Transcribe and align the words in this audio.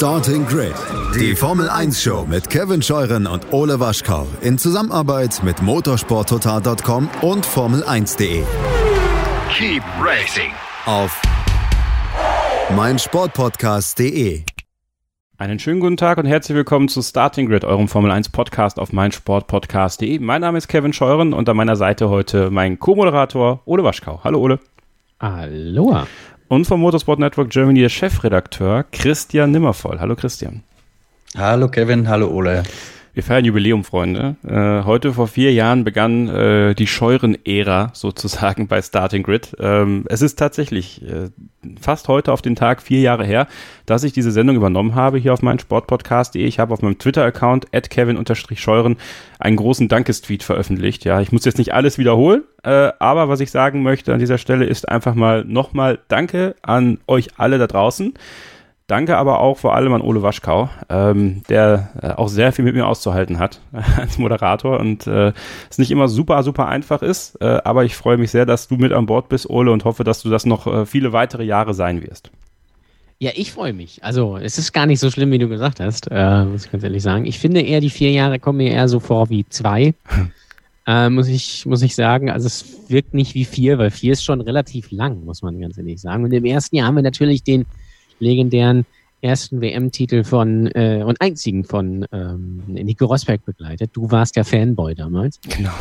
Starting 0.00 0.46
Grid, 0.46 0.72
die 1.14 1.36
Formel 1.36 1.68
1 1.68 2.02
Show 2.02 2.24
mit 2.26 2.48
Kevin 2.48 2.80
Scheuren 2.80 3.26
und 3.26 3.52
Ole 3.52 3.80
Waschkau 3.80 4.26
in 4.40 4.56
Zusammenarbeit 4.56 5.42
mit 5.44 5.60
motorsporttotal.com 5.60 7.10
und 7.20 7.46
Formel1.de. 7.46 8.42
Keep 9.52 9.82
racing 10.02 10.52
Auf 10.86 11.20
meinsportpodcast.de. 12.74 14.44
Einen 15.36 15.58
schönen 15.58 15.80
guten 15.80 15.98
Tag 15.98 16.16
und 16.16 16.24
herzlich 16.24 16.56
willkommen 16.56 16.88
zu 16.88 17.02
Starting 17.02 17.46
Grid, 17.46 17.66
eurem 17.66 17.86
Formel 17.86 18.10
1 18.10 18.30
Podcast 18.30 18.78
auf 18.78 18.94
meinsportpodcast.de. 18.94 20.18
Mein 20.20 20.40
Name 20.40 20.56
ist 20.56 20.68
Kevin 20.68 20.94
Scheuren 20.94 21.34
und 21.34 21.46
an 21.46 21.58
meiner 21.58 21.76
Seite 21.76 22.08
heute 22.08 22.50
mein 22.50 22.78
Co-Moderator 22.78 23.60
Ole 23.66 23.84
Waschkau. 23.84 24.20
Hallo 24.24 24.40
Ole. 24.40 24.60
Aloha. 25.18 26.06
Und 26.50 26.64
vom 26.64 26.80
Motorsport 26.80 27.20
Network 27.20 27.50
Germany 27.50 27.78
der 27.78 27.88
Chefredakteur 27.88 28.84
Christian 28.90 29.52
Nimmervoll. 29.52 30.00
Hallo 30.00 30.16
Christian. 30.16 30.64
Hallo 31.36 31.68
Kevin, 31.68 32.08
hallo 32.08 32.26
Ole. 32.26 32.64
Wir 33.12 33.24
feiern 33.24 33.44
Jubiläum, 33.44 33.82
Freunde. 33.82 34.36
Äh, 34.46 34.84
heute 34.84 35.12
vor 35.12 35.26
vier 35.26 35.52
Jahren 35.52 35.82
begann 35.82 36.28
äh, 36.28 36.74
die 36.74 36.86
Scheuren-Ära 36.86 37.90
sozusagen 37.92 38.68
bei 38.68 38.80
Starting 38.80 39.24
Grid. 39.24 39.56
Ähm, 39.58 40.04
es 40.08 40.22
ist 40.22 40.38
tatsächlich 40.38 41.02
äh, 41.02 41.30
fast 41.80 42.06
heute 42.06 42.32
auf 42.32 42.40
den 42.40 42.54
Tag 42.54 42.80
vier 42.80 43.00
Jahre 43.00 43.24
her, 43.24 43.48
dass 43.84 44.04
ich 44.04 44.12
diese 44.12 44.30
Sendung 44.30 44.54
übernommen 44.54 44.94
habe 44.94 45.18
hier 45.18 45.32
auf 45.32 45.42
meinem 45.42 45.58
Sportpodcast.de. 45.58 46.44
Ich 46.44 46.60
habe 46.60 46.72
auf 46.72 46.82
meinem 46.82 46.98
Twitter-Account 46.98 47.72
@kevin_scheuren 47.72 48.96
einen 49.40 49.56
großen 49.56 49.88
Dankestweet 49.88 50.44
veröffentlicht. 50.44 51.04
Ja, 51.04 51.20
ich 51.20 51.32
muss 51.32 51.44
jetzt 51.44 51.58
nicht 51.58 51.74
alles 51.74 51.98
wiederholen, 51.98 52.44
äh, 52.62 52.92
aber 53.00 53.28
was 53.28 53.40
ich 53.40 53.50
sagen 53.50 53.82
möchte 53.82 54.12
an 54.12 54.20
dieser 54.20 54.38
Stelle 54.38 54.66
ist 54.66 54.88
einfach 54.88 55.16
mal 55.16 55.44
nochmal 55.44 55.98
Danke 56.06 56.54
an 56.62 56.98
euch 57.08 57.30
alle 57.38 57.58
da 57.58 57.66
draußen. 57.66 58.14
Danke 58.90 59.16
aber 59.16 59.38
auch 59.38 59.56
vor 59.56 59.76
allem 59.76 59.92
an 59.92 60.00
Ole 60.00 60.20
Waschkau, 60.20 60.68
ähm, 60.88 61.44
der 61.48 61.90
äh, 62.02 62.08
auch 62.08 62.26
sehr 62.26 62.50
viel 62.50 62.64
mit 62.64 62.74
mir 62.74 62.88
auszuhalten 62.88 63.38
hat 63.38 63.60
als 63.96 64.18
Moderator 64.18 64.80
und 64.80 65.06
äh, 65.06 65.32
es 65.70 65.78
nicht 65.78 65.92
immer 65.92 66.08
super, 66.08 66.42
super 66.42 66.66
einfach 66.66 67.00
ist. 67.00 67.40
Äh, 67.40 67.60
aber 67.62 67.84
ich 67.84 67.94
freue 67.94 68.16
mich 68.16 68.32
sehr, 68.32 68.46
dass 68.46 68.66
du 68.66 68.74
mit 68.74 68.90
an 68.90 69.06
Bord 69.06 69.28
bist, 69.28 69.48
Ole, 69.48 69.70
und 69.70 69.84
hoffe, 69.84 70.02
dass 70.02 70.22
du 70.22 70.28
das 70.28 70.44
noch 70.44 70.66
äh, 70.66 70.86
viele 70.86 71.12
weitere 71.12 71.44
Jahre 71.44 71.72
sein 71.72 72.02
wirst. 72.02 72.32
Ja, 73.20 73.30
ich 73.36 73.52
freue 73.52 73.72
mich. 73.72 74.02
Also, 74.02 74.38
es 74.38 74.58
ist 74.58 74.72
gar 74.72 74.86
nicht 74.86 74.98
so 74.98 75.08
schlimm, 75.08 75.30
wie 75.30 75.38
du 75.38 75.48
gesagt 75.48 75.78
hast, 75.78 76.08
äh, 76.10 76.44
muss 76.44 76.64
ich 76.64 76.72
ganz 76.72 76.82
ehrlich 76.82 77.04
sagen. 77.04 77.26
Ich 77.26 77.38
finde 77.38 77.60
eher, 77.60 77.80
die 77.80 77.90
vier 77.90 78.10
Jahre 78.10 78.40
kommen 78.40 78.56
mir 78.56 78.72
eher 78.72 78.88
so 78.88 78.98
vor 78.98 79.30
wie 79.30 79.46
zwei. 79.50 79.94
äh, 80.88 81.08
muss, 81.10 81.28
ich, 81.28 81.64
muss 81.64 81.82
ich 81.82 81.94
sagen. 81.94 82.28
Also, 82.28 82.48
es 82.48 82.64
wirkt 82.88 83.14
nicht 83.14 83.36
wie 83.36 83.44
vier, 83.44 83.78
weil 83.78 83.92
vier 83.92 84.14
ist 84.14 84.24
schon 84.24 84.40
relativ 84.40 84.90
lang, 84.90 85.24
muss 85.24 85.42
man 85.42 85.60
ganz 85.60 85.78
ehrlich 85.78 86.00
sagen. 86.00 86.24
Und 86.24 86.32
im 86.32 86.44
ersten 86.44 86.74
Jahr 86.74 86.88
haben 86.88 86.96
wir 86.96 87.04
natürlich 87.04 87.44
den 87.44 87.66
legendären 88.20 88.86
ersten 89.22 89.60
WM-Titel 89.60 90.24
von 90.24 90.66
äh, 90.68 91.02
und 91.04 91.20
einzigen 91.20 91.64
von 91.64 92.06
ähm, 92.12 92.62
Nico 92.68 93.04
Rosberg 93.04 93.44
begleitet. 93.44 93.90
Du 93.92 94.10
warst 94.10 94.34
der 94.36 94.44
Fanboy 94.44 94.94
damals. 94.94 95.38
Genau. 95.46 95.72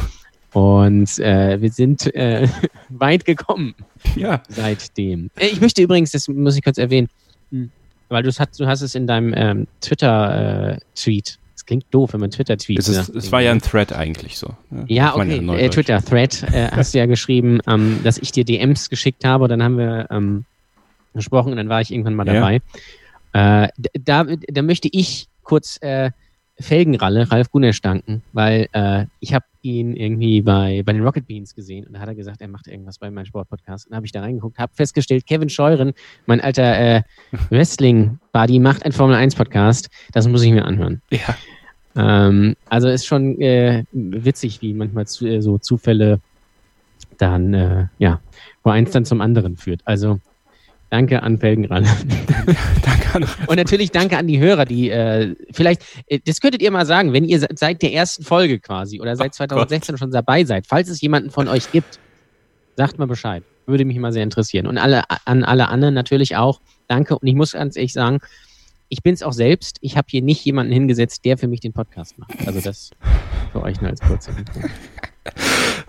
Und 0.52 1.20
äh, 1.20 1.62
wir 1.62 1.70
sind 1.72 2.14
äh, 2.16 2.48
weit 2.90 3.24
gekommen 3.24 3.76
Ja. 4.16 4.42
seitdem. 4.50 5.30
Äh, 5.38 5.48
Ich 5.48 5.62
möchte 5.62 5.82
übrigens, 5.82 6.12
das 6.12 6.28
muss 6.28 6.58
ich 6.58 6.64
kurz 6.64 6.78
erwähnen, 6.80 7.08
hm, 7.52 7.70
weil 8.10 8.24
du 8.24 8.30
hast, 8.30 8.60
du 8.60 8.66
hast 8.66 8.82
es 8.82 8.96
in 8.96 9.08
deinem 9.08 9.34
ähm, 9.38 9.68
Twitter-Tweet. 9.82 11.38
Es 11.56 11.66
klingt 11.66 11.86
doof, 11.92 12.14
wenn 12.14 12.20
man 12.22 12.32
Twitter-Tweet 12.32 12.82
sagt. 12.84 13.10
es 13.10 13.32
war 13.32 13.42
ja 13.42 13.52
ein 13.52 13.62
Thread 13.62 13.94
eigentlich 13.94 14.38
so. 14.38 14.56
ne? 14.70 14.86
Ja, 14.88 15.16
okay, 15.16 15.38
äh, 15.58 15.70
Twitter-Thread 15.70 16.44
äh, 16.52 16.70
hast 16.72 16.94
du 16.94 16.98
ja 16.98 17.06
geschrieben, 17.06 17.60
ähm, 17.68 18.00
dass 18.04 18.18
ich 18.18 18.32
dir 18.32 18.44
DMs 18.46 18.90
geschickt 18.90 19.24
habe. 19.26 19.48
Dann 19.48 19.62
haben 19.62 19.78
wir 19.78 20.08
ähm, 20.10 20.46
gesprochen 21.20 21.52
und 21.52 21.58
dann 21.58 21.70
war 21.70 21.82
ich 21.82 21.92
irgendwann 21.92 22.16
mal 22.16 22.28
Ja. 22.28 22.34
dabei. 22.34 22.62
Äh, 23.34 23.68
d- 23.78 23.90
da, 24.04 24.24
da 24.26 24.62
möchte 24.64 24.90
ich 24.92 25.28
kurz 25.44 25.78
äh, 25.82 26.12
Felgenralle, 26.60 27.32
Ralf 27.32 27.52
Gunesch, 27.52 27.82
danken, 27.82 28.22
weil 28.34 28.68
äh, 28.74 29.06
ich 29.22 29.34
habe 29.34 29.46
ihn 29.62 29.96
irgendwie 29.96 30.42
bei, 30.42 30.84
bei 30.86 30.92
den 30.92 31.04
Rocket 31.04 31.26
Beans 31.26 31.56
gesehen 31.56 31.86
und 31.88 31.94
da 31.94 32.00
hat 32.02 32.10
er 32.10 32.16
gesagt, 32.16 32.42
er 32.42 32.50
macht 32.50 32.68
irgendwas 32.68 32.98
bei 32.98 33.10
meinem 33.10 33.26
Sportpodcast. 33.26 33.86
Und 33.86 33.92
dann 33.92 33.98
habe 33.98 34.06
ich 34.06 34.12
da 34.12 34.20
reingeguckt, 34.22 34.58
habe 34.58 34.74
festgestellt, 34.76 35.26
Kevin 35.26 35.48
Scheuren, 35.50 35.94
mein 36.26 36.42
alter 36.42 36.78
äh, 36.98 37.02
Wrestling-Buddy, 37.50 38.60
macht 38.60 38.84
einen 38.84 38.92
Formel-1-Podcast. 38.92 39.90
Das 40.12 40.28
muss 40.28 40.44
ich 40.44 40.52
mir 40.52 40.66
anhören. 40.66 41.02
Ja. 41.12 41.36
Ähm, 41.96 42.56
also 42.68 42.90
ist 42.90 43.06
schon 43.06 43.40
äh, 43.40 43.84
witzig, 43.94 44.62
wie 44.62 44.74
manchmal 44.74 45.08
zu, 45.08 45.28
äh, 45.28 45.42
so 45.42 45.58
Zufälle 45.58 46.20
dann, 47.18 47.54
äh, 47.54 47.88
ja, 48.00 48.20
wo 48.64 48.70
eins 48.72 48.92
dann 48.92 49.06
zum 49.06 49.22
anderen 49.22 49.56
führt. 49.56 49.82
Also 49.86 50.20
danke 50.90 51.22
an 51.24 51.38
Felgenralle. 51.38 51.86
Danke 52.84 53.16
an 53.16 53.26
Und 53.48 53.56
natürlich 53.56 53.92
danke 53.92 54.18
an 54.18 54.28
die 54.28 54.40
Hörer, 54.40 54.66
die 54.66 54.90
äh, 54.90 55.36
vielleicht, 55.52 55.82
äh, 56.08 56.20
das 56.26 56.42
könntet 56.42 56.62
ihr 56.62 56.72
mal 56.72 56.86
sagen, 56.86 57.12
wenn 57.14 57.26
ihr 57.26 57.40
se- 57.40 57.48
seit 57.56 57.82
der 57.82 57.94
ersten 57.94 58.24
Folge 58.24 58.60
quasi 58.60 59.00
oder 59.02 59.16
seit 59.16 59.32
Oh 59.34 59.46
2016 59.46 59.98
schon 59.98 60.12
dabei 60.12 60.44
seid, 60.46 60.68
falls 60.68 60.90
es 60.90 61.02
jemanden 61.02 61.32
von 61.32 61.48
euch 61.48 61.72
gibt, 61.72 62.00
sagt 62.76 63.00
mal 63.00 63.08
Bescheid. 63.08 63.44
Würde 63.66 63.86
mich 63.86 63.98
mal 63.98 64.12
sehr 64.14 64.24
interessieren. 64.24 64.66
Und 64.68 64.78
alle, 64.78 65.04
an 65.26 65.44
alle 65.44 65.68
anderen 65.70 65.94
natürlich 65.94 66.36
auch. 66.36 66.60
Danke. 66.88 67.18
Und 67.18 67.28
ich 67.28 67.36
muss 67.36 67.52
ganz 67.52 67.76
ehrlich 67.76 67.94
sagen, 67.94 68.20
ich 68.88 69.04
bin 69.04 69.14
es 69.14 69.22
auch 69.22 69.34
selbst. 69.34 69.78
Ich 69.82 69.96
habe 69.98 70.08
hier 70.10 70.24
nicht 70.24 70.44
jemanden 70.46 70.74
hingesetzt, 70.74 71.24
der 71.26 71.38
für 71.38 71.48
mich 71.48 71.60
den 71.60 71.74
Podcast 71.74 72.18
macht. 72.18 72.32
Also 72.48 72.62
das 72.62 72.90
für 73.52 73.62
euch 73.62 73.80
nur 73.82 73.92
als 73.92 74.02
kurze 74.02 74.32
Info. 74.32 74.60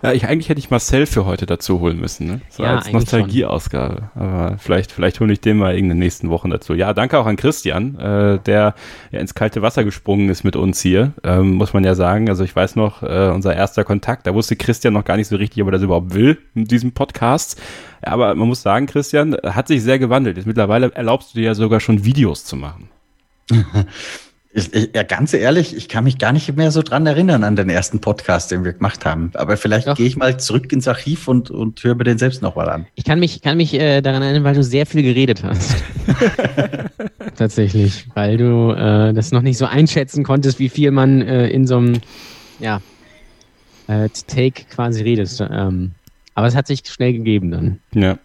Ja, 0.01 0.13
ich, 0.13 0.27
eigentlich 0.27 0.49
hätte 0.49 0.59
ich 0.59 0.71
Marcel 0.71 1.05
für 1.05 1.25
heute 1.25 1.45
dazu 1.45 1.79
holen 1.79 1.99
müssen, 1.99 2.27
ne? 2.27 2.41
So 2.49 2.63
Ja, 2.63 2.77
als 2.77 2.91
Nostalgieausgabe. 2.91 4.09
Aber 4.15 4.57
vielleicht, 4.57 4.91
vielleicht 4.91 5.19
hole 5.19 5.31
ich 5.33 5.41
den 5.41 5.57
mal 5.57 5.77
in 5.77 5.89
den 5.89 5.99
nächsten 5.99 6.29
Wochen 6.29 6.49
dazu. 6.49 6.73
Ja, 6.73 6.93
danke 6.93 7.19
auch 7.19 7.27
an 7.27 7.35
Christian, 7.35 7.97
äh, 7.99 8.39
der 8.39 8.73
ja 9.11 9.19
ins 9.19 9.35
kalte 9.35 9.61
Wasser 9.61 9.83
gesprungen 9.83 10.29
ist 10.29 10.43
mit 10.43 10.55
uns 10.55 10.81
hier, 10.81 11.13
ähm, 11.23 11.53
muss 11.53 11.73
man 11.73 11.83
ja 11.83 11.93
sagen. 11.93 12.29
Also 12.29 12.43
ich 12.43 12.55
weiß 12.55 12.75
noch, 12.75 13.03
äh, 13.03 13.29
unser 13.33 13.55
erster 13.55 13.83
Kontakt, 13.83 14.25
da 14.25 14.33
wusste 14.33 14.55
Christian 14.55 14.93
noch 14.93 15.05
gar 15.05 15.17
nicht 15.17 15.27
so 15.27 15.35
richtig, 15.35 15.61
ob 15.61 15.69
er 15.69 15.73
das 15.73 15.83
überhaupt 15.83 16.13
will 16.13 16.37
mit 16.53 16.71
diesem 16.71 16.93
Podcast. 16.93 17.61
Aber 18.01 18.33
man 18.33 18.47
muss 18.47 18.63
sagen, 18.63 18.87
Christian 18.87 19.37
hat 19.43 19.67
sich 19.67 19.83
sehr 19.83 19.99
gewandelt. 19.99 20.37
Jetzt 20.37 20.47
mittlerweile 20.47 20.91
erlaubst 20.93 21.33
du 21.33 21.39
dir 21.39 21.45
ja 21.45 21.55
sogar 21.55 21.79
schon 21.79 22.03
Videos 22.03 22.43
zu 22.45 22.55
machen. 22.55 22.89
Ich, 24.53 24.73
ich, 24.73 24.89
ja, 24.93 25.03
ganz 25.03 25.33
ehrlich, 25.33 25.75
ich 25.75 25.87
kann 25.87 26.03
mich 26.03 26.17
gar 26.17 26.33
nicht 26.33 26.53
mehr 26.57 26.71
so 26.71 26.81
dran 26.81 27.05
erinnern 27.05 27.45
an 27.45 27.55
den 27.55 27.69
ersten 27.69 28.01
Podcast, 28.01 28.51
den 28.51 28.65
wir 28.65 28.73
gemacht 28.73 29.05
haben. 29.05 29.31
Aber 29.35 29.55
vielleicht 29.55 29.95
gehe 29.95 30.05
ich 30.05 30.17
mal 30.17 30.37
zurück 30.37 30.73
ins 30.73 30.89
Archiv 30.89 31.29
und, 31.29 31.49
und 31.49 31.81
höre 31.83 31.95
mir 31.95 32.03
den 32.03 32.17
selbst 32.17 32.41
nochmal 32.41 32.69
an. 32.69 32.85
Ich 32.95 33.05
kann 33.05 33.19
mich, 33.19 33.41
kann 33.41 33.55
mich 33.55 33.73
äh, 33.73 34.01
daran 34.01 34.21
erinnern, 34.21 34.43
weil 34.43 34.55
du 34.55 34.63
sehr 34.63 34.85
viel 34.85 35.03
geredet 35.03 35.41
hast. 35.43 35.75
Tatsächlich, 37.37 38.07
weil 38.13 38.35
du 38.35 38.71
äh, 38.71 39.13
das 39.13 39.31
noch 39.31 39.41
nicht 39.41 39.57
so 39.57 39.65
einschätzen 39.65 40.25
konntest, 40.25 40.59
wie 40.59 40.69
viel 40.69 40.91
man 40.91 41.21
äh, 41.21 41.47
in 41.47 41.65
so 41.65 41.77
einem 41.77 42.01
ja, 42.59 42.81
äh, 43.87 44.09
Take 44.27 44.65
quasi 44.69 45.01
redet. 45.01 45.29
Ähm, 45.49 45.91
aber 46.33 46.47
es 46.47 46.55
hat 46.55 46.67
sich 46.67 46.81
schnell 46.85 47.13
gegeben 47.13 47.51
dann. 47.51 47.79
Ja. 47.93 48.17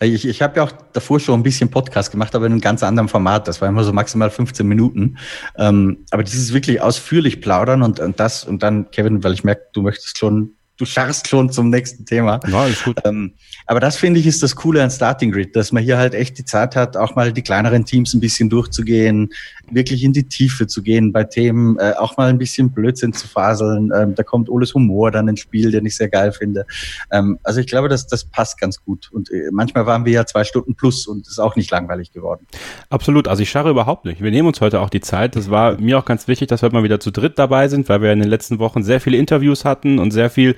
Ich, 0.00 0.26
ich 0.26 0.42
habe 0.42 0.56
ja 0.56 0.64
auch 0.64 0.72
davor 0.92 1.20
schon 1.20 1.38
ein 1.38 1.42
bisschen 1.42 1.70
Podcast 1.70 2.10
gemacht, 2.10 2.34
aber 2.34 2.46
in 2.46 2.52
einem 2.52 2.60
ganz 2.60 2.82
anderen 2.82 3.08
Format. 3.08 3.46
Das 3.46 3.60
war 3.60 3.68
immer 3.68 3.84
so 3.84 3.92
maximal 3.92 4.30
15 4.30 4.66
Minuten. 4.66 5.18
Ähm, 5.56 5.98
aber 6.10 6.22
dieses 6.22 6.52
wirklich 6.52 6.80
ausführlich 6.80 7.40
plaudern 7.40 7.82
und, 7.82 8.00
und 8.00 8.18
das 8.18 8.44
und 8.44 8.62
dann, 8.62 8.90
Kevin, 8.90 9.22
weil 9.22 9.32
ich 9.32 9.44
merke, 9.44 9.66
du 9.72 9.82
möchtest 9.82 10.18
schon, 10.18 10.54
du 10.82 10.86
scharrst 10.86 11.28
schon 11.28 11.50
zum 11.50 11.70
nächsten 11.70 12.04
Thema. 12.04 12.40
Ja, 12.48 12.66
ist 12.66 12.84
gut. 12.84 12.98
Ähm, 13.04 13.32
aber 13.66 13.78
das 13.78 13.96
finde 13.96 14.18
ich 14.18 14.26
ist 14.26 14.42
das 14.42 14.56
Coole 14.56 14.82
an 14.82 14.90
Starting 14.90 15.30
Grid, 15.30 15.54
dass 15.54 15.70
man 15.70 15.82
hier 15.82 15.96
halt 15.96 16.14
echt 16.14 16.38
die 16.38 16.44
Zeit 16.44 16.74
hat, 16.74 16.96
auch 16.96 17.14
mal 17.14 17.32
die 17.32 17.42
kleineren 17.42 17.84
Teams 17.84 18.12
ein 18.14 18.20
bisschen 18.20 18.50
durchzugehen, 18.50 19.30
wirklich 19.70 20.02
in 20.02 20.12
die 20.12 20.24
Tiefe 20.24 20.66
zu 20.66 20.82
gehen 20.82 21.12
bei 21.12 21.24
Themen, 21.24 21.78
äh, 21.78 21.94
auch 21.98 22.16
mal 22.16 22.28
ein 22.28 22.38
bisschen 22.38 22.70
Blödsinn 22.70 23.12
zu 23.12 23.28
faseln. 23.28 23.92
Ähm, 23.94 24.14
da 24.14 24.22
kommt 24.24 24.50
Oles 24.50 24.74
Humor 24.74 25.10
dann 25.10 25.28
ins 25.28 25.40
Spiel, 25.40 25.70
den 25.70 25.86
ich 25.86 25.96
sehr 25.96 26.08
geil 26.08 26.32
finde. 26.32 26.66
Ähm, 27.10 27.38
also 27.44 27.60
ich 27.60 27.66
glaube, 27.66 27.88
dass 27.88 28.06
das 28.06 28.24
passt 28.24 28.60
ganz 28.60 28.84
gut. 28.84 29.08
Und 29.12 29.30
äh, 29.30 29.50
manchmal 29.52 29.86
waren 29.86 30.04
wir 30.04 30.12
ja 30.12 30.26
zwei 30.26 30.42
Stunden 30.42 30.74
plus 30.74 31.06
und 31.06 31.26
ist 31.28 31.38
auch 31.38 31.54
nicht 31.54 31.70
langweilig 31.70 32.12
geworden. 32.12 32.46
Absolut, 32.90 33.28
also 33.28 33.42
ich 33.42 33.50
scharre 33.50 33.70
überhaupt 33.70 34.04
nicht. 34.04 34.20
Wir 34.20 34.32
nehmen 34.32 34.48
uns 34.48 34.60
heute 34.60 34.80
auch 34.80 34.90
die 34.90 35.00
Zeit. 35.00 35.36
Das 35.36 35.48
war 35.48 35.80
mir 35.80 35.98
auch 35.98 36.04
ganz 36.04 36.26
wichtig, 36.26 36.48
dass 36.48 36.62
wir 36.62 36.72
mal 36.72 36.82
wieder 36.82 36.98
zu 36.98 37.12
dritt 37.12 37.38
dabei 37.38 37.68
sind, 37.68 37.88
weil 37.88 38.02
wir 38.02 38.12
in 38.12 38.18
den 38.18 38.28
letzten 38.28 38.58
Wochen 38.58 38.82
sehr 38.82 39.00
viele 39.00 39.16
Interviews 39.16 39.64
hatten 39.64 39.98
und 39.98 40.10
sehr 40.10 40.28
viel 40.28 40.56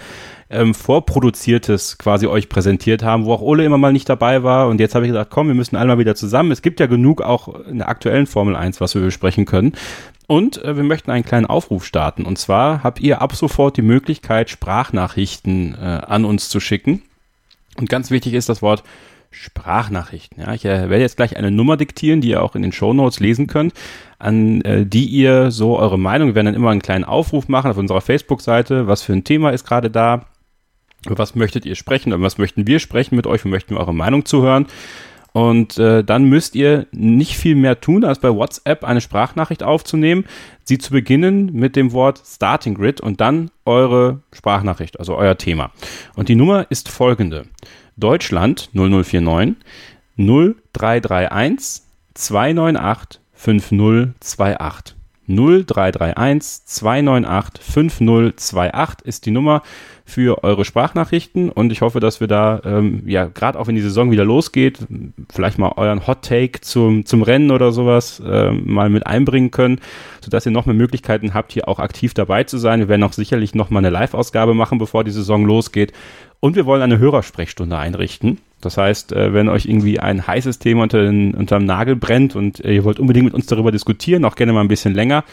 ähm, 0.50 0.74
Vorproduziertes 0.74 1.98
quasi 1.98 2.26
euch 2.26 2.48
präsentiert 2.48 3.02
haben, 3.02 3.24
wo 3.24 3.32
auch 3.32 3.40
Ole 3.40 3.64
immer 3.64 3.78
mal 3.78 3.92
nicht 3.92 4.08
dabei 4.08 4.42
war. 4.42 4.68
Und 4.68 4.80
jetzt 4.80 4.94
habe 4.94 5.04
ich 5.04 5.10
gesagt, 5.10 5.30
komm, 5.30 5.48
wir 5.48 5.54
müssen 5.54 5.76
alle 5.76 5.88
mal 5.88 5.98
wieder 5.98 6.14
zusammen. 6.14 6.52
Es 6.52 6.62
gibt 6.62 6.80
ja 6.80 6.86
genug 6.86 7.22
auch 7.22 7.54
in 7.66 7.78
der 7.78 7.88
aktuellen 7.88 8.26
Formel 8.26 8.56
1, 8.56 8.80
was 8.80 8.94
wir 8.94 9.02
besprechen 9.02 9.46
können. 9.46 9.72
Und 10.26 10.62
äh, 10.64 10.76
wir 10.76 10.84
möchten 10.84 11.10
einen 11.10 11.24
kleinen 11.24 11.46
Aufruf 11.46 11.84
starten. 11.84 12.24
Und 12.24 12.38
zwar 12.38 12.82
habt 12.82 13.00
ihr 13.00 13.20
ab 13.20 13.34
sofort 13.34 13.76
die 13.76 13.82
Möglichkeit, 13.82 14.50
Sprachnachrichten 14.50 15.74
äh, 15.74 15.78
an 16.06 16.24
uns 16.24 16.48
zu 16.48 16.60
schicken. 16.60 17.02
Und 17.76 17.88
ganz 17.88 18.10
wichtig 18.10 18.34
ist 18.34 18.48
das 18.48 18.62
Wort 18.62 18.84
Sprachnachrichten. 19.34 20.40
Ja, 20.40 20.54
ich 20.54 20.64
äh, 20.64 20.88
werde 20.88 21.00
jetzt 21.00 21.16
gleich 21.16 21.36
eine 21.36 21.50
Nummer 21.50 21.76
diktieren, 21.76 22.20
die 22.20 22.30
ihr 22.30 22.42
auch 22.42 22.54
in 22.54 22.62
den 22.62 22.72
Shownotes 22.72 23.20
lesen 23.20 23.46
könnt, 23.46 23.74
an 24.18 24.60
äh, 24.62 24.86
die 24.86 25.06
ihr 25.06 25.50
so 25.50 25.78
eure 25.78 25.98
Meinung, 25.98 26.28
wir 26.28 26.34
werden 26.36 26.46
dann 26.46 26.54
immer 26.54 26.70
einen 26.70 26.82
kleinen 26.82 27.04
Aufruf 27.04 27.48
machen 27.48 27.70
auf 27.70 27.76
unserer 27.76 28.00
Facebook-Seite, 28.00 28.86
was 28.86 29.02
für 29.02 29.12
ein 29.12 29.24
Thema 29.24 29.50
ist 29.50 29.66
gerade 29.66 29.90
da, 29.90 30.26
was 31.06 31.34
möchtet 31.34 31.66
ihr 31.66 31.74
sprechen, 31.74 32.12
über 32.12 32.24
was 32.24 32.38
möchten 32.38 32.66
wir 32.66 32.78
sprechen 32.78 33.16
mit 33.16 33.26
euch, 33.26 33.44
wir 33.44 33.50
möchten 33.50 33.76
eure 33.76 33.94
Meinung 33.94 34.24
zuhören. 34.24 34.66
Und 35.32 35.78
äh, 35.78 36.04
dann 36.04 36.24
müsst 36.24 36.54
ihr 36.54 36.86
nicht 36.92 37.36
viel 37.36 37.56
mehr 37.56 37.80
tun, 37.80 38.04
als 38.04 38.20
bei 38.20 38.32
WhatsApp 38.32 38.84
eine 38.84 39.00
Sprachnachricht 39.00 39.64
aufzunehmen, 39.64 40.26
sie 40.62 40.78
zu 40.78 40.92
beginnen 40.92 41.52
mit 41.52 41.74
dem 41.74 41.90
Wort 41.90 42.22
Starting 42.24 42.74
Grid 42.76 43.00
und 43.00 43.20
dann 43.20 43.50
eure 43.66 44.20
Sprachnachricht, 44.32 45.00
also 45.00 45.16
euer 45.16 45.36
Thema. 45.36 45.72
Und 46.14 46.28
die 46.28 46.36
Nummer 46.36 46.66
ist 46.70 46.88
folgende. 46.88 47.46
Deutschland 47.96 48.70
0049 48.72 49.56
0331 50.16 51.82
298 52.14 53.20
5028. 53.32 54.96
0331 55.26 56.66
298 56.66 57.64
5028 57.64 59.06
ist 59.06 59.26
die 59.26 59.30
Nummer 59.30 59.62
für 60.04 60.44
eure 60.44 60.66
Sprachnachrichten 60.66 61.48
und 61.48 61.72
ich 61.72 61.80
hoffe, 61.80 61.98
dass 61.98 62.20
wir 62.20 62.26
da, 62.26 62.60
ähm, 62.64 63.02
ja, 63.06 63.24
gerade 63.24 63.58
auch 63.58 63.66
wenn 63.66 63.74
die 63.74 63.80
Saison 63.80 64.10
wieder 64.10 64.24
losgeht, 64.24 64.78
vielleicht 65.32 65.58
mal 65.58 65.72
euren 65.76 66.06
Hot 66.06 66.22
Take 66.22 66.60
zum, 66.60 67.06
zum 67.06 67.22
Rennen 67.22 67.50
oder 67.50 67.72
sowas 67.72 68.22
ähm, 68.24 68.64
mal 68.66 68.90
mit 68.90 69.06
einbringen 69.06 69.50
können, 69.50 69.80
sodass 70.20 70.44
ihr 70.44 70.52
noch 70.52 70.66
mehr 70.66 70.74
Möglichkeiten 70.74 71.32
habt, 71.32 71.52
hier 71.52 71.68
auch 71.68 71.78
aktiv 71.78 72.12
dabei 72.12 72.44
zu 72.44 72.58
sein. 72.58 72.80
Wir 72.80 72.88
werden 72.88 73.02
auch 73.02 73.14
sicherlich 73.14 73.54
noch 73.54 73.70
mal 73.70 73.78
eine 73.78 73.90
Live-Ausgabe 73.90 74.52
machen, 74.52 74.76
bevor 74.76 75.04
die 75.04 75.10
Saison 75.10 75.46
losgeht. 75.46 75.94
Und 76.44 76.56
wir 76.56 76.66
wollen 76.66 76.82
eine 76.82 76.98
Hörersprechstunde 76.98 77.78
einrichten. 77.78 78.36
Das 78.60 78.76
heißt, 78.76 79.12
äh, 79.12 79.32
wenn 79.32 79.48
euch 79.48 79.64
irgendwie 79.64 79.98
ein 79.98 80.26
heißes 80.26 80.58
Thema 80.58 80.82
unter 80.82 81.02
den, 81.02 81.32
unterm 81.32 81.64
Nagel 81.64 81.96
brennt 81.96 82.36
und 82.36 82.60
ihr 82.60 82.84
wollt 82.84 83.00
unbedingt 83.00 83.24
mit 83.24 83.32
uns 83.32 83.46
darüber 83.46 83.72
diskutieren, 83.72 84.26
auch 84.26 84.34
gerne 84.36 84.52
mal 84.52 84.60
ein 84.60 84.68
bisschen 84.68 84.92
länger, 84.92 85.24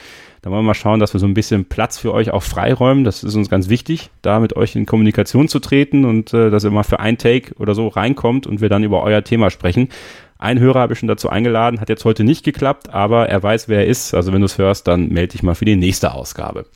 dann 0.41 0.53
wollen 0.53 0.63
wir 0.63 0.67
mal 0.67 0.73
schauen, 0.73 1.01
dass 1.01 1.11
wir 1.11 1.19
so 1.19 1.25
ein 1.25 1.33
bisschen 1.33 1.65
Platz 1.65 1.97
für 1.97 2.13
euch 2.13 2.31
auch 2.31 2.43
freiräumen. 2.43 3.03
Das 3.03 3.25
ist 3.25 3.35
uns 3.35 3.49
ganz 3.49 3.67
wichtig, 3.67 4.09
da 4.21 4.39
mit 4.39 4.55
euch 4.55 4.73
in 4.77 4.85
Kommunikation 4.85 5.49
zu 5.49 5.59
treten 5.59 6.05
und 6.05 6.33
äh, 6.33 6.49
dass 6.49 6.63
ihr 6.63 6.71
mal 6.71 6.83
für 6.83 7.01
ein 7.01 7.17
Take 7.17 7.55
oder 7.55 7.75
so 7.75 7.89
reinkommt 7.89 8.47
und 8.47 8.61
wir 8.61 8.69
dann 8.69 8.85
über 8.85 9.03
euer 9.03 9.21
Thema 9.21 9.49
sprechen. 9.49 9.89
Ein 10.37 10.61
Hörer 10.61 10.79
habe 10.79 10.93
ich 10.93 10.99
schon 10.99 11.09
dazu 11.09 11.27
eingeladen, 11.27 11.81
hat 11.81 11.89
jetzt 11.89 12.05
heute 12.05 12.23
nicht 12.23 12.45
geklappt, 12.45 12.87
aber 12.93 13.27
er 13.27 13.43
weiß, 13.43 13.67
wer 13.67 13.79
er 13.79 13.87
ist. 13.87 14.13
Also 14.13 14.31
wenn 14.31 14.39
du 14.39 14.45
es 14.45 14.57
hörst, 14.57 14.87
dann 14.87 15.09
melde 15.09 15.33
dich 15.33 15.43
mal 15.43 15.55
für 15.55 15.65
die 15.65 15.75
nächste 15.75 16.13
Ausgabe. 16.13 16.67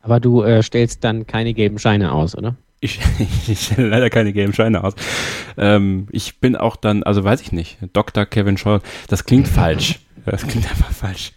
Aber 0.00 0.18
du 0.18 0.40
äh, 0.40 0.62
stellst 0.62 1.04
dann 1.04 1.26
keine 1.26 1.52
gelben 1.52 1.78
Scheine 1.78 2.12
aus, 2.12 2.34
oder? 2.38 2.56
Ich, 2.86 3.00
ich 3.48 3.60
stelle 3.60 3.88
leider 3.88 4.10
keine 4.10 4.32
gelben 4.32 4.52
Scheine 4.52 4.84
aus. 4.84 4.94
Ähm, 5.58 6.06
ich 6.12 6.38
bin 6.40 6.56
auch 6.56 6.76
dann, 6.76 7.02
also 7.02 7.24
weiß 7.24 7.40
ich 7.40 7.52
nicht, 7.52 7.78
Dr. 7.92 8.26
Kevin 8.26 8.56
Scholl, 8.56 8.80
das 9.08 9.24
klingt 9.24 9.48
falsch. 9.48 10.00
Das 10.28 10.44
klingt 10.44 10.68
einfach 10.68 10.90
falsch. 10.90 11.34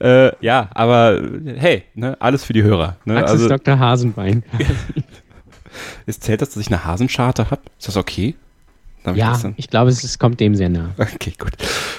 Äh, 0.00 0.32
ja, 0.42 0.70
aber 0.72 1.20
hey, 1.44 1.82
ne, 1.94 2.16
alles 2.20 2.42
für 2.42 2.54
die 2.54 2.62
Hörer. 2.62 2.96
Ne? 3.04 3.12
Max 3.12 3.32
also, 3.32 3.44
ist 3.44 3.50
Dr. 3.50 3.78
Hasenbein. 3.78 4.44
Ist 6.06 6.22
zählt 6.22 6.40
das, 6.40 6.50
dass 6.50 6.62
ich 6.62 6.68
eine 6.68 6.86
Hasenscharte 6.86 7.50
habe? 7.50 7.60
Ist 7.78 7.88
das 7.88 7.98
okay? 7.98 8.34
Darf 9.04 9.16
ja, 9.16 9.38
dann- 9.40 9.52
ich 9.58 9.68
glaube, 9.68 9.90
es, 9.90 10.02
es 10.02 10.18
kommt 10.18 10.40
dem 10.40 10.54
sehr 10.54 10.70
nah. 10.70 10.94
Okay, 10.98 11.34
gut. 11.38 11.52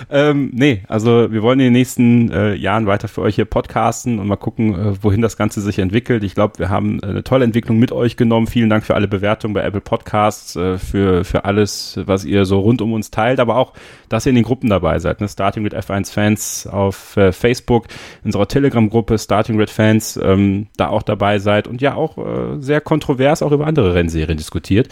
Ähm, 0.10 0.50
nee, 0.54 0.81
also 0.88 1.31
wir 1.31 1.44
wollen 1.44 1.60
in 1.60 1.68
den 1.68 1.74
nächsten 1.74 2.31
äh, 2.31 2.56
Jahren 2.56 2.88
weiter 2.88 3.07
für 3.07 3.22
euch 3.22 3.36
hier 3.36 3.46
podcasten 3.46 4.18
und 4.18 4.28
mal 4.28 4.36
gucken, 4.36 4.74
äh, 4.74 5.04
wohin 5.04 5.22
das 5.22 5.38
Ganze 5.38 5.62
sich 5.62 5.78
entwickelt. 5.80 6.24
Ich 6.24 6.34
glaube, 6.34 6.57
wir 6.57 6.69
haben 6.69 7.00
äh, 7.04 7.06
eine 7.07 7.24
tolle 7.24 7.46
Entwicklung 7.46 7.78
mit 7.78 7.92
euch 7.92 8.18
genommen. 8.18 8.48
Vielen 8.48 8.69
Dank 8.72 8.84
für 8.86 8.96
alle 8.96 9.07
Bewertungen 9.07 9.54
bei 9.54 9.62
Apple 9.62 9.81
Podcasts, 9.81 10.56
äh, 10.56 10.80
für, 10.80 11.24
für 11.24 11.46
alles, 11.46 12.00
was 12.06 12.25
ihr 12.25 12.46
so 12.46 12.60
rund 12.60 12.81
um 12.81 12.92
uns 12.94 13.12
teilt, 13.12 13.40
aber 13.40 13.58
auch, 13.58 13.74
dass 14.10 14.25
ihr 14.25 14.31
in 14.31 14.36
den 14.36 14.44
Gruppen 14.44 14.69
dabei 14.69 14.98
seid. 14.98 15.22
Ne? 15.22 15.30
Starting 15.30 15.63
with 15.63 15.74
F1 15.74 16.12
Fans 16.12 16.68
auf 16.68 17.16
äh, 17.18 17.31
Facebook, 17.31 17.86
in 18.24 18.30
unserer 18.30 18.48
Telegram-Gruppe 18.48 19.19
Starting 19.19 19.60
with 19.60 19.69
Fans, 19.69 20.19
ähm, 20.22 20.68
da 20.75 20.88
auch 20.90 21.04
dabei 21.04 21.38
seid 21.38 21.68
und 21.68 21.81
ja 21.81 21.94
auch 21.94 22.18
äh, 22.18 22.62
sehr 22.62 22.81
kontrovers 22.81 23.44
auch 23.44 23.51
über 23.51 23.68
andere 23.68 23.94
Rennserien 23.94 24.38
diskutiert. 24.38 24.90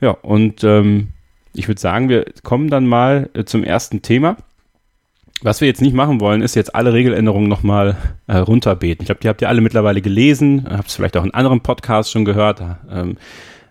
Ja, 0.00 0.10
und 0.10 0.64
ähm, 0.64 1.08
ich 1.54 1.68
würde 1.68 1.80
sagen, 1.80 2.08
wir 2.08 2.26
kommen 2.42 2.68
dann 2.68 2.86
mal 2.86 3.30
äh, 3.34 3.44
zum 3.44 3.64
ersten 3.64 4.02
Thema. 4.02 4.36
Was 5.42 5.60
wir 5.60 5.68
jetzt 5.68 5.82
nicht 5.82 5.94
machen 5.94 6.20
wollen, 6.20 6.42
ist 6.42 6.54
jetzt 6.54 6.74
alle 6.74 6.92
Regeländerungen 6.92 7.48
nochmal 7.48 7.96
äh, 8.26 8.36
runterbeten. 8.36 9.02
Ich 9.02 9.06
glaube, 9.06 9.20
die 9.20 9.28
habt 9.28 9.42
ihr 9.42 9.48
alle 9.48 9.60
mittlerweile 9.60 10.00
gelesen, 10.00 10.66
habt 10.68 10.88
es 10.88 10.94
vielleicht 10.94 11.16
auch 11.16 11.24
in 11.24 11.34
anderen 11.34 11.60
Podcasts 11.60 12.10
schon 12.10 12.24
gehört. 12.24 12.62
Ähm, 12.90 13.16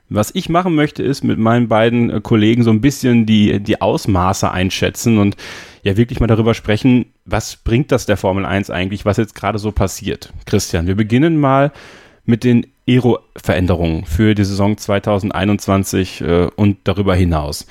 was 0.09 0.31
ich 0.35 0.50
machen 0.50 0.75
möchte, 0.75 1.01
ist 1.01 1.24
mit 1.24 1.39
meinen 1.39 1.68
beiden 1.68 2.09
äh, 2.09 2.21
Kollegen 2.21 2.63
so 2.63 2.69
ein 2.69 2.81
bisschen 2.81 3.25
die, 3.25 3.59
die 3.59 3.81
Ausmaße 3.81 4.51
einschätzen 4.51 5.18
und 5.18 5.35
ja 5.81 5.97
wirklich 5.97 6.19
mal 6.19 6.27
darüber 6.27 6.53
sprechen, 6.53 7.07
was 7.25 7.56
bringt 7.56 7.91
das 7.91 8.06
der 8.06 8.18
Formel 8.18 8.45
1 8.45 8.69
eigentlich, 8.69 9.06
was 9.06 9.18
jetzt 9.18 9.35
gerade 9.35 9.57
so 9.57 9.71
passiert. 9.71 10.31
Christian, 10.45 10.88
wir 10.88 10.95
beginnen 10.95 11.39
mal 11.39 11.71
mit 12.25 12.44
den 12.44 12.68
Aero-Veränderungen 12.88 14.06
für 14.06 14.35
die 14.35 14.45
Saison 14.45 14.77
2021 14.77 16.21
äh, 16.21 16.47
und 16.56 16.77
darüber 16.83 17.15
hinaus. 17.15 17.65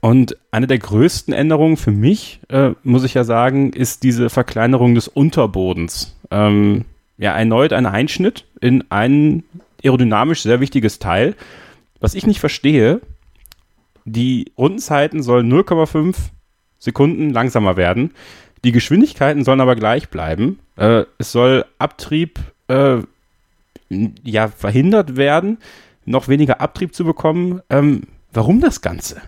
Und 0.00 0.36
eine 0.50 0.66
der 0.66 0.78
größten 0.78 1.32
Änderungen 1.32 1.76
für 1.76 1.92
mich, 1.92 2.40
äh, 2.48 2.70
muss 2.82 3.04
ich 3.04 3.14
ja 3.14 3.24
sagen, 3.24 3.72
ist 3.72 4.02
diese 4.02 4.30
Verkleinerung 4.30 4.94
des 4.94 5.06
Unterbodens. 5.06 6.16
Ähm, 6.30 6.84
ja, 7.18 7.36
erneut 7.36 7.72
ein 7.72 7.86
Einschnitt 7.86 8.44
in 8.60 8.84
ein 8.90 9.44
aerodynamisch 9.84 10.42
sehr 10.42 10.60
wichtiges 10.60 10.98
Teil. 10.98 11.36
Was 12.00 12.14
ich 12.14 12.26
nicht 12.26 12.40
verstehe, 12.40 13.00
die 14.04 14.50
Rundenzeiten 14.58 15.22
sollen 15.22 15.52
0,5 15.52 16.16
Sekunden 16.78 17.30
langsamer 17.30 17.76
werden. 17.76 18.10
Die 18.64 18.72
Geschwindigkeiten 18.72 19.44
sollen 19.44 19.60
aber 19.60 19.76
gleich 19.76 20.08
bleiben. 20.08 20.58
Äh, 20.76 21.04
es 21.18 21.30
soll 21.30 21.64
Abtrieb 21.78 22.40
äh, 22.66 22.98
ja 24.22 24.48
verhindert 24.48 25.16
werden, 25.16 25.58
noch 26.04 26.28
weniger 26.28 26.60
Abtrieb 26.60 26.94
zu 26.94 27.04
bekommen. 27.04 27.60
Ähm, 27.70 28.02
warum 28.32 28.60
das 28.60 28.80
Ganze? 28.80 29.22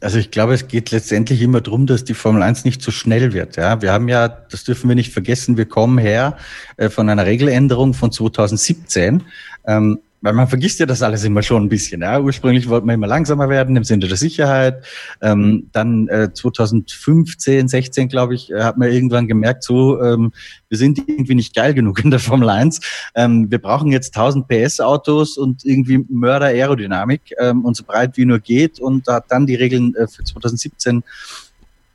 Also 0.00 0.18
ich 0.18 0.32
glaube, 0.32 0.52
es 0.54 0.66
geht 0.66 0.90
letztendlich 0.90 1.40
immer 1.42 1.60
darum, 1.60 1.86
dass 1.86 2.02
die 2.02 2.14
Formel 2.14 2.42
1 2.42 2.64
nicht 2.64 2.82
zu 2.82 2.90
schnell 2.90 3.32
wird. 3.32 3.56
Ja, 3.56 3.82
wir 3.82 3.92
haben 3.92 4.08
ja, 4.08 4.26
das 4.26 4.64
dürfen 4.64 4.88
wir 4.88 4.96
nicht 4.96 5.12
vergessen, 5.12 5.56
wir 5.56 5.66
kommen 5.66 5.98
her 5.98 6.36
äh, 6.76 6.90
von 6.90 7.08
einer 7.08 7.24
Regeländerung 7.24 7.94
von 7.94 8.10
2017. 8.10 9.22
Ähm, 9.64 10.00
weil 10.22 10.32
man 10.32 10.48
vergisst 10.48 10.78
ja 10.80 10.86
das 10.86 11.02
alles 11.02 11.24
immer 11.24 11.42
schon 11.42 11.64
ein 11.64 11.68
bisschen. 11.68 12.00
Ja? 12.00 12.20
Ursprünglich 12.20 12.68
wollten 12.68 12.86
wir 12.86 12.94
immer 12.94 13.06
langsamer 13.06 13.48
werden 13.48 13.76
im 13.76 13.84
Sinne 13.84 14.06
der 14.06 14.16
Sicherheit. 14.16 14.84
Ähm, 15.20 15.68
dann 15.72 16.08
äh, 16.08 16.32
2015, 16.32 17.68
16, 17.68 18.08
glaube 18.08 18.34
ich, 18.34 18.50
äh, 18.50 18.62
hat 18.62 18.78
man 18.78 18.90
irgendwann 18.90 19.26
gemerkt, 19.26 19.64
so 19.64 20.00
ähm, 20.00 20.32
wir 20.68 20.78
sind 20.78 20.98
irgendwie 21.06 21.34
nicht 21.34 21.54
geil 21.54 21.74
genug 21.74 22.02
in 22.02 22.10
der 22.10 22.20
Formel 22.20 22.48
1. 22.48 22.80
Ähm, 23.14 23.50
wir 23.50 23.58
brauchen 23.58 23.92
jetzt 23.92 24.16
1000 24.16 24.48
PS 24.48 24.80
Autos 24.80 25.36
und 25.36 25.64
irgendwie 25.64 26.04
Mörder 26.08 26.46
Aerodynamik 26.46 27.34
ähm, 27.38 27.64
und 27.64 27.76
so 27.76 27.84
breit 27.84 28.16
wie 28.16 28.24
nur 28.24 28.38
geht. 28.38 28.80
Und 28.80 29.08
da 29.08 29.14
hat 29.14 29.24
dann 29.28 29.46
die 29.46 29.56
Regeln 29.56 29.94
äh, 29.96 30.06
für 30.06 30.24
2017 30.24 31.02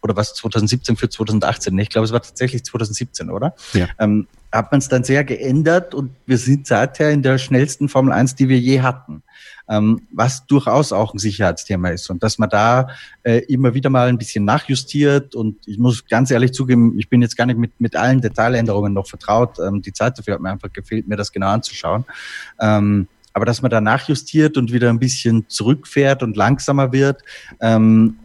oder 0.08 0.18
was 0.18 0.34
2017 0.36 0.96
für 0.96 1.10
2018, 1.10 1.76
ne? 1.76 1.82
ich 1.82 1.90
glaube, 1.90 2.06
es 2.06 2.12
war 2.12 2.22
tatsächlich 2.22 2.64
2017, 2.64 3.30
oder? 3.30 3.56
Ja. 3.74 3.88
Ähm, 4.00 4.28
hat 4.52 4.72
man 4.72 4.80
es 4.80 4.88
dann 4.88 5.04
sehr 5.04 5.24
geändert 5.24 5.94
und 5.94 6.12
wir 6.26 6.38
sind 6.38 6.68
seither 6.68 7.12
in 7.12 7.22
der 7.22 7.38
schnellsten 7.38 7.90
Formel 7.90 8.14
1, 8.14 8.36
die 8.36 8.48
wir 8.48 8.58
je 8.58 8.82
hatten. 8.82 9.24
Ähm, 9.70 10.08
was 10.12 10.46
durchaus 10.46 10.94
auch 10.94 11.14
ein 11.14 11.20
Sicherheitsthema 11.20 11.90
ist 11.90 12.10
und 12.10 12.24
dass 12.24 12.38
man 12.38 12.50
da 12.50 12.88
äh, 13.24 13.40
immer 13.50 13.74
wieder 13.74 13.90
mal 13.90 14.08
ein 14.08 14.18
bisschen 14.18 14.46
nachjustiert 14.46 15.36
und 15.36 15.68
ich 15.68 15.78
muss 15.78 16.06
ganz 16.08 16.32
ehrlich 16.32 16.54
zugeben, 16.54 16.98
ich 16.98 17.10
bin 17.10 17.22
jetzt 17.22 17.36
gar 17.36 17.46
nicht 17.46 17.60
mit, 17.60 17.82
mit 17.82 17.98
allen 17.98 18.22
Detailänderungen 18.22 18.94
noch 18.94 19.08
vertraut. 19.08 19.60
Ähm, 19.60 19.82
die 19.82 19.92
Zeit 19.92 20.18
dafür 20.18 20.36
hat 20.36 20.42
mir 20.42 20.52
einfach 20.52 20.72
gefehlt, 20.72 21.10
mir 21.10 21.18
das 21.18 21.34
genau 21.34 21.48
anzuschauen. 21.48 22.06
Ähm, 22.62 23.10
aber 23.34 23.46
dass 23.46 23.62
man 23.62 23.70
da 23.70 23.82
nachjustiert 23.82 24.58
und 24.58 24.72
wieder 24.72 24.90
ein 24.90 25.00
bisschen 25.00 25.46
zurückfährt 25.50 26.24
und 26.24 26.38
langsamer 26.38 26.92
wird, 26.92 27.22
ähm, 27.60 28.18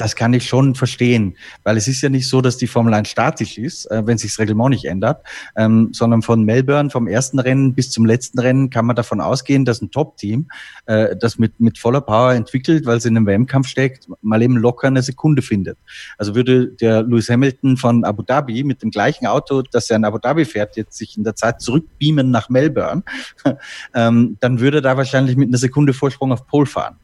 das 0.00 0.16
kann 0.16 0.32
ich 0.32 0.46
schon 0.46 0.74
verstehen, 0.74 1.36
weil 1.62 1.76
es 1.76 1.86
ist 1.86 2.00
ja 2.00 2.08
nicht 2.08 2.26
so, 2.26 2.40
dass 2.40 2.56
die 2.56 2.66
Formel 2.66 2.94
1 2.94 3.08
statisch 3.08 3.58
ist, 3.58 3.84
äh, 3.90 4.06
wenn 4.06 4.16
sich 4.16 4.30
das 4.32 4.38
Reglement 4.38 4.70
nicht 4.70 4.86
ändert, 4.86 5.26
ähm, 5.56 5.90
sondern 5.92 6.22
von 6.22 6.42
Melbourne, 6.42 6.88
vom 6.88 7.06
ersten 7.06 7.38
Rennen 7.38 7.74
bis 7.74 7.90
zum 7.90 8.06
letzten 8.06 8.38
Rennen 8.38 8.70
kann 8.70 8.86
man 8.86 8.96
davon 8.96 9.20
ausgehen, 9.20 9.64
dass 9.64 9.82
ein 9.82 9.90
Top-Team, 9.90 10.48
äh, 10.86 11.16
das 11.16 11.38
mit, 11.38 11.60
mit 11.60 11.78
voller 11.78 12.00
Power 12.00 12.32
entwickelt, 12.32 12.86
weil 12.86 12.96
es 12.96 13.04
in 13.04 13.16
einem 13.16 13.26
WM-Kampf 13.26 13.68
steckt, 13.68 14.08
mal 14.22 14.40
eben 14.40 14.56
locker 14.56 14.86
eine 14.86 15.02
Sekunde 15.02 15.42
findet. 15.42 15.76
Also 16.16 16.34
würde 16.34 16.68
der 16.68 17.02
Lewis 17.02 17.28
Hamilton 17.28 17.76
von 17.76 18.04
Abu 18.04 18.22
Dhabi 18.22 18.64
mit 18.64 18.82
dem 18.82 18.90
gleichen 18.90 19.26
Auto, 19.26 19.62
das 19.62 19.90
er 19.90 19.96
in 19.96 20.04
Abu 20.06 20.18
Dhabi 20.18 20.46
fährt, 20.46 20.76
jetzt 20.76 20.96
sich 20.96 21.18
in 21.18 21.24
der 21.24 21.36
Zeit 21.36 21.60
zurückbeamen 21.60 22.30
nach 22.30 22.48
Melbourne, 22.48 23.02
ähm, 23.94 24.38
dann 24.40 24.60
würde 24.60 24.78
er 24.78 24.82
da 24.82 24.96
wahrscheinlich 24.96 25.36
mit 25.36 25.48
einer 25.48 25.58
Sekunde 25.58 25.92
Vorsprung 25.92 26.32
auf 26.32 26.46
Pole 26.46 26.66
fahren. 26.66 26.96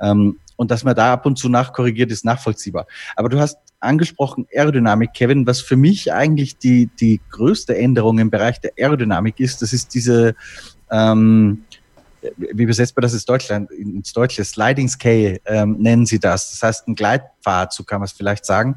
Ähm, 0.00 0.36
und 0.62 0.70
dass 0.70 0.84
man 0.84 0.94
da 0.94 1.12
ab 1.12 1.26
und 1.26 1.36
zu 1.36 1.48
nachkorrigiert, 1.48 2.10
ist 2.10 2.24
nachvollziehbar. 2.24 2.86
Aber 3.16 3.28
du 3.28 3.38
hast 3.38 3.58
angesprochen 3.80 4.46
Aerodynamik, 4.54 5.12
Kevin, 5.12 5.46
was 5.46 5.60
für 5.60 5.76
mich 5.76 6.12
eigentlich 6.12 6.56
die, 6.56 6.88
die 7.00 7.20
größte 7.30 7.76
Änderung 7.76 8.18
im 8.18 8.30
Bereich 8.30 8.60
der 8.60 8.72
Aerodynamik 8.78 9.40
ist, 9.40 9.60
das 9.60 9.72
ist 9.72 9.92
diese, 9.92 10.34
ähm, 10.90 11.64
wie 12.36 12.62
übersetzt 12.62 12.96
man 12.96 13.02
das 13.02 13.12
ins 13.12 13.24
Deutschland, 13.24 13.70
ins 13.72 14.12
Deutsche, 14.12 14.44
Sliding 14.44 14.88
Scale 14.88 15.40
ähm, 15.44 15.76
nennen 15.78 16.06
sie 16.06 16.20
das. 16.20 16.52
Das 16.52 16.62
heißt, 16.62 16.88
ein 16.88 16.94
Gleitpfad, 16.94 17.72
so 17.72 17.82
kann 17.82 17.98
man 18.00 18.06
es 18.06 18.12
vielleicht 18.12 18.44
sagen, 18.46 18.76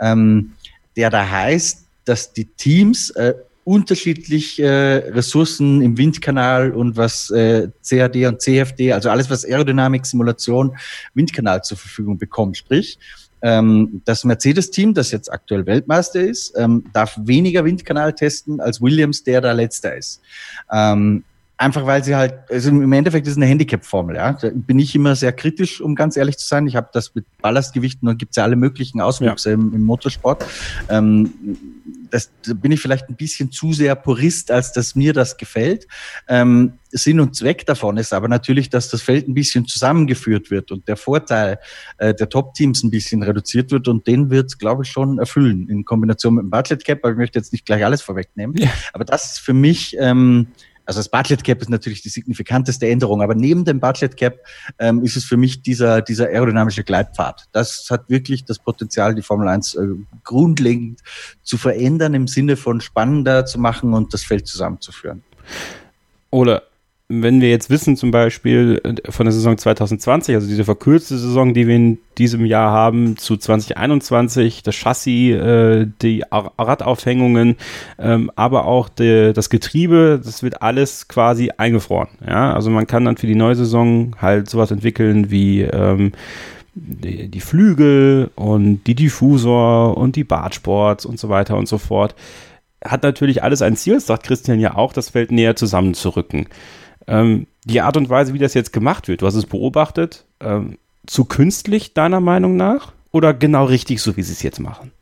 ähm, 0.00 0.54
der 0.96 1.10
da 1.10 1.28
heißt, 1.28 1.84
dass 2.06 2.32
die 2.32 2.46
Teams 2.46 3.10
äh, 3.10 3.34
unterschiedlich 3.66 4.60
äh, 4.60 4.66
Ressourcen 5.10 5.82
im 5.82 5.98
Windkanal 5.98 6.70
und 6.70 6.96
was 6.96 7.30
äh, 7.30 7.68
CAD 7.86 8.26
und 8.26 8.40
CFD, 8.40 8.92
also 8.92 9.10
alles, 9.10 9.28
was 9.28 9.44
Aerodynamik, 9.44 10.06
Simulation, 10.06 10.76
Windkanal 11.14 11.64
zur 11.64 11.76
Verfügung 11.76 12.16
bekommt. 12.16 12.56
Sprich, 12.56 12.96
ähm, 13.42 14.02
das 14.04 14.22
Mercedes-Team, 14.22 14.94
das 14.94 15.10
jetzt 15.10 15.32
aktuell 15.32 15.66
Weltmeister 15.66 16.20
ist, 16.20 16.54
ähm, 16.56 16.84
darf 16.92 17.18
weniger 17.20 17.64
Windkanal 17.64 18.12
testen 18.12 18.60
als 18.60 18.80
Williams, 18.80 19.24
der 19.24 19.40
da 19.40 19.50
letzter 19.50 19.96
ist. 19.96 20.22
Ähm, 20.72 21.24
Einfach 21.58 21.86
weil 21.86 22.04
sie 22.04 22.14
halt, 22.14 22.34
also 22.50 22.68
im 22.68 22.92
Endeffekt 22.92 23.26
ist 23.26 23.32
es 23.32 23.36
eine 23.38 23.46
Handicap-Formel, 23.46 24.16
ja. 24.16 24.34
Da 24.34 24.50
bin 24.52 24.78
ich 24.78 24.94
immer 24.94 25.16
sehr 25.16 25.32
kritisch, 25.32 25.80
um 25.80 25.94
ganz 25.94 26.18
ehrlich 26.18 26.36
zu 26.36 26.46
sein. 26.46 26.66
Ich 26.66 26.76
habe 26.76 26.90
das 26.92 27.14
mit 27.14 27.24
Ballastgewichten 27.40 28.06
und 28.06 28.18
gibt's 28.18 28.36
ja 28.36 28.42
alle 28.42 28.56
möglichen 28.56 29.00
Auswüchse 29.00 29.50
ja. 29.50 29.54
im, 29.54 29.72
im, 29.72 29.82
Motorsport. 29.82 30.44
Ähm, 30.90 31.32
das, 32.10 32.30
da 32.46 32.52
bin 32.52 32.72
ich 32.72 32.80
vielleicht 32.80 33.08
ein 33.08 33.16
bisschen 33.16 33.52
zu 33.52 33.72
sehr 33.72 33.94
Purist, 33.94 34.50
als 34.50 34.72
dass 34.72 34.94
mir 34.94 35.14
das 35.14 35.38
gefällt. 35.38 35.86
Ähm, 36.28 36.74
Sinn 36.90 37.20
und 37.20 37.34
Zweck 37.34 37.64
davon 37.64 37.96
ist 37.96 38.12
aber 38.12 38.28
natürlich, 38.28 38.68
dass 38.68 38.90
das 38.90 39.00
Feld 39.00 39.26
ein 39.26 39.34
bisschen 39.34 39.66
zusammengeführt 39.66 40.50
wird 40.50 40.70
und 40.72 40.86
der 40.88 40.96
Vorteil 40.96 41.58
äh, 41.96 42.12
der 42.14 42.28
Top-Teams 42.28 42.82
ein 42.82 42.90
bisschen 42.90 43.22
reduziert 43.22 43.70
wird 43.70 43.88
und 43.88 44.06
den 44.06 44.28
wird 44.28 44.58
glaube 44.58 44.84
ich, 44.84 44.90
schon 44.90 45.18
erfüllen 45.18 45.68
in 45.70 45.86
Kombination 45.86 46.34
mit 46.34 46.44
dem 46.44 46.50
Budget 46.50 46.84
Cap, 46.84 47.00
aber 47.02 47.12
ich 47.12 47.18
möchte 47.18 47.38
jetzt 47.38 47.52
nicht 47.52 47.64
gleich 47.64 47.82
alles 47.82 48.02
vorwegnehmen. 48.02 48.56
Ja. 48.58 48.68
Aber 48.92 49.06
das 49.06 49.32
ist 49.32 49.38
für 49.38 49.54
mich 49.54 49.96
ähm, 49.98 50.48
also 50.86 51.00
das 51.00 51.08
Budget 51.08 51.42
Cap 51.42 51.60
ist 51.60 51.68
natürlich 51.68 52.00
die 52.00 52.08
signifikanteste 52.08 52.88
Änderung, 52.88 53.20
aber 53.20 53.34
neben 53.34 53.64
dem 53.64 53.80
Budget 53.80 54.16
Cap 54.16 54.38
ähm, 54.78 55.02
ist 55.02 55.16
es 55.16 55.24
für 55.24 55.36
mich 55.36 55.62
dieser, 55.62 56.00
dieser 56.00 56.26
aerodynamische 56.26 56.84
Gleitpfad. 56.84 57.46
Das 57.52 57.88
hat 57.90 58.08
wirklich 58.08 58.44
das 58.44 58.60
Potenzial, 58.60 59.14
die 59.14 59.22
Formel 59.22 59.48
1 59.48 59.74
äh, 59.74 59.86
grundlegend 60.24 61.00
zu 61.42 61.58
verändern, 61.58 62.14
im 62.14 62.28
Sinne 62.28 62.56
von 62.56 62.80
spannender 62.80 63.44
zu 63.44 63.58
machen 63.58 63.94
und 63.94 64.14
das 64.14 64.22
Feld 64.22 64.46
zusammenzuführen. 64.46 65.24
Oder 66.30 66.62
wenn 67.08 67.40
wir 67.40 67.50
jetzt 67.50 67.70
wissen, 67.70 67.96
zum 67.96 68.10
Beispiel 68.10 68.80
äh, 68.82 69.10
von 69.12 69.26
der 69.26 69.32
Saison 69.32 69.56
2020, 69.56 70.34
also 70.34 70.48
diese 70.48 70.64
verkürzte 70.64 71.16
Saison, 71.16 71.54
die 71.54 71.68
wir 71.68 71.76
in 71.76 71.98
diesem 72.18 72.44
Jahr 72.44 72.72
haben, 72.72 73.16
zu 73.16 73.36
2021, 73.36 74.64
das 74.64 74.74
Chassis, 74.74 75.36
äh, 75.36 75.86
die 76.02 76.24
Radaufhängungen, 76.30 77.56
ähm, 77.98 78.30
aber 78.34 78.64
auch 78.64 78.88
de, 78.88 79.32
das 79.32 79.50
Getriebe, 79.50 80.20
das 80.22 80.42
wird 80.42 80.62
alles 80.62 81.06
quasi 81.06 81.52
eingefroren. 81.56 82.08
Ja, 82.26 82.52
also 82.54 82.70
man 82.70 82.88
kann 82.88 83.04
dann 83.04 83.16
für 83.16 83.28
die 83.28 83.36
neue 83.36 83.54
Saison 83.54 84.16
halt 84.20 84.50
sowas 84.50 84.72
entwickeln 84.72 85.30
wie 85.30 85.62
ähm, 85.62 86.12
die, 86.74 87.28
die 87.28 87.40
Flügel 87.40 88.30
und 88.34 88.84
die 88.84 88.96
Diffusor 88.96 89.96
und 89.96 90.16
die 90.16 90.24
Bartsports 90.24 91.06
und 91.06 91.20
so 91.20 91.28
weiter 91.28 91.56
und 91.56 91.68
so 91.68 91.78
fort. 91.78 92.16
Hat 92.84 93.04
natürlich 93.04 93.42
alles 93.42 93.62
ein 93.62 93.76
Ziel, 93.76 94.00
sagt 94.00 94.24
Christian 94.24 94.60
ja 94.60 94.74
auch, 94.74 94.92
das 94.92 95.10
Feld 95.10 95.30
näher 95.30 95.56
zusammenzurücken. 95.56 96.48
Ähm, 97.06 97.46
die 97.64 97.80
Art 97.80 97.96
und 97.96 98.08
Weise, 98.08 98.34
wie 98.34 98.38
das 98.38 98.54
jetzt 98.54 98.72
gemacht 98.72 99.08
wird, 99.08 99.22
du 99.22 99.26
hast 99.26 99.34
es 99.34 99.46
beobachtet, 99.46 100.24
ähm, 100.40 100.78
zu 101.06 101.24
künstlich 101.24 101.94
deiner 101.94 102.20
Meinung 102.20 102.56
nach 102.56 102.92
oder 103.12 103.32
genau 103.32 103.64
richtig, 103.64 104.02
so 104.02 104.16
wie 104.16 104.22
sie 104.22 104.32
es 104.32 104.42
jetzt 104.42 104.60
machen? 104.60 104.92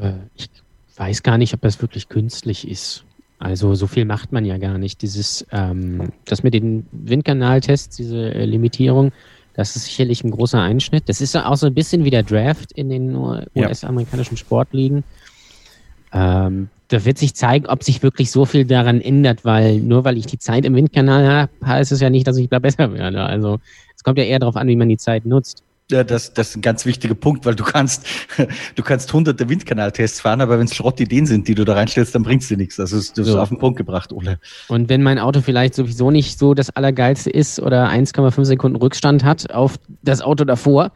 Äh, 0.00 0.12
ich 0.36 0.48
weiß 0.96 1.22
gar 1.22 1.38
nicht, 1.38 1.54
ob 1.54 1.60
das 1.62 1.80
wirklich 1.82 2.08
künstlich 2.08 2.68
ist. 2.68 3.04
Also 3.38 3.74
so 3.74 3.86
viel 3.86 4.04
macht 4.04 4.32
man 4.32 4.44
ja 4.44 4.58
gar 4.58 4.78
nicht. 4.78 5.00
Dieses, 5.02 5.46
ähm, 5.50 6.10
das 6.26 6.42
mit 6.42 6.54
den 6.54 6.86
Windkanaltests, 6.92 7.96
diese 7.96 8.34
äh, 8.34 8.44
Limitierung, 8.44 9.12
das 9.54 9.76
ist 9.76 9.86
sicherlich 9.86 10.22
ein 10.22 10.30
großer 10.30 10.60
Einschnitt. 10.60 11.08
Das 11.08 11.20
ist 11.20 11.36
auch 11.36 11.56
so 11.56 11.66
ein 11.66 11.74
bisschen 11.74 12.04
wie 12.04 12.10
der 12.10 12.22
Draft 12.22 12.72
in 12.72 12.88
den 12.88 13.16
US-amerikanischen 13.16 14.36
Sportligen. 14.36 15.04
Ähm, 16.12 16.68
da 16.90 17.04
wird 17.04 17.18
sich 17.18 17.34
zeigen, 17.34 17.66
ob 17.66 17.84
sich 17.84 18.02
wirklich 18.02 18.30
so 18.30 18.44
viel 18.44 18.64
daran 18.64 19.00
ändert, 19.00 19.44
weil 19.44 19.78
nur 19.78 20.04
weil 20.04 20.18
ich 20.18 20.26
die 20.26 20.38
Zeit 20.38 20.64
im 20.64 20.74
Windkanal 20.74 21.28
habe, 21.28 21.50
heißt 21.64 21.92
es 21.92 22.00
ja 22.00 22.10
nicht, 22.10 22.26
dass 22.26 22.36
ich 22.36 22.48
da 22.48 22.58
besser 22.58 22.92
werde. 22.92 23.22
Also 23.22 23.60
es 23.96 24.02
kommt 24.02 24.18
ja 24.18 24.24
eher 24.24 24.40
darauf 24.40 24.56
an, 24.56 24.66
wie 24.66 24.76
man 24.76 24.88
die 24.88 24.96
Zeit 24.96 25.24
nutzt. 25.24 25.62
Ja, 25.90 26.04
das, 26.04 26.34
das 26.34 26.50
ist 26.50 26.56
ein 26.56 26.62
ganz 26.62 26.86
wichtiger 26.86 27.14
Punkt, 27.14 27.46
weil 27.46 27.54
du 27.54 27.64
kannst, 27.64 28.06
du 28.74 28.82
kannst 28.82 29.12
hunderte 29.12 29.48
Windkanaltests 29.48 30.20
fahren, 30.20 30.40
aber 30.40 30.58
wenn 30.58 30.66
es 30.66 30.74
Schrottideen 30.74 31.26
sind, 31.26 31.46
die 31.48 31.54
du 31.54 31.64
da 31.64 31.74
reinstellst, 31.74 32.14
dann 32.14 32.22
bringst 32.22 32.50
du 32.50 32.56
nichts. 32.56 32.76
Das 32.76 32.92
ist, 32.92 33.16
so. 33.16 33.40
auf 33.40 33.48
den 33.48 33.58
Punkt 33.58 33.76
gebracht, 33.76 34.12
Ole. 34.12 34.38
Und 34.68 34.88
wenn 34.88 35.02
mein 35.02 35.18
Auto 35.18 35.40
vielleicht 35.40 35.74
sowieso 35.74 36.10
nicht 36.10 36.38
so 36.38 36.54
das 36.54 36.70
Allergeilste 36.70 37.30
ist 37.30 37.60
oder 37.60 37.88
1,5 37.88 38.44
Sekunden 38.44 38.76
Rückstand 38.76 39.22
hat 39.24 39.52
auf 39.52 39.78
das 40.02 40.22
Auto 40.22 40.44
davor, 40.44 40.92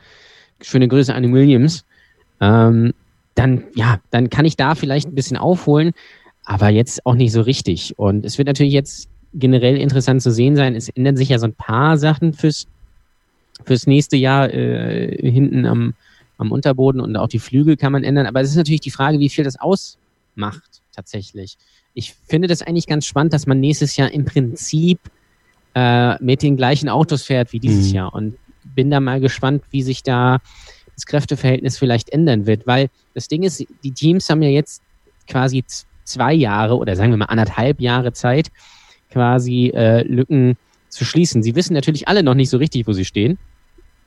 schöne 0.60 0.88
Grüße 0.88 1.14
an 1.14 1.22
den 1.22 1.34
Williams, 1.34 1.84
ähm, 2.40 2.94
dann, 3.34 3.64
ja, 3.74 4.00
dann 4.10 4.30
kann 4.30 4.44
ich 4.44 4.56
da 4.56 4.74
vielleicht 4.74 5.08
ein 5.08 5.14
bisschen 5.14 5.36
aufholen, 5.36 5.92
aber 6.44 6.68
jetzt 6.68 7.04
auch 7.06 7.14
nicht 7.14 7.32
so 7.32 7.40
richtig. 7.40 7.98
Und 7.98 8.24
es 8.24 8.38
wird 8.38 8.46
natürlich 8.46 8.72
jetzt 8.72 9.08
generell 9.32 9.76
interessant 9.76 10.22
zu 10.22 10.30
sehen 10.30 10.56
sein. 10.56 10.74
Es 10.74 10.88
ändern 10.90 11.16
sich 11.16 11.30
ja 11.30 11.38
so 11.38 11.46
ein 11.46 11.54
paar 11.54 11.98
Sachen 11.98 12.32
fürs, 12.32 12.66
fürs 13.64 13.86
nächste 13.86 14.16
Jahr 14.16 14.52
äh, 14.52 15.30
hinten 15.30 15.66
am, 15.66 15.94
am 16.38 16.52
Unterboden 16.52 17.00
und 17.00 17.16
auch 17.16 17.28
die 17.28 17.38
Flügel 17.38 17.76
kann 17.76 17.92
man 17.92 18.04
ändern. 18.04 18.26
Aber 18.26 18.40
es 18.40 18.50
ist 18.50 18.56
natürlich 18.56 18.80
die 18.80 18.90
Frage, 18.90 19.18
wie 19.18 19.28
viel 19.28 19.44
das 19.44 19.58
ausmacht 19.58 20.82
tatsächlich. 20.94 21.56
Ich 21.94 22.14
finde 22.26 22.48
das 22.48 22.62
eigentlich 22.62 22.86
ganz 22.86 23.06
spannend, 23.06 23.32
dass 23.32 23.46
man 23.46 23.60
nächstes 23.60 23.96
Jahr 23.96 24.10
im 24.12 24.24
Prinzip 24.24 24.98
äh, 25.74 26.22
mit 26.22 26.42
den 26.42 26.56
gleichen 26.56 26.88
Autos 26.88 27.24
fährt 27.24 27.52
wie 27.52 27.60
dieses 27.60 27.88
mhm. 27.88 27.94
Jahr 27.94 28.14
und 28.14 28.36
bin 28.74 28.90
da 28.90 29.00
mal 29.00 29.20
gespannt, 29.20 29.62
wie 29.70 29.82
sich 29.82 30.02
da 30.02 30.38
das 30.94 31.06
Kräfteverhältnis 31.06 31.78
vielleicht 31.78 32.10
ändern 32.10 32.46
wird, 32.46 32.66
weil 32.66 32.88
das 33.14 33.28
Ding 33.28 33.42
ist, 33.42 33.64
die 33.82 33.90
Teams 33.92 34.28
haben 34.28 34.42
ja 34.42 34.48
jetzt 34.48 34.82
quasi 35.28 35.64
zwei 36.04 36.34
Jahre 36.34 36.76
oder 36.76 36.96
sagen 36.96 37.10
wir 37.10 37.16
mal 37.16 37.26
anderthalb 37.26 37.80
Jahre 37.80 38.12
Zeit, 38.12 38.50
quasi 39.10 39.72
äh, 39.74 40.02
Lücken 40.02 40.56
zu 40.88 41.04
schließen. 41.04 41.42
Sie 41.42 41.54
wissen 41.54 41.74
natürlich 41.74 42.08
alle 42.08 42.22
noch 42.22 42.34
nicht 42.34 42.50
so 42.50 42.58
richtig, 42.58 42.86
wo 42.86 42.92
sie 42.92 43.04
stehen. 43.04 43.38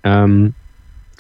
Ähm, 0.04 0.54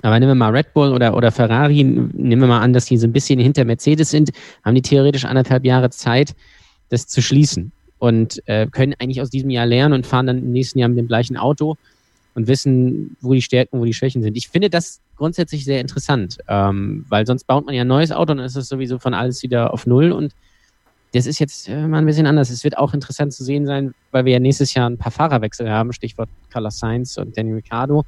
aber 0.04 0.20
nehmen 0.20 0.32
wir 0.32 0.36
mal 0.36 0.56
Red 0.56 0.74
Bull 0.74 0.94
oder, 0.94 1.16
oder 1.16 1.32
Ferrari, 1.32 1.84
nehmen 1.84 2.42
wir 2.42 2.48
mal 2.48 2.62
an, 2.62 2.74
dass 2.74 2.86
die 2.86 2.98
so 2.98 3.08
ein 3.08 3.14
bisschen 3.14 3.40
hinter 3.40 3.66
Mercedes 3.66 4.12
sind, 4.12 4.32
haben 4.64 4.76
die 4.76 4.82
theoretisch 4.82 5.26
anderthalb 5.26 5.66
Jahre 5.66 5.90
Zeit, 5.90 6.36
das 6.90 7.08
zu 7.08 7.22
schließen 7.22 7.72
und 7.98 8.42
äh, 8.48 8.68
können 8.68 8.94
eigentlich 9.00 9.22
aus 9.22 9.30
diesem 9.30 9.50
Jahr 9.50 9.66
lernen 9.66 9.94
und 9.94 10.06
fahren 10.06 10.28
dann 10.28 10.38
im 10.38 10.52
nächsten 10.52 10.80
Jahr 10.80 10.90
mit 10.90 11.00
dem 11.00 11.08
gleichen 11.08 11.36
Auto 11.36 11.78
und 12.38 12.48
wissen, 12.48 13.18
wo 13.20 13.34
die 13.34 13.42
Stärken, 13.42 13.80
wo 13.80 13.86
die 13.86 13.96
Schwächen 13.96 14.22
sind. 14.22 14.38
Ich 14.38 14.48
finde 14.48 14.70
das 14.70 15.02
grundsätzlich 15.16 15.66
sehr 15.66 15.82
interessant, 15.82 16.38
ähm, 16.48 17.04
weil 17.10 17.26
sonst 17.26 17.48
baut 17.48 17.66
man 17.66 17.74
ja 17.74 17.82
ein 17.82 17.88
neues 17.88 18.12
Auto 18.12 18.32
und 18.32 18.38
dann 18.38 18.46
ist 18.46 18.56
es 18.56 18.70
sowieso 18.70 19.00
von 19.00 19.16
alles 19.16 19.42
wieder 19.42 19.74
auf 19.74 19.88
Null 19.88 20.12
und 20.12 20.36
das 21.14 21.26
ist 21.26 21.40
jetzt 21.40 21.68
äh, 21.68 21.88
mal 21.88 21.98
ein 21.98 22.06
bisschen 22.06 22.28
anders. 22.28 22.52
Es 22.52 22.64
wird 22.64 22.78
auch 22.78 22.94
interessant 22.94 23.34
zu 23.34 23.44
sehen 23.44 23.66
sein, 23.66 23.96
weil 24.12 24.26
wir 24.26 24.34
ja 24.34 24.40
nächstes 24.40 24.76
Jahr 24.76 24.88
ein 24.88 25.00
paar 25.00 25.12
Fahrerwechsel 25.12 25.68
haben, 25.68 25.92
Stichwort 25.94 26.30
Carlos 26.52 26.78
Sainz 26.78 27.18
und 27.18 27.36
Danny 27.36 27.54
Ricciardo, 27.54 28.06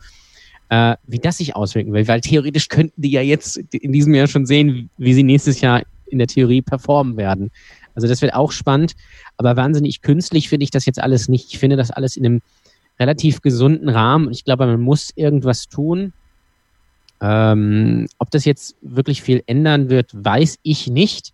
äh, 0.70 0.96
wie 1.08 1.18
das 1.18 1.38
sich 1.38 1.56
auswirken 1.56 1.92
will, 1.92 2.08
weil 2.08 2.22
theoretisch 2.22 2.70
könnten 2.70 3.02
die 3.02 3.10
ja 3.10 3.22
jetzt 3.22 3.58
in 3.58 3.92
diesem 3.92 4.14
Jahr 4.14 4.28
schon 4.28 4.46
sehen, 4.46 4.92
wie 5.00 5.16
sie 5.16 5.24
nächstes 5.24 5.60
Jahr 5.60 5.82
in 6.06 6.20
der 6.20 6.28
Theorie 6.28 6.62
performen 6.62 7.18
werden. 7.18 7.50
Also 7.96 8.08
das 8.08 8.22
wird 8.22 8.36
auch 8.36 8.52
spannend, 8.52 8.96
aber 9.38 9.56
wahnsinnig 9.56 10.04
künstlich 10.04 10.50
finde 10.50 10.66
ich 10.66 10.72
das 10.72 10.86
jetzt 10.86 11.02
alles 11.02 11.30
nicht. 11.30 11.52
Ich 11.52 11.58
finde 11.58 11.78
das 11.78 11.90
alles 11.90 12.16
in 12.16 12.28
einem 12.28 12.42
relativ 13.00 13.42
gesunden 13.42 13.90
Rahmen. 13.90 14.32
Ich 14.32 14.44
glaube, 14.44 14.66
man 14.66 14.82
muss 14.82 15.12
irgendwas 15.16 15.70
tun. 15.70 16.14
Ähm, 17.22 18.08
ob 18.18 18.32
das 18.32 18.46
jetzt 18.46 18.76
wirklich 18.82 19.22
viel 19.22 19.44
ändern 19.46 19.90
wird, 19.90 20.12
weiß 20.14 20.60
ich 20.64 20.88
nicht. 20.88 21.34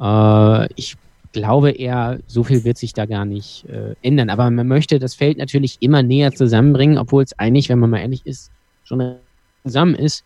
Äh, 0.00 0.72
ich 0.74 0.96
glaube 1.32 1.70
eher, 1.70 2.18
so 2.26 2.42
viel 2.42 2.64
wird 2.64 2.78
sich 2.78 2.92
da 2.92 3.06
gar 3.06 3.24
nicht 3.24 3.64
äh, 3.68 3.94
ändern. 4.02 4.30
Aber 4.30 4.50
man 4.50 4.66
möchte 4.66 4.98
das 4.98 5.14
Feld 5.14 5.38
natürlich 5.38 5.78
immer 5.80 6.02
näher 6.02 6.32
zusammenbringen, 6.32 6.98
obwohl 6.98 7.22
es 7.22 7.38
eigentlich, 7.38 7.68
wenn 7.68 7.78
man 7.78 7.90
mal 7.90 8.00
ehrlich 8.00 8.26
ist, 8.26 8.50
schon 8.84 9.16
zusammen 9.64 9.94
ist. 9.94 10.24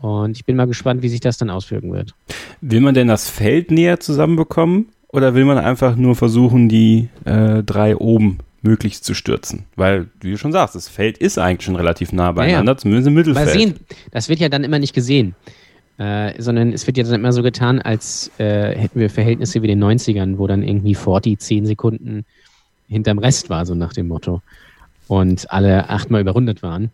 Und 0.00 0.36
ich 0.36 0.44
bin 0.44 0.56
mal 0.56 0.66
gespannt, 0.66 1.02
wie 1.02 1.08
sich 1.08 1.20
das 1.20 1.38
dann 1.38 1.50
auswirken 1.50 1.92
wird. 1.92 2.14
Will 2.60 2.80
man 2.80 2.94
denn 2.94 3.08
das 3.08 3.28
Feld 3.28 3.70
näher 3.70 4.00
zusammenbekommen? 4.00 4.88
Oder 5.08 5.34
will 5.34 5.44
man 5.44 5.58
einfach 5.58 5.96
nur 5.96 6.14
versuchen, 6.14 6.68
die 6.68 7.08
äh, 7.24 7.62
drei 7.62 7.96
oben 7.96 8.38
möglichst 8.62 9.04
zu 9.04 9.14
stürzen. 9.14 9.64
Weil, 9.76 10.08
wie 10.20 10.30
du 10.30 10.38
schon 10.38 10.52
sagst, 10.52 10.74
das 10.74 10.88
Feld 10.88 11.18
ist 11.18 11.38
eigentlich 11.38 11.64
schon 11.64 11.76
relativ 11.76 12.12
nah 12.12 12.32
beieinander, 12.32 12.72
ja, 12.72 12.76
ja. 12.76 12.78
zumindest 12.78 13.08
im 13.08 13.14
Mittelfeld. 13.14 13.46
Mal 13.46 13.52
sehen, 13.52 13.74
das 14.10 14.28
wird 14.28 14.40
ja 14.40 14.48
dann 14.48 14.64
immer 14.64 14.78
nicht 14.78 14.94
gesehen. 14.94 15.34
Äh, 15.98 16.40
sondern 16.40 16.72
es 16.72 16.86
wird 16.86 16.96
ja 16.96 17.04
dann 17.04 17.16
immer 17.16 17.32
so 17.32 17.42
getan, 17.42 17.78
als 17.78 18.30
äh, 18.38 18.74
hätten 18.74 19.00
wir 19.00 19.10
Verhältnisse 19.10 19.60
wie 19.60 19.66
den 19.66 19.84
90ern, 19.84 20.38
wo 20.38 20.46
dann 20.46 20.62
irgendwie 20.62 20.94
40, 20.94 21.38
10 21.38 21.66
Sekunden 21.66 22.24
hinterm 22.88 23.18
Rest 23.18 23.50
war, 23.50 23.66
so 23.66 23.74
nach 23.74 23.92
dem 23.92 24.08
Motto. 24.08 24.40
Und 25.08 25.50
alle 25.50 25.90
achtmal 25.90 26.22
überrundet 26.22 26.62
waren. 26.62 26.90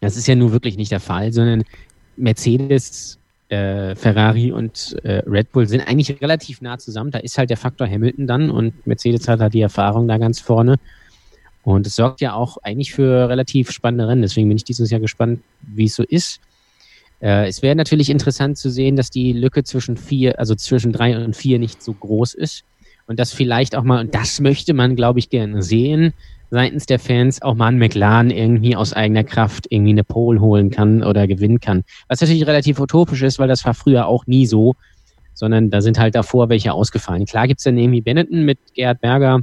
Das 0.00 0.16
ist 0.16 0.28
ja 0.28 0.34
nun 0.34 0.52
wirklich 0.52 0.76
nicht 0.76 0.92
der 0.92 1.00
Fall, 1.00 1.32
sondern 1.32 1.64
Mercedes 2.16 3.18
äh, 3.48 3.94
Ferrari 3.94 4.52
und 4.52 4.96
äh, 5.04 5.22
Red 5.26 5.52
Bull 5.52 5.66
sind 5.66 5.80
eigentlich 5.80 6.20
relativ 6.20 6.60
nah 6.60 6.78
zusammen. 6.78 7.10
Da 7.10 7.18
ist 7.18 7.38
halt 7.38 7.50
der 7.50 7.56
Faktor 7.56 7.88
Hamilton 7.88 8.26
dann 8.26 8.50
und 8.50 8.86
Mercedes 8.86 9.28
hat 9.28 9.40
halt 9.40 9.54
die 9.54 9.60
Erfahrung 9.60 10.08
da 10.08 10.18
ganz 10.18 10.40
vorne. 10.40 10.76
Und 11.62 11.86
es 11.86 11.96
sorgt 11.96 12.20
ja 12.20 12.34
auch 12.34 12.58
eigentlich 12.62 12.92
für 12.92 13.28
relativ 13.28 13.70
spannende 13.70 14.06
Rennen. 14.06 14.22
Deswegen 14.22 14.48
bin 14.48 14.56
ich 14.56 14.64
dieses 14.64 14.90
Jahr 14.90 15.00
gespannt, 15.00 15.40
wie 15.62 15.86
es 15.86 15.96
so 15.96 16.04
ist. 16.04 16.40
Äh, 17.20 17.48
es 17.48 17.62
wäre 17.62 17.74
natürlich 17.74 18.10
interessant 18.10 18.58
zu 18.58 18.70
sehen, 18.70 18.96
dass 18.96 19.10
die 19.10 19.32
Lücke 19.32 19.64
zwischen 19.64 19.96
vier, 19.96 20.38
also 20.38 20.54
zwischen 20.54 20.92
drei 20.92 21.16
und 21.24 21.34
vier 21.34 21.58
nicht 21.58 21.82
so 21.82 21.92
groß 21.92 22.34
ist. 22.34 22.64
Und 23.06 23.18
das 23.18 23.32
vielleicht 23.32 23.76
auch 23.76 23.84
mal, 23.84 24.00
und 24.00 24.14
das 24.14 24.40
möchte 24.40 24.74
man, 24.74 24.96
glaube 24.96 25.18
ich, 25.18 25.30
gerne 25.30 25.62
sehen, 25.62 26.12
seitens 26.50 26.86
der 26.86 26.98
Fans 26.98 27.42
auch 27.42 27.54
mal 27.54 27.68
ein 27.68 27.78
McLaren 27.78 28.30
irgendwie 28.30 28.76
aus 28.76 28.92
eigener 28.92 29.24
Kraft 29.24 29.66
irgendwie 29.70 29.90
eine 29.90 30.04
Pole 30.04 30.40
holen 30.40 30.70
kann 30.70 31.02
oder 31.02 31.26
gewinnen 31.26 31.60
kann. 31.60 31.84
Was 32.08 32.20
natürlich 32.20 32.46
relativ 32.46 32.78
utopisch 32.78 33.22
ist, 33.22 33.38
weil 33.38 33.48
das 33.48 33.64
war 33.64 33.74
früher 33.74 34.06
auch 34.06 34.26
nie 34.26 34.46
so, 34.46 34.74
sondern 35.34 35.70
da 35.70 35.80
sind 35.80 35.98
halt 35.98 36.14
davor 36.14 36.48
welche 36.48 36.72
ausgefallen. 36.72 37.26
Klar 37.26 37.48
gibt's 37.48 37.64
dann 37.64 37.78
irgendwie 37.78 38.00
Benetton 38.00 38.44
mit 38.44 38.58
Gerhard 38.74 39.00
Berger, 39.00 39.40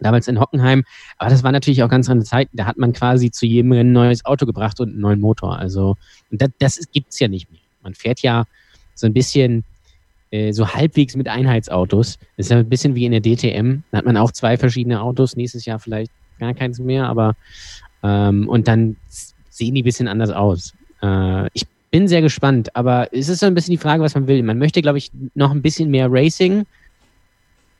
damals 0.00 0.28
in 0.28 0.40
Hockenheim, 0.40 0.84
aber 1.18 1.30
das 1.30 1.42
war 1.42 1.52
natürlich 1.52 1.82
auch 1.82 1.88
ganz 1.88 2.08
andere 2.10 2.26
Zeiten. 2.26 2.56
Da 2.56 2.66
hat 2.66 2.78
man 2.78 2.92
quasi 2.92 3.30
zu 3.30 3.46
jedem 3.46 3.72
Rennen 3.72 3.90
ein 3.90 3.92
neues 3.92 4.24
Auto 4.24 4.46
gebracht 4.46 4.80
und 4.80 4.90
einen 4.90 5.00
neuen 5.00 5.20
Motor. 5.20 5.58
Also 5.58 5.96
das, 6.30 6.50
das 6.58 6.80
gibt's 6.92 7.18
ja 7.20 7.28
nicht 7.28 7.50
mehr. 7.50 7.60
Man 7.82 7.94
fährt 7.94 8.20
ja 8.20 8.44
so 8.94 9.06
ein 9.06 9.12
bisschen 9.12 9.64
äh, 10.34 10.52
so 10.52 10.66
halbwegs 10.68 11.14
mit 11.14 11.28
Einheitsautos. 11.28 12.18
Das 12.36 12.46
ist 12.46 12.50
ja 12.50 12.58
ein 12.58 12.68
bisschen 12.68 12.96
wie 12.96 13.04
in 13.04 13.12
der 13.12 13.20
DTM. 13.20 13.82
Da 13.92 13.98
hat 13.98 14.04
man 14.04 14.16
auch 14.16 14.32
zwei 14.32 14.56
verschiedene 14.56 15.00
Autos, 15.00 15.36
nächstes 15.36 15.64
Jahr 15.64 15.78
vielleicht 15.78 16.10
gar 16.40 16.54
keins 16.54 16.80
mehr, 16.80 17.06
aber 17.06 17.36
ähm, 18.02 18.48
und 18.48 18.66
dann 18.66 18.96
sehen 19.48 19.74
die 19.74 19.82
ein 19.82 19.84
bisschen 19.84 20.08
anders 20.08 20.30
aus. 20.30 20.74
Äh, 21.02 21.46
ich 21.52 21.66
bin 21.92 22.08
sehr 22.08 22.20
gespannt, 22.20 22.74
aber 22.74 23.12
es 23.12 23.28
ist 23.28 23.38
so 23.40 23.46
ein 23.46 23.54
bisschen 23.54 23.70
die 23.70 23.78
Frage, 23.78 24.02
was 24.02 24.16
man 24.16 24.26
will. 24.26 24.42
Man 24.42 24.58
möchte, 24.58 24.82
glaube 24.82 24.98
ich, 24.98 25.12
noch 25.34 25.52
ein 25.52 25.62
bisschen 25.62 25.88
mehr 25.90 26.08
Racing, 26.10 26.66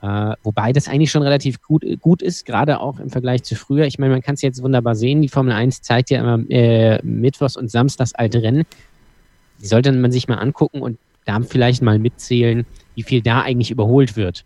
äh, 0.00 0.36
wobei 0.44 0.72
das 0.72 0.86
eigentlich 0.86 1.10
schon 1.10 1.22
relativ 1.22 1.60
gut, 1.60 1.84
gut 2.00 2.22
ist, 2.22 2.46
gerade 2.46 2.78
auch 2.78 3.00
im 3.00 3.10
Vergleich 3.10 3.42
zu 3.42 3.56
früher. 3.56 3.86
Ich 3.86 3.98
meine, 3.98 4.12
man 4.12 4.22
kann 4.22 4.34
es 4.34 4.42
jetzt 4.42 4.62
wunderbar 4.62 4.94
sehen. 4.94 5.22
Die 5.22 5.28
Formel 5.28 5.52
1 5.52 5.82
zeigt 5.82 6.10
ja 6.10 6.20
immer 6.20 6.38
äh, 6.50 7.04
Mittwochs 7.04 7.56
und 7.56 7.68
Samstags 7.68 8.14
alte 8.14 8.42
Rennen. 8.42 8.64
Die 9.60 9.66
sollte 9.66 9.90
man 9.90 10.12
sich 10.12 10.28
mal 10.28 10.36
angucken 10.36 10.82
und 10.82 10.98
da 11.24 11.40
vielleicht 11.40 11.82
mal 11.82 11.98
mitzählen, 11.98 12.66
wie 12.94 13.02
viel 13.02 13.22
da 13.22 13.42
eigentlich 13.42 13.70
überholt 13.70 14.16
wird 14.16 14.44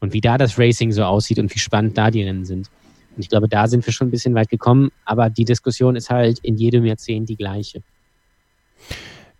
und 0.00 0.12
wie 0.12 0.20
da 0.20 0.38
das 0.38 0.58
Racing 0.58 0.92
so 0.92 1.04
aussieht 1.04 1.38
und 1.38 1.54
wie 1.54 1.58
spannend 1.58 1.96
da 1.96 2.10
die 2.10 2.22
Rennen 2.22 2.44
sind. 2.44 2.70
Und 3.16 3.22
ich 3.22 3.28
glaube, 3.28 3.48
da 3.48 3.66
sind 3.66 3.84
wir 3.86 3.92
schon 3.92 4.08
ein 4.08 4.10
bisschen 4.10 4.34
weit 4.34 4.48
gekommen, 4.48 4.90
aber 5.04 5.30
die 5.30 5.44
Diskussion 5.44 5.96
ist 5.96 6.10
halt 6.10 6.38
in 6.40 6.56
jedem 6.56 6.84
Jahrzehnt 6.84 7.28
die 7.28 7.36
gleiche. 7.36 7.82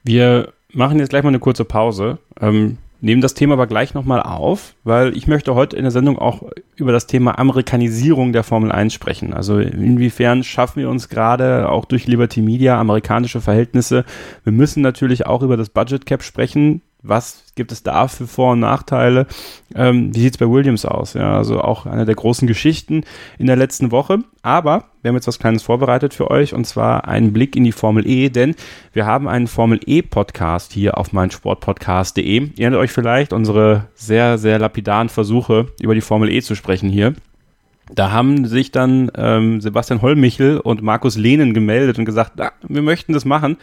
Wir 0.03 0.53
machen 0.73 0.99
jetzt 0.99 1.11
gleich 1.11 1.23
mal 1.23 1.29
eine 1.29 1.39
kurze 1.39 1.65
Pause. 1.65 2.19
Ähm, 2.41 2.79
nehmen 3.01 3.21
das 3.21 3.35
Thema 3.35 3.55
aber 3.55 3.67
gleich 3.67 3.95
nochmal 3.95 4.23
auf, 4.23 4.75
weil 4.85 5.17
ich 5.17 5.27
möchte 5.27 5.55
heute 5.55 5.77
in 5.77 5.83
der 5.83 5.91
Sendung 5.91 6.19
auch 6.19 6.43
über 6.77 6.93
das 6.93 7.07
Thema 7.07 7.39
Amerikanisierung 7.39 8.33
der 8.33 8.43
Formel 8.43 8.73
1 8.73 8.93
sprechen. 8.93 9.33
Also 9.33 9.59
inwiefern 9.59 10.45
schaffen 10.45 10.81
wir 10.81 10.91
uns 10.91 11.09
gerade 11.09 11.69
auch 11.69 11.85
durch 11.85 12.07
Liberty 12.07 12.43
Media 12.43 12.79
amerikanische 12.79 13.41
Verhältnisse. 13.41 14.05
Wir 14.45 14.53
müssen 14.53 14.83
natürlich 14.83 15.27
auch 15.27 15.43
über 15.43 15.57
das 15.57 15.71
Budget 15.71 16.07
Cap 16.07 16.23
sprechen 16.23 16.83
was 17.03 17.45
gibt 17.55 17.73
es 17.73 17.83
da 17.83 18.09
für 18.09 18.27
Vor- 18.27 18.53
und 18.53 18.61
Nachteile? 18.61 19.27
Ähm, 19.75 20.15
wie 20.15 20.21
sieht 20.21 20.35
es 20.35 20.39
bei 20.39 20.49
Williams 20.49 20.85
aus? 20.85 21.15
Ja, 21.15 21.37
also 21.37 21.61
auch 21.61 21.87
eine 21.87 22.05
der 22.05 22.15
großen 22.15 22.47
Geschichten 22.47 23.05
in 23.39 23.47
der 23.47 23.57
letzten 23.57 23.91
Woche. 23.91 24.19
Aber 24.43 24.85
wir 25.03 25.09
haben 25.09 25.17
jetzt 25.17 25.27
was 25.27 25.39
Kleines 25.39 25.63
vorbereitet 25.63 26.15
für 26.15 26.31
euch 26.31 26.55
und 26.55 26.67
zwar 26.67 27.09
einen 27.09 27.33
Blick 27.33 27.57
in 27.57 27.65
die 27.65 27.73
Formel 27.73 28.07
E, 28.07 28.29
denn 28.29 28.55
wir 28.93 29.07
haben 29.07 29.29
einen 29.29 29.47
Formel 29.47 29.81
E-Podcast 29.85 30.73
hier 30.73 30.99
auf 30.99 31.13
meinsportpodcast.de. 31.13 32.25
Ihr 32.25 32.53
erinnert 32.59 32.81
euch 32.81 32.93
vielleicht 32.93 33.33
unsere 33.33 33.87
sehr, 33.95 34.39
sehr 34.39 34.59
lapidaren 34.59 35.09
Versuche, 35.09 35.69
über 35.81 35.95
die 35.95 36.01
Formel 36.01 36.31
E 36.31 36.41
zu 36.43 36.55
sprechen 36.55 36.91
hier. 36.91 37.15
Da 37.93 38.13
haben 38.13 38.47
sich 38.47 38.71
dann 38.71 39.11
ähm, 39.17 39.61
Sebastian 39.61 40.01
Hollmichel 40.01 40.59
und 40.59 40.83
Markus 40.83 41.17
Lehnen 41.17 41.55
gemeldet 41.55 41.99
und 41.99 42.05
gesagt, 42.05 42.33
na, 42.37 42.53
wir 42.69 42.83
möchten 42.83 43.13
das 43.13 43.25
machen. 43.25 43.57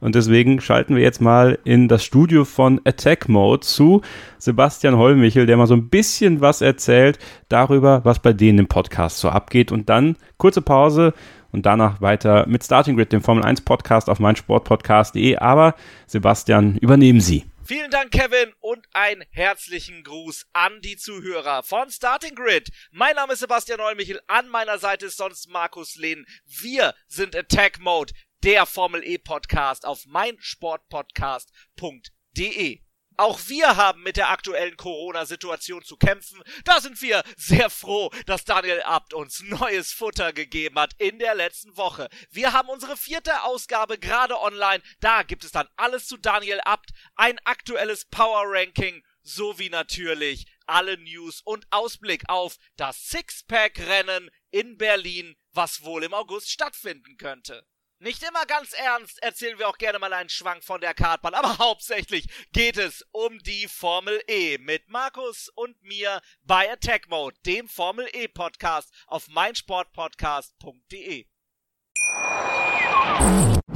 Und 0.00 0.14
deswegen 0.14 0.60
schalten 0.60 0.94
wir 0.94 1.02
jetzt 1.02 1.20
mal 1.20 1.58
in 1.64 1.88
das 1.88 2.04
Studio 2.04 2.44
von 2.44 2.80
Attack 2.84 3.28
Mode 3.28 3.60
zu 3.60 4.02
Sebastian 4.38 4.96
Hollmichel, 4.96 5.46
der 5.46 5.56
mal 5.56 5.66
so 5.66 5.74
ein 5.74 5.88
bisschen 5.88 6.40
was 6.40 6.60
erzählt 6.60 7.18
darüber, 7.48 8.04
was 8.04 8.20
bei 8.20 8.32
denen 8.32 8.60
im 8.60 8.68
Podcast 8.68 9.18
so 9.18 9.28
abgeht. 9.28 9.72
Und 9.72 9.88
dann 9.88 10.16
kurze 10.36 10.62
Pause 10.62 11.14
und 11.50 11.66
danach 11.66 12.00
weiter 12.00 12.46
mit 12.46 12.64
Starting 12.64 12.96
Grid, 12.96 13.12
dem 13.12 13.22
Formel 13.22 13.44
1 13.44 13.62
Podcast 13.62 14.08
auf 14.08 14.18
meinsportpodcast.de. 14.18 15.36
Aber 15.36 15.74
Sebastian, 16.06 16.76
übernehmen 16.76 17.20
Sie. 17.20 17.44
Vielen 17.68 17.90
Dank, 17.90 18.12
Kevin, 18.12 18.54
und 18.60 18.86
einen 18.94 19.24
herzlichen 19.30 20.02
Gruß 20.02 20.46
an 20.54 20.80
die 20.80 20.96
Zuhörer 20.96 21.62
von 21.62 21.90
Starting 21.90 22.34
Grid. 22.34 22.70
Mein 22.92 23.14
Name 23.14 23.34
ist 23.34 23.40
Sebastian 23.40 23.78
Neulmichel, 23.78 24.20
an 24.26 24.48
meiner 24.48 24.78
Seite 24.78 25.04
ist 25.04 25.18
sonst 25.18 25.50
Markus 25.50 25.96
Lehn. 25.96 26.24
Wir 26.46 26.94
sind 27.08 27.36
Attack 27.36 27.78
Mode, 27.78 28.14
der 28.48 28.64
Formel 28.64 29.04
E 29.06 29.18
Podcast 29.18 29.84
auf 29.84 30.06
meinsportpodcast.de. 30.06 32.80
Auch 33.18 33.40
wir 33.48 33.76
haben 33.76 34.02
mit 34.02 34.16
der 34.16 34.30
aktuellen 34.30 34.78
Corona-Situation 34.78 35.84
zu 35.84 35.98
kämpfen. 35.98 36.42
Da 36.64 36.80
sind 36.80 37.02
wir 37.02 37.24
sehr 37.36 37.68
froh, 37.68 38.10
dass 38.24 38.46
Daniel 38.46 38.80
Abt 38.84 39.12
uns 39.12 39.42
neues 39.42 39.92
Futter 39.92 40.32
gegeben 40.32 40.78
hat 40.78 40.94
in 40.96 41.18
der 41.18 41.34
letzten 41.34 41.76
Woche. 41.76 42.08
Wir 42.30 42.54
haben 42.54 42.70
unsere 42.70 42.96
vierte 42.96 43.42
Ausgabe 43.42 43.98
gerade 43.98 44.40
online. 44.40 44.82
Da 45.00 45.24
gibt 45.24 45.44
es 45.44 45.52
dann 45.52 45.68
alles 45.76 46.06
zu 46.06 46.16
Daniel 46.16 46.62
Abt, 46.64 46.94
ein 47.16 47.38
aktuelles 47.44 48.06
Power 48.06 48.44
Ranking 48.46 49.04
sowie 49.20 49.68
natürlich 49.68 50.46
alle 50.64 50.96
News 50.96 51.42
und 51.42 51.66
Ausblick 51.68 52.26
auf 52.30 52.56
das 52.76 53.08
Sixpack-Rennen 53.08 54.30
in 54.50 54.78
Berlin, 54.78 55.36
was 55.52 55.82
wohl 55.82 56.02
im 56.02 56.14
August 56.14 56.50
stattfinden 56.50 57.18
könnte. 57.18 57.66
Nicht 58.00 58.22
immer 58.22 58.46
ganz 58.46 58.74
ernst 58.74 59.20
erzählen 59.24 59.58
wir 59.58 59.68
auch 59.68 59.76
gerne 59.76 59.98
mal 59.98 60.12
einen 60.12 60.28
Schwank 60.28 60.62
von 60.62 60.80
der 60.80 60.94
Kartbahn, 60.94 61.34
aber 61.34 61.58
hauptsächlich 61.58 62.28
geht 62.52 62.76
es 62.76 63.04
um 63.10 63.40
die 63.40 63.66
Formel 63.66 64.22
E 64.28 64.56
mit 64.58 64.88
Markus 64.88 65.48
und 65.56 65.82
mir 65.82 66.20
bei 66.42 66.70
Attack 66.70 67.08
Mode, 67.08 67.36
dem 67.44 67.68
Formel 67.68 68.08
E 68.12 68.28
Podcast 68.28 68.94
auf 69.08 69.26
meinsportpodcast.de. 69.28 71.26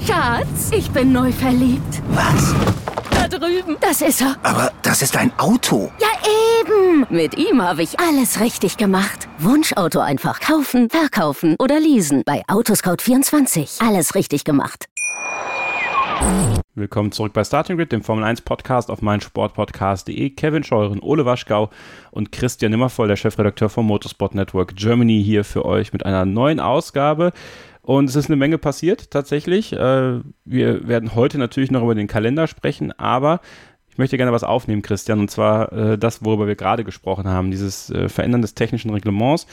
Schatz, 0.07 0.71
ich 0.71 0.89
bin 0.93 1.13
neu 1.13 1.33
verliebt. 1.33 2.01
Was? 2.11 2.72
Drüben. 3.39 3.77
Das 3.81 4.03
ist 4.03 4.21
er. 4.21 4.37
Aber 4.43 4.73
das 4.83 5.03
ist 5.03 5.17
ein 5.17 5.33
Auto. 5.39 5.91
Ja, 5.99 6.09
eben. 6.61 7.07
Mit 7.09 7.37
ihm 7.39 7.63
habe 7.63 7.83
ich 7.83 7.99
alles 7.99 8.41
richtig 8.41 8.77
gemacht. 8.77 9.29
Wunschauto 9.39 10.01
einfach 10.01 10.41
kaufen, 10.41 10.91
verkaufen 10.91 11.57
oder 11.59 11.81
leasen. 11.81 12.23
Bei 12.27 12.43
Autoscout24. 12.47 13.87
Alles 13.87 14.15
richtig 14.15 14.45
gemacht. 14.45 14.87
Willkommen 16.75 17.13
zurück 17.13 17.33
bei 17.33 17.45
Starting 17.45 17.77
Grid, 17.77 17.93
dem 17.93 18.03
Formel 18.03 18.25
1 18.25 18.43
Podcast 18.43 18.91
auf 18.91 19.03
meinsportpodcast.de. 19.03 20.31
Kevin 20.31 20.63
Scheuren, 20.63 21.01
Ole 21.01 21.27
Waschgau 21.27 21.71
und 22.13 22.33
Christian 22.33 22.71
Nimmervoll, 22.71 23.09
der 23.09 23.17
Chefredakteur 23.17 23.69
vom 23.69 23.87
Motorsport 23.87 24.35
Network 24.35 24.77
Germany, 24.77 25.23
hier 25.23 25.45
für 25.45 25.65
euch 25.65 25.93
mit 25.93 26.07
einer 26.07 26.25
neuen 26.25 26.61
Ausgabe. 26.61 27.33
Und 27.83 28.09
es 28.09 28.17
ist 28.17 28.27
eine 28.27 28.37
Menge 28.37 28.59
passiert, 28.59 29.11
tatsächlich. 29.11 29.73
Äh, 29.73 30.21
wir 30.45 30.89
werden 30.89 31.15
heute 31.17 31.39
natürlich 31.39 31.73
noch 31.73 31.83
über 31.83 31.97
den 31.97 32.07
Kalender 32.07 32.47
sprechen, 32.47 32.93
aber 32.93 33.41
ich 33.91 33.99
möchte 33.99 34.17
gerne 34.17 34.33
was 34.33 34.45
aufnehmen, 34.45 34.83
Christian, 34.83 35.19
und 35.19 35.31
zwar 35.31 35.73
äh, 35.73 35.99
das, 35.99 36.25
worüber 36.25 36.47
wir 36.47 36.55
gerade 36.55 36.85
gesprochen 36.85 37.27
haben, 37.27 37.51
dieses 37.51 37.91
äh, 37.91 38.09
Verändern 38.09 38.41
des 38.41 38.55
technischen 38.55 38.91
Reglements, 38.91 39.47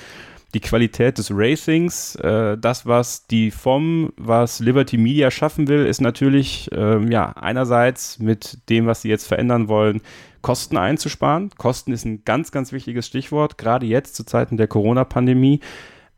die 0.53 0.61
Qualität 0.61 1.19
des 1.19 1.29
Racings, 1.31 2.17
das, 2.19 2.87
was 2.87 3.27
die 3.27 3.51
FOM, 3.51 4.11
was 4.17 4.59
Liberty 4.59 4.97
Media 4.97 5.29
schaffen 5.29 5.67
will, 5.67 5.85
ist 5.85 6.01
natürlich, 6.01 6.67
ähm, 6.71 7.11
ja, 7.11 7.33
einerseits 7.33 8.17
mit 8.17 8.57
dem, 8.67 8.87
was 8.87 9.03
sie 9.03 9.09
jetzt 9.09 9.27
verändern 9.27 9.67
wollen, 9.67 10.01
Kosten 10.41 10.75
einzusparen. 10.75 11.51
Kosten 11.59 11.91
ist 11.91 12.03
ein 12.03 12.23
ganz, 12.25 12.51
ganz 12.51 12.71
wichtiges 12.71 13.05
Stichwort, 13.05 13.59
gerade 13.59 13.85
jetzt 13.85 14.15
zu 14.15 14.23
Zeiten 14.23 14.57
der 14.57 14.65
Corona-Pandemie 14.65 15.59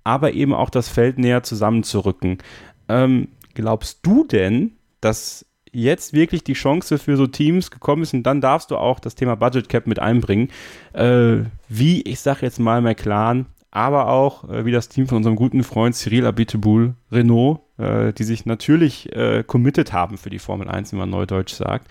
aber 0.04 0.34
eben 0.34 0.54
auch 0.54 0.70
das 0.70 0.90
Feld 0.90 1.18
näher 1.18 1.44
zusammenzurücken. 1.44 2.40
Ähm, 2.90 3.30
glaubst 3.54 4.00
du 4.04 4.26
denn, 4.26 4.74
dass 5.00 5.46
jetzt 5.72 6.14
wirklich 6.14 6.44
die 6.44 6.54
Chance 6.54 6.98
für 6.98 7.18
so 7.18 7.28
Teams 7.28 7.72
gekommen 7.72 8.04
ist? 8.04 8.14
Und 8.14 8.24
dann 8.24 8.42
darfst 8.42 8.72
du 8.72 8.78
auch 8.78 9.00
das 9.00 9.16
Thema 9.16 9.36
Budget 9.36 9.70
Cap 9.70 9.88
mit 9.88 10.00
einbringen, 10.00 10.50
äh, 10.94 11.38
wie 11.70 12.02
ich 12.02 12.20
sag 12.20 12.42
jetzt 12.42 12.60
mal 12.60 12.82
McLaren, 12.82 13.46
aber 13.72 14.08
auch 14.08 14.50
äh, 14.50 14.66
wie 14.66 14.72
das 14.72 14.90
Team 14.90 15.08
von 15.08 15.18
unserem 15.18 15.38
guten 15.38 15.64
Freund 15.64 15.96
Cyril 15.96 16.26
Abiteboul 16.26 16.94
Renault, 17.12 17.62
äh, 17.78 18.12
die 18.14 18.26
sich 18.26 18.46
natürlich 18.46 19.14
äh, 19.16 19.44
committed 19.46 19.94
haben 19.94 20.18
für 20.18 20.30
die 20.30 20.40
Formel 20.40 20.68
1, 20.68 20.92
wie 20.92 20.98
man 20.98 21.10
neudeutsch 21.10 21.54
sagt, 21.54 21.90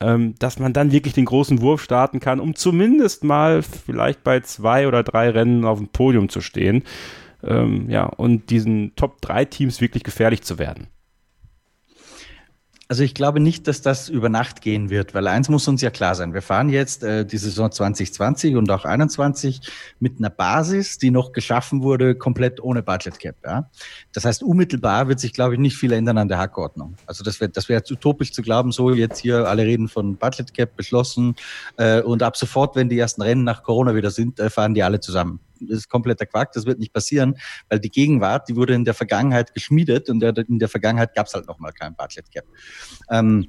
ähm, 0.00 0.34
dass 0.40 0.58
man 0.58 0.72
dann 0.72 0.90
wirklich 0.90 1.14
den 1.14 1.26
großen 1.26 1.60
Wurf 1.60 1.80
starten 1.80 2.18
kann, 2.18 2.40
um 2.40 2.56
zumindest 2.56 3.22
mal 3.22 3.62
vielleicht 3.62 4.24
bei 4.24 4.40
zwei 4.40 4.88
oder 4.88 5.04
drei 5.04 5.30
Rennen 5.30 5.64
auf 5.64 5.78
dem 5.78 5.88
Podium 5.88 6.28
zu 6.28 6.40
stehen 6.40 6.82
ähm, 7.42 7.90
ja, 7.90 8.04
und 8.04 8.50
diesen 8.50 8.94
Top 8.96 9.20
3 9.20 9.44
Teams 9.46 9.80
wirklich 9.80 10.04
gefährlich 10.04 10.42
zu 10.42 10.58
werden. 10.58 10.88
Also 12.92 13.04
ich 13.04 13.14
glaube 13.14 13.40
nicht, 13.40 13.68
dass 13.68 13.80
das 13.80 14.10
über 14.10 14.28
Nacht 14.28 14.60
gehen 14.60 14.90
wird, 14.90 15.14
weil 15.14 15.26
eins 15.26 15.48
muss 15.48 15.66
uns 15.66 15.80
ja 15.80 15.88
klar 15.88 16.14
sein. 16.14 16.34
Wir 16.34 16.42
fahren 16.42 16.68
jetzt 16.68 17.02
äh, 17.02 17.24
die 17.24 17.38
Saison 17.38 17.72
2020 17.72 18.54
und 18.54 18.70
auch 18.70 18.84
21 18.84 19.62
mit 19.98 20.18
einer 20.18 20.28
Basis, 20.28 20.98
die 20.98 21.10
noch 21.10 21.32
geschaffen 21.32 21.82
wurde, 21.82 22.14
komplett 22.14 22.62
ohne 22.62 22.82
Budget 22.82 23.18
Cap. 23.18 23.36
Ja? 23.46 23.70
Das 24.12 24.26
heißt, 24.26 24.42
unmittelbar 24.42 25.08
wird 25.08 25.20
sich, 25.20 25.32
glaube 25.32 25.54
ich, 25.54 25.60
nicht 25.60 25.78
viel 25.78 25.92
ändern 25.92 26.18
an 26.18 26.28
der 26.28 26.36
Hackordnung. 26.36 26.96
Also 27.06 27.24
das 27.24 27.40
wäre 27.40 27.50
das 27.50 27.70
wäre 27.70 27.82
utopisch 27.90 28.30
zu 28.30 28.42
glauben, 28.42 28.72
so 28.72 28.90
jetzt 28.90 29.20
hier 29.20 29.48
alle 29.48 29.64
reden 29.64 29.88
von 29.88 30.18
Budget 30.18 30.52
Cap 30.52 30.76
beschlossen 30.76 31.36
äh, 31.78 32.02
und 32.02 32.22
ab 32.22 32.36
sofort, 32.36 32.76
wenn 32.76 32.90
die 32.90 32.98
ersten 32.98 33.22
Rennen 33.22 33.44
nach 33.44 33.62
Corona 33.62 33.94
wieder 33.94 34.10
sind, 34.10 34.38
äh, 34.38 34.50
fahren 34.50 34.74
die 34.74 34.82
alle 34.82 35.00
zusammen 35.00 35.40
das 35.68 35.78
ist 35.78 35.88
kompletter 35.88 36.26
Quark, 36.26 36.52
das 36.52 36.66
wird 36.66 36.78
nicht 36.78 36.92
passieren, 36.92 37.36
weil 37.68 37.80
die 37.80 37.90
Gegenwart, 37.90 38.48
die 38.48 38.56
wurde 38.56 38.74
in 38.74 38.84
der 38.84 38.94
Vergangenheit 38.94 39.54
geschmiedet 39.54 40.08
und 40.08 40.22
in 40.22 40.58
der 40.58 40.68
Vergangenheit 40.68 41.14
gab 41.14 41.26
es 41.26 41.34
halt 41.34 41.46
nochmal 41.46 41.72
kein 41.72 41.94
Budget 41.94 42.30
Cap. 42.30 42.44
Ähm, 43.10 43.48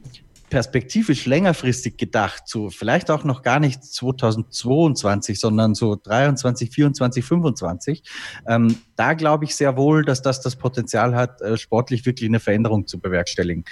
perspektivisch 0.53 1.25
längerfristig 1.25 1.97
gedacht, 1.97 2.43
so 2.45 2.69
vielleicht 2.69 3.09
auch 3.09 3.23
noch 3.23 3.41
gar 3.41 3.59
nicht 3.59 3.83
2022, 3.83 5.39
sondern 5.39 5.73
so 5.73 5.95
23, 5.95 6.69
24, 6.69 7.25
25, 7.25 8.03
ähm, 8.47 8.77
da 8.95 9.15
glaube 9.15 9.45
ich 9.45 9.55
sehr 9.55 9.77
wohl, 9.77 10.05
dass 10.05 10.21
das 10.21 10.41
das 10.41 10.55
Potenzial 10.55 11.15
hat, 11.15 11.41
äh, 11.41 11.57
sportlich 11.57 12.05
wirklich 12.05 12.29
eine 12.29 12.39
Veränderung 12.39 12.85
zu 12.85 12.99
bewerkstelligen. 12.99 13.63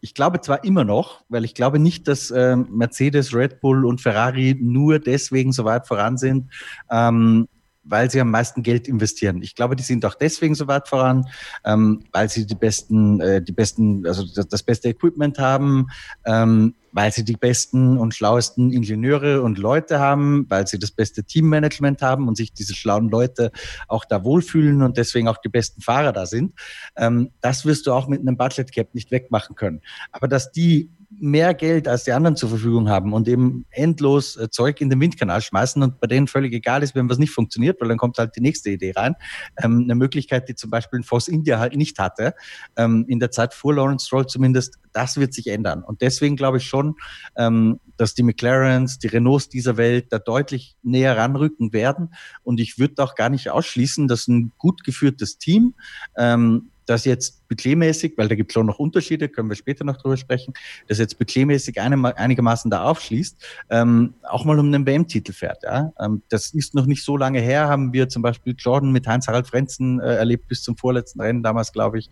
Ich 0.00 0.14
glaube 0.14 0.40
zwar 0.40 0.64
immer 0.64 0.84
noch, 0.84 1.24
weil 1.28 1.44
ich 1.44 1.54
glaube 1.54 1.78
nicht, 1.78 2.08
dass 2.08 2.30
äh, 2.30 2.56
Mercedes, 2.56 3.34
Red 3.34 3.60
Bull 3.60 3.84
und 3.84 4.00
Ferrari 4.00 4.56
nur 4.58 5.00
deswegen 5.00 5.52
so 5.52 5.66
weit 5.66 5.86
voran 5.86 6.16
sind, 6.16 6.50
ähm, 6.90 7.48
weil 7.84 8.10
sie 8.10 8.20
am 8.20 8.30
meisten 8.30 8.62
Geld 8.62 8.88
investieren. 8.88 9.42
Ich 9.42 9.54
glaube, 9.54 9.76
die 9.76 9.82
sind 9.82 10.04
auch 10.04 10.14
deswegen 10.14 10.54
so 10.54 10.66
weit 10.66 10.88
voran, 10.88 11.26
ähm, 11.64 12.04
weil 12.12 12.28
sie 12.28 12.46
die 12.46 12.54
besten, 12.54 13.20
äh, 13.20 13.42
die 13.42 13.52
besten, 13.52 14.06
also 14.06 14.24
das, 14.34 14.48
das 14.48 14.62
beste 14.62 14.88
Equipment 14.88 15.38
haben, 15.38 15.88
ähm, 16.24 16.74
weil 16.92 17.12
sie 17.12 17.24
die 17.24 17.36
besten 17.36 17.98
und 17.98 18.14
schlauesten 18.14 18.72
Ingenieure 18.72 19.42
und 19.42 19.58
Leute 19.58 19.98
haben, 19.98 20.46
weil 20.48 20.66
sie 20.66 20.78
das 20.78 20.92
beste 20.92 21.24
Teammanagement 21.24 22.00
haben 22.02 22.28
und 22.28 22.36
sich 22.36 22.52
diese 22.52 22.74
schlauen 22.74 23.08
Leute 23.08 23.50
auch 23.88 24.04
da 24.04 24.24
wohlfühlen 24.24 24.80
und 24.82 24.96
deswegen 24.96 25.26
auch 25.26 25.38
die 25.38 25.48
besten 25.48 25.80
Fahrer 25.80 26.12
da 26.12 26.24
sind. 26.26 26.54
Ähm, 26.96 27.30
das 27.40 27.66
wirst 27.66 27.86
du 27.86 27.92
auch 27.92 28.06
mit 28.06 28.20
einem 28.20 28.36
Budget 28.36 28.72
Cap 28.72 28.94
nicht 28.94 29.10
wegmachen 29.10 29.56
können. 29.56 29.82
Aber 30.12 30.28
dass 30.28 30.52
die 30.52 30.90
mehr 31.20 31.54
Geld 31.54 31.88
als 31.88 32.04
die 32.04 32.12
anderen 32.12 32.36
zur 32.36 32.48
Verfügung 32.48 32.88
haben 32.88 33.12
und 33.12 33.28
eben 33.28 33.64
endlos 33.70 34.36
äh, 34.36 34.50
Zeug 34.50 34.80
in 34.80 34.90
den 34.90 35.00
Windkanal 35.00 35.40
schmeißen 35.40 35.82
und 35.82 36.00
bei 36.00 36.06
denen 36.06 36.26
völlig 36.26 36.52
egal 36.52 36.82
ist, 36.82 36.94
wenn 36.94 37.08
was 37.08 37.18
nicht 37.18 37.30
funktioniert, 37.30 37.80
weil 37.80 37.88
dann 37.88 37.98
kommt 37.98 38.18
halt 38.18 38.36
die 38.36 38.40
nächste 38.40 38.70
Idee 38.70 38.92
rein. 38.96 39.14
Ähm, 39.62 39.82
eine 39.84 39.94
Möglichkeit, 39.94 40.48
die 40.48 40.54
zum 40.54 40.70
Beispiel 40.70 40.98
in 40.98 41.02
Force 41.02 41.28
India 41.28 41.58
halt 41.58 41.76
nicht 41.76 41.98
hatte, 41.98 42.34
ähm, 42.76 43.04
in 43.08 43.20
der 43.20 43.30
Zeit 43.30 43.54
vor 43.54 43.74
Lawrence 43.74 44.06
Stroll 44.06 44.26
zumindest, 44.26 44.78
das 44.92 45.16
wird 45.16 45.34
sich 45.34 45.48
ändern. 45.48 45.82
Und 45.82 46.00
deswegen 46.00 46.36
glaube 46.36 46.58
ich 46.58 46.64
schon, 46.64 46.96
ähm, 47.36 47.80
dass 47.96 48.14
die 48.14 48.22
McLarens, 48.22 48.98
die 48.98 49.06
Renaults 49.06 49.48
dieser 49.48 49.76
Welt 49.76 50.06
da 50.10 50.18
deutlich 50.18 50.76
näher 50.82 51.16
ranrücken 51.16 51.72
werden. 51.72 52.14
Und 52.42 52.60
ich 52.60 52.78
würde 52.78 53.02
auch 53.02 53.14
gar 53.14 53.28
nicht 53.28 53.50
ausschließen, 53.50 54.08
dass 54.08 54.28
ein 54.28 54.52
gut 54.58 54.84
geführtes 54.84 55.38
Team 55.38 55.74
ähm, 56.16 56.70
das 56.86 57.04
jetzt 57.04 57.46
budgetmäßig, 57.48 58.14
weil 58.16 58.28
da 58.28 58.34
gibt 58.34 58.50
es 58.50 58.54
schon 58.54 58.66
noch 58.66 58.78
Unterschiede, 58.78 59.28
können 59.28 59.48
wir 59.48 59.56
später 59.56 59.84
noch 59.84 59.96
drüber 59.96 60.16
sprechen, 60.16 60.54
das 60.88 60.98
jetzt 60.98 61.18
budgetmäßig 61.18 61.80
einigermaßen 61.80 62.70
da 62.70 62.84
aufschließt, 62.84 63.36
ähm, 63.70 64.14
auch 64.22 64.44
mal 64.44 64.58
um 64.58 64.66
einen 64.66 64.86
WM-Titel 64.86 65.32
fährt. 65.32 65.62
Ja? 65.62 65.92
Ähm, 66.00 66.22
das 66.28 66.52
ist 66.52 66.74
noch 66.74 66.86
nicht 66.86 67.04
so 67.04 67.16
lange 67.16 67.40
her, 67.40 67.68
haben 67.68 67.92
wir 67.92 68.08
zum 68.08 68.22
Beispiel 68.22 68.54
Jordan 68.56 68.92
mit 68.92 69.06
Heinz-Harald 69.06 69.46
Frenzen 69.46 70.00
äh, 70.00 70.16
erlebt 70.16 70.48
bis 70.48 70.62
zum 70.62 70.76
vorletzten 70.76 71.20
Rennen 71.20 71.42
damals, 71.42 71.72
glaube 71.72 71.98
ich. 71.98 72.10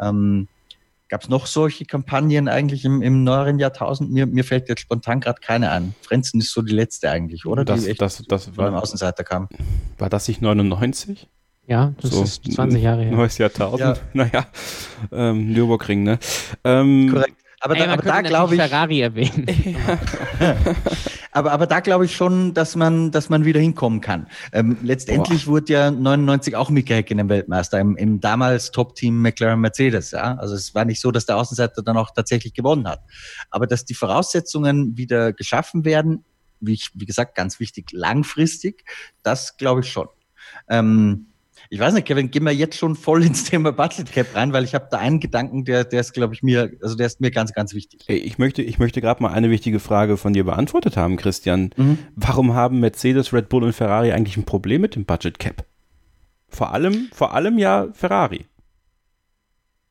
Ähm, 0.00 0.48
Gab 1.08 1.22
es 1.22 1.30
noch 1.30 1.46
solche 1.46 1.86
Kampagnen 1.86 2.48
eigentlich 2.48 2.84
im, 2.84 3.00
im 3.00 3.24
neueren 3.24 3.58
Jahrtausend? 3.58 4.10
Mir, 4.12 4.26
mir 4.26 4.44
fällt 4.44 4.68
jetzt 4.68 4.82
spontan 4.82 5.20
gerade 5.20 5.40
keine 5.40 5.70
an. 5.70 5.94
Frenzen 6.02 6.38
ist 6.38 6.52
so 6.52 6.60
die 6.60 6.74
letzte 6.74 7.10
eigentlich, 7.10 7.46
oder? 7.46 7.64
Das, 7.64 7.82
die 7.82 7.90
echt 7.90 8.02
das, 8.02 8.22
das 8.28 8.58
war, 8.58 8.82
Außenseiter 8.82 9.24
kam. 9.24 9.48
War 9.96 10.10
das 10.10 10.28
nicht 10.28 10.42
99? 10.42 11.26
Ja, 11.68 11.92
das 12.00 12.12
so, 12.12 12.22
ist 12.22 12.50
20 12.50 12.82
Jahre 12.82 13.02
her. 13.02 13.12
Neues 13.12 13.36
Jahrtausend. 13.36 13.80
Ja. 13.80 13.94
Naja, 14.14 14.46
ähm, 15.12 15.52
Nürburgring, 15.52 16.02
ne? 16.02 16.18
Ähm, 16.64 17.10
Korrekt. 17.12 17.36
Aber 17.60 17.74
da, 17.74 17.92
aber 17.92 18.02
da 18.02 18.22
glaube 18.22 18.54
ich. 18.54 18.60
Ferrari 18.60 19.00
erwähnen. 19.02 19.46
aber, 21.32 21.52
aber 21.52 21.66
da 21.66 21.80
glaube 21.80 22.06
ich 22.06 22.16
schon, 22.16 22.54
dass 22.54 22.74
man, 22.74 23.10
dass 23.10 23.28
man 23.28 23.44
wieder 23.44 23.60
hinkommen 23.60 24.00
kann. 24.00 24.28
Ähm, 24.52 24.78
letztendlich 24.82 25.44
Boah. 25.44 25.52
wurde 25.52 25.72
ja 25.72 25.90
99 25.90 26.56
auch 26.56 26.70
Mika 26.70 26.94
Häkkinen 26.94 27.28
Weltmeister 27.28 27.80
im, 27.80 27.96
im 27.96 28.20
damals 28.20 28.70
Top-Team 28.70 29.20
McLaren 29.20 29.60
Mercedes. 29.60 30.12
Ja? 30.12 30.36
Also 30.36 30.54
es 30.54 30.74
war 30.74 30.86
nicht 30.86 31.00
so, 31.00 31.10
dass 31.10 31.26
der 31.26 31.36
Außenseiter 31.36 31.82
dann 31.82 31.98
auch 31.98 32.12
tatsächlich 32.12 32.54
gewonnen 32.54 32.88
hat. 32.88 33.00
Aber 33.50 33.66
dass 33.66 33.84
die 33.84 33.94
Voraussetzungen 33.94 34.96
wieder 34.96 35.34
geschaffen 35.34 35.84
werden, 35.84 36.24
wie, 36.60 36.74
ich, 36.74 36.92
wie 36.94 37.06
gesagt, 37.06 37.34
ganz 37.34 37.60
wichtig, 37.60 37.90
langfristig, 37.92 38.84
das 39.22 39.56
glaube 39.58 39.80
ich 39.80 39.90
schon. 39.90 40.08
Ähm, 40.68 41.27
ich 41.70 41.78
weiß 41.78 41.94
nicht, 41.94 42.06
Kevin, 42.06 42.30
gehen 42.30 42.44
wir 42.44 42.52
jetzt 42.52 42.76
schon 42.76 42.96
voll 42.96 43.22
ins 43.24 43.44
Thema 43.44 43.72
Budget 43.72 44.10
Cap 44.10 44.34
rein, 44.34 44.52
weil 44.52 44.64
ich 44.64 44.74
habe 44.74 44.88
da 44.90 44.98
einen 44.98 45.20
Gedanken, 45.20 45.64
der, 45.64 45.84
der 45.84 46.00
ist, 46.00 46.12
glaube 46.12 46.34
ich, 46.34 46.42
mir, 46.42 46.72
also 46.82 46.94
der 46.94 47.06
ist 47.06 47.20
mir 47.20 47.30
ganz, 47.30 47.52
ganz 47.52 47.74
wichtig. 47.74 48.04
Ich 48.08 48.38
möchte, 48.38 48.62
ich 48.62 48.78
möchte 48.78 49.00
gerade 49.00 49.22
mal 49.22 49.32
eine 49.32 49.50
wichtige 49.50 49.80
Frage 49.80 50.16
von 50.16 50.32
dir 50.32 50.44
beantwortet 50.44 50.96
haben, 50.96 51.16
Christian. 51.16 51.70
Mhm. 51.76 51.98
Warum 52.16 52.54
haben 52.54 52.80
Mercedes, 52.80 53.32
Red 53.32 53.48
Bull 53.48 53.64
und 53.64 53.72
Ferrari 53.74 54.12
eigentlich 54.12 54.36
ein 54.36 54.44
Problem 54.44 54.80
mit 54.80 54.94
dem 54.94 55.04
Budget 55.04 55.38
Cap? 55.38 55.64
Vor 56.48 56.72
allem, 56.72 57.08
vor 57.12 57.34
allem 57.34 57.58
ja 57.58 57.88
Ferrari. 57.92 58.46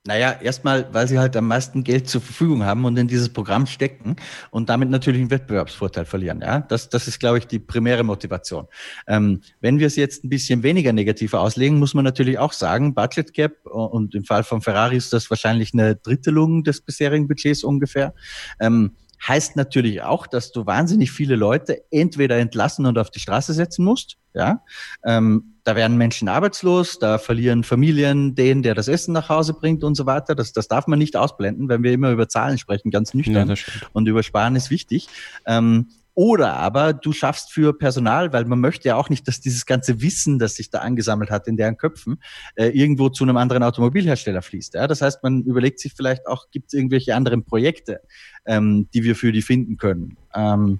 Naja, 0.07 0.39
erstmal, 0.41 0.87
weil 0.93 1.05
sie 1.05 1.19
halt 1.19 1.35
am 1.35 1.47
meisten 1.47 1.83
Geld 1.83 2.07
zur 2.07 2.21
Verfügung 2.21 2.63
haben 2.63 2.85
und 2.85 2.97
in 2.97 3.09
dieses 3.09 3.27
Programm 3.27 3.65
stecken 3.65 4.15
und 4.51 4.69
damit 4.69 4.89
natürlich 4.89 5.19
einen 5.19 5.31
Wettbewerbsvorteil 5.31 6.05
verlieren. 6.05 6.39
Ja, 6.39 6.61
das, 6.61 6.87
das 6.87 7.09
ist, 7.09 7.19
glaube 7.19 7.39
ich, 7.39 7.47
die 7.47 7.59
primäre 7.59 8.03
Motivation. 8.03 8.67
Ähm, 9.05 9.41
wenn 9.59 9.79
wir 9.79 9.87
es 9.87 9.97
jetzt 9.97 10.23
ein 10.23 10.29
bisschen 10.29 10.63
weniger 10.63 10.93
negativ 10.93 11.33
auslegen, 11.33 11.77
muss 11.77 11.93
man 11.93 12.05
natürlich 12.05 12.39
auch 12.39 12.53
sagen, 12.53 12.93
Budget 12.93 13.33
Gap 13.33 13.65
und 13.65 14.15
im 14.15 14.23
Fall 14.23 14.43
von 14.43 14.61
Ferrari 14.61 14.95
ist 14.95 15.11
das 15.11 15.29
wahrscheinlich 15.29 15.73
eine 15.73 15.97
Drittelung 15.97 16.63
des 16.63 16.79
bisherigen 16.79 17.27
Budgets 17.27 17.65
ungefähr. 17.65 18.13
Ähm, 18.61 18.95
heißt 19.25 19.55
natürlich 19.55 20.01
auch, 20.01 20.27
dass 20.27 20.51
du 20.51 20.65
wahnsinnig 20.65 21.11
viele 21.11 21.35
Leute 21.35 21.83
entweder 21.91 22.37
entlassen 22.37 22.85
und 22.85 22.97
auf 22.97 23.09
die 23.09 23.19
Straße 23.19 23.53
setzen 23.53 23.83
musst. 23.85 24.17
Ja, 24.33 24.63
ähm, 25.03 25.55
da 25.63 25.75
werden 25.75 25.97
Menschen 25.97 26.29
arbeitslos, 26.29 26.99
da 26.99 27.17
verlieren 27.17 27.63
Familien 27.63 28.35
den, 28.35 28.61
der 28.61 28.75
das 28.75 28.87
Essen 28.87 29.11
nach 29.13 29.29
Hause 29.29 29.53
bringt 29.53 29.83
und 29.83 29.95
so 29.95 30.05
weiter. 30.05 30.35
Das, 30.35 30.53
das 30.53 30.67
darf 30.67 30.87
man 30.87 30.99
nicht 30.99 31.15
ausblenden, 31.15 31.69
wenn 31.69 31.83
wir 31.83 31.91
immer 31.91 32.11
über 32.11 32.29
Zahlen 32.29 32.57
sprechen, 32.57 32.91
ganz 32.91 33.13
nüchtern. 33.13 33.49
Ja, 33.49 33.55
und 33.93 34.07
über 34.07 34.21
Sparen 34.21 34.55
ist 34.55 34.69
wichtig. 34.69 35.07
Ähm, 35.45 35.87
oder 36.17 36.55
aber 36.55 36.93
du 36.93 37.13
schaffst 37.13 37.51
für 37.51 37.77
Personal, 37.77 38.33
weil 38.33 38.43
man 38.45 38.59
möchte 38.59 38.87
ja 38.87 38.95
auch 38.95 39.07
nicht, 39.07 39.27
dass 39.27 39.39
dieses 39.39 39.67
ganze 39.67 40.01
Wissen, 40.01 40.39
das 40.39 40.55
sich 40.55 40.71
da 40.71 40.79
angesammelt 40.79 41.29
hat 41.29 41.47
in 41.47 41.57
deren 41.57 41.77
Köpfen, 41.77 42.23
äh, 42.55 42.69
irgendwo 42.69 43.09
zu 43.09 43.23
einem 43.23 43.37
anderen 43.37 43.61
Automobilhersteller 43.61 44.41
fließt. 44.41 44.73
Das 44.73 44.99
heißt, 44.99 45.21
man 45.21 45.43
überlegt 45.43 45.79
sich 45.79 45.93
vielleicht 45.93 46.25
auch, 46.25 46.49
gibt 46.49 46.69
es 46.69 46.73
irgendwelche 46.73 47.13
anderen 47.13 47.43
Projekte, 47.43 48.01
ähm, 48.47 48.87
die 48.95 49.03
wir 49.03 49.15
für 49.15 49.31
die 49.31 49.43
finden 49.43 49.77
können. 49.77 50.17
Ähm, 50.33 50.79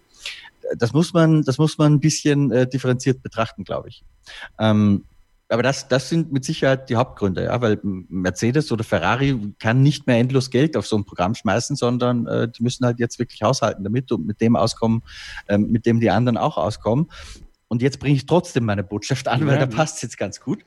das 0.76 0.92
muss 0.94 1.14
man, 1.14 1.44
das 1.44 1.60
muss 1.60 1.78
man 1.78 1.94
ein 1.94 2.00
bisschen 2.00 2.52
äh, 2.52 2.68
differenziert 2.68 3.22
betrachten, 3.22 3.64
glaube 3.64 3.90
ich. 3.90 4.04
Ähm, 4.58 5.04
aber 5.50 5.64
das, 5.64 5.88
das 5.88 6.10
sind 6.10 6.32
mit 6.32 6.44
Sicherheit 6.44 6.90
die 6.90 6.96
Hauptgründe, 6.98 7.46
ja, 7.46 7.62
weil 7.62 7.80
Mercedes 7.84 8.72
oder 8.72 8.84
Ferrari 8.84 9.54
kann 9.60 9.82
nicht 9.82 10.06
mehr 10.06 10.18
endlos 10.18 10.50
Geld 10.50 10.76
auf 10.76 10.86
so 10.86 10.98
ein 10.98 11.06
Programm 11.06 11.36
schmeißen, 11.36 11.76
sondern 11.76 12.28
äh, 12.28 12.50
die 12.50 12.64
müssen 12.64 12.86
halt 12.86 13.00
jetzt 13.00 13.18
wirklich 13.18 13.42
haushalten 13.42 13.84
damit 13.84 14.12
und 14.12 14.26
mit 14.26 14.42
dem 14.42 14.56
auskommen, 14.56 15.04
ähm, 15.48 15.72
mit 15.72 15.86
dem 15.86 16.00
die 16.00 16.10
anderen 16.10 16.38
auch 16.38 16.58
auskommen. 16.58 17.08
Und 17.70 17.82
jetzt 17.82 18.00
bringe 18.00 18.16
ich 18.16 18.26
trotzdem 18.26 18.66
meine 18.66 18.84
Botschaft 18.84 19.28
an, 19.28 19.46
weil 19.46 19.60
da 19.60 19.66
passt 19.66 20.02
jetzt 20.04 20.18
ganz 20.18 20.40
gut 20.40 20.64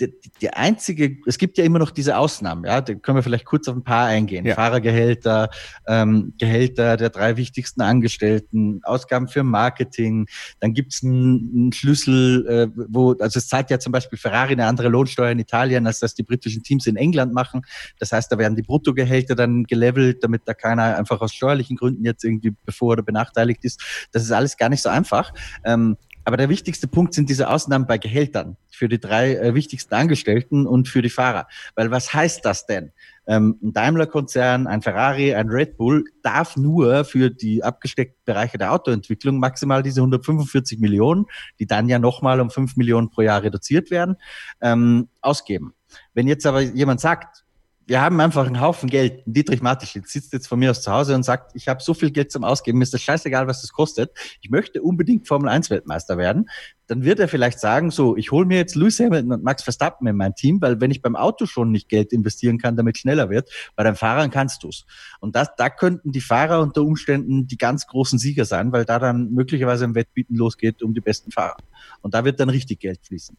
die, 0.00 0.12
die 0.40 0.50
einzige, 0.50 1.16
es 1.26 1.38
gibt 1.38 1.58
ja 1.58 1.64
immer 1.64 1.78
noch 1.78 1.90
diese 1.90 2.16
Ausnahmen, 2.16 2.64
ja, 2.64 2.80
da 2.80 2.94
können 2.94 3.16
wir 3.16 3.22
vielleicht 3.22 3.44
kurz 3.44 3.68
auf 3.68 3.76
ein 3.76 3.84
paar 3.84 4.06
eingehen. 4.06 4.44
Ja. 4.44 4.54
Fahrergehälter, 4.54 5.50
ähm, 5.86 6.34
Gehälter 6.38 6.96
der 6.96 7.10
drei 7.10 7.36
wichtigsten 7.36 7.82
Angestellten, 7.82 8.80
Ausgaben 8.84 9.28
für 9.28 9.42
Marketing, 9.42 10.26
dann 10.60 10.72
gibt's 10.74 11.02
einen 11.02 11.72
Schlüssel, 11.72 12.46
äh, 12.46 12.82
wo, 12.88 13.12
also 13.12 13.38
es 13.38 13.48
zahlt 13.48 13.70
ja 13.70 13.78
zum 13.78 13.92
Beispiel 13.92 14.18
Ferrari 14.18 14.52
eine 14.52 14.66
andere 14.66 14.88
Lohnsteuer 14.88 15.30
in 15.30 15.38
Italien, 15.38 15.86
als 15.86 16.00
das 16.00 16.14
die 16.14 16.22
britischen 16.22 16.62
Teams 16.62 16.86
in 16.86 16.96
England 16.96 17.32
machen. 17.32 17.62
Das 17.98 18.12
heißt, 18.12 18.30
da 18.32 18.38
werden 18.38 18.56
die 18.56 18.62
Bruttogehälter 18.62 19.34
dann 19.34 19.64
gelevelt, 19.64 20.22
damit 20.22 20.42
da 20.46 20.54
keiner 20.54 20.96
einfach 20.96 21.20
aus 21.20 21.32
steuerlichen 21.34 21.76
Gründen 21.76 22.04
jetzt 22.04 22.24
irgendwie 22.24 22.54
bevor 22.64 22.92
oder 22.92 23.02
benachteiligt 23.02 23.64
ist. 23.64 24.08
Das 24.12 24.22
ist 24.22 24.32
alles 24.32 24.56
gar 24.56 24.68
nicht 24.68 24.82
so 24.82 24.88
einfach. 24.88 25.32
Ähm, 25.64 25.96
aber 26.24 26.36
der 26.36 26.48
wichtigste 26.48 26.88
Punkt 26.88 27.14
sind 27.14 27.28
diese 27.28 27.48
Ausnahmen 27.48 27.86
bei 27.86 27.98
Gehältern 27.98 28.56
für 28.70 28.88
die 28.88 29.00
drei 29.00 29.34
äh, 29.36 29.54
wichtigsten 29.54 29.94
Angestellten 29.94 30.66
und 30.66 30.88
für 30.88 31.02
die 31.02 31.10
Fahrer. 31.10 31.46
Weil 31.74 31.90
was 31.90 32.12
heißt 32.12 32.44
das 32.44 32.66
denn? 32.66 32.92
Ähm, 33.26 33.58
ein 33.62 33.72
Daimler-Konzern, 33.72 34.66
ein 34.66 34.82
Ferrari, 34.82 35.34
ein 35.34 35.48
Red 35.48 35.76
Bull 35.76 36.04
darf 36.22 36.56
nur 36.56 37.04
für 37.04 37.30
die 37.30 37.62
abgesteckten 37.62 38.20
Bereiche 38.24 38.58
der 38.58 38.72
Autoentwicklung 38.72 39.38
maximal 39.38 39.82
diese 39.82 40.00
145 40.00 40.80
Millionen, 40.80 41.26
die 41.58 41.66
dann 41.66 41.88
ja 41.88 41.98
nochmal 41.98 42.40
um 42.40 42.50
5 42.50 42.76
Millionen 42.76 43.10
pro 43.10 43.22
Jahr 43.22 43.42
reduziert 43.42 43.90
werden, 43.90 44.16
ähm, 44.60 45.08
ausgeben. 45.20 45.74
Wenn 46.14 46.26
jetzt 46.26 46.46
aber 46.46 46.60
jemand 46.60 47.00
sagt, 47.00 47.44
wir 47.86 48.00
haben 48.00 48.20
einfach 48.20 48.46
einen 48.46 48.60
Haufen 48.60 48.88
Geld. 48.88 49.22
Dietrich 49.26 49.60
Mateschitz 49.60 50.12
sitzt 50.12 50.32
jetzt 50.32 50.46
von 50.46 50.58
mir 50.58 50.70
aus 50.70 50.82
zu 50.82 50.92
Hause 50.92 51.14
und 51.14 51.24
sagt, 51.24 51.52
ich 51.54 51.68
habe 51.68 51.82
so 51.82 51.94
viel 51.94 52.10
Geld 52.10 52.30
zum 52.30 52.44
Ausgeben, 52.44 52.80
ist 52.82 52.94
das 52.94 53.02
scheißegal, 53.02 53.46
was 53.46 53.62
das 53.62 53.72
kostet. 53.72 54.12
Ich 54.40 54.50
möchte 54.50 54.82
unbedingt 54.82 55.26
Formel 55.26 55.48
1 55.48 55.70
Weltmeister 55.70 56.16
werden. 56.16 56.48
Dann 56.86 57.04
wird 57.04 57.20
er 57.20 57.28
vielleicht 57.28 57.58
sagen, 57.58 57.90
so, 57.90 58.16
ich 58.16 58.30
hole 58.30 58.46
mir 58.46 58.58
jetzt 58.58 58.74
Lewis 58.74 59.00
Hamilton 59.00 59.32
und 59.32 59.42
Max 59.42 59.62
Verstappen 59.62 60.06
in 60.06 60.16
mein 60.16 60.34
Team, 60.34 60.60
weil 60.60 60.80
wenn 60.80 60.90
ich 60.90 61.02
beim 61.02 61.16
Auto 61.16 61.46
schon 61.46 61.70
nicht 61.70 61.88
Geld 61.88 62.12
investieren 62.12 62.58
kann, 62.58 62.76
damit 62.76 62.98
schneller 62.98 63.30
wird, 63.30 63.50
bei 63.76 63.82
den 63.82 63.94
Fahrern 63.94 64.30
kannst 64.30 64.62
du's. 64.62 64.86
Und 65.20 65.34
das, 65.34 65.48
da 65.56 65.70
könnten 65.70 66.12
die 66.12 66.20
Fahrer 66.20 66.60
unter 66.60 66.82
Umständen 66.82 67.46
die 67.46 67.56
ganz 67.56 67.86
großen 67.86 68.18
Sieger 68.18 68.44
sein, 68.44 68.72
weil 68.72 68.84
da 68.84 68.98
dann 68.98 69.32
möglicherweise 69.32 69.84
ein 69.84 69.94
Wettbieten 69.94 70.36
losgeht 70.36 70.82
um 70.82 70.94
die 70.94 71.00
besten 71.00 71.30
Fahrer. 71.30 71.56
Und 72.00 72.14
da 72.14 72.24
wird 72.24 72.38
dann 72.40 72.50
richtig 72.50 72.80
Geld 72.80 73.00
fließen. 73.06 73.36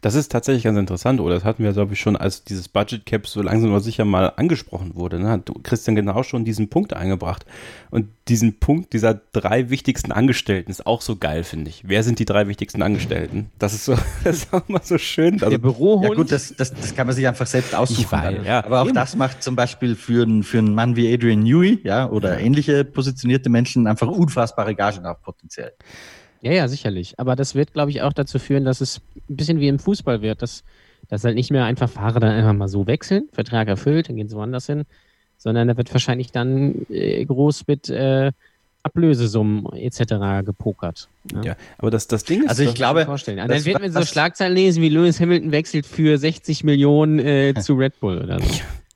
Das 0.00 0.14
ist 0.14 0.30
tatsächlich 0.30 0.64
ganz 0.64 0.78
interessant, 0.78 1.20
oder? 1.20 1.34
Das 1.34 1.44
hatten 1.44 1.64
wir, 1.64 1.72
glaube 1.72 1.94
ich, 1.94 2.00
schon, 2.00 2.16
als 2.16 2.44
dieses 2.44 2.68
Budget 2.68 3.06
Cap 3.06 3.26
so 3.26 3.42
langsam 3.42 3.70
aber 3.70 3.80
sicher 3.80 4.04
mal 4.04 4.32
angesprochen 4.36 4.94
wurde. 4.94 5.18
Ne? 5.18 5.28
Hat 5.28 5.50
Christian 5.62 5.96
genau 5.96 6.22
schon 6.22 6.44
diesen 6.44 6.68
Punkt 6.68 6.92
eingebracht. 6.92 7.46
Und 7.90 8.08
diesen 8.28 8.58
Punkt 8.60 8.92
dieser 8.92 9.20
drei 9.32 9.70
wichtigsten 9.70 10.12
Angestellten 10.12 10.70
ist 10.70 10.86
auch 10.86 11.00
so 11.00 11.16
geil, 11.16 11.44
finde 11.44 11.70
ich. 11.70 11.82
Wer 11.86 12.02
sind 12.02 12.18
die 12.18 12.24
drei 12.24 12.46
wichtigsten 12.48 12.82
Angestellten? 12.82 13.50
Das 13.58 13.74
ist 13.74 13.84
so, 13.84 13.96
das 14.24 14.36
ist 14.36 14.54
auch 14.54 14.68
mal 14.68 14.82
so 14.82 14.98
schön. 14.98 15.34
Also, 15.34 15.50
Der 15.50 15.58
Bürohund. 15.58 16.04
Ja 16.04 16.14
gut, 16.14 16.30
das, 16.30 16.54
das, 16.56 16.72
das 16.72 16.94
kann 16.94 17.06
man 17.06 17.16
sich 17.16 17.26
einfach 17.26 17.46
selbst 17.46 17.74
aussuchen. 17.74 18.10
Weiß, 18.10 18.46
ja, 18.46 18.64
aber 18.64 18.82
auch 18.82 18.86
eben. 18.86 18.94
das 18.94 19.16
macht 19.16 19.42
zum 19.42 19.56
Beispiel 19.56 19.96
für, 19.96 20.22
einen 20.24 20.42
für 20.42 20.58
einen 20.58 20.74
Mann 20.74 20.96
wie 20.96 21.12
Adrian 21.12 21.42
Newey, 21.42 21.80
ja, 21.84 22.08
oder 22.08 22.38
ja. 22.38 22.44
ähnliche 22.44 22.84
positionierte 22.84 23.50
Menschen 23.50 23.86
einfach 23.86 24.08
unfassbare 24.08 24.74
Gagen 24.74 25.06
auf 25.06 25.20
potenziell. 25.22 25.72
Ja, 26.42 26.52
ja, 26.52 26.68
sicherlich. 26.68 27.18
Aber 27.18 27.36
das 27.36 27.54
wird, 27.54 27.72
glaube 27.72 27.90
ich, 27.90 28.02
auch 28.02 28.12
dazu 28.12 28.38
führen, 28.38 28.64
dass 28.64 28.80
es 28.80 29.00
ein 29.28 29.36
bisschen 29.36 29.60
wie 29.60 29.68
im 29.68 29.78
Fußball 29.78 30.22
wird, 30.22 30.42
dass, 30.42 30.64
dass 31.08 31.24
halt 31.24 31.34
nicht 31.34 31.50
mehr 31.50 31.64
einfach 31.64 31.88
Fahrer 31.88 32.20
dann 32.20 32.30
einfach 32.30 32.54
mal 32.54 32.68
so 32.68 32.86
wechseln, 32.86 33.28
Vertrag 33.32 33.68
erfüllt, 33.68 34.08
dann 34.08 34.16
gehen 34.16 34.28
sie 34.28 34.36
woanders 34.36 34.66
hin, 34.66 34.84
sondern 35.36 35.68
da 35.68 35.76
wird 35.76 35.92
wahrscheinlich 35.92 36.32
dann 36.32 36.86
äh, 36.88 37.24
groß 37.24 37.66
mit 37.66 37.90
äh, 37.90 38.32
Ablösesummen 38.82 39.66
etc. 39.74 40.44
gepokert. 40.44 41.08
Ja. 41.34 41.42
ja, 41.42 41.56
aber 41.76 41.90
das, 41.90 42.06
das 42.06 42.24
Ding 42.24 42.42
ist. 42.42 42.48
Also 42.48 42.62
ich 42.62 42.74
glaube. 42.74 43.04
Vorstellen. 43.04 43.38
Also 43.38 43.54
dann 43.54 43.64
wird 43.64 43.80
man 43.80 43.92
so 43.92 44.02
Schlagzeilen 44.04 44.54
lesen, 44.54 44.82
wie 44.82 44.88
Lewis 44.88 45.20
Hamilton 45.20 45.52
wechselt 45.52 45.84
für 45.84 46.16
60 46.16 46.64
Millionen 46.64 47.18
äh, 47.18 47.54
zu 47.60 47.74
Red 47.74 48.00
Bull 48.00 48.22
oder 48.22 48.40
so. 48.40 48.46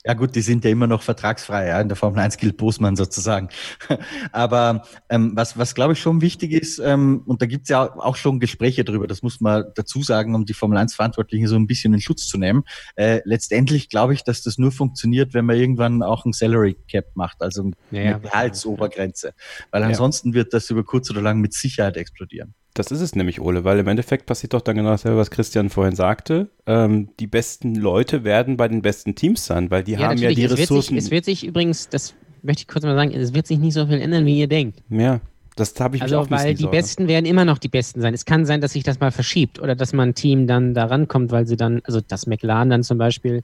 Ja 0.05 0.13
gut, 0.13 0.35
die 0.35 0.41
sind 0.41 0.63
ja 0.63 0.69
immer 0.69 0.85
noch 0.85 1.01
vertragsfrei, 1.01 1.67
ja, 1.67 1.81
in 1.81 1.87
der 1.87 1.95
Formel 1.95 2.19
1 2.19 2.37
gilt 2.37 2.57
Bosmann 2.57 2.95
sozusagen. 2.95 3.49
Aber 4.31 4.83
ähm, 5.09 5.31
was, 5.33 5.57
was 5.57 5.73
glaube 5.73 5.93
ich 5.93 5.99
schon 5.99 6.21
wichtig 6.21 6.51
ist, 6.51 6.77
ähm, 6.77 7.23
und 7.25 7.41
da 7.41 7.47
gibt's 7.47 7.69
ja 7.69 7.91
auch 7.95 8.15
schon 8.15 8.39
Gespräche 8.39 8.83
drüber, 8.83 9.07
das 9.07 9.23
muss 9.23 9.41
man 9.41 9.65
dazu 9.73 10.03
sagen, 10.03 10.35
um 10.35 10.45
die 10.45 10.53
Formel 10.53 10.77
1 10.77 10.93
Verantwortlichen 10.93 11.47
so 11.47 11.55
ein 11.55 11.65
bisschen 11.65 11.91
in 11.95 12.01
Schutz 12.01 12.27
zu 12.27 12.37
nehmen. 12.37 12.65
Äh, 12.95 13.21
letztendlich 13.25 13.89
glaube 13.89 14.13
ich, 14.13 14.23
dass 14.23 14.43
das 14.43 14.59
nur 14.59 14.71
funktioniert, 14.71 15.33
wenn 15.33 15.45
man 15.45 15.55
irgendwann 15.55 16.03
auch 16.03 16.25
ein 16.25 16.33
Salary 16.33 16.77
Cap 16.87 17.05
macht, 17.15 17.41
also 17.41 17.71
eine 17.91 18.05
ja, 18.05 18.17
Gehaltsobergrenze. 18.19 19.33
Weil 19.71 19.81
ansonsten 19.81 20.35
wird 20.35 20.53
das 20.53 20.69
über 20.69 20.83
kurz 20.83 21.09
oder 21.09 21.23
lang 21.23 21.39
mit 21.39 21.53
Sicherheit 21.53 21.97
explodieren. 21.97 22.53
Das 22.75 22.91
ist 22.91 22.99
es 22.99 23.15
nämlich, 23.15 23.39
Ole, 23.39 23.63
weil 23.63 23.79
im 23.79 23.87
Endeffekt 23.87 24.25
passiert 24.25 24.53
doch 24.53 24.59
dann 24.59 24.75
genau 24.75 24.89
dasselbe, 24.89 25.17
was 25.17 25.31
Christian 25.31 25.69
vorhin 25.69 25.95
sagte. 25.95 26.49
Ähm, 26.65 27.07
die 27.21 27.25
besten 27.25 27.73
Leute 27.73 28.25
werden 28.25 28.57
bei 28.57 28.67
den 28.67 28.81
besten 28.81 29.15
Teams 29.15 29.45
sein, 29.45 29.71
weil 29.71 29.83
die 29.83 29.93
ja, 29.93 30.09
haben 30.09 30.17
ja 30.17 30.29
die 30.29 30.43
es 30.43 30.57
Ressourcen. 30.57 30.95
Wird 30.95 31.03
sich, 31.03 31.05
es 31.05 31.11
wird 31.11 31.25
sich 31.25 31.45
übrigens, 31.47 31.87
das 31.87 32.13
möchte 32.43 32.63
ich 32.63 32.67
kurz 32.67 32.83
mal 32.83 32.93
sagen, 32.93 33.11
es 33.13 33.33
wird 33.33 33.47
sich 33.47 33.59
nicht 33.59 33.73
so 33.73 33.87
viel 33.87 34.01
ändern, 34.01 34.25
wie 34.25 34.39
ihr 34.39 34.47
denkt. 34.47 34.83
Ja. 34.89 35.21
Das 35.55 35.79
habe 35.79 35.95
ich 35.95 36.01
also, 36.01 36.19
auch 36.19 36.29
weil 36.29 36.53
die 36.53 36.63
Sorge. 36.63 36.75
Besten 36.75 37.07
werden 37.07 37.25
immer 37.25 37.45
noch 37.45 37.59
die 37.59 37.69
Besten 37.69 38.01
sein. 38.01 38.13
Es 38.13 38.25
kann 38.25 38.45
sein, 38.45 38.59
dass 38.59 38.73
sich 38.73 38.83
das 38.83 38.99
mal 38.99 39.11
verschiebt 39.11 39.57
oder 39.57 39.73
dass 39.73 39.93
man 39.93 40.09
ein 40.09 40.13
Team 40.13 40.47
dann 40.47 40.73
da 40.73 40.83
rankommt, 40.83 41.31
weil 41.31 41.47
sie 41.47 41.55
dann, 41.55 41.81
also 41.85 42.01
dass 42.01 42.27
McLaren 42.27 42.69
dann 42.69 42.83
zum 42.83 42.97
Beispiel 42.97 43.41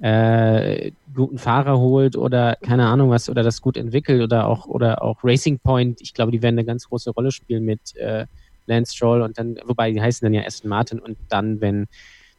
äh, 0.00 0.90
guten 1.14 1.38
Fahrer 1.38 1.78
holt 1.78 2.16
oder 2.16 2.56
keine 2.56 2.86
Ahnung 2.86 3.10
was 3.10 3.28
oder 3.28 3.44
das 3.44 3.62
gut 3.62 3.76
entwickelt 3.76 4.20
oder 4.20 4.48
auch 4.48 4.66
oder 4.66 5.02
auch 5.02 5.18
Racing 5.22 5.60
Point. 5.60 6.00
Ich 6.00 6.12
glaube, 6.12 6.32
die 6.32 6.42
werden 6.42 6.56
eine 6.56 6.64
ganz 6.64 6.88
große 6.88 7.10
Rolle 7.10 7.30
spielen 7.30 7.64
mit 7.64 7.94
äh, 7.96 8.26
Lance 8.68 8.94
Stroll 8.94 9.22
und 9.22 9.38
dann, 9.38 9.56
wobei 9.64 9.90
die 9.90 10.00
heißen 10.00 10.24
dann 10.24 10.34
ja 10.34 10.42
Aston 10.46 10.68
Martin 10.68 10.98
und 11.00 11.16
dann, 11.28 11.60
wenn 11.60 11.86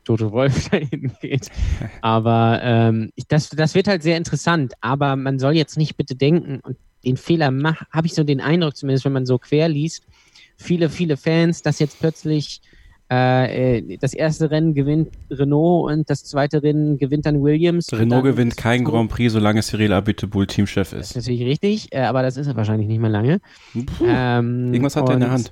Toto 0.10 0.32
Wolf 0.32 0.70
dahin 0.72 1.12
geht. 1.22 1.50
Aber 2.02 2.60
ähm, 2.64 3.12
das, 3.28 3.50
das 3.50 3.76
wird 3.76 3.88
halt 3.88 4.04
sehr 4.04 4.18
interessant. 4.18 4.74
Aber 4.82 5.16
man 5.16 5.40
soll 5.40 5.54
jetzt 5.54 5.78
nicht 5.78 5.98
bitte 5.98 6.16
denken, 6.16 6.60
und 6.64 6.78
den 7.06 7.18
Fehler 7.18 7.52
habe 7.92 8.08
ich 8.08 8.14
so 8.14 8.24
den 8.24 8.42
Eindruck, 8.42 8.76
zumindest 8.76 9.06
wenn 9.06 9.14
man 9.14 9.26
so 9.26 9.38
quer 9.38 9.70
liest, 9.70 10.04
viele, 10.58 10.90
viele 10.90 11.16
Fans, 11.16 11.62
dass 11.62 11.80
jetzt 11.80 12.00
plötzlich 12.00 12.62
äh, 13.12 13.78
äh 13.78 13.98
das 13.98 14.14
erste 14.14 14.52
Rennen 14.52 14.74
gewinnt 14.74 15.10
Renault 15.30 15.92
und 15.92 16.10
das 16.10 16.24
zweite 16.26 16.62
Rennen 16.62 16.98
gewinnt 16.98 17.26
dann 17.26 17.42
Williams. 17.42 17.92
Renault 17.94 18.24
gewinnt 18.24 18.58
kein 18.58 18.84
Grand 18.84 19.10
Prix, 19.10 19.34
solange 19.34 19.62
Cyril 19.62 19.94
Abiteboul 19.94 20.48
Teamchef 20.48 20.94
ist. 20.94 21.00
Das 21.00 21.10
ist 21.12 21.16
natürlich 21.16 21.44
richtig, 21.44 21.94
äh, 21.94 22.02
aber 22.02 22.22
das 22.24 22.36
ist 22.36 22.48
er 22.48 22.56
wahrscheinlich 22.56 22.88
nicht 22.88 23.00
mehr 23.00 23.10
lange. 23.10 23.40
Ähm, 24.06 24.74
Irgendwas 24.74 24.96
hat 24.96 25.08
er 25.08 25.14
in 25.14 25.20
der 25.22 25.32
Hand. 25.32 25.52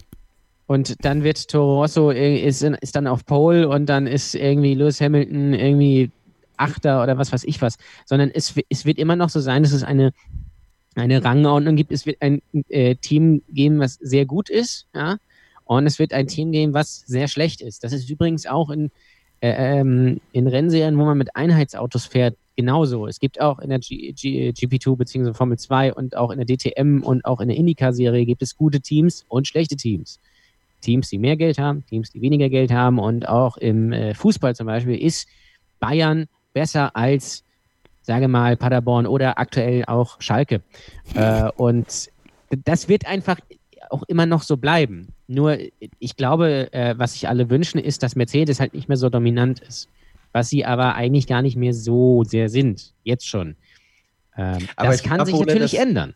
Und 0.68 1.04
dann 1.06 1.24
wird 1.24 1.48
Toro 1.48 1.82
Rosso 1.82 2.12
äh, 2.12 2.40
ist, 2.40 2.62
ist 2.62 2.96
dann 2.96 3.08
auf 3.08 3.26
Pole 3.26 3.68
und 3.70 3.88
dann 3.88 4.06
ist 4.06 4.36
irgendwie 4.36 4.76
Lewis 4.76 5.00
Hamilton 5.02 5.54
irgendwie 5.54 6.12
Achter 6.58 7.04
oder 7.04 7.18
was 7.18 7.32
weiß 7.32 7.46
ich 7.46 7.62
was. 7.62 7.78
Sondern 8.06 8.30
es, 8.34 8.54
es 8.70 8.86
wird 8.86 8.98
immer 8.98 9.16
noch 9.16 9.30
so 9.30 9.40
sein, 9.40 9.64
dass 9.64 9.72
es 9.72 9.84
eine, 9.84 10.12
eine 10.96 11.24
Rangordnung 11.24 11.78
gibt. 11.78 11.92
Es 11.92 12.06
wird 12.06 12.22
ein 12.22 12.42
äh, 12.68 12.96
Team 12.96 13.44
geben, 13.50 13.80
was 13.80 13.94
sehr 13.96 14.26
gut 14.26 14.50
ist, 14.50 14.88
ja. 14.94 15.18
Und 15.64 15.86
es 15.86 16.00
wird 16.00 16.14
ein 16.14 16.28
Team 16.28 16.52
geben, 16.52 16.74
was 16.74 17.00
sehr 17.08 17.28
schlecht 17.28 17.62
ist. 17.62 17.84
Das 17.84 17.92
ist 17.92 18.10
übrigens 18.10 18.46
auch 18.46 18.70
in, 18.70 18.90
äh, 19.42 19.80
ähm, 19.80 20.22
in 20.32 20.48
Rennserien, 20.48 20.98
wo 20.98 21.04
man 21.04 21.18
mit 21.18 21.36
Einheitsautos 21.36 22.06
fährt, 22.06 22.38
genauso. 22.56 23.06
Es 23.08 23.20
gibt 23.20 23.40
auch 23.40 23.60
in 23.60 23.70
der 23.70 23.80
G 23.80 24.14
G 24.14 24.50
GP2 24.50 24.98
bzw. 24.98 25.34
Formel 25.34 25.58
2 25.58 25.94
und 25.94 26.18
auch 26.18 26.32
in 26.32 26.40
der 26.40 26.46
DTM 26.46 27.04
und 27.04 27.24
auch 27.26 27.40
in 27.42 27.50
der 27.50 27.58
IndyCar-Serie 27.58 28.26
gibt 28.26 28.42
es 28.42 28.58
gute 28.58 28.82
Teams 28.82 29.26
und 29.28 29.48
schlechte 29.48 29.76
Teams. 29.76 30.20
Teams, 30.82 31.10
die 31.10 31.18
mehr 31.18 31.38
Geld 31.38 31.58
haben, 31.58 31.86
Teams, 31.86 32.12
die 32.12 32.22
weniger 32.22 32.50
Geld 32.50 32.72
haben. 32.72 33.00
Und 33.00 33.28
auch 33.28 33.58
im 33.58 33.92
äh, 33.92 34.14
Fußball 34.14 34.56
zum 34.56 34.68
Beispiel 34.68 34.96
ist 34.96 35.28
Bayern 35.80 36.28
besser 36.54 36.96
als, 36.96 37.44
sage 38.02 38.28
mal, 38.28 38.58
Paderborn 38.58 39.06
oder 39.06 39.38
aktuell 39.40 39.86
auch 39.86 40.22
Schalke. 40.22 40.62
Äh, 41.16 41.50
und 41.56 42.10
das 42.66 42.90
wird 42.90 43.08
einfach 43.08 43.38
auch 43.90 44.04
immer 44.04 44.26
noch 44.26 44.42
so 44.42 44.58
bleiben. 44.58 45.08
Nur 45.28 45.58
ich 46.00 46.18
glaube, 46.18 46.72
äh, 46.74 46.96
was 46.98 47.14
sich 47.14 47.30
alle 47.30 47.50
wünschen, 47.50 47.80
ist, 47.80 48.04
dass 48.04 48.18
Mercedes 48.18 48.60
halt 48.60 48.74
nicht 48.74 48.90
mehr 48.90 48.98
so 48.98 49.10
dominant 49.10 49.62
ist. 49.62 49.90
Was 50.34 50.50
sie 50.50 50.66
aber 50.66 50.96
eigentlich 50.96 51.28
gar 51.28 51.42
nicht 51.42 51.56
mehr 51.56 51.74
so 51.74 52.26
sehr 52.26 52.50
sind. 52.50 52.94
Jetzt 53.04 53.28
schon. 53.28 53.56
Ähm, 54.38 54.68
das 54.76 55.02
kann 55.02 55.26
sich 55.26 55.40
natürlich 55.40 55.80
ändern 55.80 56.14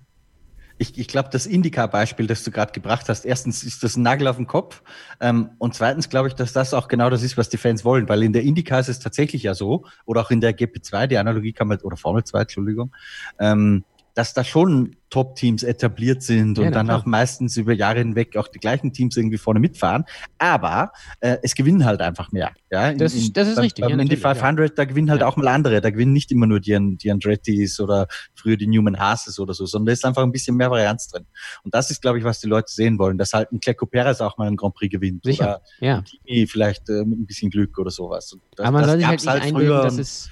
ich, 0.81 0.97
ich 0.97 1.07
glaube, 1.07 1.29
das 1.31 1.45
Indica-Beispiel, 1.45 2.25
das 2.25 2.43
du 2.43 2.49
gerade 2.49 2.71
gebracht 2.71 3.07
hast, 3.07 3.23
erstens 3.23 3.63
ist 3.63 3.83
das 3.83 3.97
ein 3.97 4.01
Nagel 4.01 4.27
auf 4.27 4.37
dem 4.37 4.47
Kopf 4.47 4.81
ähm, 5.19 5.51
und 5.59 5.75
zweitens 5.75 6.09
glaube 6.09 6.27
ich, 6.27 6.33
dass 6.33 6.53
das 6.53 6.73
auch 6.73 6.87
genau 6.87 7.11
das 7.11 7.21
ist, 7.21 7.37
was 7.37 7.49
die 7.49 7.57
Fans 7.57 7.85
wollen, 7.85 8.09
weil 8.09 8.23
in 8.23 8.33
der 8.33 8.41
Indica 8.41 8.79
ist 8.79 8.89
es 8.89 8.97
tatsächlich 8.97 9.43
ja 9.43 9.53
so 9.53 9.85
oder 10.05 10.21
auch 10.21 10.31
in 10.31 10.41
der 10.41 10.57
GP2, 10.57 11.05
die 11.05 11.19
Analogie 11.19 11.53
kann 11.53 11.67
man, 11.67 11.77
oder 11.81 11.97
Formel 11.97 12.23
2, 12.23 12.41
Entschuldigung, 12.41 12.91
ähm, 13.39 13.83
dass 14.13 14.33
da 14.33 14.43
schon 14.43 14.95
Top-Teams 15.09 15.63
etabliert 15.63 16.23
sind 16.23 16.57
und 16.57 16.65
ja, 16.65 16.71
dann 16.71 16.89
auch 16.89 17.05
meistens 17.05 17.57
über 17.57 17.73
Jahre 17.73 17.99
hinweg 17.99 18.37
auch 18.37 18.47
die 18.47 18.59
gleichen 18.59 18.93
Teams 18.93 19.17
irgendwie 19.17 19.37
vorne 19.37 19.59
mitfahren. 19.59 20.05
Aber 20.37 20.91
äh, 21.19 21.37
es 21.43 21.53
gewinnen 21.53 21.85
halt 21.85 22.01
einfach 22.01 22.31
mehr. 22.31 22.51
Ja, 22.71 22.93
das, 22.93 23.13
in, 23.13 23.33
das 23.33 23.49
ist 23.49 23.55
beim, 23.55 23.63
richtig. 23.63 23.83
Beim 23.83 23.97
ja, 23.97 24.01
Indy 24.01 24.15
500, 24.15 24.69
ja. 24.69 24.75
da 24.75 24.85
gewinnen 24.85 25.11
halt 25.11 25.21
auch 25.23 25.35
mal 25.35 25.47
andere. 25.49 25.81
Da 25.81 25.89
gewinnen 25.89 26.13
nicht 26.13 26.31
immer 26.31 26.47
nur 26.47 26.61
die, 26.61 26.97
die 26.97 27.11
Andrettis 27.11 27.79
oder 27.79 28.07
früher 28.35 28.55
die 28.55 28.67
Newman 28.67 28.99
Haases 28.99 29.37
oder 29.39 29.53
so, 29.53 29.65
sondern 29.65 29.87
da 29.87 29.91
ist 29.93 30.05
einfach 30.05 30.23
ein 30.23 30.31
bisschen 30.31 30.55
mehr 30.55 30.71
Varianz 30.71 31.09
drin. 31.09 31.25
Und 31.63 31.75
das 31.75 31.91
ist, 31.91 32.01
glaube 32.01 32.17
ich, 32.17 32.23
was 32.23 32.39
die 32.39 32.47
Leute 32.47 32.71
sehen 32.71 32.97
wollen, 32.97 33.17
dass 33.17 33.33
halt 33.33 33.51
ein 33.51 33.59
Cleco 33.59 33.85
Perez 33.85 34.21
auch 34.21 34.37
mal 34.37 34.47
einen 34.47 34.55
Grand 34.55 34.75
Prix 34.75 34.91
gewinnt. 34.91 35.23
Sicher, 35.23 35.61
oder 35.79 35.85
ja. 35.85 36.03
Ein 36.29 36.47
vielleicht 36.47 36.89
äh, 36.89 37.03
mit 37.03 37.19
ein 37.19 37.25
bisschen 37.25 37.49
Glück 37.49 37.77
oder 37.77 37.91
sowas. 37.91 38.35
Das, 38.55 38.65
Aber 38.65 38.79
man 38.79 38.85
soll 38.85 38.97
sich 38.97 39.07
halt 39.07 39.19
nicht 39.19 39.29
halt 39.29 39.43
einbilden, 39.43 39.81
dass 39.83 39.97
es, 39.97 40.29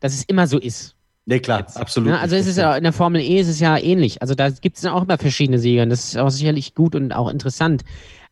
dass 0.00 0.14
es 0.14 0.24
immer 0.24 0.46
so 0.46 0.58
ist. 0.58 0.97
Nee, 1.28 1.40
klar, 1.40 1.60
Jetzt. 1.60 1.76
absolut. 1.76 2.08
Ja, 2.08 2.20
also 2.20 2.36
es 2.36 2.46
ist 2.46 2.56
ja 2.56 2.74
in 2.74 2.84
der 2.84 2.94
Formel 2.94 3.20
E 3.20 3.38
ist 3.38 3.48
es 3.48 3.60
ja 3.60 3.76
ähnlich. 3.76 4.22
Also 4.22 4.34
da 4.34 4.48
gibt 4.48 4.78
es 4.78 4.86
auch 4.86 5.02
immer 5.02 5.18
verschiedene 5.18 5.58
Sieger. 5.58 5.82
Und 5.82 5.90
das 5.90 6.06
ist 6.06 6.16
auch 6.16 6.30
sicherlich 6.30 6.74
gut 6.74 6.94
und 6.94 7.12
auch 7.12 7.28
interessant. 7.28 7.84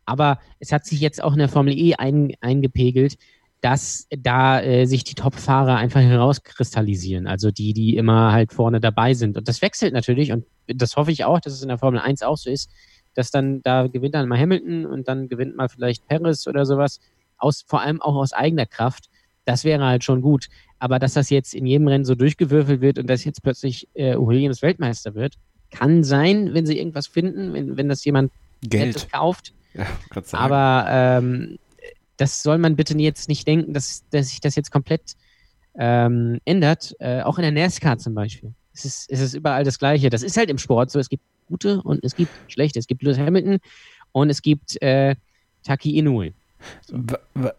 Aber 0.07 0.39
es 0.61 0.73
hat 0.73 0.87
sich 0.87 0.99
jetzt 1.01 1.23
auch 1.23 1.35
in 1.35 1.39
der 1.39 1.51
Formel 1.51 1.79
E 1.79 1.97
ein, 1.97 2.33
eingepegelt, 2.41 3.19
dass 3.61 4.07
da 4.09 4.63
äh, 4.63 4.87
sich 4.87 5.05
die 5.05 5.15
Top-Fahrer 5.15 5.77
einfach 5.77 6.01
herauskristallisieren. 6.01 7.27
Also 7.27 7.51
die, 7.51 7.75
die 7.75 7.99
immer 7.99 8.33
halt 8.33 8.55
vorne 8.55 8.81
dabei 8.81 9.13
sind. 9.13 9.37
Und 9.37 9.47
das 9.47 9.61
wechselt 9.61 9.93
natürlich. 9.93 10.33
Und 10.33 10.47
das 10.67 10.97
hoffe 10.97 11.13
ich 11.13 11.27
auch, 11.27 11.41
dass 11.41 11.53
es 11.53 11.61
in 11.61 11.69
der 11.69 11.77
Formel 11.77 12.01
1 12.01 12.23
auch 12.23 12.39
so 12.39 12.49
ist, 12.49 12.71
dass 13.13 13.31
dann 13.31 13.61
da 13.61 13.89
gewinnt 13.89 14.15
dann 14.15 14.27
mal 14.27 14.39
Hamilton 14.39 14.87
und 14.87 15.07
dann 15.07 15.29
gewinnt 15.29 15.55
mal 15.55 15.69
vielleicht 15.69 16.09
Paris 16.09 16.47
oder 16.47 16.65
sowas. 16.65 17.01
Aus, 17.37 17.63
vor 17.67 17.83
allem 17.83 18.01
auch 18.01 18.15
aus 18.15 18.33
eigener 18.33 18.65
Kraft. 18.65 19.11
Das 19.45 19.65
wäre 19.65 19.85
halt 19.85 20.03
schon 20.03 20.23
gut. 20.23 20.49
Aber 20.79 20.99
dass 20.99 21.15
das 21.15 21.31
jetzt 21.31 21.55
in 21.55 21.67
jedem 21.67 21.89
Rennen 21.89 22.05
so 22.05 22.15
durchgewürfelt 22.15 22.81
wird 22.81 22.99
und 22.99 23.09
dass 23.09 23.25
jetzt 23.25 23.43
plötzlich 23.43 23.89
äh, 23.95 24.15
Williams 24.17 24.63
Weltmeister 24.63 25.15
wird, 25.15 25.35
kann 25.71 26.05
sein, 26.05 26.55
wenn 26.55 26.67
sie 26.67 26.79
irgendwas 26.79 27.07
finden, 27.07 27.53
wenn, 27.53 27.77
wenn 27.77 27.89
das 27.89 28.05
jemand 28.05 28.33
Geld 28.63 29.11
kauft. 29.13 29.53
Ja, 29.75 29.87
Aber 30.33 30.87
ähm, 30.89 31.59
das 32.17 32.43
soll 32.43 32.59
man 32.59 32.77
bitte 32.77 32.97
jetzt 32.99 33.29
nicht 33.29 33.47
denken, 33.47 33.73
dass, 33.73 34.05
dass 34.11 34.29
sich 34.29 34.41
das 34.41 34.55
jetzt 34.57 34.71
komplett 34.71 35.17
ähm, 35.79 36.41
ändert, 36.45 36.95
äh, 36.99 37.21
auch 37.23 37.39
in 37.39 37.43
der 37.43 37.53
NASCAR 37.53 37.99
zum 37.99 38.15
Beispiel. 38.15 38.55
Es 38.73 38.85
ist, 38.85 39.11
es 39.11 39.21
ist 39.21 39.35
überall 39.35 39.65
das 39.65 39.79
Gleiche. 39.79 40.11
Das 40.11 40.23
ist 40.23 40.37
halt 40.37 40.51
im 40.51 40.59
Sport 40.59 40.91
so. 40.91 40.99
Es 40.99 41.09
gibt 41.09 41.23
gute 41.47 41.83
und 41.83 42.05
es 42.05 42.15
gibt 42.15 42.31
schlechte. 42.49 42.79
Es 42.79 42.87
gibt 42.87 43.03
Lewis 43.03 43.19
Hamilton 43.19 43.59
und 44.13 44.31
es 44.31 44.43
gibt 44.43 44.81
äh, 44.83 45.17
Taki 45.63 45.99
Inoue. 45.99 46.33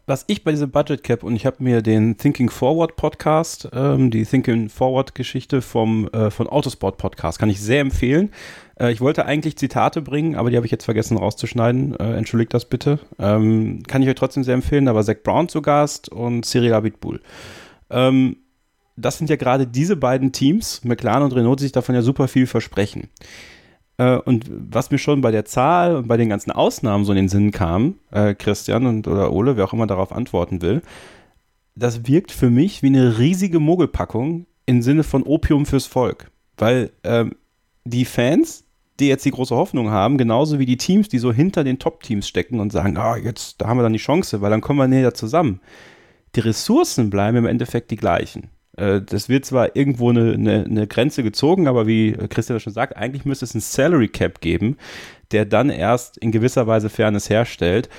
Was 0.05 0.25
ich 0.27 0.43
bei 0.43 0.51
diesem 0.51 0.71
Budget 0.71 1.03
Cap 1.03 1.23
und 1.23 1.35
ich 1.35 1.45
habe 1.45 1.63
mir 1.63 1.81
den 1.81 2.17
Thinking 2.17 2.49
Forward 2.49 2.95
Podcast, 2.95 3.69
ähm, 3.73 4.11
die 4.11 4.25
Thinking 4.25 4.69
Forward 4.69 5.15
Geschichte 5.15 5.61
vom 5.61 6.07
äh, 6.09 6.31
von 6.31 6.47
Autosport 6.47 6.97
Podcast, 6.97 7.39
kann 7.39 7.49
ich 7.49 7.61
sehr 7.61 7.81
empfehlen. 7.81 8.31
Äh, 8.79 8.91
ich 8.91 9.01
wollte 9.01 9.25
eigentlich 9.25 9.57
Zitate 9.57 10.01
bringen, 10.01 10.35
aber 10.35 10.49
die 10.49 10.55
habe 10.55 10.65
ich 10.65 10.71
jetzt 10.71 10.85
vergessen 10.85 11.17
rauszuschneiden. 11.17 11.95
Äh, 11.99 12.13
entschuldigt 12.13 12.53
das 12.53 12.65
bitte. 12.65 12.99
Ähm, 13.19 13.83
kann 13.87 14.01
ich 14.01 14.09
euch 14.09 14.15
trotzdem 14.15 14.43
sehr 14.43 14.53
empfehlen. 14.53 14.85
Da 14.85 14.95
war 14.95 15.03
Zach 15.03 15.17
Brown 15.23 15.49
zu 15.49 15.61
Gast 15.61 16.09
und 16.09 16.45
Cyril 16.45 16.73
Abitboul. 16.73 17.21
Ähm, 17.89 18.37
das 18.95 19.17
sind 19.17 19.29
ja 19.29 19.35
gerade 19.35 19.67
diese 19.67 19.95
beiden 19.95 20.31
Teams, 20.31 20.83
McLaren 20.83 21.23
und 21.23 21.33
Renault, 21.33 21.59
die 21.59 21.65
sich 21.65 21.71
davon 21.71 21.95
ja 21.95 22.01
super 22.01 22.27
viel 22.27 22.47
versprechen. 22.47 23.09
Äh, 23.97 24.17
und 24.17 24.49
was 24.49 24.91
mir 24.91 24.97
schon 24.97 25.21
bei 25.21 25.31
der 25.31 25.45
Zahl 25.45 25.95
und 25.95 26.07
bei 26.07 26.17
den 26.17 26.29
ganzen 26.29 26.51
Ausnahmen 26.51 27.05
so 27.05 27.11
in 27.11 27.17
den 27.17 27.29
Sinn 27.29 27.51
kam, 27.51 27.95
äh, 28.11 28.33
Christian 28.35 28.85
und 28.85 29.07
oder 29.07 29.31
Ole, 29.31 29.57
wer 29.57 29.65
auch 29.65 29.73
immer 29.73 29.87
darauf 29.87 30.11
antworten 30.11 30.61
will, 30.61 30.81
das 31.75 32.07
wirkt 32.07 32.31
für 32.31 32.49
mich 32.49 32.81
wie 32.81 32.87
eine 32.87 33.19
riesige 33.19 33.59
Mogelpackung 33.59 34.45
im 34.65 34.81
Sinne 34.81 35.03
von 35.03 35.23
Opium 35.23 35.65
fürs 35.65 35.85
Volk. 35.85 36.31
Weil 36.57 36.91
ähm, 37.03 37.35
die 37.85 38.05
Fans, 38.05 38.63
die 38.99 39.07
jetzt 39.07 39.25
die 39.25 39.31
große 39.31 39.55
Hoffnung 39.55 39.91
haben, 39.91 40.17
genauso 40.17 40.59
wie 40.59 40.65
die 40.65 40.77
Teams, 40.77 41.07
die 41.07 41.19
so 41.19 41.31
hinter 41.31 41.63
den 41.63 41.79
Top-Teams 41.79 42.27
stecken 42.27 42.59
und 42.59 42.71
sagen, 42.71 42.97
ah, 42.97 43.15
jetzt, 43.15 43.61
da 43.61 43.67
haben 43.67 43.77
wir 43.77 43.83
dann 43.83 43.93
die 43.93 43.99
Chance, 43.99 44.41
weil 44.41 44.49
dann 44.49 44.61
kommen 44.61 44.79
wir 44.79 44.87
näher 44.87 45.13
zusammen. 45.13 45.61
Die 46.35 46.39
Ressourcen 46.39 47.09
bleiben 47.09 47.37
im 47.37 47.45
Endeffekt 47.45 47.91
die 47.91 47.95
gleichen. 47.95 48.49
Äh, 48.77 49.01
das 49.01 49.27
wird 49.27 49.45
zwar 49.45 49.75
irgendwo 49.75 50.09
eine, 50.09 50.33
eine, 50.33 50.63
eine, 50.63 50.87
Grenze 50.87 51.23
gezogen, 51.23 51.67
aber 51.67 51.87
wie 51.87 52.13
Christian 52.13 52.59
schon 52.59 52.73
sagt, 52.73 52.95
eigentlich 52.95 53.25
müsste 53.25 53.45
es 53.45 53.53
einen 53.53 53.61
Salary 53.61 54.07
Cap 54.07 54.39
geben, 54.39 54.77
der 55.31 55.45
dann 55.45 55.69
erst 55.69 56.17
in 56.17 56.31
gewisser 56.31 56.67
Weise 56.67 56.89
Fairness 56.89 57.29
herstellt, 57.29 57.89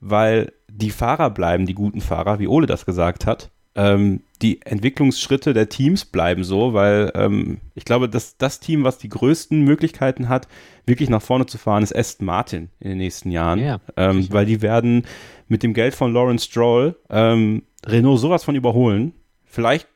weil 0.00 0.52
die 0.68 0.90
Fahrer 0.90 1.30
bleiben 1.30 1.66
die 1.66 1.74
guten 1.74 2.00
Fahrer, 2.00 2.38
wie 2.38 2.48
Ole 2.48 2.66
das 2.66 2.84
gesagt 2.84 3.26
hat. 3.26 3.50
Ähm, 3.76 4.22
die 4.40 4.62
Entwicklungsschritte 4.62 5.52
der 5.52 5.68
Teams 5.68 6.04
bleiben 6.04 6.44
so, 6.44 6.74
weil 6.74 7.10
ähm, 7.14 7.58
ich 7.74 7.84
glaube, 7.84 8.08
dass 8.08 8.36
das 8.36 8.60
Team, 8.60 8.84
was 8.84 8.98
die 8.98 9.08
größten 9.08 9.62
Möglichkeiten 9.62 10.28
hat, 10.28 10.46
wirklich 10.86 11.10
nach 11.10 11.22
vorne 11.22 11.46
zu 11.46 11.58
fahren, 11.58 11.82
ist 11.82 11.94
Aston 11.94 12.26
Martin 12.26 12.68
in 12.78 12.90
den 12.90 12.98
nächsten 12.98 13.30
Jahren. 13.30 13.58
Ja, 13.58 13.80
ähm, 13.96 14.28
weil 14.30 14.46
die 14.46 14.62
werden 14.62 15.04
mit 15.48 15.62
dem 15.62 15.74
Geld 15.74 15.94
von 15.94 16.12
Lawrence 16.12 16.44
Stroll 16.44 16.96
ähm, 17.10 17.62
Renault 17.84 18.20
sowas 18.20 18.44
von 18.44 18.54
überholen. 18.54 19.12
Vielleicht 19.44 19.88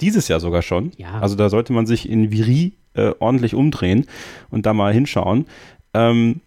dieses 0.00 0.28
Jahr 0.28 0.40
sogar 0.40 0.62
schon. 0.62 0.92
Ja. 0.96 1.20
Also 1.20 1.36
da 1.36 1.48
sollte 1.48 1.72
man 1.72 1.86
sich 1.86 2.08
in 2.08 2.30
Viri 2.30 2.74
äh, 2.94 3.12
ordentlich 3.18 3.54
umdrehen 3.54 4.06
und 4.50 4.66
da 4.66 4.74
mal 4.74 4.92
hinschauen. 4.92 5.46
Ähm, 5.94 6.40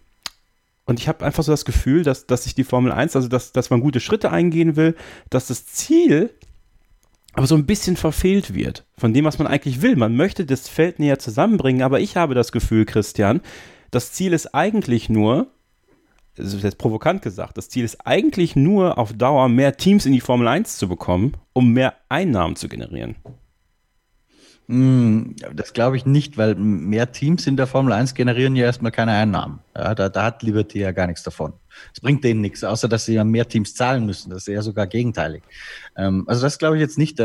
und 0.86 1.00
ich 1.00 1.08
habe 1.08 1.24
einfach 1.24 1.42
so 1.42 1.52
das 1.52 1.64
Gefühl, 1.64 2.02
dass, 2.02 2.26
dass 2.26 2.44
sich 2.44 2.54
die 2.54 2.64
Formel 2.64 2.92
1, 2.92 3.16
also 3.16 3.28
dass, 3.28 3.52
dass 3.52 3.70
man 3.70 3.80
gute 3.80 4.00
Schritte 4.00 4.30
eingehen 4.30 4.76
will, 4.76 4.94
dass 5.30 5.46
das 5.46 5.66
Ziel 5.66 6.30
aber 7.32 7.46
so 7.46 7.56
ein 7.56 7.66
bisschen 7.66 7.96
verfehlt 7.96 8.54
wird 8.54 8.84
von 8.96 9.12
dem, 9.12 9.24
was 9.24 9.38
man 9.38 9.48
eigentlich 9.48 9.82
will. 9.82 9.96
Man 9.96 10.14
möchte 10.14 10.46
das 10.46 10.68
Feld 10.68 10.98
näher 10.98 11.18
zusammenbringen, 11.18 11.82
aber 11.82 12.00
ich 12.00 12.16
habe 12.16 12.34
das 12.34 12.52
Gefühl, 12.52 12.84
Christian, 12.84 13.40
das 13.90 14.12
Ziel 14.12 14.32
ist 14.32 14.54
eigentlich 14.54 15.08
nur, 15.08 15.48
das 16.36 16.52
ist 16.52 16.62
jetzt 16.62 16.78
provokant 16.78 17.22
gesagt, 17.22 17.58
das 17.58 17.68
Ziel 17.68 17.84
ist 17.84 18.06
eigentlich 18.06 18.54
nur 18.54 18.98
auf 18.98 19.12
Dauer 19.12 19.48
mehr 19.48 19.76
Teams 19.76 20.06
in 20.06 20.12
die 20.12 20.20
Formel 20.20 20.46
1 20.46 20.76
zu 20.76 20.88
bekommen, 20.88 21.34
um 21.52 21.72
mehr 21.72 21.94
Einnahmen 22.08 22.56
zu 22.56 22.68
generieren. 22.68 23.16
Hm, 24.66 25.36
das 25.52 25.74
glaube 25.74 25.96
ich 25.96 26.06
nicht, 26.06 26.38
weil 26.38 26.54
mehr 26.54 27.12
Teams 27.12 27.46
in 27.46 27.56
der 27.56 27.66
Formel 27.66 27.92
1 27.92 28.14
generieren 28.14 28.56
ja 28.56 28.64
erstmal 28.64 28.92
keine 28.92 29.12
Einnahmen. 29.12 29.58
Ja, 29.76 29.94
da, 29.94 30.08
da 30.08 30.24
hat 30.24 30.42
Liberty 30.42 30.80
ja 30.80 30.92
gar 30.92 31.06
nichts 31.06 31.22
davon. 31.22 31.52
Es 31.92 32.00
bringt 32.00 32.24
denen 32.24 32.40
nichts, 32.40 32.64
außer 32.64 32.88
dass 32.88 33.04
sie 33.04 33.14
ja 33.14 33.24
mehr 33.24 33.46
Teams 33.46 33.74
zahlen 33.74 34.06
müssen. 34.06 34.30
Das 34.30 34.42
ist 34.42 34.48
eher 34.48 34.62
sogar 34.62 34.86
gegenteilig. 34.86 35.42
Ähm, 35.96 36.24
also 36.26 36.42
das 36.42 36.58
glaube 36.58 36.76
ich 36.76 36.80
jetzt 36.80 36.96
nicht. 36.96 37.20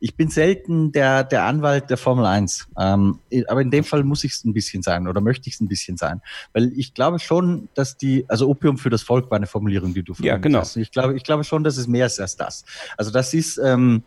Ich 0.00 0.14
bin 0.16 0.30
selten 0.30 0.92
der, 0.92 1.24
der 1.24 1.44
Anwalt 1.44 1.90
der 1.90 1.98
Formel 1.98 2.24
1. 2.24 2.68
Ähm, 2.78 3.18
aber 3.48 3.60
in 3.60 3.70
dem 3.70 3.84
Fall 3.84 4.02
muss 4.04 4.24
ich 4.24 4.32
es 4.32 4.44
ein 4.44 4.54
bisschen 4.54 4.82
sein 4.82 5.08
oder 5.08 5.20
möchte 5.20 5.48
ich 5.48 5.56
es 5.56 5.60
ein 5.60 5.68
bisschen 5.68 5.98
sein. 5.98 6.22
Weil 6.54 6.72
ich 6.74 6.94
glaube 6.94 7.18
schon, 7.18 7.68
dass 7.74 7.98
die, 7.98 8.24
also 8.28 8.48
Opium 8.48 8.78
für 8.78 8.90
das 8.90 9.02
Volk 9.02 9.30
war 9.30 9.36
eine 9.36 9.46
Formulierung, 9.46 9.92
die 9.92 10.02
du 10.02 10.14
Ja, 10.20 10.38
genau. 10.38 10.60
Hast. 10.60 10.76
Ich 10.76 10.90
glaube, 10.90 11.16
ich 11.16 11.24
glaube 11.24 11.44
schon, 11.44 11.64
dass 11.64 11.76
es 11.76 11.86
mehr 11.86 12.06
ist 12.06 12.18
als 12.18 12.36
das. 12.36 12.64
Also 12.96 13.10
das 13.10 13.34
ist 13.34 13.58
ähm, 13.58 14.04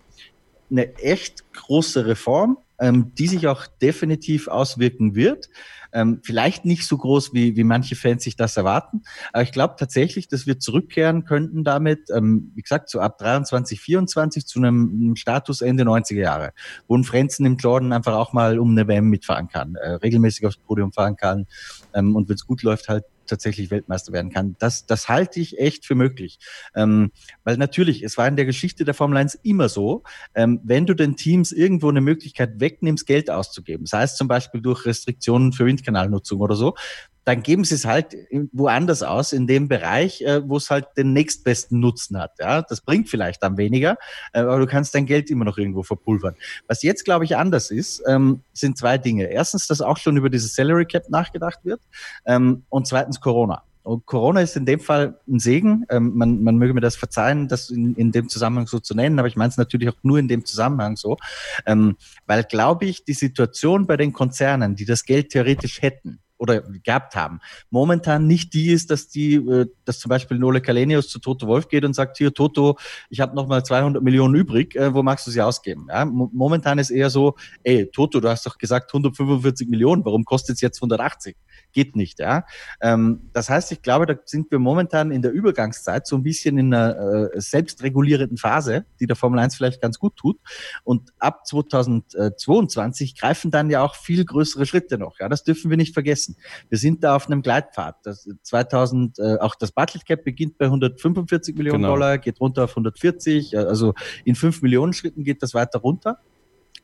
eine 0.72 0.96
echt 0.96 1.52
große 1.54 2.06
Reform 2.06 2.58
ähm, 2.82 3.14
die 3.18 3.28
sich 3.28 3.48
auch 3.48 3.68
definitiv 3.68 4.48
auswirken 4.48 5.16
wird. 5.16 5.50
Ähm, 5.94 6.22
vielleicht 6.24 6.66
nicht 6.66 6.88
so 6.88 6.98
groß, 6.98 7.34
wie, 7.34 7.56
wie 7.56 7.64
manche 7.64 7.96
Fans 7.96 8.24
sich 8.24 8.36
das 8.36 8.58
erwarten. 8.58 9.04
Aber 9.34 9.44
ich 9.44 9.52
glaube 9.52 9.76
tatsächlich, 9.78 10.28
dass 10.28 10.48
wir 10.48 10.58
zurückkehren 10.58 11.26
könnten 11.26 11.64
damit, 11.64 12.10
ähm, 12.14 12.52
wie 12.56 12.62
gesagt, 12.62 12.90
so 12.90 13.00
ab 13.00 13.18
23, 13.18 13.80
24 13.80 14.46
zu 14.48 14.60
einem 14.60 15.16
Status 15.16 15.62
Ende 15.62 15.84
90er 15.84 16.16
Jahre, 16.16 16.54
wo 16.88 16.98
ein 16.98 17.04
Frenzen 17.04 17.46
im 17.46 17.58
Jordan 17.58 17.94
einfach 17.94 18.16
auch 18.16 18.34
mal 18.34 18.58
um 18.58 18.72
eine 18.72 18.88
WM 18.88 19.10
mitfahren 19.10 19.48
kann, 19.48 19.76
äh, 19.76 19.92
regelmäßig 19.92 20.46
aufs 20.48 20.58
Podium 20.58 20.92
fahren 20.92 21.18
kann 21.18 21.46
ähm, 21.94 22.16
und 22.16 22.30
wenn 22.30 22.36
es 22.36 22.48
gut 22.48 22.64
läuft, 22.64 22.88
halt 22.88 23.04
tatsächlich 23.32 23.72
Weltmeister 23.72 24.14
werden 24.14 24.32
kann. 24.32 24.56
Das, 24.60 24.86
das 24.86 25.10
halte 25.10 25.40
ich 25.40 25.58
echt 25.58 25.86
für 25.86 25.96
möglich. 25.96 26.38
Ähm, 26.76 27.12
weil 27.44 27.58
natürlich, 27.58 28.04
es 28.04 28.18
war 28.18 28.28
in 28.28 28.36
der 28.36 28.46
Geschichte 28.46 28.86
der 28.86 28.94
Formel 28.94 29.18
1 29.18 29.36
immer 29.44 29.70
so, 29.70 30.04
ähm, 30.36 30.60
wenn 30.64 30.86
du 30.86 30.94
den 30.94 31.16
Teams 31.16 31.52
irgendwo 31.52 31.90
eine 31.90 32.02
Möglichkeit 32.02 32.60
wegnimmst, 32.60 33.08
Geld 33.08 33.30
auszugeben, 33.30 33.86
sei 33.86 34.04
es 34.04 34.16
zum 34.16 34.28
Beispiel 34.28 34.62
durch 34.62 34.86
Restriktionen 34.86 35.54
für 35.54 35.66
Windkanalnutzung 35.66 36.40
oder 36.42 36.56
so, 36.56 36.76
dann 37.24 37.44
geben 37.44 37.64
sie 37.64 37.76
es 37.76 37.86
halt 37.86 38.16
woanders 38.52 39.04
aus, 39.04 39.34
in 39.34 39.48
dem 39.48 39.68
Bereich, 39.68 40.22
äh, 40.22 40.48
wo 40.48 40.58
es 40.58 40.70
halt 40.70 40.88
den 40.98 41.14
nächstbesten 41.14 41.80
Nutzen 41.80 42.18
hat. 42.18 42.32
Ja, 42.40 42.62
das 42.62 42.82
bringt 42.82 43.10
vielleicht 43.10 43.44
dann 43.44 43.58
weniger, 43.58 43.98
äh, 44.34 44.40
aber 44.40 44.60
du 44.60 44.68
kannst 44.68 44.96
dein 44.96 45.06
Geld 45.06 45.30
immer 45.30 45.46
noch 45.46 45.58
irgendwo 45.58 45.84
verpulvern. 45.84 46.36
Was 46.68 46.84
jetzt, 46.84 47.06
glaube 47.06 47.26
ich, 47.26 47.38
anders 47.38 47.72
ist, 47.72 48.04
ähm, 48.08 48.42
sind 48.54 48.78
zwei 48.78 48.98
Dinge. 48.98 49.26
Erstens, 49.26 49.68
dass 49.68 49.82
auch 49.82 49.98
schon 49.98 50.18
über 50.18 50.30
dieses 50.30 50.56
Salary 50.56 50.86
Cap 50.86 51.10
nachgedacht 51.10 51.60
wird 51.64 51.82
ähm, 52.26 52.64
und 52.70 52.88
zweitens 52.88 53.20
Corona. 53.20 53.64
Und 53.84 54.06
Corona 54.06 54.42
ist 54.42 54.56
in 54.56 54.66
dem 54.66 54.80
Fall 54.80 55.20
ein 55.28 55.40
Segen. 55.40 55.86
Ähm, 55.90 56.12
man, 56.16 56.44
man 56.44 56.58
möge 56.58 56.74
mir 56.74 56.82
das 56.82 56.96
verzeihen, 56.96 57.48
das 57.48 57.70
in, 57.70 57.96
in 57.96 58.12
dem 58.12 58.30
Zusammenhang 58.30 58.68
so 58.68 58.80
zu 58.80 58.94
nennen, 58.94 59.18
aber 59.18 59.28
ich 59.28 59.36
meine 59.36 59.50
es 59.50 59.58
natürlich 59.58 59.90
auch 59.90 60.04
nur 60.04 60.20
in 60.20 60.28
dem 60.28 60.46
Zusammenhang 60.46 60.98
so, 60.98 61.18
ähm, 61.66 61.98
weil, 62.28 62.44
glaube 62.44 62.86
ich, 62.86 63.04
die 63.06 63.14
Situation 63.14 63.88
bei 63.88 63.98
den 63.98 64.14
Konzernen, 64.14 64.76
die 64.76 64.86
das 64.86 65.04
Geld 65.04 65.30
theoretisch 65.30 65.82
hätten, 65.82 66.20
oder 66.42 66.62
gehabt 66.62 67.16
haben. 67.16 67.40
Momentan 67.70 68.26
nicht 68.26 68.56
die 68.56 68.72
ist, 68.72 68.90
dass 68.90 69.08
die, 69.08 69.36
äh, 69.36 69.68
dass 69.86 70.00
zum 70.00 70.10
Beispiel 70.10 70.40
Nole 70.40 70.60
Kalenius 70.60 71.08
zu 71.08 71.20
Toto 71.20 71.46
Wolf 71.46 71.68
geht 71.68 71.86
und 71.86 71.94
sagt, 71.94 72.18
hier 72.18 72.34
Toto, 72.34 72.78
ich 73.12 73.20
habe 73.20 73.36
noch 73.36 73.48
mal 73.48 73.64
200 73.64 74.02
Millionen 74.02 74.34
übrig, 74.34 74.76
äh, 74.76 74.92
wo 74.92 75.04
magst 75.04 75.28
du 75.28 75.32
sie 75.32 75.42
ausgeben? 75.42 75.86
Ja, 75.90 76.04
momentan 76.04 76.80
ist 76.80 76.90
eher 76.90 77.12
so, 77.12 77.36
ey 77.64 77.92
Toto, 77.92 78.20
du 78.20 78.28
hast 78.28 78.48
doch 78.48 78.58
gesagt 78.58 78.92
145 78.92 79.70
Millionen, 79.70 80.04
warum 80.04 80.26
kostet 80.26 80.56
es 80.56 80.62
jetzt 80.62 80.80
180? 80.80 81.38
Geht 81.72 81.96
nicht, 81.96 82.20
ja. 82.20 82.46
Ähm, 82.82 83.30
das 83.34 83.50
heißt, 83.50 83.72
ich 83.72 83.82
glaube, 83.82 84.06
da 84.06 84.16
sind 84.26 84.52
wir 84.52 84.60
momentan 84.60 85.12
in 85.12 85.22
der 85.22 85.32
Übergangszeit 85.32 86.06
so 86.06 86.16
ein 86.18 86.24
bisschen 86.24 86.58
in 86.58 86.74
einer 86.74 87.32
äh, 87.34 87.42
selbstregulierenden 87.42 88.38
Phase, 88.38 88.86
die 89.00 89.08
der 89.08 89.16
Formel 89.16 89.40
1 89.40 89.56
vielleicht 89.56 89.82
ganz 89.82 90.00
gut 90.00 90.16
tut. 90.16 90.38
Und 90.84 91.12
ab 91.20 91.46
2022 91.48 93.18
greifen 93.18 93.52
dann 93.52 93.70
ja 93.70 93.84
auch 93.84 93.96
viel 93.96 94.26
größere 94.26 94.66
Schritte 94.66 94.98
noch. 94.98 95.20
Ja, 95.20 95.30
das 95.30 95.44
dürfen 95.44 95.70
wir 95.70 95.78
nicht 95.78 95.94
vergessen. 95.94 96.36
Wir 96.70 96.78
sind 96.78 97.04
da 97.04 97.16
auf 97.16 97.28
einem 97.28 97.42
Gleitpfad. 97.42 97.98
Das 98.04 98.28
2000, 98.44 99.20
äh, 99.20 99.38
auch 99.40 99.56
das 99.56 99.72
Budget 99.72 100.06
Cap 100.06 100.24
beginnt 100.24 100.58
bei 100.58 100.66
145 100.66 101.56
Millionen 101.56 101.82
genau. 101.82 101.94
Dollar, 101.94 102.18
geht 102.18 102.40
runter 102.42 102.66
auf 102.66 102.72
140. 102.72 103.58
Also 103.58 103.94
in 104.26 104.36
fünf 104.36 104.62
Millionen 104.62 104.94
Schritten 104.94 105.24
geht 105.24 105.42
das 105.42 105.54
weiter 105.54 105.80
runter. 105.80 106.20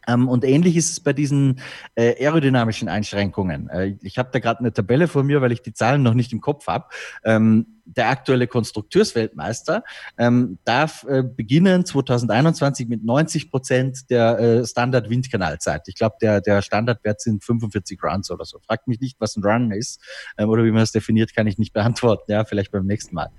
Ähm, 0.08 0.28
und 0.28 0.44
ähnlich 0.44 0.76
ist 0.76 0.92
es 0.92 1.00
bei 1.00 1.14
diesen 1.14 1.60
äh, 1.96 2.16
aerodynamischen 2.24 2.90
Einschränkungen. 2.90 3.70
Äh, 3.70 3.96
ich 4.02 4.18
habe 4.18 4.30
da 4.32 4.40
gerade 4.40 4.62
eine 4.62 4.74
Tabelle 4.74 5.08
vor 5.08 5.24
mir, 5.24 5.42
weil 5.42 5.52
ich 5.52 5.62
die 5.62 5.74
Zahlen 5.74 6.04
noch 6.04 6.14
nicht 6.14 6.34
im 6.34 6.42
Kopf 6.42 6.68
habe. 6.68 6.86
Ähm, 7.24 7.78
der 7.88 8.10
aktuelle 8.10 8.48
Konstrukteursweltmeister 8.48 9.84
ähm, 10.18 10.60
darf 10.66 11.06
äh, 11.08 11.24
beginnen 11.24 11.86
2021 11.86 12.88
mit 12.90 13.04
90 13.04 13.50
Prozent 13.50 14.10
der 14.10 14.40
äh, 14.40 14.66
Standard-Windkanalzeit. 14.66 15.88
Ich 15.88 15.96
glaube, 15.96 16.18
der, 16.22 16.42
der 16.42 16.62
Standardwert 16.62 17.22
sind 17.22 17.44
45 17.44 18.04
Runs 18.04 18.30
oder 18.30 18.46
so. 18.46 18.60
Fragt 18.60 18.88
mich 18.88 19.00
nicht, 19.00 19.20
was 19.20 19.38
ein 19.38 19.44
Run 19.44 19.72
ist 19.72 20.02
ähm, 20.38 20.50
oder 20.50 20.66
wie 20.66 20.72
man 20.72 20.82
das 20.82 20.92
definiert, 20.92 21.34
kann 21.34 21.48
ich 21.48 21.58
nicht 21.58 21.74
beantworten. 21.74 22.32
Ja, 22.32 22.44
vielleicht 22.44 22.72
beim 22.72 22.86
nächsten 22.86 23.16
Mal. 23.16 23.30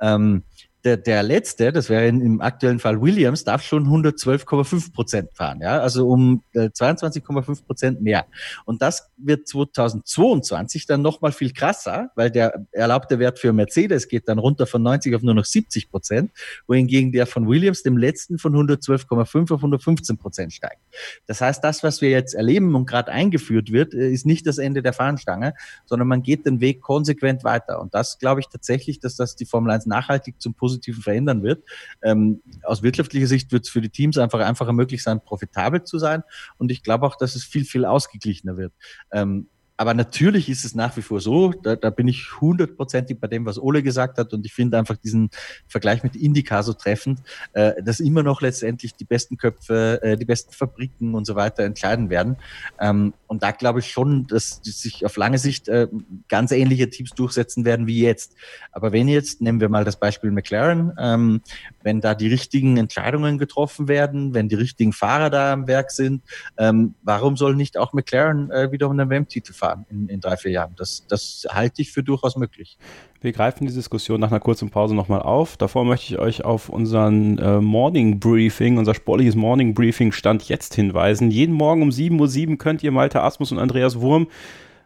Ähm, 0.00 0.42
der, 0.84 0.96
der 0.96 1.22
letzte, 1.22 1.72
das 1.72 1.88
wäre 1.88 2.08
im 2.08 2.40
aktuellen 2.40 2.80
Fall 2.80 3.00
Williams, 3.00 3.44
darf 3.44 3.62
schon 3.62 3.86
112,5 3.86 4.92
Prozent 4.92 5.30
fahren, 5.32 5.60
ja, 5.60 5.78
also 5.78 6.08
um 6.08 6.42
äh, 6.54 6.66
22,5 6.66 7.64
Prozent 7.64 8.02
mehr. 8.02 8.26
Und 8.64 8.82
das 8.82 9.08
wird 9.16 9.46
2022 9.46 10.86
dann 10.86 11.02
nochmal 11.02 11.32
viel 11.32 11.52
krasser, 11.52 12.10
weil 12.16 12.30
der 12.30 12.66
erlaubte 12.72 13.18
Wert 13.20 13.38
für 13.38 13.52
Mercedes 13.52 14.08
geht 14.08 14.28
dann 14.28 14.38
runter 14.38 14.66
von 14.66 14.82
90 14.82 15.14
auf 15.14 15.22
nur 15.22 15.34
noch 15.34 15.44
70 15.44 15.88
Prozent, 15.90 16.32
wohingegen 16.66 17.12
der 17.12 17.26
von 17.26 17.48
Williams, 17.48 17.82
dem 17.82 17.96
letzten, 17.96 18.38
von 18.38 18.54
112,5 18.54 19.52
auf 19.52 19.60
115 19.60 20.18
Prozent 20.18 20.52
steigt. 20.52 20.80
Das 21.26 21.40
heißt, 21.40 21.62
das, 21.62 21.84
was 21.84 22.00
wir 22.00 22.10
jetzt 22.10 22.34
erleben 22.34 22.74
und 22.74 22.86
gerade 22.86 23.12
eingeführt 23.12 23.70
wird, 23.70 23.94
äh, 23.94 24.10
ist 24.10 24.26
nicht 24.26 24.46
das 24.48 24.58
Ende 24.58 24.82
der 24.82 24.92
Fahnenstange, 24.92 25.54
sondern 25.86 26.08
man 26.08 26.22
geht 26.22 26.44
den 26.44 26.60
Weg 26.60 26.80
konsequent 26.80 27.44
weiter. 27.44 27.80
Und 27.80 27.94
das 27.94 28.18
glaube 28.18 28.40
ich 28.40 28.48
tatsächlich, 28.48 28.98
dass 28.98 29.14
das 29.14 29.36
die 29.36 29.46
Formel 29.46 29.70
1 29.70 29.86
nachhaltig 29.86 30.40
zum 30.40 30.54
Positiven 30.54 30.71
verändern 30.80 31.42
wird. 31.42 31.64
Ähm, 32.02 32.42
aus 32.62 32.82
wirtschaftlicher 32.82 33.26
Sicht 33.26 33.52
wird 33.52 33.64
es 33.64 33.70
für 33.70 33.80
die 33.80 33.90
Teams 33.90 34.18
einfach 34.18 34.40
einfacher 34.40 34.72
möglich 34.72 35.02
sein, 35.02 35.22
profitabel 35.22 35.84
zu 35.84 35.98
sein. 35.98 36.22
Und 36.58 36.70
ich 36.70 36.82
glaube 36.82 37.06
auch, 37.06 37.16
dass 37.16 37.34
es 37.34 37.44
viel, 37.44 37.64
viel 37.64 37.84
ausgeglichener 37.84 38.56
wird. 38.56 38.72
Ähm, 39.12 39.48
aber 39.82 39.94
natürlich 39.94 40.48
ist 40.48 40.64
es 40.64 40.76
nach 40.76 40.96
wie 40.96 41.02
vor 41.02 41.20
so, 41.20 41.50
da, 41.50 41.74
da 41.74 41.90
bin 41.90 42.06
ich 42.06 42.40
hundertprozentig 42.40 43.18
bei 43.18 43.26
dem, 43.26 43.44
was 43.46 43.58
Ole 43.58 43.82
gesagt 43.82 44.16
hat. 44.16 44.32
Und 44.32 44.46
ich 44.46 44.54
finde 44.54 44.78
einfach 44.78 44.96
diesen 44.96 45.28
Vergleich 45.66 46.04
mit 46.04 46.14
Indica 46.14 46.62
so 46.62 46.72
treffend, 46.72 47.18
äh, 47.52 47.82
dass 47.82 47.98
immer 47.98 48.22
noch 48.22 48.42
letztendlich 48.42 48.94
die 48.94 49.04
besten 49.04 49.38
Köpfe, 49.38 49.98
äh, 50.00 50.16
die 50.16 50.24
besten 50.24 50.52
Fabriken 50.52 51.16
und 51.16 51.24
so 51.24 51.34
weiter 51.34 51.64
entscheiden 51.64 52.10
werden. 52.10 52.36
Ähm, 52.78 53.12
und 53.26 53.42
da 53.42 53.50
glaube 53.50 53.80
ich 53.80 53.90
schon, 53.90 54.28
dass 54.28 54.60
sich 54.62 55.04
auf 55.04 55.16
lange 55.16 55.38
Sicht 55.38 55.66
äh, 55.68 55.88
ganz 56.28 56.52
ähnliche 56.52 56.88
Teams 56.88 57.10
durchsetzen 57.10 57.64
werden 57.64 57.88
wie 57.88 58.02
jetzt. 58.02 58.36
Aber 58.70 58.92
wenn 58.92 59.08
jetzt, 59.08 59.40
nehmen 59.40 59.60
wir 59.60 59.68
mal 59.68 59.84
das 59.84 59.98
Beispiel 59.98 60.30
McLaren, 60.30 60.92
ähm, 60.96 61.40
wenn 61.82 62.00
da 62.00 62.14
die 62.14 62.28
richtigen 62.28 62.76
Entscheidungen 62.76 63.38
getroffen 63.38 63.88
werden, 63.88 64.34
wenn 64.34 64.48
die 64.48 64.56
richtigen 64.56 64.92
Fahrer 64.92 65.30
da 65.30 65.52
am 65.52 65.66
Werk 65.66 65.90
sind, 65.90 66.22
ähm, 66.58 66.94
warum 67.02 67.36
soll 67.36 67.54
nicht 67.54 67.76
auch 67.76 67.92
McLaren 67.92 68.50
äh, 68.50 68.72
wieder 68.72 68.88
um 68.88 68.96
den 68.96 69.08
WM-Titel 69.08 69.52
fahren? 69.52 69.86
in, 69.92 70.08
in 70.08 70.20
drei, 70.20 70.36
vier 70.36 70.50
Jahren. 70.50 70.74
Das, 70.76 71.06
das 71.08 71.46
halte 71.50 71.82
ich 71.82 71.92
für 71.92 72.02
durchaus 72.02 72.36
möglich. 72.36 72.78
Wir 73.20 73.32
greifen 73.32 73.66
die 73.66 73.72
Diskussion 73.72 74.20
nach 74.20 74.30
einer 74.30 74.40
kurzen 74.40 74.70
Pause 74.70 74.94
nochmal 74.94 75.22
auf. 75.22 75.56
Davor 75.56 75.84
möchte 75.84 76.14
ich 76.14 76.18
euch 76.18 76.44
auf 76.44 76.68
unseren 76.68 77.38
äh, 77.38 77.60
Morning 77.60 78.18
Briefing, 78.18 78.78
unser 78.78 78.94
sportliches 78.94 79.36
Morning 79.36 79.74
Briefing 79.74 80.10
Stand 80.12 80.48
jetzt 80.48 80.74
hinweisen. 80.74 81.30
Jeden 81.30 81.54
Morgen 81.54 81.82
um 81.82 81.90
7.07 81.90 82.50
Uhr 82.50 82.58
könnt 82.58 82.82
ihr 82.82 82.90
Malte 82.90 83.22
Asmus 83.22 83.52
und 83.52 83.58
Andreas 83.58 84.00
Wurm 84.00 84.26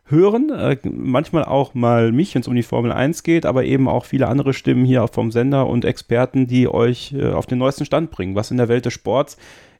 hören. 0.06 0.50
Äh, 0.50 0.76
manchmal 0.84 1.44
auch 1.44 1.74
mal 1.74 2.12
mich, 2.12 2.34
wenn 2.34 2.42
es 2.42 2.48
um 2.48 2.54
die 2.54 2.62
Formel 2.62 2.92
1 2.92 3.22
geht, 3.22 3.46
aber 3.46 3.64
eben 3.64 3.88
auch 3.88 4.04
viele 4.04 4.28
andere 4.28 4.54
Stimmen 4.54 4.84
hier 4.84 5.06
vom 5.08 5.32
Sender 5.32 5.66
und 5.66 5.84
Experten, 5.84 6.46
die 6.46 6.68
euch 6.68 7.12
äh, 7.12 7.30
auf 7.32 7.46
den 7.46 7.58
neuesten 7.58 7.84
Stand 7.84 8.10
bringen, 8.10 8.34
was 8.34 8.50
in 8.50 8.56
der 8.56 8.68
Welt 8.68 8.86
des 8.86 8.94
Sports 8.94 9.36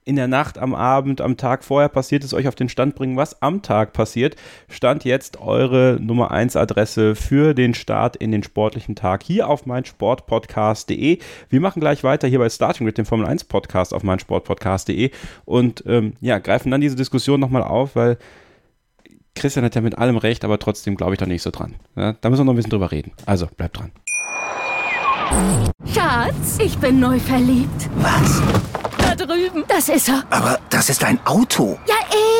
in 0.06 0.14
der 0.14 0.28
Nacht, 0.28 0.56
am 0.56 0.72
Abend, 0.72 1.20
am 1.20 1.36
Tag 1.36 1.64
vorher 1.64 1.88
passiert 1.88 2.22
ist, 2.22 2.32
euch 2.32 2.46
auf 2.46 2.54
den 2.54 2.68
Stand 2.68 2.94
bringen, 2.94 3.16
was 3.16 3.42
am 3.42 3.60
Tag 3.60 3.92
passiert. 3.92 4.36
Stand 4.68 5.04
jetzt 5.04 5.40
eure 5.40 5.98
Nummer 6.00 6.30
1 6.30 6.54
Adresse 6.54 7.16
für 7.16 7.54
den 7.54 7.74
Start 7.74 8.14
in 8.14 8.30
den 8.30 8.44
sportlichen 8.44 8.94
Tag 8.94 9.24
hier 9.24 9.48
auf 9.48 9.66
meinsportpodcast.de. 9.66 11.18
Wir 11.50 11.60
machen 11.60 11.80
gleich 11.80 12.04
weiter 12.04 12.28
hier 12.28 12.38
bei 12.38 12.48
Starting 12.48 12.86
mit 12.86 12.98
dem 12.98 13.04
Formel 13.04 13.26
1 13.26 13.44
Podcast 13.44 13.92
auf 13.92 14.04
meinsportpodcast.de 14.04 15.10
und 15.44 15.82
ähm, 15.88 16.12
ja, 16.20 16.38
greifen 16.38 16.70
dann 16.70 16.80
diese 16.80 16.96
Diskussion 16.96 17.40
nochmal 17.40 17.64
auf, 17.64 17.96
weil 17.96 18.16
Christian 19.36 19.64
hat 19.64 19.74
ja 19.74 19.80
mit 19.80 19.98
allem 19.98 20.16
recht, 20.16 20.44
aber 20.44 20.58
trotzdem 20.58 20.96
glaube 20.96 21.12
ich 21.12 21.18
da 21.18 21.26
nicht 21.26 21.42
so 21.42 21.50
dran. 21.50 21.76
Ja, 21.94 22.14
da 22.14 22.30
müssen 22.30 22.40
wir 22.40 22.44
noch 22.46 22.54
ein 22.54 22.56
bisschen 22.56 22.70
drüber 22.70 22.90
reden. 22.90 23.12
Also, 23.26 23.46
bleibt 23.56 23.78
dran. 23.78 23.92
Schatz, 25.92 26.58
ich 26.58 26.76
bin 26.78 26.98
neu 26.98 27.18
verliebt. 27.20 27.88
Was? 27.96 28.42
Da 28.98 29.14
drüben. 29.14 29.64
Das 29.68 29.88
ist 29.88 30.08
er. 30.08 30.24
Aber 30.30 30.58
das 30.70 30.88
ist 30.88 31.04
ein 31.04 31.18
Auto. 31.26 31.78
Ja, 31.86 31.94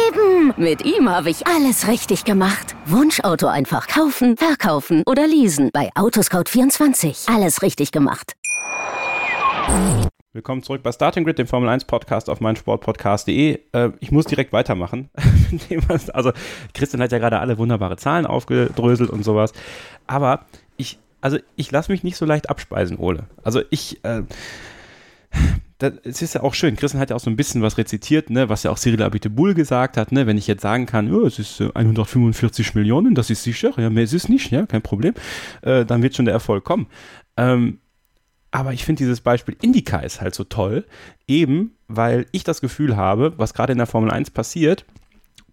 eben. 0.09 0.55
Mit 0.57 0.85
ihm 0.85 1.09
habe 1.09 1.31
ich 1.31 1.47
alles 1.47 1.87
richtig 1.87 2.25
gemacht. 2.25 2.75
Wunschauto 2.87 3.47
einfach 3.47 3.87
kaufen, 3.87 4.37
verkaufen 4.37 5.03
oder 5.07 5.27
leasen. 5.27 5.71
Bei 5.73 5.91
Autoscout24. 5.95 7.33
Alles 7.33 7.63
richtig 7.63 7.93
gemacht. 7.93 8.35
Willkommen 10.37 10.62
zurück 10.62 10.82
bei 10.82 10.93
Starting 10.93 11.24
Grid, 11.24 11.39
dem 11.39 11.47
Formel 11.47 11.66
1 11.70 11.87
Podcast 11.87 12.28
auf 12.28 12.41
meinsportpodcast.de. 12.41 13.59
Äh, 13.72 13.91
ich 14.01 14.12
muss 14.12 14.26
direkt 14.26 14.53
weitermachen. 14.53 15.09
also, 16.12 16.32
Christian 16.74 17.03
hat 17.03 17.11
ja 17.11 17.16
gerade 17.16 17.39
alle 17.39 17.57
wunderbare 17.57 17.97
Zahlen 17.97 18.26
aufgedröselt 18.26 19.09
und 19.09 19.22
sowas. 19.22 19.55
Aber 20.07 20.45
ich, 20.76 20.99
also, 21.22 21.39
ich 21.57 21.70
lasse 21.70 21.91
mich 21.91 22.05
nicht 22.05 22.18
so 22.18 22.26
leicht 22.26 22.51
abspeisen, 22.51 22.99
Ole. 22.99 23.24
Also, 23.45 23.62
ich, 23.70 24.05
äh, 24.05 24.24
es 26.05 26.20
ist 26.20 26.34
ja 26.34 26.43
auch 26.43 26.53
schön. 26.53 26.76
Christian 26.76 27.01
hat 27.01 27.09
ja 27.09 27.16
auch 27.16 27.20
so 27.20 27.30
ein 27.30 27.37
bisschen 27.37 27.62
was 27.62 27.78
rezitiert, 27.78 28.28
ne, 28.28 28.51
was 28.51 28.62
ja 28.62 28.70
auch 28.70 28.78
Cyril 28.78 29.05
Abiteboul 29.05 29.55
gesagt 29.55 29.97
hat, 29.97 30.12
ne, 30.12 30.26
wenn 30.26 30.37
ich 30.37 30.47
jetzt 30.47 30.61
sagen 30.61 30.84
kann, 30.84 31.11
oh, 31.14 31.24
es 31.26 31.39
ist 31.39 31.62
145 31.62 32.74
äh, 32.74 32.78
Millionen, 32.78 33.14
das 33.14 33.30
ist 33.30 33.43
sicher, 33.43 33.72
ja, 33.78 33.89
mehr 33.89 34.05
ist 34.05 34.12
es 34.12 34.28
nicht, 34.28 34.51
ja, 34.51 34.66
kein 34.66 34.82
Problem, 34.82 35.14
äh, 35.62 35.87
dann 35.87 36.03
wird 36.03 36.14
schon 36.14 36.26
der 36.26 36.34
Erfolg 36.34 36.62
kommen. 36.64 36.89
Ähm, 37.39 37.78
aber 38.57 38.73
ich 38.73 38.87
finde 38.87 39.01
dieses 39.01 39.21
Beispiel 39.21 39.55
Indica 39.61 39.99
ist 39.99 40.23
halt 40.23 40.35
so 40.35 40.43
toll, 40.43 40.87
eben 41.29 41.77
weil 41.89 42.25
ich 42.33 42.43
das 42.43 42.63
Gefühl 42.63 42.97
habe, 42.97 43.35
was 43.37 43.53
gerade 43.53 43.73
in 43.73 43.79
der 43.79 43.87
Formel 43.87 44.11
1 44.11 44.31
passiert, 44.31 44.87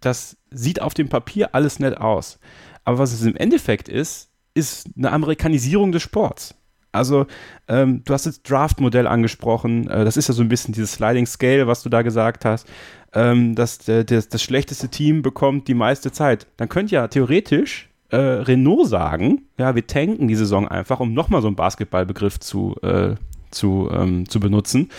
das 0.00 0.38
sieht 0.50 0.80
auf 0.80 0.94
dem 0.94 1.10
Papier 1.10 1.54
alles 1.54 1.78
nett 1.78 1.98
aus. 1.98 2.38
Aber 2.82 2.96
was 2.96 3.12
es 3.12 3.20
im 3.22 3.36
Endeffekt 3.36 3.90
ist, 3.90 4.30
ist 4.54 4.88
eine 4.96 5.12
Amerikanisierung 5.12 5.92
des 5.92 6.02
Sports. 6.02 6.54
Also, 6.92 7.26
ähm, 7.68 8.02
du 8.06 8.14
hast 8.14 8.24
das 8.24 8.42
Draft-Modell 8.42 9.06
angesprochen. 9.06 9.86
Äh, 9.90 10.06
das 10.06 10.16
ist 10.16 10.28
ja 10.28 10.34
so 10.34 10.42
ein 10.42 10.48
bisschen 10.48 10.72
dieses 10.72 10.92
Sliding 10.92 11.26
Scale, 11.26 11.66
was 11.66 11.82
du 11.82 11.90
da 11.90 12.00
gesagt 12.00 12.46
hast. 12.46 12.66
Ähm, 13.12 13.54
dass 13.54 13.78
der, 13.78 14.04
der, 14.04 14.22
das 14.22 14.42
schlechteste 14.42 14.88
Team 14.88 15.20
bekommt 15.20 15.68
die 15.68 15.74
meiste 15.74 16.10
Zeit. 16.10 16.46
Dann 16.56 16.70
könnte 16.70 16.94
ja 16.94 17.06
theoretisch 17.08 17.90
äh, 18.10 18.16
Renault 18.16 18.88
sagen, 18.88 19.48
ja, 19.58 19.74
wir 19.74 19.86
tanken 19.86 20.28
die 20.28 20.34
Saison 20.34 20.68
einfach, 20.68 21.00
um 21.00 21.14
nochmal 21.14 21.42
so 21.42 21.48
einen 21.48 21.56
Basketballbegriff 21.56 22.38
zu, 22.40 22.76
äh, 22.82 23.14
zu, 23.50 23.88
ähm, 23.92 24.28
zu 24.28 24.40
benutzen. 24.40 24.90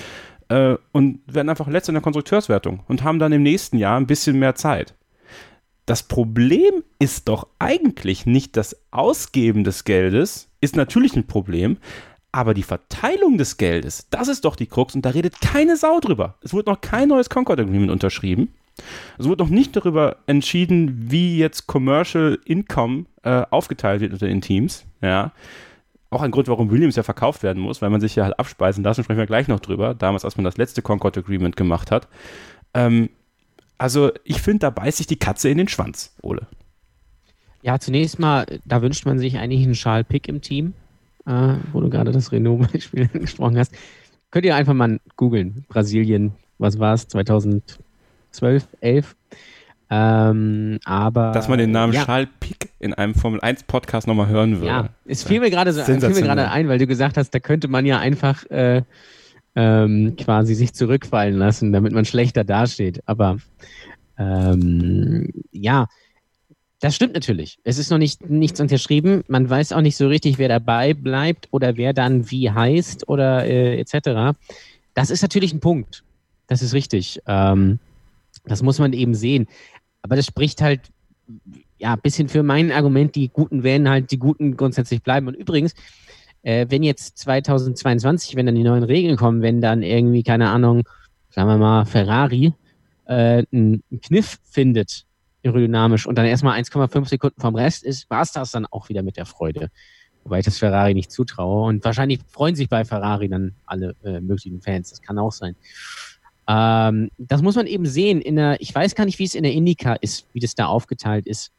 Äh, 0.47 0.78
und 0.91 1.22
werden 1.26 1.49
einfach 1.49 1.68
letzte 1.68 1.91
in 1.91 1.95
der 1.95 2.03
Konstrukteurswertung 2.03 2.82
und 2.88 3.03
haben 3.03 3.18
dann 3.18 3.32
im 3.32 3.41
nächsten 3.41 3.78
Jahr 3.78 3.99
ein 3.99 4.08
bisschen 4.08 4.38
mehr 4.38 4.56
Zeit. 4.56 4.93
Das 5.88 6.03
Problem 6.03 6.84
ist 6.99 7.28
doch 7.28 7.47
eigentlich 7.60 8.26
nicht 8.26 8.58
das 8.58 8.76
Ausgeben 8.91 9.64
des 9.64 9.84
Geldes, 9.84 10.49
ist 10.62 10.76
natürlich 10.76 11.16
ein 11.16 11.28
Problem, 11.28 11.78
aber 12.32 12.53
die 12.53 12.64
Verteilung 12.64 13.38
des 13.38 13.58
Geldes, 13.58 14.08
das 14.10 14.28
ist 14.28 14.45
doch 14.45 14.56
die 14.56 14.66
Krux 14.66 14.93
und 14.93 15.06
da 15.06 15.12
redet 15.12 15.39
keine 15.41 15.78
Sau 15.78 15.99
drüber. 15.99 16.36
Es 16.41 16.53
wurde 16.53 16.70
noch 16.70 16.82
kein 16.82 17.10
neues 17.10 17.30
Concord 17.30 17.60
Agreement 17.60 17.91
unterschrieben. 17.91 18.53
Es 19.17 19.28
wurde 19.28 19.43
noch 19.43 19.49
nicht 19.49 19.76
darüber 19.76 20.17
entschieden, 20.28 21.11
wie 21.11 21.38
jetzt 21.38 21.67
Commercial 21.67 22.39
Income 22.45 23.05
äh, 23.23 23.43
aufgeteilt 23.49 24.01
wird 24.01 24.13
unter 24.13 24.28
den 24.28 24.41
Teams. 24.41 24.86
Ja. 25.01 25.32
Auch 26.09 26.21
ein 26.21 26.32
Grund, 26.32 26.47
warum 26.47 26.69
Williams 26.69 26.95
ja 26.95 27.03
verkauft 27.03 27.43
werden 27.43 27.61
muss, 27.61 27.82
weil 27.82 27.89
man 27.89 28.01
sich 28.01 28.15
ja 28.15 28.23
halt 28.23 28.39
abspeisen 28.39 28.84
lassen, 28.84 29.03
sprechen 29.03 29.17
wir 29.17 29.26
gleich 29.26 29.47
noch 29.47 29.59
drüber, 29.59 29.93
damals, 29.95 30.23
als 30.23 30.38
man 30.38 30.43
das 30.43 30.57
letzte 30.57 30.82
Concord 30.82 31.17
Agreement 31.17 31.55
gemacht 31.55 31.91
hat. 31.91 32.07
Ähm, 32.73 33.09
also 33.78 34.11
ich 34.23 34.41
finde, 34.41 34.59
da 34.59 34.69
beißt 34.69 34.97
sich 34.97 35.07
die 35.07 35.19
Katze 35.19 35.49
in 35.49 35.57
den 35.57 35.67
Schwanz, 35.67 36.15
Ole. 36.21 36.47
Ja, 37.61 37.80
zunächst 37.80 38.19
mal, 38.19 38.45
da 38.65 38.82
wünscht 38.82 39.05
man 39.05 39.17
sich 39.19 39.38
eigentlich 39.38 39.63
einen 39.63 39.73
Charles 39.73 40.07
Pick 40.07 40.28
im 40.28 40.41
Team, 40.41 40.73
äh, 41.26 41.55
wo 41.73 41.82
du 41.82 41.89
gerade 41.89 42.11
das 42.11 42.32
Renault-Beispiel 42.32 43.09
angesprochen 43.13 43.57
hast. 43.57 43.73
Könnt 44.32 44.45
ihr 44.45 44.55
einfach 44.55 44.73
mal 44.73 44.99
googeln. 45.15 45.65
Brasilien, 45.67 46.34
was 46.57 46.78
war 46.78 46.93
es, 46.93 47.07
2012, 48.36 48.67
11? 48.81 49.15
Ähm, 49.89 50.79
aber. 50.86 51.31
Dass 51.31 51.47
man 51.47 51.59
den 51.59 51.71
Namen 51.71 51.93
ja. 51.93 52.05
Charles 52.05 52.29
Pick 52.39 52.71
in 52.79 52.93
einem 52.93 53.13
Formel 53.13 53.39
1 53.41 53.63
Podcast 53.63 54.07
nochmal 54.07 54.27
hören 54.27 54.55
würde. 54.55 54.67
Ja, 54.67 54.89
es 55.05 55.23
fiel 55.23 55.39
mir 55.39 55.51
gerade 55.51 55.73
so, 55.73 55.83
fiel 55.83 55.99
mir 55.99 56.21
gerade 56.21 56.49
ein, 56.49 56.67
weil 56.67 56.79
du 56.79 56.88
gesagt 56.88 57.17
hast, 57.17 57.31
da 57.31 57.39
könnte 57.39 57.67
man 57.67 57.86
ja 57.86 57.99
einfach 57.99 58.49
äh, 58.49 58.81
ähm, 59.55 60.15
quasi 60.17 60.55
sich 60.55 60.73
zurückfallen 60.73 61.38
lassen, 61.38 61.71
damit 61.71 61.93
man 61.93 62.05
schlechter 62.05 62.43
dasteht. 62.43 63.01
Aber 63.05 63.38
ähm, 64.17 65.29
ja, 65.51 65.88
das 66.79 66.95
stimmt 66.95 67.13
natürlich. 67.13 67.59
Es 67.63 67.77
ist 67.77 67.89
noch 67.89 67.97
nicht 67.97 68.29
nichts 68.29 68.59
unterschrieben. 68.59 69.23
Man 69.27 69.49
weiß 69.49 69.71
auch 69.71 69.81
nicht 69.81 69.97
so 69.97 70.07
richtig, 70.07 70.38
wer 70.38 70.49
dabei 70.49 70.93
bleibt 70.93 71.47
oder 71.51 71.77
wer 71.77 71.93
dann 71.93 72.29
wie 72.31 72.51
heißt 72.51 73.07
oder 73.07 73.45
äh, 73.45 73.79
etc. 73.79 74.38
Das 74.93 75.09
ist 75.09 75.21
natürlich 75.21 75.53
ein 75.53 75.59
Punkt. 75.59 76.03
Das 76.47 76.61
ist 76.61 76.73
richtig. 76.73 77.21
Ähm, 77.27 77.79
das 78.48 78.62
muss 78.62 78.80
man 78.80 78.93
eben 78.93 79.16
sehen. 79.16 79.48
Aber 80.02 80.16
das 80.16 80.26
spricht 80.26 80.62
halt 80.62 80.82
ja 81.78 81.93
ein 81.93 82.02
bisschen 82.02 82.30
für 82.30 82.43
mein 82.43 82.72
Argument, 82.72 83.16
die 83.16 83.30
Guten 83.30 83.64
werden 83.64 83.89
halt 83.89 84.12
die 84.12 84.20
Guten 84.20 84.56
grundsätzlich 84.56 85.02
bleiben. 85.02 85.28
Und 85.28 85.36
übrigens, 85.36 85.74
äh, 86.43 86.68
wenn 86.70 86.84
jetzt 86.84 87.18
2022, 87.18 88.36
wenn 88.36 88.46
dann 88.46 88.56
die 88.56 88.64
neuen 88.64 88.84
Regeln 88.84 89.18
kommen, 89.18 89.41
wenn 89.41 89.62
dann 89.62 89.84
irgendwie, 89.84 90.24
keine 90.24 90.50
Ahnung, 90.50 90.84
sagen 91.30 91.50
wir 91.50 91.58
mal, 91.58 91.86
Ferrari 91.86 92.54
äh, 93.06 93.43
einen 93.52 93.84
Kniff 94.02 94.38
findet, 94.50 95.06
aerodynamisch, 95.43 96.08
und 96.08 96.18
dann 96.18 96.26
erstmal 96.26 96.60
1,5 96.60 97.08
Sekunden 97.08 97.41
vom 97.41 97.56
Rest 97.56 97.84
ist, 97.84 98.10
war 98.10 98.22
es 98.22 98.32
das 98.32 98.52
dann 98.52 98.66
auch 98.68 98.89
wieder 98.89 99.04
mit 99.04 99.18
der 99.18 99.26
Freude. 99.26 99.70
Wobei 100.24 100.39
ich 100.39 100.46
das 100.46 100.58
Ferrari 100.58 100.93
nicht 100.93 101.12
zutraue. 101.12 101.68
Und 101.68 101.84
wahrscheinlich 101.84 102.20
freuen 102.28 102.56
sich 102.56 102.68
bei 102.68 102.84
Ferrari 102.84 103.30
dann 103.30 103.56
alle 103.66 103.96
äh, 104.04 104.20
möglichen 104.22 104.62
Fans. 104.62 104.89
Das 104.89 105.02
kann 105.02 105.20
auch 105.20 105.32
sein. 105.32 105.56
Ähm, 106.48 107.10
das 107.18 107.41
muss 107.41 107.56
man 107.56 107.68
eben 107.68 107.86
sehen. 107.86 108.22
In 108.22 108.36
der, 108.36 108.62
ich 108.62 108.74
weiß 108.74 108.96
gar 108.96 109.06
nicht, 109.06 109.20
wie 109.20 109.24
es 109.24 109.36
in 109.36 109.43
der 109.43 109.54
Indica 109.54 109.93
ist, 109.93 110.28
wie 110.34 110.39
das 110.39 110.56
da 110.56 110.68
aufgeteilt 110.68 111.28
ist. 111.28 111.52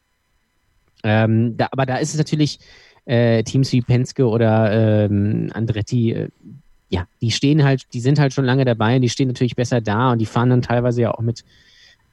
Ähm, 1.03 1.57
da, 1.57 1.67
aber 1.71 1.85
da 1.85 1.97
ist 1.97 2.11
es 2.11 2.17
natürlich 2.17 2.59
äh, 3.05 3.43
Teams 3.43 3.71
wie 3.71 3.81
Penske 3.81 4.27
oder 4.27 5.05
ähm, 5.05 5.49
Andretti, 5.53 6.11
äh, 6.11 6.29
ja, 6.89 7.05
die 7.21 7.31
stehen 7.31 7.63
halt, 7.63 7.85
die 7.93 7.99
sind 7.99 8.19
halt 8.19 8.33
schon 8.33 8.45
lange 8.45 8.65
dabei 8.65 8.95
und 8.95 9.01
die 9.01 9.09
stehen 9.09 9.27
natürlich 9.27 9.55
besser 9.55 9.81
da 9.81 10.11
und 10.11 10.19
die 10.19 10.25
fahren 10.25 10.49
dann 10.49 10.61
teilweise 10.61 11.01
ja 11.01 11.11
auch 11.13 11.19
mit 11.19 11.43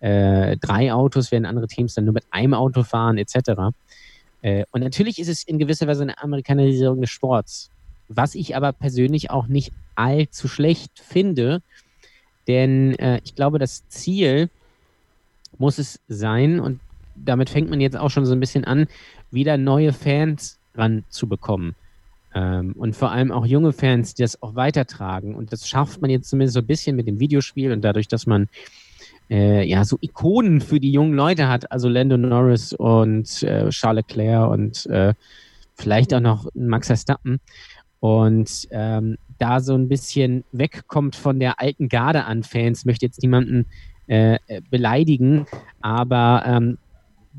äh, 0.01 0.57
drei 0.59 0.93
Autos, 0.93 1.31
während 1.31 1.47
andere 1.47 1.67
Teams 1.67 1.95
dann 1.95 2.05
nur 2.05 2.15
mit 2.15 2.25
einem 2.31 2.55
Auto 2.55 2.83
fahren, 2.83 3.17
etc. 3.19 3.73
Äh, 4.43 4.65
und 4.73 4.83
natürlich 4.83 5.19
ist 5.19 5.29
es 5.29 5.45
in 5.45 5.59
gewisser 5.59 5.87
Weise 5.87 6.03
eine 6.03 6.21
Amerikanisierung 6.21 7.01
des 7.01 7.11
Sports, 7.11 7.71
was 8.09 8.35
ich 8.35 8.57
aber 8.57 8.73
persönlich 8.73 9.31
auch 9.31 9.47
nicht 9.47 9.73
allzu 9.95 10.49
schlecht 10.49 10.99
finde, 10.99 11.63
denn 12.49 12.99
äh, 12.99 13.21
ich 13.25 13.35
glaube, 13.35 13.59
das 13.59 13.89
Ziel 13.89 14.51
muss 15.59 15.79
es 15.79 16.01
sein, 16.09 16.61
und 16.61 16.81
damit 17.17 17.51
fängt 17.51 17.71
man 17.71 17.81
jetzt 17.81 17.97
auch 17.97 18.11
schon 18.11 18.27
so 18.27 18.33
ein 18.33 18.41
bisschen 18.41 18.65
an, 18.65 18.87
wieder 19.31 19.57
neue 19.57 19.93
Fans 19.93 20.59
ranzubekommen. 20.75 21.75
Ähm, 22.35 22.73
und 22.77 22.97
vor 22.97 23.13
allem 23.13 23.31
auch 23.31 23.47
junge 23.47 23.73
Fans, 23.73 24.15
die 24.15 24.23
das 24.23 24.43
auch 24.43 24.57
weitertragen. 24.57 25.35
Und 25.35 25.53
das 25.53 25.69
schafft 25.69 26.01
man 26.01 26.11
jetzt 26.11 26.29
zumindest 26.29 26.55
so 26.55 26.61
ein 26.61 26.67
bisschen 26.67 26.97
mit 26.97 27.07
dem 27.07 27.21
Videospiel 27.21 27.71
und 27.73 27.83
dadurch, 27.83 28.09
dass 28.09 28.27
man 28.27 28.49
äh, 29.31 29.65
ja 29.65 29.85
so 29.85 29.99
Ikonen 30.01 30.61
für 30.61 30.81
die 30.81 30.91
jungen 30.91 31.15
Leute 31.15 31.49
hat, 31.49 31.71
also 31.71 31.89
Lando 31.89 32.17
Norris 32.17 32.73
und 32.73 33.43
äh, 33.45 33.69
Charles 33.71 34.05
Leclerc 34.09 34.51
und 34.51 34.87
äh, 34.87 35.15
vielleicht 35.75 36.13
auch 36.13 36.21
noch 36.21 36.49
Max 36.55 36.89
Verstappen. 36.89 37.41
Und 38.01 38.69
ähm, 38.71 39.17
da 39.39 39.61
so 39.61 39.75
ein 39.75 39.89
bisschen 39.89 40.45
wegkommt 40.53 41.17
von 41.17 41.39
der 41.41 41.61
alten 41.61 41.89
Garde 41.89 42.25
an 42.25 42.43
Fans, 42.43 42.85
möchte 42.85 43.07
jetzt 43.07 43.23
niemanden 43.23 43.67
äh, 44.07 44.39
beleidigen, 44.71 45.47
aber 45.81 46.43
ähm, 46.47 46.79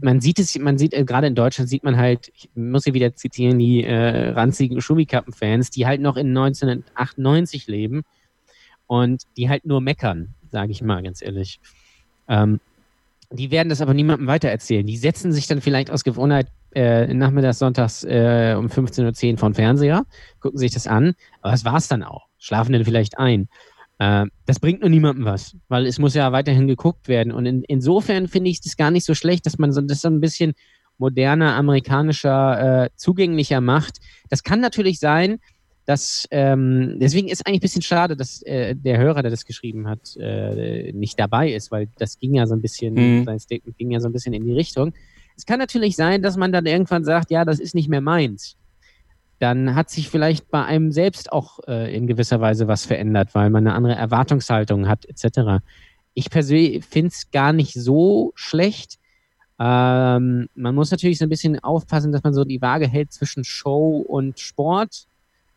man 0.02 0.20
sieht 0.20 0.40
es, 0.40 0.58
man 0.58 0.78
sieht, 0.78 0.94
äh, 0.94 1.04
gerade 1.04 1.28
in 1.28 1.36
Deutschland 1.36 1.70
sieht 1.70 1.84
man 1.84 1.98
halt, 1.98 2.32
ich 2.36 2.50
muss 2.56 2.84
hier 2.84 2.94
wieder 2.94 3.16
zitieren, 3.16 3.60
die 3.60 3.84
äh, 3.84 4.30
ranzigen 4.30 4.82
Schumikappen-Fans, 4.82 5.70
die 5.70 5.86
halt 5.86 6.02
noch 6.02 6.18
in 6.18 6.30
1998 6.30 7.68
leben 7.68 8.04
und 8.88 9.24
die 9.38 9.50
halt 9.50 9.66
nur 9.66 9.82
meckern, 9.82 10.34
sage 10.52 10.72
ich 10.72 10.82
mal 10.82 11.02
ganz 11.04 11.22
ehrlich. 11.22 11.60
Ähm, 12.28 12.60
die 13.32 13.52
werden 13.52 13.70
das 13.70 13.82
aber 13.82 13.94
niemandem 13.94 14.28
weitererzählen. 14.28 14.86
Die 14.86 14.98
setzen 14.98 15.32
sich 15.32 15.48
dann 15.48 15.62
vielleicht 15.62 15.90
aus 15.90 16.04
Gewohnheit 16.04 16.48
äh, 16.76 17.14
nachmittags, 17.14 17.60
sonntags 17.60 18.04
äh, 18.04 18.56
um 18.58 18.68
15.10 18.68 19.34
Uhr 19.34 19.38
vor 19.38 19.50
den 19.50 19.56
Fernseher, 19.56 20.06
gucken 20.40 20.60
sich 20.60 20.72
das 20.72 20.88
an, 20.88 21.14
aber 21.42 21.52
das 21.52 21.66
war's 21.66 21.88
dann 21.88 22.04
auch. 22.04 22.28
Schlafen 22.38 22.74
dann 22.74 22.86
vielleicht 22.86 23.18
ein. 23.18 23.48
Äh, 23.98 24.26
das 24.46 24.60
bringt 24.60 24.82
nur 24.82 24.90
niemandem 24.90 25.26
was, 25.26 25.56
weil 25.70 25.86
es 25.86 26.00
muss 26.00 26.14
ja 26.14 26.32
weiterhin 26.32 26.68
geguckt 26.68 27.08
werden. 27.08 27.32
Und 27.32 27.46
in, 27.46 27.64
insofern 27.64 28.28
finde 28.28 28.50
ich 28.50 28.60
es 28.64 28.78
gar 28.78 28.92
nicht 28.92 29.06
so 29.06 29.14
schlecht, 29.14 29.46
dass 29.46 29.58
man 29.58 29.72
so, 29.72 29.82
das 29.82 30.02
so 30.02 30.10
ein 30.10 30.20
bisschen 30.20 30.54
moderner, 30.98 31.56
amerikanischer, 31.56 32.86
äh, 32.86 32.90
zugänglicher 32.96 33.62
macht. 33.62 34.00
Das 34.30 34.44
kann 34.44 34.60
natürlich 34.60 35.00
sein, 35.00 35.40
dass 35.86 36.28
ähm, 36.32 36.98
deswegen 37.00 37.28
ist 37.28 37.46
eigentlich 37.46 37.60
ein 37.60 37.62
bisschen 37.62 37.82
schade, 37.84 38.16
dass 38.18 38.42
äh, 38.42 38.76
der 38.76 38.98
Hörer, 38.98 39.22
der 39.22 39.32
das 39.32 39.46
geschrieben 39.46 39.88
hat, 39.88 40.16
äh, 40.18 40.92
nicht 40.94 41.20
dabei 41.20 41.54
ist, 41.54 41.72
weil 41.72 41.88
das 41.98 42.18
ging 42.18 42.34
ja 42.36 42.48
so 42.48 42.56
ein 42.56 42.62
bisschen, 42.62 42.94
mhm. 42.96 43.26
sein 43.26 43.40
Statement 43.40 43.78
ging 43.78 43.92
ja 43.92 44.00
so 44.00 44.08
ein 44.10 44.14
bisschen 44.14 44.34
in 44.34 44.44
die 44.46 44.54
Richtung. 44.54 44.94
Es 45.38 45.46
kann 45.46 45.60
natürlich 45.60 45.96
sein, 45.96 46.22
dass 46.22 46.38
man 46.38 46.52
dann 46.52 46.66
irgendwann 46.66 47.04
sagt, 47.04 47.32
ja, 47.32 47.46
das 47.46 47.60
ist 47.60 47.76
nicht 47.76 47.90
mehr 47.90 48.02
meins 48.02 48.58
dann 49.40 49.76
hat 49.76 49.90
sich 49.90 50.10
vielleicht 50.10 50.50
bei 50.50 50.64
einem 50.64 50.92
selbst 50.92 51.32
auch 51.32 51.60
äh, 51.68 51.96
in 51.96 52.08
gewisser 52.08 52.40
Weise 52.40 52.68
was 52.68 52.86
verändert, 52.86 53.30
weil 53.34 53.50
man 53.50 53.68
eine 53.68 53.76
andere 53.76 53.96
Erwartungshaltung 53.96 54.88
hat, 54.88 55.06
etc. 55.06 55.64
Ich 56.14 56.30
persönlich 56.30 56.86
finde 56.86 57.10
es 57.10 57.32
gar 57.32 57.52
nicht 57.52 57.74
so 57.74 58.32
schlecht. 58.36 58.98
Ähm, 59.60 60.50
man 60.56 60.76
muss 60.76 60.92
natürlich 60.92 61.18
so 61.18 61.26
ein 61.26 61.30
bisschen 61.30 61.60
aufpassen, 61.60 62.12
dass 62.12 62.24
man 62.24 62.34
so 62.34 62.46
die 62.46 62.62
Waage 62.62 62.88
hält 62.88 63.12
zwischen 63.12 63.44
Show 63.44 64.04
und 64.08 64.40
Sport. 64.40 65.06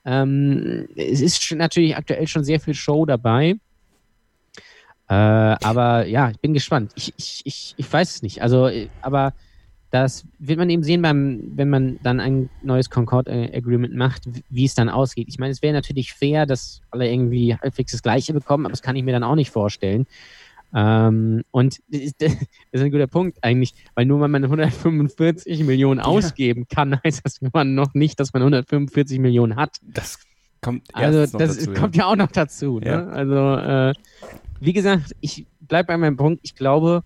Ähm, 0.05 0.89
es 0.97 1.21
ist 1.21 1.53
natürlich 1.53 1.97
aktuell 1.97 2.27
schon 2.27 2.45
sehr 2.45 2.61
viel 2.61 2.75
Show 2.75 3.07
dabei. 3.07 3.55
Äh, 5.09 5.15
aber 5.15 6.07
ja, 6.07 6.31
ich 6.31 6.39
bin 6.41 6.53
gespannt. 6.53 6.93
Ich, 6.97 7.15
ich, 7.17 7.43
ich, 7.45 7.75
ich 7.77 7.93
weiß 7.93 8.17
es 8.17 8.23
nicht. 8.23 8.43
Also, 8.43 8.67
äh, 8.67 8.89
aber 9.03 9.35
das 9.91 10.27
wird 10.39 10.59
man 10.59 10.69
eben 10.69 10.83
sehen, 10.83 11.01
beim, 11.01 11.53
wenn 11.55 11.71
man 11.71 11.99
dann 12.03 12.21
ein 12.21 12.51
neues 12.63 12.91
Concord-Agreement 12.91 13.95
macht, 13.95 14.29
wie 14.51 14.65
es 14.65 14.75
dann 14.75 14.89
ausgeht. 14.89 15.29
Ich 15.29 15.39
meine, 15.39 15.53
es 15.53 15.63
wäre 15.63 15.73
natürlich 15.73 16.13
fair, 16.13 16.45
dass 16.45 16.83
alle 16.91 17.11
irgendwie 17.11 17.57
halbwegs 17.57 17.93
das 17.93 18.03
Gleiche 18.03 18.35
bekommen, 18.35 18.67
aber 18.67 18.73
das 18.73 18.83
kann 18.83 18.97
ich 18.97 19.05
mir 19.05 19.13
dann 19.13 19.25
auch 19.25 19.35
nicht 19.35 19.51
vorstellen. 19.51 20.07
Ähm, 20.75 21.43
und 21.51 21.79
das 21.89 22.35
ist, 22.73 22.83
ein 22.83 22.91
guter 22.91 23.07
Punkt 23.07 23.39
eigentlich, 23.43 23.75
weil 23.95 24.05
nur 24.05 24.21
wenn 24.21 24.31
man 24.31 24.45
145 24.45 25.65
Millionen 25.65 26.01
ausgeben 26.01 26.67
kann, 26.69 27.01
heißt 27.05 27.23
das 27.25 27.41
man 27.53 27.75
noch 27.75 27.95
nicht, 27.95 28.21
dass 28.21 28.33
man 28.35 28.43
145 28.43 29.19
Millionen 29.19 29.57
hat. 29.57 29.79
Das 29.83 30.19
kommt 30.61 30.87
also 30.93 31.21
das 31.21 31.57
dazu, 31.57 31.73
kommt 31.73 31.97
ja. 31.97 32.03
ja. 32.03 32.11
auch 32.11 32.17
noch 32.17 32.31
dazu. 32.31 32.81
Ne? 32.81 32.87
Ja. 32.87 33.07
Also 33.07 33.57
äh, 33.57 33.95
wie 34.61 34.73
gesagt, 34.73 35.15
ich 35.21 35.47
bleibe 35.61 35.89
bei 35.89 35.97
meinem 35.97 36.17
Punkt. 36.17 36.41
Ich 36.43 36.55
glaube, 36.55 37.05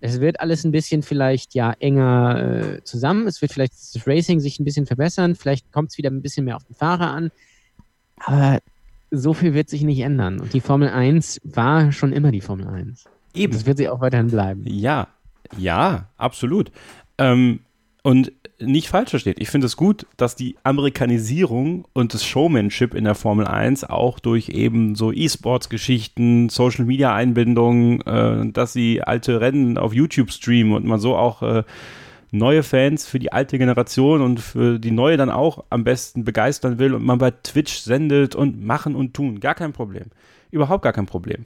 es 0.00 0.20
wird 0.20 0.40
alles 0.40 0.64
ein 0.64 0.72
bisschen 0.72 1.02
vielleicht 1.02 1.54
ja 1.54 1.72
enger 1.78 2.78
äh, 2.78 2.84
zusammen. 2.84 3.26
Es 3.26 3.40
wird 3.40 3.52
vielleicht 3.52 3.72
das 3.72 4.06
Racing 4.06 4.40
sich 4.40 4.60
ein 4.60 4.64
bisschen 4.64 4.86
verbessern. 4.86 5.34
Vielleicht 5.34 5.72
kommt 5.72 5.90
es 5.90 5.98
wieder 5.98 6.10
ein 6.10 6.22
bisschen 6.22 6.44
mehr 6.44 6.56
auf 6.56 6.64
den 6.64 6.74
Fahrer 6.74 7.10
an. 7.10 7.30
Aber 8.18 8.60
so 9.10 9.34
viel 9.34 9.54
wird 9.54 9.68
sich 9.68 9.82
nicht 9.82 10.00
ändern. 10.00 10.40
Und 10.40 10.52
die 10.52 10.60
Formel 10.60 10.88
1 10.88 11.40
war 11.44 11.92
schon 11.92 12.12
immer 12.12 12.30
die 12.30 12.40
Formel 12.40 12.66
1. 12.66 13.04
Eben. 13.34 13.52
Das 13.52 13.66
wird 13.66 13.78
sie 13.78 13.88
auch 13.88 14.00
weiterhin 14.00 14.28
bleiben. 14.28 14.64
Ja, 14.66 15.08
ja, 15.56 16.08
absolut. 16.16 16.70
Ähm, 17.18 17.60
und 18.02 18.32
nicht 18.58 18.88
falsch 18.88 19.10
versteht. 19.10 19.38
Ich 19.38 19.50
finde 19.50 19.66
es 19.66 19.76
gut, 19.76 20.06
dass 20.16 20.34
die 20.34 20.56
Amerikanisierung 20.62 21.86
und 21.92 22.14
das 22.14 22.24
Showmanship 22.24 22.94
in 22.94 23.04
der 23.04 23.14
Formel 23.14 23.46
1 23.46 23.84
auch 23.84 24.18
durch 24.18 24.48
eben 24.48 24.94
so 24.94 25.12
E-Sports-Geschichten, 25.12 26.48
Social-Media-Einbindungen, 26.48 28.00
äh, 28.02 28.52
dass 28.52 28.72
sie 28.72 29.02
alte 29.02 29.40
Rennen 29.40 29.76
auf 29.76 29.92
YouTube 29.92 30.32
streamen 30.32 30.72
und 30.72 30.86
man 30.86 31.00
so 31.00 31.16
auch 31.16 31.42
äh, 31.42 31.64
neue 32.30 32.62
Fans 32.62 33.06
für 33.06 33.18
die 33.18 33.32
alte 33.32 33.58
Generation 33.58 34.22
und 34.22 34.40
für 34.40 34.78
die 34.78 34.90
neue 34.90 35.16
dann 35.16 35.30
auch 35.30 35.64
am 35.70 35.84
besten 35.84 36.24
begeistern 36.24 36.78
will 36.78 36.94
und 36.94 37.04
man 37.04 37.18
bei 37.18 37.30
Twitch 37.30 37.78
sendet 37.78 38.34
und 38.34 38.64
machen 38.64 38.94
und 38.94 39.14
tun. 39.14 39.40
Gar 39.40 39.54
kein 39.54 39.72
Problem. 39.72 40.06
Überhaupt 40.50 40.82
gar 40.82 40.92
kein 40.92 41.06
Problem. 41.06 41.44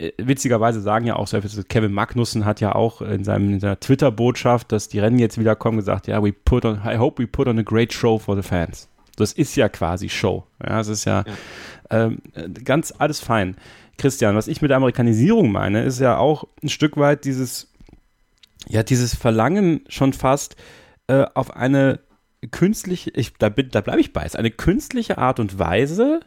Äh, 0.00 0.12
witzigerweise 0.18 0.80
sagen 0.80 1.06
ja 1.06 1.16
auch, 1.16 1.28
Kevin 1.68 1.92
Magnussen 1.92 2.44
hat 2.44 2.60
ja 2.60 2.74
auch 2.74 3.02
in, 3.02 3.24
seinem, 3.24 3.54
in 3.54 3.60
seiner 3.60 3.78
Twitter-Botschaft, 3.78 4.72
dass 4.72 4.88
die 4.88 4.98
Rennen 4.98 5.18
jetzt 5.18 5.38
wieder 5.38 5.54
kommen, 5.54 5.76
gesagt, 5.76 6.06
ja, 6.06 6.22
we 6.22 6.32
put 6.32 6.64
on, 6.64 6.80
I 6.84 6.96
hope 6.96 7.22
we 7.22 7.26
put 7.26 7.46
on 7.46 7.58
a 7.58 7.62
great 7.62 7.92
show 7.92 8.18
for 8.18 8.34
the 8.36 8.42
fans. 8.42 8.88
Das 9.16 9.32
ist 9.32 9.54
ja 9.56 9.68
quasi 9.68 10.08
Show. 10.08 10.46
Ja, 10.62 10.78
das 10.78 10.88
ist 10.88 11.04
ja, 11.04 11.24
ja. 11.90 12.04
Ähm, 12.04 12.22
ganz 12.64 12.94
alles 12.96 13.20
fein. 13.20 13.56
Christian, 13.98 14.34
was 14.34 14.48
ich 14.48 14.62
mit 14.62 14.70
der 14.70 14.78
Amerikanisierung 14.78 15.52
meine, 15.52 15.82
ist 15.82 16.00
ja 16.00 16.16
auch 16.16 16.44
ein 16.62 16.70
Stück 16.70 16.96
weit 16.96 17.26
dieses, 17.26 17.70
ja, 18.66 18.82
dieses 18.82 19.14
Verlangen 19.14 19.82
schon 19.88 20.14
fast 20.14 20.56
äh, 21.08 21.26
auf 21.34 21.54
eine 21.54 22.00
künstliche, 22.50 23.10
ich, 23.10 23.34
da, 23.34 23.50
da 23.50 23.82
bleibe 23.82 24.00
ich 24.00 24.14
bei, 24.14 24.24
es 24.24 24.36
eine 24.36 24.50
künstliche 24.50 25.18
Art 25.18 25.38
und 25.38 25.58
Weise, 25.58 26.20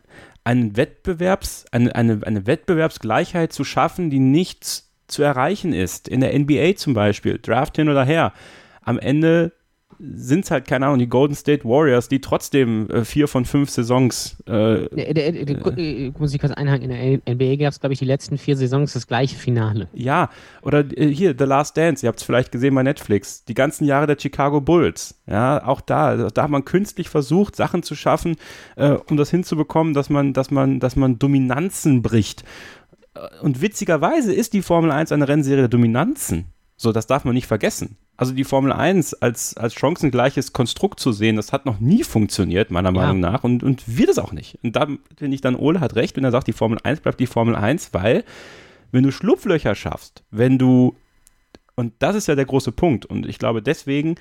einen 0.43 0.75
Wettbewerbs, 0.75 1.65
eine, 1.71 1.95
eine, 1.95 2.19
eine 2.25 2.45
Wettbewerbsgleichheit 2.45 3.53
zu 3.53 3.63
schaffen, 3.63 4.09
die 4.09 4.19
nicht 4.19 4.83
zu 5.07 5.23
erreichen 5.23 5.73
ist. 5.73 6.07
In 6.07 6.21
der 6.21 6.37
NBA 6.37 6.75
zum 6.75 6.93
Beispiel, 6.93 7.39
Draft 7.39 7.75
hin 7.77 7.89
oder 7.89 8.03
her. 8.03 8.33
Am 8.81 8.99
Ende 8.99 9.53
sind 9.99 10.45
es 10.45 10.51
halt, 10.51 10.67
keine 10.67 10.85
Ahnung, 10.85 10.99
die 10.99 11.07
Golden 11.07 11.35
State 11.35 11.63
Warriors, 11.63 12.07
die 12.09 12.21
trotzdem 12.21 12.89
äh, 12.89 13.05
vier 13.05 13.27
von 13.27 13.45
fünf 13.45 13.69
Saisons. 13.69 14.37
Äh, 14.45 14.87
der, 14.89 15.13
der, 15.13 15.31
der, 15.31 15.77
äh, 15.77 16.11
muss 16.17 16.33
ich 16.33 16.39
kurz 16.39 16.53
einhaken, 16.53 16.89
in 16.89 17.21
der 17.25 17.35
NBA 17.35 17.55
gab 17.57 17.71
es, 17.71 17.79
glaube 17.79 17.93
ich, 17.93 17.99
die 17.99 18.05
letzten 18.05 18.37
vier 18.37 18.57
Saisons 18.57 18.93
das 18.93 19.07
gleiche 19.07 19.35
Finale. 19.35 19.87
Ja, 19.93 20.29
oder 20.61 20.85
äh, 20.97 21.07
hier, 21.07 21.35
The 21.37 21.45
Last 21.45 21.77
Dance, 21.77 22.05
ihr 22.05 22.07
habt 22.07 22.19
es 22.19 22.25
vielleicht 22.25 22.51
gesehen 22.51 22.75
bei 22.75 22.83
Netflix, 22.83 23.45
die 23.45 23.53
ganzen 23.53 23.85
Jahre 23.85 24.07
der 24.07 24.17
Chicago 24.19 24.61
Bulls. 24.61 25.21
Ja, 25.27 25.65
auch 25.65 25.81
da, 25.81 26.29
da 26.29 26.43
hat 26.43 26.49
man 26.49 26.65
künstlich 26.65 27.09
versucht, 27.09 27.55
Sachen 27.55 27.83
zu 27.83 27.95
schaffen, 27.95 28.35
äh, 28.75 28.91
um 28.91 29.17
das 29.17 29.29
hinzubekommen, 29.29 29.93
dass 29.93 30.09
man, 30.09 30.33
dass 30.33 30.51
man, 30.51 30.79
dass 30.79 30.95
man 30.95 31.19
Dominanzen 31.19 32.01
bricht. 32.01 32.43
Äh, 33.13 33.19
und 33.41 33.61
witzigerweise 33.61 34.33
ist 34.33 34.53
die 34.53 34.61
Formel 34.61 34.91
1 34.91 35.11
eine 35.11 35.27
Rennserie 35.27 35.61
der 35.61 35.67
Dominanzen. 35.69 36.45
So, 36.75 36.91
das 36.91 37.07
darf 37.07 37.23
man 37.23 37.33
nicht 37.33 37.47
vergessen. 37.47 37.97
Also 38.15 38.33
die 38.33 38.43
Formel 38.43 38.71
1 38.71 39.15
als, 39.15 39.57
als 39.57 39.73
chancengleiches 39.73 40.53
Konstrukt 40.53 40.99
zu 40.99 41.11
sehen, 41.11 41.35
das 41.35 41.51
hat 41.51 41.65
noch 41.65 41.79
nie 41.79 42.03
funktioniert, 42.03 42.71
meiner 42.71 42.89
ja. 42.89 42.93
Meinung 42.93 43.19
nach, 43.19 43.43
und, 43.43 43.63
und 43.63 43.97
wird 43.97 44.09
es 44.09 44.19
auch 44.19 44.31
nicht. 44.31 44.59
Und 44.63 44.75
da 44.75 44.87
finde 45.17 45.35
ich 45.35 45.41
dann, 45.41 45.55
Ole 45.55 45.79
hat 45.79 45.95
recht, 45.95 46.15
wenn 46.15 46.23
er 46.23 46.31
sagt, 46.31 46.47
die 46.47 46.53
Formel 46.53 46.79
1 46.83 47.01
bleibt 47.01 47.19
die 47.19 47.27
Formel 47.27 47.55
1, 47.55 47.93
weil 47.93 48.23
wenn 48.91 49.03
du 49.03 49.11
Schlupflöcher 49.11 49.73
schaffst, 49.75 50.23
wenn 50.29 50.59
du, 50.59 50.95
und 51.75 51.93
das 51.99 52.15
ist 52.15 52.27
ja 52.27 52.35
der 52.35 52.45
große 52.45 52.71
Punkt, 52.71 53.05
und 53.05 53.25
ich 53.25 53.39
glaube 53.39 53.61
deswegen 53.63 54.15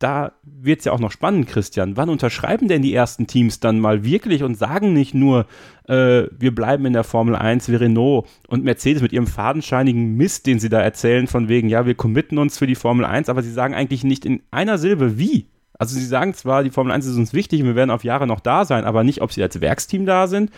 da 0.00 0.32
wird 0.42 0.80
es 0.80 0.86
ja 0.86 0.92
auch 0.92 0.98
noch 0.98 1.12
spannend, 1.12 1.46
Christian. 1.46 1.96
Wann 1.96 2.08
unterschreiben 2.08 2.68
denn 2.68 2.82
die 2.82 2.94
ersten 2.94 3.26
Teams 3.26 3.60
dann 3.60 3.78
mal 3.78 4.02
wirklich 4.02 4.42
und 4.42 4.56
sagen 4.56 4.92
nicht 4.94 5.14
nur, 5.14 5.46
äh, 5.88 6.24
wir 6.36 6.54
bleiben 6.54 6.86
in 6.86 6.94
der 6.94 7.04
Formel 7.04 7.36
1 7.36 7.68
wie 7.68 7.76
Renault 7.76 8.26
und 8.48 8.64
Mercedes 8.64 9.02
mit 9.02 9.12
ihrem 9.12 9.26
fadenscheinigen 9.26 10.16
Mist, 10.16 10.46
den 10.46 10.58
sie 10.58 10.70
da 10.70 10.80
erzählen, 10.80 11.26
von 11.26 11.48
wegen, 11.48 11.68
ja, 11.68 11.84
wir 11.84 11.94
committen 11.94 12.38
uns 12.38 12.58
für 12.58 12.66
die 12.66 12.74
Formel 12.74 13.04
1, 13.04 13.28
aber 13.28 13.42
sie 13.42 13.52
sagen 13.52 13.74
eigentlich 13.74 14.02
nicht 14.02 14.24
in 14.24 14.42
einer 14.50 14.78
Silbe, 14.78 15.18
wie. 15.18 15.46
Also 15.78 15.98
sie 15.98 16.06
sagen 16.06 16.34
zwar, 16.34 16.62
die 16.62 16.70
Formel 16.70 16.92
1 16.92 17.06
ist 17.06 17.16
uns 17.16 17.32
wichtig 17.32 17.60
und 17.60 17.68
wir 17.68 17.74
werden 17.76 17.90
auf 17.90 18.04
Jahre 18.04 18.26
noch 18.26 18.40
da 18.40 18.64
sein, 18.64 18.84
aber 18.84 19.04
nicht, 19.04 19.20
ob 19.20 19.32
sie 19.32 19.42
als 19.42 19.60
Werksteam 19.60 20.06
da 20.06 20.26
sind, 20.26 20.50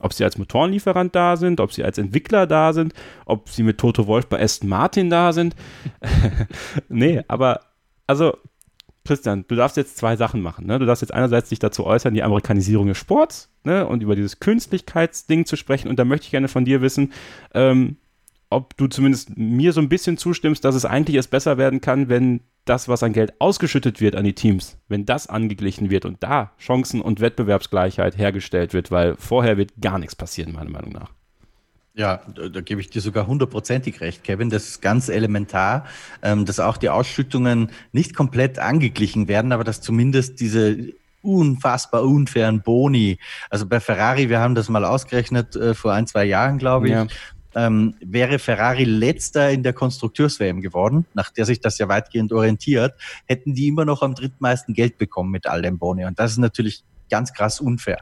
ob 0.00 0.14
sie 0.14 0.24
als 0.24 0.38
Motorenlieferant 0.38 1.14
da 1.14 1.36
sind, 1.36 1.60
ob 1.60 1.72
sie 1.72 1.84
als 1.84 1.98
Entwickler 1.98 2.46
da 2.46 2.72
sind, 2.72 2.94
ob 3.26 3.48
sie 3.48 3.62
mit 3.62 3.78
Toto 3.78 4.06
Wolf 4.06 4.26
bei 4.26 4.40
Aston 4.40 4.68
Martin 4.68 5.10
da 5.10 5.32
sind. 5.32 5.54
nee, 6.88 7.22
aber 7.28 7.60
also 8.06 8.36
Christian, 9.06 9.44
du 9.48 9.54
darfst 9.54 9.76
jetzt 9.76 9.96
zwei 9.96 10.16
Sachen 10.16 10.42
machen. 10.42 10.66
Ne? 10.66 10.78
Du 10.78 10.86
darfst 10.86 11.02
jetzt 11.02 11.14
einerseits 11.14 11.48
dich 11.48 11.58
dazu 11.58 11.86
äußern, 11.86 12.14
die 12.14 12.22
Amerikanisierung 12.22 12.88
des 12.88 12.98
Sports 12.98 13.50
ne? 13.64 13.86
und 13.86 14.02
über 14.02 14.16
dieses 14.16 14.40
Künstlichkeitsding 14.40 15.46
zu 15.46 15.56
sprechen. 15.56 15.88
Und 15.88 15.98
da 15.98 16.04
möchte 16.04 16.24
ich 16.24 16.30
gerne 16.30 16.48
von 16.48 16.64
dir 16.64 16.82
wissen, 16.82 17.12
ähm, 17.54 17.96
ob 18.50 18.76
du 18.76 18.86
zumindest 18.86 19.36
mir 19.36 19.72
so 19.72 19.80
ein 19.80 19.88
bisschen 19.88 20.18
zustimmst, 20.18 20.64
dass 20.64 20.74
es 20.74 20.84
eigentlich 20.84 21.16
erst 21.16 21.30
besser 21.30 21.58
werden 21.58 21.80
kann, 21.80 22.08
wenn 22.08 22.40
das, 22.64 22.88
was 22.88 23.02
an 23.02 23.12
Geld 23.12 23.40
ausgeschüttet 23.40 24.00
wird 24.00 24.16
an 24.16 24.24
die 24.24 24.34
Teams, 24.34 24.78
wenn 24.88 25.06
das 25.06 25.28
angeglichen 25.28 25.90
wird 25.90 26.04
und 26.04 26.22
da 26.22 26.52
Chancen 26.58 27.00
und 27.00 27.20
Wettbewerbsgleichheit 27.20 28.18
hergestellt 28.18 28.72
wird, 28.74 28.90
weil 28.90 29.16
vorher 29.16 29.56
wird 29.56 29.72
gar 29.80 29.98
nichts 29.98 30.16
passieren, 30.16 30.52
meiner 30.52 30.70
Meinung 30.70 30.92
nach. 30.92 31.15
Ja, 31.96 32.20
da, 32.34 32.48
da 32.50 32.60
gebe 32.60 32.82
ich 32.82 32.90
dir 32.90 33.00
sogar 33.00 33.26
hundertprozentig 33.26 34.02
recht, 34.02 34.22
Kevin. 34.22 34.50
Das 34.50 34.68
ist 34.68 34.82
ganz 34.82 35.08
elementar, 35.08 35.86
ähm, 36.22 36.44
dass 36.44 36.60
auch 36.60 36.76
die 36.76 36.90
Ausschüttungen 36.90 37.70
nicht 37.92 38.14
komplett 38.14 38.58
angeglichen 38.58 39.28
werden, 39.28 39.50
aber 39.50 39.64
dass 39.64 39.80
zumindest 39.80 40.38
diese 40.40 40.92
unfassbar 41.22 42.04
unfairen 42.04 42.60
Boni, 42.60 43.18
also 43.48 43.64
bei 43.64 43.80
Ferrari, 43.80 44.28
wir 44.28 44.40
haben 44.40 44.54
das 44.54 44.68
mal 44.68 44.84
ausgerechnet 44.84 45.56
äh, 45.56 45.72
vor 45.72 45.94
ein, 45.94 46.06
zwei 46.06 46.26
Jahren, 46.26 46.58
glaube 46.58 46.86
ich, 46.86 46.92
ja. 46.92 47.06
ähm, 47.54 47.94
wäre 48.00 48.38
Ferrari 48.38 48.84
letzter 48.84 49.50
in 49.50 49.62
der 49.62 49.72
Konstrukteurs-WM 49.72 50.60
geworden, 50.60 51.06
nach 51.14 51.30
der 51.30 51.46
sich 51.46 51.60
das 51.60 51.78
ja 51.78 51.88
weitgehend 51.88 52.30
orientiert, 52.30 52.92
hätten 53.24 53.54
die 53.54 53.68
immer 53.68 53.86
noch 53.86 54.02
am 54.02 54.14
drittmeisten 54.14 54.74
Geld 54.74 54.98
bekommen 54.98 55.30
mit 55.30 55.46
all 55.46 55.62
dem 55.62 55.78
Boni. 55.78 56.04
Und 56.04 56.18
das 56.18 56.32
ist 56.32 56.38
natürlich 56.38 56.84
ganz 57.08 57.32
krass 57.32 57.58
unfair. 57.58 58.00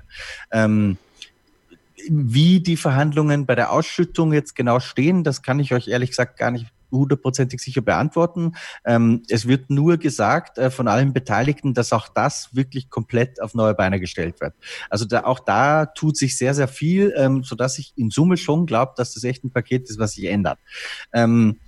Ähm, 0.50 0.98
wie 2.08 2.60
die 2.60 2.76
Verhandlungen 2.76 3.46
bei 3.46 3.54
der 3.54 3.72
Ausschüttung 3.72 4.32
jetzt 4.32 4.54
genau 4.54 4.80
stehen, 4.80 5.24
das 5.24 5.42
kann 5.42 5.60
ich 5.60 5.72
euch 5.72 5.88
ehrlich 5.88 6.10
gesagt 6.10 6.38
gar 6.38 6.50
nicht 6.50 6.66
hundertprozentig 6.90 7.60
sicher 7.60 7.82
beantworten. 7.82 8.52
Ähm, 8.84 9.22
es 9.28 9.46
wird 9.46 9.68
nur 9.70 9.96
gesagt 9.96 10.58
äh, 10.58 10.70
von 10.70 10.88
allen 10.88 11.12
Beteiligten, 11.12 11.74
dass 11.74 11.92
auch 11.92 12.08
das 12.08 12.54
wirklich 12.54 12.88
komplett 12.88 13.42
auf 13.42 13.54
neue 13.54 13.74
Beine 13.74 14.00
gestellt 14.00 14.40
wird. 14.40 14.54
Also 14.88 15.04
da, 15.04 15.24
auch 15.24 15.40
da 15.40 15.86
tut 15.86 16.16
sich 16.16 16.38
sehr, 16.38 16.54
sehr 16.54 16.68
viel, 16.68 17.12
ähm, 17.16 17.42
sodass 17.42 17.78
ich 17.78 17.92
in 17.96 18.10
Summe 18.10 18.36
schon 18.36 18.66
glaube, 18.66 18.92
dass 18.96 19.14
das 19.14 19.24
echt 19.24 19.44
ein 19.44 19.50
Paket 19.50 19.90
ist, 19.90 19.98
was 19.98 20.12
sich 20.12 20.26
ändert. 20.26 20.58
Ähm, 21.12 21.58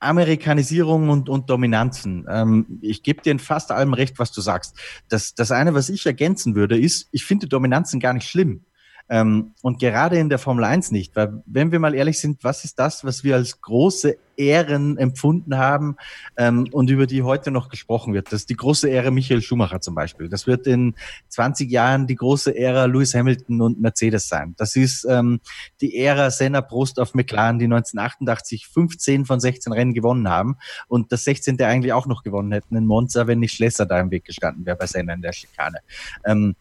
Amerikanisierung 0.00 1.08
und, 1.08 1.28
und 1.28 1.50
Dominanzen. 1.50 2.24
Ähm, 2.30 2.78
ich 2.82 3.02
gebe 3.02 3.20
dir 3.22 3.32
in 3.32 3.40
fast 3.40 3.72
allem 3.72 3.94
recht, 3.94 4.18
was 4.18 4.30
du 4.30 4.40
sagst. 4.40 4.76
Das, 5.08 5.34
das 5.34 5.50
eine, 5.50 5.74
was 5.74 5.88
ich 5.88 6.06
ergänzen 6.06 6.54
würde, 6.54 6.78
ist, 6.78 7.08
ich 7.10 7.24
finde 7.24 7.48
Dominanzen 7.48 7.98
gar 7.98 8.12
nicht 8.12 8.28
schlimm. 8.28 8.64
Ähm, 9.10 9.52
und 9.62 9.78
gerade 9.78 10.18
in 10.18 10.28
der 10.28 10.38
Formel 10.38 10.64
1 10.64 10.90
nicht, 10.90 11.16
weil 11.16 11.42
wenn 11.46 11.72
wir 11.72 11.78
mal 11.78 11.94
ehrlich 11.94 12.20
sind, 12.20 12.44
was 12.44 12.64
ist 12.64 12.78
das, 12.78 13.04
was 13.04 13.24
wir 13.24 13.36
als 13.36 13.60
große 13.60 14.16
Ehren 14.36 14.96
empfunden 14.98 15.56
haben 15.56 15.96
ähm, 16.36 16.68
und 16.70 16.90
über 16.90 17.06
die 17.06 17.22
heute 17.22 17.50
noch 17.50 17.70
gesprochen 17.70 18.12
wird? 18.12 18.26
Das 18.26 18.40
ist 18.40 18.50
die 18.50 18.56
große 18.56 18.88
Ehre 18.88 19.10
Michael 19.10 19.40
Schumacher 19.40 19.80
zum 19.80 19.94
Beispiel. 19.94 20.28
Das 20.28 20.46
wird 20.46 20.66
in 20.66 20.94
20 21.28 21.70
Jahren 21.70 22.06
die 22.06 22.16
große 22.16 22.56
Ära 22.56 22.84
Lewis 22.84 23.14
Hamilton 23.14 23.62
und 23.62 23.80
Mercedes 23.80 24.28
sein. 24.28 24.54
Das 24.58 24.76
ist 24.76 25.06
ähm, 25.08 25.40
die 25.80 25.96
Ära 25.96 26.30
Senna 26.30 26.60
Prost 26.60 27.00
auf 27.00 27.14
McLaren, 27.14 27.58
die 27.58 27.64
1988 27.64 28.68
15 28.68 29.24
von 29.24 29.40
16 29.40 29.72
Rennen 29.72 29.94
gewonnen 29.94 30.28
haben 30.28 30.58
und 30.86 31.12
das 31.12 31.24
16. 31.24 31.60
eigentlich 31.62 31.92
auch 31.92 32.06
noch 32.06 32.22
gewonnen 32.22 32.52
hätten 32.52 32.76
in 32.76 32.86
Monza, 32.86 33.26
wenn 33.26 33.40
nicht 33.40 33.54
Schlesser 33.54 33.86
da 33.86 33.98
im 34.00 34.10
Weg 34.10 34.24
gestanden 34.24 34.66
wäre 34.66 34.76
bei 34.76 34.86
Senna 34.86 35.14
in 35.14 35.22
der 35.22 35.32
Schikane. 35.32 35.78
Ähm, 36.24 36.54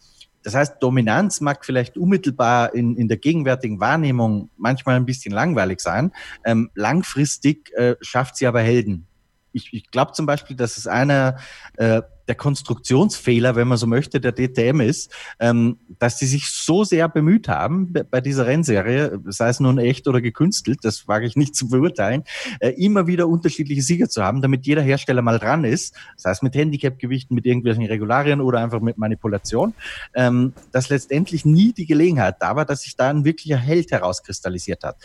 das 0.48 0.56
heißt, 0.56 0.76
Dominanz 0.80 1.41
mag 1.41 1.66
vielleicht 1.66 1.98
unmittelbar 1.98 2.74
in, 2.74 2.95
in 2.95 3.10
der 3.10 3.18
gegenwärtigen 3.18 3.82
Wahrnehmung 3.82 4.50
manchmal 4.56 4.95
ein 4.95 5.06
bisschen 5.06 5.34
langweilig 5.34 5.82
sein. 5.82 6.14
Ähm, 6.45 6.72
langfristig 6.74 7.74
äh, 7.74 7.98
schafft 8.00 8.38
sie 8.38 8.48
aber 8.48 8.62
Helden. 8.62 9.08
Ich, 9.52 9.74
ich 9.74 9.91
glaube 9.91 10.14
zum 10.14 10.26
Beispiel, 10.26 10.56
dass 10.56 10.78
es 10.78 10.88
einer 10.88 11.36
äh, 11.76 12.02
der 12.28 12.36
Konstruktionsfehler, 12.36 13.56
wenn 13.56 13.68
man 13.68 13.78
so 13.78 13.88
möchte, 13.88 14.20
der 14.20 14.34
DTM 14.34 14.82
ist, 14.82 15.12
ähm, 15.40 15.78
dass 16.00 16.18
die 16.18 16.26
sich 16.26 16.50
so 16.50 16.84
sehr 16.84 17.08
bemüht 17.10 17.48
haben 17.48 17.94
bei 18.12 18.22
dieser 18.22 18.46
Rennserie, 18.46 19.20
sei 19.26 19.50
es 19.50 19.60
nun 19.60 19.78
echt 19.78 20.08
oder 20.08 20.22
gekünstelt, 20.22 20.80
das 20.84 21.08
wage 21.08 21.26
ich 21.26 21.36
nicht 21.36 21.56
zu 21.56 21.70
beurteilen, 21.70 22.24
äh, 22.60 22.70
immer 22.70 23.08
wieder 23.08 23.28
unterschiedliche 23.28 23.82
Sieger 23.82 24.10
zu 24.10 24.24
haben, 24.24 24.42
damit 24.42 24.66
jeder 24.66 24.82
Hersteller 24.82 25.22
mal 25.22 25.40
dran 25.40 25.64
ist, 25.64 25.96
sei 26.16 26.32
es 26.32 26.42
mit 26.42 26.56
Handicap-Gewichten, 26.56 27.34
mit 27.34 27.46
irgendwelchen 27.46 27.86
Regularien 27.86 28.42
oder 28.42 28.60
einfach 28.60 28.82
mit 28.82 28.98
Manipulation, 28.98 29.74
ähm, 30.14 30.54
dass 30.72 30.90
letztendlich 30.90 31.46
nie 31.46 31.74
die 31.74 31.86
Gelegenheit 31.86 32.36
da 32.40 32.56
war, 32.56 32.66
dass 32.66 32.82
sich 32.82 32.96
da 32.96 33.10
ein 33.10 33.26
wirklicher 33.26 33.58
Held 33.58 33.92
herauskristallisiert 33.92 34.84
hat. 34.84 34.98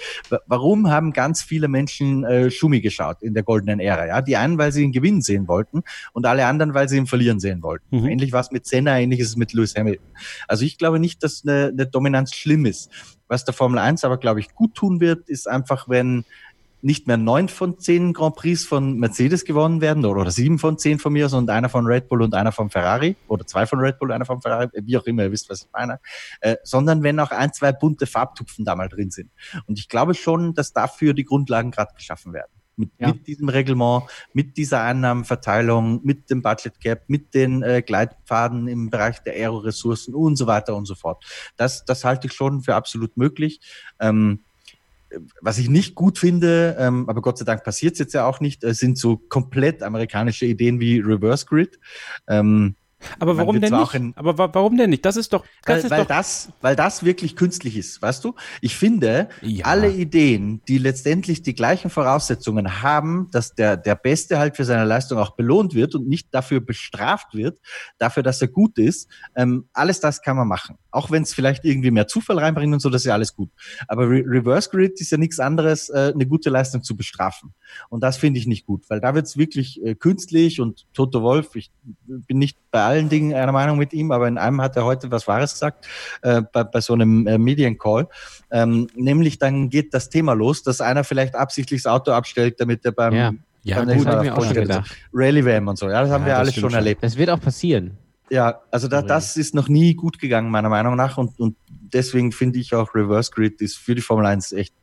Warum 0.47 0.91
haben 0.91 1.13
ganz 1.13 1.43
viele 1.43 1.69
Menschen 1.69 2.25
äh, 2.25 2.51
Schumi 2.51 2.81
geschaut 2.81 3.23
in 3.23 3.35
der 3.35 3.43
goldenen 3.43 3.81
Ära? 3.81 4.07
Ja, 4.07 4.23
die 4.23 4.37
einen, 4.37 4.59
weil 4.59 4.73
sie 4.73 4.83
ihn 4.83 4.93
gewinnen 4.93 5.23
sehen 5.23 5.49
wollten 5.49 5.83
und 6.13 6.27
alle 6.27 6.47
anderen, 6.47 6.75
weil 6.75 6.89
sie 6.89 6.97
ihn 6.97 7.07
verlieren 7.13 7.41
sehen 7.41 7.63
wollten. 7.63 7.85
Mhm. 7.95 8.09
Ähnlich 8.09 8.33
war 8.33 8.41
es 8.41 8.51
mit 8.51 8.65
Senna, 8.65 8.99
ähnlich 8.99 9.21
ist 9.21 9.29
es 9.29 9.37
mit 9.37 9.53
Lewis 9.53 9.75
Hamilton. 9.77 10.07
Also 10.49 10.65
ich 10.65 10.79
glaube 10.79 10.99
nicht, 10.99 11.23
dass 11.23 11.43
eine, 11.45 11.67
eine 11.67 11.87
Dominanz 11.87 12.35
schlimm 12.35 12.65
ist. 12.65 12.91
Was 13.29 13.45
der 13.45 13.53
Formel 13.53 13.79
1 13.79 14.03
aber, 14.05 14.17
glaube 14.17 14.41
ich, 14.41 14.55
gut 14.55 14.75
tun 14.75 14.99
wird, 15.01 15.29
ist 15.29 15.47
einfach, 15.47 15.91
wenn 15.91 16.25
nicht 16.81 17.07
mehr 17.07 17.19
neun 17.19 17.51
von 17.51 17.79
zehn 17.79 18.15
Grand 18.15 18.35
Prix 18.35 18.65
von 18.65 18.99
Mercedes 18.99 19.45
gewonnen 19.45 19.83
werden 19.83 20.07
oder, 20.07 20.23
oder 20.23 20.31
sieben 20.31 20.59
von 20.59 20.79
zehn 20.79 20.99
von 20.99 21.13
mir, 21.13 21.29
sondern 21.29 21.55
einer 21.55 21.69
von 21.69 21.85
Red 21.85 22.09
Bull 22.09 22.23
und 22.23 22.35
einer 22.35 22.51
von 22.51 22.71
Ferrari 22.71 23.15
oder 23.29 23.47
zwei 23.47 23.67
von 23.67 23.79
Red 23.79 23.99
Bull, 23.99 24.11
einer 24.11 24.25
von 24.25 24.41
Ferrari, 24.41 24.69
wie 24.73 24.97
auch 24.97 25.05
immer, 25.05 25.25
ihr 25.25 25.33
wisst, 25.33 25.51
was 25.51 25.65
ich 25.65 25.69
meine, 25.71 26.01
äh, 26.41 26.57
sondern 26.65 27.03
wenn 27.03 27.21
auch 27.21 27.31
ein, 27.31 27.53
zwei 27.53 27.73
bunte 27.73 28.07
Farbtupfen 28.07 28.65
da 28.65 28.75
mal 28.75 28.89
drin 28.89 29.11
sind. 29.11 29.31
Und 29.67 29.79
ich 29.79 29.91
glaube 29.91 30.15
schon, 30.15 30.55
dass 30.55 30.73
dafür 30.73 31.13
die 31.13 31.25
Grundlagen 31.25 31.73
gerade 31.73 31.93
geschaffen 31.95 32.33
werden. 32.33 32.51
Mit, 32.77 32.91
ja. 32.99 33.09
mit 33.09 33.27
diesem 33.27 33.49
Reglement, 33.49 34.05
mit 34.33 34.57
dieser 34.57 34.83
Einnahmenverteilung, 34.83 36.01
mit 36.05 36.31
dem 36.31 36.43
Budget 36.43 36.81
Gap, 36.81 37.05
mit 37.07 37.35
den 37.35 37.63
äh, 37.63 37.83
Gleitpfaden 37.83 38.67
im 38.67 38.91
Bereich 38.91 39.23
der 39.23 39.35
Aero-Ressourcen 39.35 40.15
und 40.15 40.37
so 40.37 40.47
weiter 40.47 40.75
und 40.75 40.87
so 40.87 40.95
fort. 40.95 41.25
Das, 41.57 41.85
das 41.85 42.05
halte 42.05 42.29
ich 42.29 42.33
schon 42.33 42.63
für 42.63 42.75
absolut 42.75 43.17
möglich. 43.17 43.61
Ähm, 44.01 44.41
was 45.41 45.59
ich 45.59 45.69
nicht 45.69 45.95
gut 45.95 46.19
finde, 46.19 46.77
ähm, 46.79 47.09
aber 47.09 47.21
Gott 47.21 47.39
sei 47.39 47.45
Dank 47.45 47.65
passiert 47.65 47.95
es 47.95 47.99
jetzt 47.99 48.15
ja 48.15 48.27
auch 48.27 48.41
nicht, 48.41 48.65
äh, 48.65 48.75
sind 48.75 48.99
so 48.99 49.17
komplett 49.17 49.83
amerikanische 49.83 50.47
Ideen 50.47 50.81
wie 50.81 51.01
Reverse 51.01 51.47
Grid. 51.47 51.79
Ähm, 52.29 52.77
aber 53.19 53.37
warum 53.37 53.61
denn 53.61 53.73
nicht? 53.73 54.17
Aber 54.17 54.39
wa 54.39 54.51
warum 54.53 54.77
denn 54.77 54.91
nicht? 54.91 55.05
Das 55.05 55.17
ist 55.17 55.33
doch, 55.33 55.45
das 55.65 55.77
weil, 55.77 55.85
ist 55.85 55.91
weil 55.91 56.01
doch 56.01 56.07
das, 56.07 56.53
weil 56.61 56.77
das 56.77 57.05
wirklich 57.05 57.37
künstlich 57.37 57.77
ist, 57.77 58.03
weißt 58.03 58.25
du? 58.25 58.35
Ich 58.61 58.77
finde, 58.77 59.29
ja. 59.41 59.67
alle 59.67 59.91
Ideen, 59.91 60.63
die 60.69 60.79
letztendlich 60.79 61.43
die 61.43 61.55
gleichen 61.55 61.91
Voraussetzungen 61.91 62.83
haben, 62.83 63.29
dass 63.33 63.55
der 63.55 63.77
der 63.77 63.95
Beste 63.95 64.39
halt 64.39 64.57
für 64.57 64.65
seine 64.65 64.85
Leistung 64.85 65.19
auch 65.19 65.37
belohnt 65.37 65.75
wird 65.75 65.95
und 65.95 66.09
nicht 66.09 66.35
dafür 66.35 66.61
bestraft 66.61 67.35
wird, 67.35 67.61
dafür, 67.99 68.23
dass 68.23 68.41
er 68.43 68.49
gut 68.49 68.79
ist, 68.79 69.09
ähm, 69.35 69.69
alles 69.73 70.01
das 70.01 70.23
kann 70.23 70.37
man 70.37 70.49
machen. 70.49 70.79
Auch 70.91 71.11
wenn 71.11 71.23
es 71.23 71.35
vielleicht 71.35 71.65
irgendwie 71.65 71.91
mehr 71.91 72.07
Zufall 72.07 72.39
reinbringt 72.39 72.73
und 72.73 72.81
so, 72.81 72.91
das 72.91 73.03
ist 73.03 73.07
ja 73.07 73.15
alles 73.15 73.35
gut. 73.35 73.51
Aber 73.89 74.09
Re 74.09 74.23
Reverse 74.27 74.71
Grid 74.71 75.01
ist 75.01 75.11
ja 75.11 75.19
nichts 75.19 75.41
anderes, 75.41 75.89
äh, 75.89 76.13
eine 76.15 76.27
gute 76.27 76.51
Leistung 76.51 76.83
zu 76.83 76.97
bestrafen. 76.97 77.55
Und 77.89 78.03
das 78.03 78.17
finde 78.17 78.39
ich 78.39 78.47
nicht 78.47 78.67
gut, 78.67 78.89
weil 78.89 79.01
da 79.01 79.15
wird 79.15 79.27
es 79.27 79.37
wirklich 79.37 79.83
äh, 79.85 79.95
künstlich 79.95 80.61
und 80.61 80.87
Toto 80.93 81.23
Wolf, 81.23 81.55
ich 81.55 81.71
bin 82.27 82.39
nicht 82.39 82.59
bei 82.71 82.83
allen 82.83 83.09
Dingen 83.09 83.35
einer 83.35 83.53
Meinung 83.53 83.79
mit 83.79 83.93
ihm, 83.93 84.11
aber 84.13 84.29
in 84.29 84.39
einem 84.39 84.61
hat 84.61 84.77
er 84.77 84.85
heute 84.85 85.11
was 85.11 85.27
Wahres 85.27 85.53
gesagt, 85.53 85.87
äh, 86.23 86.43
bei, 86.53 86.65
bei 86.65 86.81
so 86.81 86.95
einem 86.95 87.27
äh, 87.27 87.39
Mediencall. 87.39 88.09
Ähm, 88.51 88.89
nämlich 88.95 89.39
dann 89.39 89.71
geht 89.71 89.95
das 89.95 90.09
Thema 90.09 90.33
los, 90.33 90.63
dass 90.63 90.81
einer 90.81 91.05
vielleicht 91.05 91.35
absichtlich 91.35 91.83
das 91.83 91.93
Auto 91.93 92.13
abstellt, 92.13 92.61
damit 92.61 92.85
er 92.85 92.93
beim 92.93 93.15
ja. 93.15 93.33
Ja, 93.65 93.85
gut, 93.85 93.95
ich 93.95 94.05
mir 94.05 94.37
auch 94.37 94.45
schon 94.45 94.55
gedacht. 94.55 94.97
Rally 95.13 95.45
Wam 95.47 95.69
und 95.69 95.79
so, 95.79 95.89
ja, 95.89 96.03
das 96.03 96.11
haben 96.11 96.23
ja, 96.23 96.29
wir 96.29 96.39
alles 96.39 96.55
schon 96.55 96.63
schon 96.63 96.75
erlebt. 96.75 97.03
Das 97.03 97.17
wird 97.17 97.31
auch 97.31 97.41
passieren. 97.41 97.97
Ja, 98.29 98.61
also 98.71 98.89
da, 98.89 99.03
das 99.03 99.37
ist 99.37 99.55
noch 99.55 99.69
nie 99.69 99.95
gut 99.95 100.19
gegangen, 100.19 100.51
meiner 100.51 100.69
Meinung 100.69 100.97
nach. 100.97 101.19
Und, 101.19 101.39
und 101.39 101.57
deswegen 101.69 102.33
finde 102.33 102.59
ich 102.59 102.75
auch 102.75 102.95
Reverse 102.95 103.31
Grid 103.31 103.61
ist 103.61 103.77
für 103.77 103.95
die 103.95 104.01
Formel 104.01 104.27
1 104.27 104.53
echt 104.53 104.75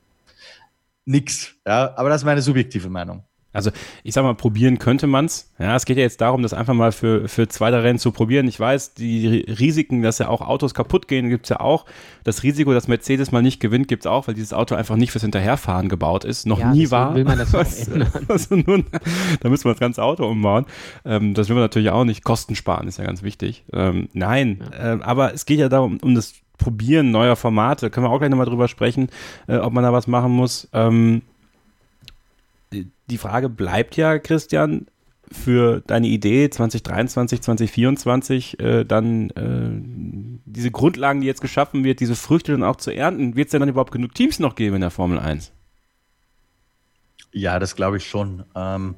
nix. 1.05 1.55
Ja, 1.65 1.93
aber 1.97 2.09
das 2.09 2.21
ist 2.21 2.25
meine 2.25 2.41
subjektive 2.41 2.89
Meinung. 2.89 3.23
Also 3.51 3.71
ich 4.03 4.13
sag 4.13 4.23
mal, 4.23 4.35
probieren 4.35 4.77
könnte 4.77 5.07
man's. 5.07 5.51
Ja, 5.57 5.75
es 5.75 5.85
geht 5.85 5.97
ja 5.97 6.03
jetzt 6.03 6.21
darum, 6.21 6.43
das 6.43 6.53
einfach 6.53 6.75
mal 6.75 6.91
für, 6.91 7.27
für 7.27 7.47
zwei, 7.47 7.71
drei 7.71 7.79
Rennen 7.79 7.97
zu 7.97 8.11
probieren. 8.11 8.47
Ich 8.47 8.59
weiß, 8.59 8.93
die 8.93 9.39
Risiken, 9.47 10.03
dass 10.03 10.19
ja 10.19 10.27
auch 10.27 10.41
Autos 10.41 10.73
kaputt 10.75 11.07
gehen, 11.07 11.29
gibt's 11.29 11.49
ja 11.49 11.59
auch. 11.59 11.85
Das 12.23 12.43
Risiko, 12.43 12.73
dass 12.73 12.87
Mercedes 12.87 13.31
mal 13.31 13.41
nicht 13.41 13.59
gewinnt, 13.59 13.87
gibt's 13.87 14.05
auch, 14.05 14.27
weil 14.27 14.35
dieses 14.35 14.53
Auto 14.53 14.75
einfach 14.75 14.95
nicht 14.97 15.11
fürs 15.11 15.23
Hinterherfahren 15.23 15.89
gebaut 15.89 16.25
ist. 16.25 16.45
Noch 16.45 16.59
Ja, 16.59 16.71
nie 16.73 16.91
war. 16.91 17.15
will 17.15 17.23
man 17.23 17.39
das 17.39 17.51
Was- 17.53 17.87
ändern. 17.87 18.09
Also 18.27 18.55
nun, 18.55 18.85
da 19.41 19.49
müssen 19.49 19.65
wir 19.65 19.71
das 19.71 19.79
ganze 19.79 20.03
Auto 20.03 20.27
umbauen. 20.27 20.65
Ähm, 21.03 21.33
das 21.33 21.49
will 21.49 21.55
man 21.55 21.63
natürlich 21.63 21.89
auch 21.89 22.05
nicht. 22.05 22.23
Kosten 22.23 22.55
sparen 22.55 22.87
ist 22.87 22.99
ja 22.99 23.03
ganz 23.05 23.23
wichtig. 23.23 23.63
Ähm, 23.73 24.09
nein, 24.13 24.63
ähm, 24.79 25.01
aber 25.01 25.33
es 25.33 25.45
geht 25.47 25.59
ja 25.59 25.69
darum, 25.69 25.97
um 26.03 26.13
das 26.13 26.33
Probieren 26.59 27.09
neuer 27.11 27.37
Formate. 27.37 27.89
Können 27.89 28.05
wir 28.05 28.11
auch 28.11 28.19
gleich 28.19 28.29
nochmal 28.29 28.45
drüber 28.45 28.67
sprechen, 28.67 29.07
äh, 29.47 29.55
ob 29.57 29.71
man 29.71 29.81
da 29.83 29.93
was 29.93 30.07
machen 30.07 30.31
muss. 30.33 30.67
Ähm, 30.73 31.21
die 32.71 33.17
Frage 33.17 33.49
bleibt 33.49 33.95
ja, 33.97 34.19
Christian, 34.19 34.87
für 35.31 35.81
deine 35.85 36.07
Idee 36.07 36.49
2023, 36.49 37.41
2024 37.41 38.59
äh, 38.59 38.83
dann 38.83 39.29
äh, 39.31 40.41
diese 40.45 40.71
Grundlagen, 40.71 41.21
die 41.21 41.27
jetzt 41.27 41.41
geschaffen 41.41 41.83
wird, 41.83 41.99
diese 41.99 42.15
Früchte 42.15 42.51
dann 42.53 42.63
auch 42.63 42.77
zu 42.77 42.91
ernten, 42.91 43.35
wird 43.35 43.47
es 43.47 43.51
denn 43.51 43.59
dann 43.59 43.69
überhaupt 43.69 43.91
genug 43.91 44.15
Teams 44.15 44.39
noch 44.39 44.55
geben 44.55 44.75
in 44.75 44.81
der 44.81 44.91
Formel 44.91 45.19
1? 45.19 45.51
Ja, 47.31 47.59
das 47.59 47.75
glaube 47.75 47.97
ich 47.97 48.07
schon. 48.07 48.43
Ähm, 48.55 48.95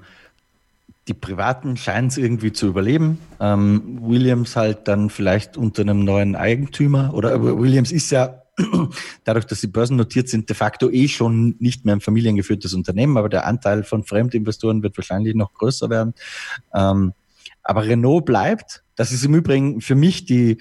die 1.07 1.13
Privaten 1.13 1.76
scheinen 1.76 2.07
es 2.07 2.17
irgendwie 2.17 2.53
zu 2.53 2.67
überleben. 2.67 3.19
Ähm, 3.39 3.99
Williams 4.01 4.55
halt 4.55 4.88
dann 4.88 5.09
vielleicht 5.09 5.57
unter 5.57 5.82
einem 5.82 6.05
neuen 6.05 6.36
Eigentümer 6.36 7.13
oder 7.13 7.41
Williams 7.43 7.91
ist 7.91 8.11
ja 8.11 8.41
dadurch, 9.24 9.45
dass 9.45 9.62
sie 9.62 9.68
börsennotiert 9.68 10.30
sind, 10.30 10.49
de 10.49 10.56
facto 10.56 10.89
eh 10.89 11.08
schon 11.08 11.56
nicht 11.60 11.86
mehr 11.86 11.95
ein 11.95 12.02
familiengeführtes 12.02 12.74
Unternehmen, 12.74 13.18
aber 13.18 13.30
der 13.30 13.45
Anteil 13.45 13.84
von 13.84 14.04
Fremdinvestoren 14.04 14.84
wird 14.84 14.97
wahrscheinlich 14.97 15.36
noch 15.36 15.54
größer 15.54 15.89
werden. 15.89 16.14
Ähm, 16.74 17.14
aber 17.64 17.86
Renault 17.86 18.26
bleibt. 18.26 18.84
Das 18.95 19.12
ist 19.12 19.24
im 19.24 19.36
Übrigen 19.36 19.82
für 19.82 19.95
mich 19.95 20.26
die, 20.26 20.58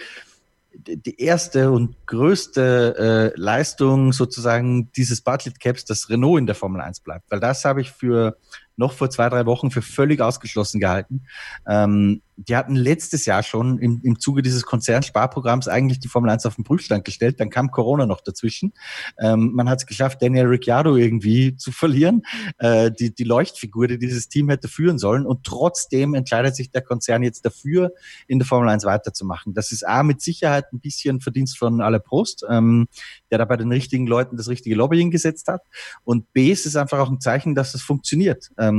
die 0.73 1.21
erste 1.21 1.71
und 1.71 1.97
größte 2.07 3.33
äh, 3.37 3.41
Leistung 3.41 4.13
sozusagen 4.13 4.91
dieses 4.93 5.21
Bartlett 5.21 5.61
Caps, 5.61 5.85
dass 5.85 6.09
Renault 6.09 6.39
in 6.39 6.47
der 6.47 6.55
Formel 6.55 6.81
1 6.81 7.01
bleibt. 7.01 7.31
Weil 7.31 7.41
das 7.41 7.65
habe 7.65 7.81
ich 7.81 7.91
für 7.91 8.37
noch 8.81 8.95
vor 8.95 9.11
zwei, 9.11 9.29
drei 9.29 9.47
Wochen 9.47 9.71
für 9.71 9.83
völlig 9.83 10.21
ausgeschlossen 10.21 10.81
gehalten. 10.81 11.23
Ähm, 11.69 12.23
die 12.49 12.57
hatten 12.57 12.75
letztes 12.75 13.27
Jahr 13.27 13.43
schon 13.43 13.79
im, 13.79 14.01
im 14.03 14.19
Zuge 14.19 14.43
dieses 14.43 14.65
Konzernsparprogramms 14.65 15.69
eigentlich 15.69 16.01
die 16.01 16.09
Formel 16.09 16.31
1 16.31 16.47
auf 16.47 16.55
den 16.55 16.65
Prüfstand 16.65 17.05
gestellt. 17.05 17.39
Dann 17.39 17.51
kam 17.51 17.71
Corona 17.71 18.07
noch 18.07 18.23
dazwischen. 18.23 18.73
Ähm, 19.19 19.53
man 19.53 19.69
hat 19.69 19.81
es 19.81 19.87
geschafft, 19.87 20.23
Daniel 20.23 20.47
Ricciardo 20.47 20.97
irgendwie 20.97 21.57
zu 21.57 21.71
verlieren. 21.71 22.23
Äh, 22.59 22.91
die, 22.91 23.15
die 23.15 23.25
Leuchtfigur, 23.25 23.89
die 23.89 23.99
dieses 23.99 24.29
Team 24.29 24.49
hätte 24.49 24.69
führen 24.69 24.99
sollen. 24.99 25.27
Und 25.27 25.45
trotzdem 25.45 26.15
entscheidet 26.15 26.57
sich 26.57 26.71
der 26.71 26.83
Konzern 26.83 27.23
jetzt 27.23 27.45
dafür, 27.45 27.93
in 28.27 28.39
der 28.39 28.47
Formel 28.47 28.71
1 28.71 28.85
weiterzumachen. 28.85 29.53
Das 29.53 29.71
ist 29.71 29.87
A, 29.87 30.03
mit 30.03 30.23
Sicherheit 30.23 30.73
ein 30.73 30.81
bisschen 30.81 31.21
Verdienst 31.21 31.59
von 31.59 31.83
Alain 31.83 32.03
Prost, 32.03 32.45
ähm, 32.49 32.89
der 33.31 33.39
da 33.39 33.45
bei 33.45 33.59
den 33.59 33.71
richtigen 33.71 34.07
Leuten 34.07 34.39
das 34.39 34.49
richtige 34.49 34.77
Lobbying 34.77 35.11
gesetzt 35.11 35.49
hat. 35.49 35.63
Und 36.05 36.33
B, 36.33 36.51
es 36.51 36.65
ist 36.65 36.77
einfach 36.77 36.99
auch 37.01 37.11
ein 37.11 37.21
Zeichen, 37.21 37.55
dass 37.55 37.75
es 37.75 37.83
funktioniert. 37.83 38.51
Ähm, 38.59 38.70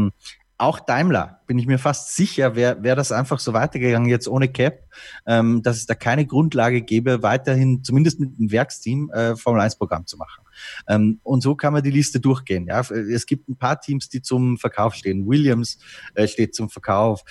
auch 0.62 0.80
Daimler, 0.80 1.42
bin 1.48 1.58
ich 1.58 1.66
mir 1.66 1.80
fast 1.80 2.16
sicher, 2.16 2.56
wäre 2.56 2.84
wär 2.84 2.96
das 2.96 3.12
einfach 3.12 3.40
so 3.40 3.52
weitergegangen, 3.52 4.08
jetzt 4.08 4.28
ohne 4.28 4.48
Cap, 4.48 4.84
ähm, 5.26 5.64
dass 5.64 5.78
es 5.78 5.88
da 5.88 5.96
keine 5.96 6.28
Grundlage 6.28 6.84
gäbe, 6.84 7.24
weiterhin, 7.24 7.84
zumindest 7.84 8.20
mit 8.20 8.38
dem 8.38 8.52
Werksteam, 8.52 9.10
äh, 9.10 9.36
Formel-1-Programm 9.36 10.06
zu 10.06 10.18
machen. 10.18 10.44
Ähm, 10.88 11.20
und 11.24 11.42
so 11.42 11.56
kann 11.56 11.74
man 11.74 11.82
die 11.82 11.90
Liste 11.90 12.20
durchgehen. 12.20 12.68
Ja? 12.68 12.82
Es 12.82 13.26
gibt 13.26 13.50
ein 13.50 13.58
paar 13.58 13.82
Teams, 13.82 14.08
die 14.10 14.22
zum 14.22 14.60
Verkauf 14.60 14.94
stehen. 14.94 15.28
Williams 15.28 15.80
äh, 16.14 16.28
steht 16.28 16.54
zum 16.54 16.70
Verkauf. 16.70 17.24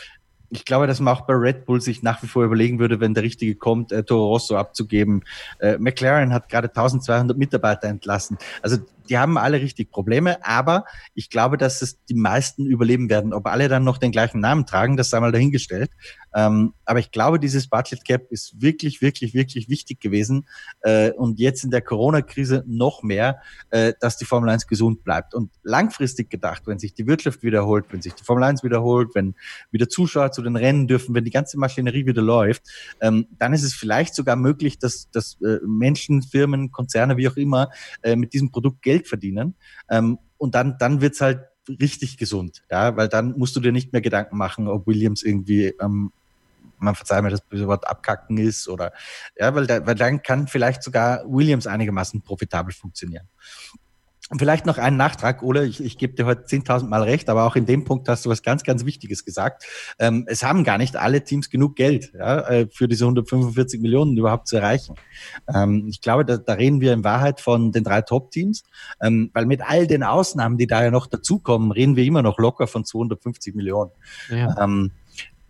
Ich 0.50 0.64
glaube, 0.64 0.86
dass 0.86 1.00
man 1.00 1.14
auch 1.14 1.22
bei 1.22 1.34
Red 1.34 1.64
Bull 1.64 1.80
sich 1.80 2.02
nach 2.02 2.22
wie 2.22 2.26
vor 2.26 2.44
überlegen 2.44 2.78
würde, 2.78 3.00
wenn 3.00 3.14
der 3.14 3.22
Richtige 3.22 3.54
kommt, 3.54 3.92
äh, 3.92 4.02
Toro 4.02 4.26
Rosso 4.26 4.56
abzugeben. 4.56 5.24
Äh, 5.60 5.78
McLaren 5.78 6.32
hat 6.32 6.48
gerade 6.48 6.68
1200 6.68 7.38
Mitarbeiter 7.38 7.88
entlassen. 7.88 8.36
Also 8.60 8.78
die 9.08 9.18
haben 9.18 9.38
alle 9.38 9.60
richtig 9.60 9.90
Probleme, 9.90 10.44
aber 10.44 10.84
ich 11.14 11.30
glaube, 11.30 11.56
dass 11.56 11.82
es 11.82 12.04
die 12.04 12.14
meisten 12.14 12.64
überleben 12.66 13.10
werden. 13.10 13.32
Ob 13.32 13.46
alle 13.46 13.68
dann 13.68 13.84
noch 13.84 13.98
den 13.98 14.12
gleichen 14.12 14.40
Namen 14.40 14.66
tragen, 14.66 14.96
das 14.96 15.10
sei 15.10 15.18
mal 15.20 15.32
dahingestellt. 15.32 15.90
Ähm, 16.34 16.74
aber 16.84 16.98
ich 16.98 17.10
glaube, 17.10 17.38
dieses 17.38 17.68
Budget 17.68 18.04
Cap 18.04 18.30
ist 18.30 18.60
wirklich, 18.60 19.02
wirklich, 19.02 19.34
wirklich 19.34 19.68
wichtig 19.68 20.00
gewesen. 20.00 20.46
Äh, 20.82 21.12
und 21.12 21.38
jetzt 21.38 21.64
in 21.64 21.70
der 21.70 21.82
Corona-Krise 21.82 22.64
noch 22.66 23.02
mehr, 23.02 23.40
äh, 23.70 23.92
dass 24.00 24.16
die 24.16 24.24
Formel 24.24 24.50
1 24.50 24.66
gesund 24.66 25.04
bleibt. 25.04 25.34
Und 25.34 25.50
langfristig 25.62 26.30
gedacht, 26.30 26.62
wenn 26.66 26.78
sich 26.78 26.94
die 26.94 27.06
Wirtschaft 27.06 27.42
wiederholt, 27.42 27.86
wenn 27.90 28.02
sich 28.02 28.14
die 28.14 28.24
Formel 28.24 28.44
1 28.44 28.62
wiederholt, 28.64 29.14
wenn 29.14 29.34
wieder 29.70 29.88
Zuschauer 29.88 30.32
zu 30.32 30.42
den 30.42 30.56
Rennen 30.56 30.86
dürfen, 30.86 31.14
wenn 31.14 31.24
die 31.24 31.30
ganze 31.30 31.58
Maschinerie 31.58 32.06
wieder 32.06 32.22
läuft, 32.22 32.62
ähm, 33.00 33.26
dann 33.38 33.52
ist 33.52 33.62
es 33.62 33.74
vielleicht 33.74 34.14
sogar 34.14 34.36
möglich, 34.36 34.78
dass, 34.78 35.10
dass 35.10 35.40
äh, 35.42 35.58
Menschen, 35.66 36.22
Firmen, 36.22 36.70
Konzerne, 36.70 37.16
wie 37.16 37.28
auch 37.28 37.36
immer, 37.36 37.70
äh, 38.02 38.16
mit 38.16 38.32
diesem 38.32 38.50
Produkt 38.50 38.82
Geld 38.82 39.08
verdienen. 39.08 39.54
Ähm, 39.88 40.18
und 40.38 40.54
dann, 40.54 40.76
dann 40.78 41.00
wird's 41.00 41.20
halt 41.20 41.40
richtig 41.68 42.16
gesund, 42.16 42.62
ja, 42.70 42.96
weil 42.96 43.08
dann 43.08 43.36
musst 43.38 43.54
du 43.54 43.60
dir 43.60 43.72
nicht 43.72 43.92
mehr 43.92 44.00
Gedanken 44.00 44.36
machen, 44.36 44.66
ob 44.66 44.86
Williams 44.86 45.22
irgendwie 45.22 45.74
ähm, 45.80 46.12
man 46.80 46.94
verzeiht 46.94 47.22
mir, 47.22 47.30
dass 47.30 47.42
das 47.48 47.66
Wort 47.66 47.86
abkacken 47.86 48.38
ist 48.38 48.68
oder 48.68 48.92
ja, 49.36 49.54
weil, 49.54 49.66
da, 49.66 49.86
weil 49.86 49.94
dann 49.94 50.22
kann 50.22 50.48
vielleicht 50.48 50.82
sogar 50.82 51.22
Williams 51.26 51.66
einigermaßen 51.66 52.22
profitabel 52.22 52.72
funktionieren. 52.72 53.28
Und 54.30 54.38
vielleicht 54.38 54.64
noch 54.64 54.78
einen 54.78 54.96
Nachtrag, 54.96 55.42
Ole, 55.42 55.66
ich, 55.66 55.82
ich 55.82 55.98
gebe 55.98 56.14
dir 56.14 56.24
heute 56.24 56.42
10.000 56.42 56.86
Mal 56.86 57.02
recht, 57.02 57.28
aber 57.28 57.46
auch 57.46 57.56
in 57.56 57.66
dem 57.66 57.84
Punkt 57.84 58.08
hast 58.08 58.24
du 58.24 58.30
was 58.30 58.44
ganz, 58.44 58.62
ganz 58.62 58.84
Wichtiges 58.84 59.24
gesagt. 59.24 59.64
Ähm, 59.98 60.24
es 60.28 60.44
haben 60.44 60.62
gar 60.62 60.78
nicht 60.78 60.94
alle 60.94 61.24
Teams 61.24 61.50
genug 61.50 61.74
Geld 61.74 62.12
ja, 62.16 62.48
äh, 62.48 62.68
für 62.70 62.86
diese 62.86 63.06
145 63.06 63.80
Millionen 63.80 64.16
überhaupt 64.16 64.46
zu 64.46 64.58
erreichen. 64.58 64.94
Ähm, 65.52 65.88
ich 65.88 66.00
glaube, 66.00 66.24
da, 66.24 66.36
da 66.36 66.52
reden 66.52 66.80
wir 66.80 66.92
in 66.92 67.02
Wahrheit 67.02 67.40
von 67.40 67.72
den 67.72 67.82
drei 67.82 68.02
Top-Teams, 68.02 68.62
ähm, 69.02 69.32
weil 69.34 69.46
mit 69.46 69.62
all 69.62 69.88
den 69.88 70.04
Ausnahmen, 70.04 70.58
die 70.58 70.68
da 70.68 70.84
ja 70.84 70.92
noch 70.92 71.08
dazukommen, 71.08 71.72
reden 71.72 71.96
wir 71.96 72.04
immer 72.04 72.22
noch 72.22 72.38
locker 72.38 72.68
von 72.68 72.84
250 72.84 73.56
Millionen. 73.56 73.90
Ja. 74.28 74.54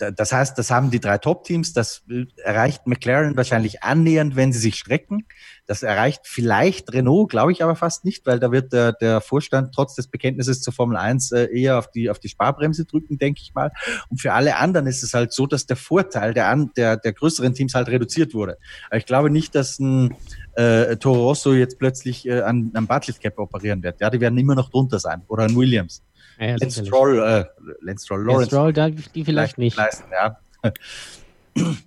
Da- 0.01 0.11
das 0.11 0.33
heißt, 0.33 0.57
das 0.59 0.71
haben 0.71 0.91
die 0.91 1.01
drei 1.01 1.19
Top-Teams, 1.19 1.73
das 1.73 2.03
erreicht 2.43 2.87
McLaren 2.87 3.37
wahrscheinlich 3.37 3.83
annähernd, 3.83 4.35
wenn 4.37 4.53
sie 4.53 4.59
sich 4.59 4.77
strecken. 4.77 5.27
Das 5.67 5.83
erreicht 5.83 6.23
vielleicht 6.25 6.93
Renault, 6.93 7.31
glaube 7.31 7.53
ich 7.53 7.63
aber 7.63 7.77
fast 7.77 8.05
nicht, 8.05 8.27
weil 8.27 8.41
da 8.41 8.51
wird 8.51 8.73
der, 8.73 8.93
der 8.93 9.21
Vorstand 9.21 9.73
trotz 9.75 9.95
des 9.95 10.09
Bekenntnisses 10.09 10.63
zur 10.63 10.73
Formel 10.73 10.97
1 10.97 11.31
äh, 11.33 11.45
eher 11.53 11.79
auf 11.79 11.91
die, 11.91 12.11
auf 12.11 12.19
die 12.19 12.29
Sparbremse 12.29 12.87
drücken, 12.87 13.19
denke 13.19 13.41
ich 13.43 13.55
mal. 13.55 13.71
Und 14.09 14.21
für 14.21 14.33
alle 14.33 14.57
anderen 14.57 14.87
ist 14.87 15.03
es 15.03 15.15
halt 15.15 15.33
so, 15.33 15.47
dass 15.47 15.67
der 15.67 15.77
Vorteil 15.77 16.35
der, 16.35 16.49
an, 16.49 16.71
der, 16.77 16.97
der 16.97 17.13
größeren 17.13 17.55
Teams 17.55 17.75
halt 17.75 17.89
reduziert 17.89 18.35
wurde. 18.35 18.59
Aber 18.89 18.97
ich 18.97 19.07
glaube 19.07 19.31
nicht, 19.31 19.55
dass 19.55 19.79
ein 19.79 20.17
äh, 20.55 20.97
Toro 20.97 21.29
Rosso 21.29 21.53
jetzt 21.53 21.79
plötzlich 21.79 22.27
äh, 22.27 22.41
an, 22.41 22.71
am 22.75 22.87
Bartlett 22.89 23.21
Cap 23.21 23.39
operieren 23.39 23.83
wird. 23.83 24.01
Ja, 24.01 24.11
die 24.11 24.21
werden 24.21 24.39
immer 24.39 24.55
noch 24.57 24.71
drunter 24.71 24.99
sein. 24.99 25.23
Oder 25.29 25.45
ein 25.45 25.55
Williams. 25.57 26.03
Ja, 26.41 26.47
Lance 26.53 26.71
sicherlich. 26.71 26.89
Stroll, 26.89 27.19
äh, 27.19 27.45
Lance 27.83 28.05
Stroll, 28.07 28.25
Lawrence 28.25 28.47
Stroll, 28.47 28.73
da, 28.73 28.89
die 28.91 29.25
vielleicht 29.25 29.59
nicht. 29.59 29.77
leisten, 29.77 30.05
ja. 30.13 30.39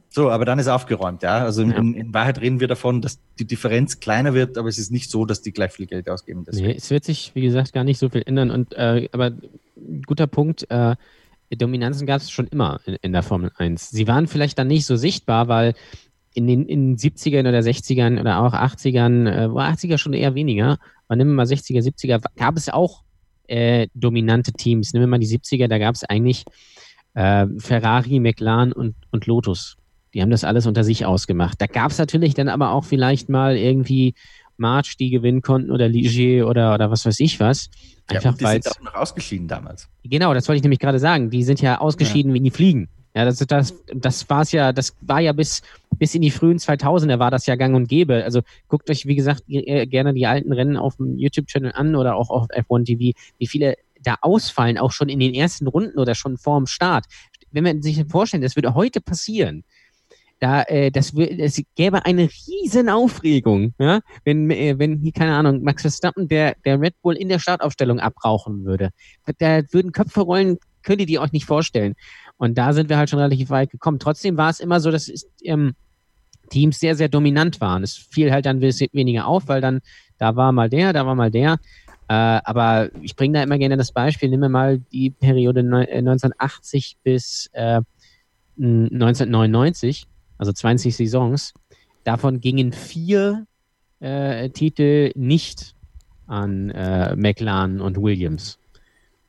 So, 0.09 0.29
aber 0.29 0.45
dann 0.45 0.59
ist 0.59 0.67
aufgeräumt, 0.67 1.23
ja. 1.23 1.39
Also 1.39 1.63
in, 1.63 1.71
Ja. 1.71 1.77
in, 1.77 1.93
in 1.95 2.13
Wahrheit 2.13 2.39
reden 2.41 2.59
wir 2.59 2.67
davon, 2.67 3.01
dass 3.01 3.19
die 3.39 3.45
Differenz 3.45 3.99
kleiner 3.99 4.33
wird, 4.33 4.57
aber 4.57 4.69
es 4.69 4.77
ist 4.77 4.91
nicht 4.91 5.09
so, 5.09 5.25
dass 5.25 5.41
die 5.41 5.51
gleich 5.51 5.71
viel 5.71 5.87
Geld 5.87 6.07
ausgeben. 6.09 6.43
Deswegen. 6.45 6.67
Nee, 6.67 6.75
es 6.75 6.89
wird 6.91 7.03
sich, 7.03 7.31
wie 7.33 7.41
gesagt, 7.41 7.73
gar 7.73 7.83
nicht 7.83 7.97
so 7.97 8.09
viel 8.09 8.21
ändern. 8.25 8.51
Und 8.51 8.73
äh, 8.73 9.09
aber 9.11 9.31
guter 10.05 10.27
Punkt, 10.27 10.69
äh, 10.69 10.95
Dominanzen 11.57 12.05
gab 12.05 12.21
es 12.21 12.29
schon 12.29 12.47
immer 12.47 12.79
in, 12.85 12.95
in 13.01 13.13
der 13.13 13.23
Formel 13.23 13.51
1. 13.57 13.89
Sie 13.89 14.07
waren 14.07 14.27
vielleicht 14.27 14.59
dann 14.59 14.67
nicht 14.67 14.85
so 14.85 14.95
sichtbar, 14.97 15.47
weil 15.47 15.73
in 16.33 16.45
den, 16.47 16.65
in 16.67 16.95
den 16.95 16.97
70ern 16.97 17.47
oder 17.47 17.59
60ern 17.59 18.19
oder 18.19 18.39
auch 18.41 18.53
80ern, 18.53 19.29
äh, 19.29 19.53
war 19.53 19.71
80er 19.71 19.97
schon 19.97 20.13
eher 20.13 20.35
weniger, 20.35 20.77
aber 21.07 21.15
nehmen 21.15 21.31
wir 21.31 21.35
mal 21.37 21.45
60er, 21.45 21.81
70er, 21.81 22.23
gab 22.37 22.57
es 22.57 22.69
auch 22.69 23.03
äh, 23.53 23.87
dominante 23.93 24.51
Teams. 24.51 24.93
Nehmen 24.93 25.03
wir 25.03 25.09
mal 25.09 25.19
die 25.19 25.27
70er, 25.27 25.67
da 25.67 25.77
gab 25.77 25.93
es 25.93 26.03
eigentlich 26.03 26.43
äh, 27.13 27.45
Ferrari, 27.59 28.19
McLaren 28.19 28.73
und, 28.73 28.95
und 29.11 29.27
Lotus. 29.27 29.77
Die 30.13 30.21
haben 30.21 30.31
das 30.31 30.43
alles 30.43 30.65
unter 30.65 30.83
sich 30.83 31.05
ausgemacht. 31.05 31.61
Da 31.61 31.67
gab 31.67 31.91
es 31.91 31.99
natürlich 31.99 32.33
dann 32.33 32.49
aber 32.49 32.71
auch 32.71 32.83
vielleicht 32.83 33.29
mal 33.29 33.55
irgendwie 33.55 34.15
March, 34.57 34.97
die 34.97 35.11
gewinnen 35.11 35.41
konnten 35.41 35.69
oder 35.69 35.87
Ligier 35.87 36.47
oder, 36.47 36.73
oder 36.73 36.89
was 36.89 37.05
weiß 37.05 37.19
ich 37.19 37.39
was. 37.39 37.69
Ja, 38.09 38.17
Einfach 38.17 38.31
und 38.31 38.41
die 38.41 38.45
sind 38.45 38.67
auch 38.69 38.81
noch 38.81 38.95
ausgeschieden 38.95 39.47
damals. 39.47 39.87
Genau, 40.03 40.33
das 40.33 40.47
wollte 40.47 40.57
ich 40.57 40.63
nämlich 40.63 40.79
gerade 40.79 40.99
sagen. 40.99 41.29
Die 41.29 41.43
sind 41.43 41.61
ja 41.61 41.79
ausgeschieden 41.79 42.33
wie 42.33 42.39
die 42.39 42.51
Fliegen. 42.51 42.89
Ja, 43.15 43.25
das, 43.25 43.37
das, 43.37 43.75
das 43.93 44.29
war's 44.29 44.51
ja, 44.51 44.73
das 44.73 44.95
war 45.01 45.19
ja 45.19 45.33
bis, 45.33 45.61
bis 45.97 46.15
in 46.15 46.23
die 46.23 46.31
frühen 46.31 46.57
2000er 46.57 47.19
war 47.19 47.29
das 47.29 47.45
ja 47.45 47.55
gang 47.55 47.75
und 47.75 47.87
gäbe. 47.87 48.23
Also 48.23 48.41
guckt 48.67 48.89
euch, 48.89 49.05
wie 49.05 49.15
gesagt, 49.15 49.43
gerne 49.47 50.13
die 50.13 50.25
alten 50.25 50.51
Rennen 50.51 50.77
auf 50.77 50.95
dem 50.97 51.19
YouTube-Channel 51.19 51.73
an 51.73 51.95
oder 51.95 52.15
auch 52.15 52.29
auf 52.29 52.47
F1 52.49 52.85
TV, 52.85 53.17
wie 53.37 53.47
viele 53.47 53.75
da 54.01 54.17
ausfallen, 54.21 54.77
auch 54.77 54.91
schon 54.91 55.09
in 55.09 55.19
den 55.19 55.33
ersten 55.33 55.67
Runden 55.67 55.99
oder 55.99 56.15
schon 56.15 56.37
vorm 56.37 56.67
Start. 56.67 57.05
Wenn 57.51 57.63
man 57.63 57.81
sich 57.81 58.03
vorstellt, 58.09 58.43
das 58.43 58.55
würde 58.55 58.73
heute 58.73 58.99
passieren, 58.99 59.63
da, 60.39 60.63
äh, 60.63 60.91
das, 60.91 61.13
es 61.13 61.61
gäbe 61.75 62.05
eine 62.05 62.23
riesen 62.23 62.89
Aufregung, 62.89 63.73
ja, 63.79 64.01
wenn, 64.25 64.51
äh, 64.51 64.77
wenn 64.77 64.97
hier, 64.99 65.13
keine 65.13 65.35
Ahnung, 65.35 65.63
Max 65.63 65.83
Verstappen 65.83 66.27
der, 66.27 66.55
der 66.65 66.81
Red 66.81 67.01
Bull 67.01 67.15
in 67.15 67.29
der 67.29 67.39
Startaufstellung 67.39 67.99
abrauchen 67.99 68.65
würde. 68.65 68.89
Da 69.37 69.61
würden 69.71 69.93
Köpfe 69.93 70.19
rollen, 70.19 70.57
könnt 70.81 70.99
ihr 70.99 71.05
die 71.05 71.19
euch 71.19 71.31
nicht 71.31 71.45
vorstellen. 71.45 71.95
Und 72.37 72.57
da 72.57 72.73
sind 72.73 72.89
wir 72.89 72.97
halt 72.97 73.09
schon 73.09 73.19
relativ 73.19 73.49
weit 73.49 73.69
gekommen. 73.69 73.99
Trotzdem 73.99 74.37
war 74.37 74.49
es 74.49 74.59
immer 74.59 74.79
so, 74.79 74.91
dass 74.91 75.11
ähm, 75.43 75.75
Teams 76.49 76.79
sehr, 76.79 76.95
sehr 76.95 77.09
dominant 77.09 77.61
waren. 77.61 77.83
Es 77.83 77.95
fiel 77.95 78.31
halt 78.31 78.45
dann 78.45 78.61
weniger 78.61 79.27
auf, 79.27 79.47
weil 79.47 79.61
dann 79.61 79.81
da 80.17 80.35
war 80.35 80.51
mal 80.51 80.69
der, 80.69 80.93
da 80.93 81.05
war 81.05 81.15
mal 81.15 81.31
der. 81.31 81.57
Äh, 82.07 82.13
aber 82.43 82.89
ich 83.01 83.15
bringe 83.15 83.37
da 83.37 83.43
immer 83.43 83.57
gerne 83.57 83.77
das 83.77 83.91
Beispiel, 83.91 84.29
nimm 84.29 84.41
mir 84.41 84.49
mal 84.49 84.79
die 84.91 85.09
Periode 85.09 85.63
neun- 85.63 85.87
äh, 85.87 85.97
1980 85.99 86.97
bis 87.03 87.49
äh, 87.53 87.77
m, 88.57 88.89
1999, 88.91 90.05
also 90.37 90.51
20 90.51 90.95
Saisons. 90.95 91.53
Davon 92.03 92.41
gingen 92.41 92.73
vier 92.73 93.45
äh, 93.99 94.49
Titel 94.49 95.11
nicht 95.15 95.75
an 96.27 96.69
äh, 96.71 97.15
McLaren 97.15 97.79
und 97.79 97.97
Williams. 98.01 98.59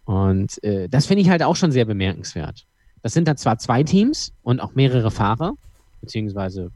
Und 0.05 0.63
äh, 0.65 0.89
das 0.89 1.07
finde 1.07 1.23
ich 1.23 1.31
halt 1.31 1.43
auch 1.43 1.57
schon 1.57 1.73
sehr 1.73 1.85
bemerkenswert. 1.85 2.67
Das 3.05 3.13
sind 3.13 3.29
dann 3.29 3.37
zwar 3.37 3.59
zwei 3.59 3.83
Teams 3.83 4.33
und 4.43 4.61
auch 4.61 4.75
mehrere 4.75 5.11
Fahrer, 5.11 5.59
beziehungsweise 6.01 6.71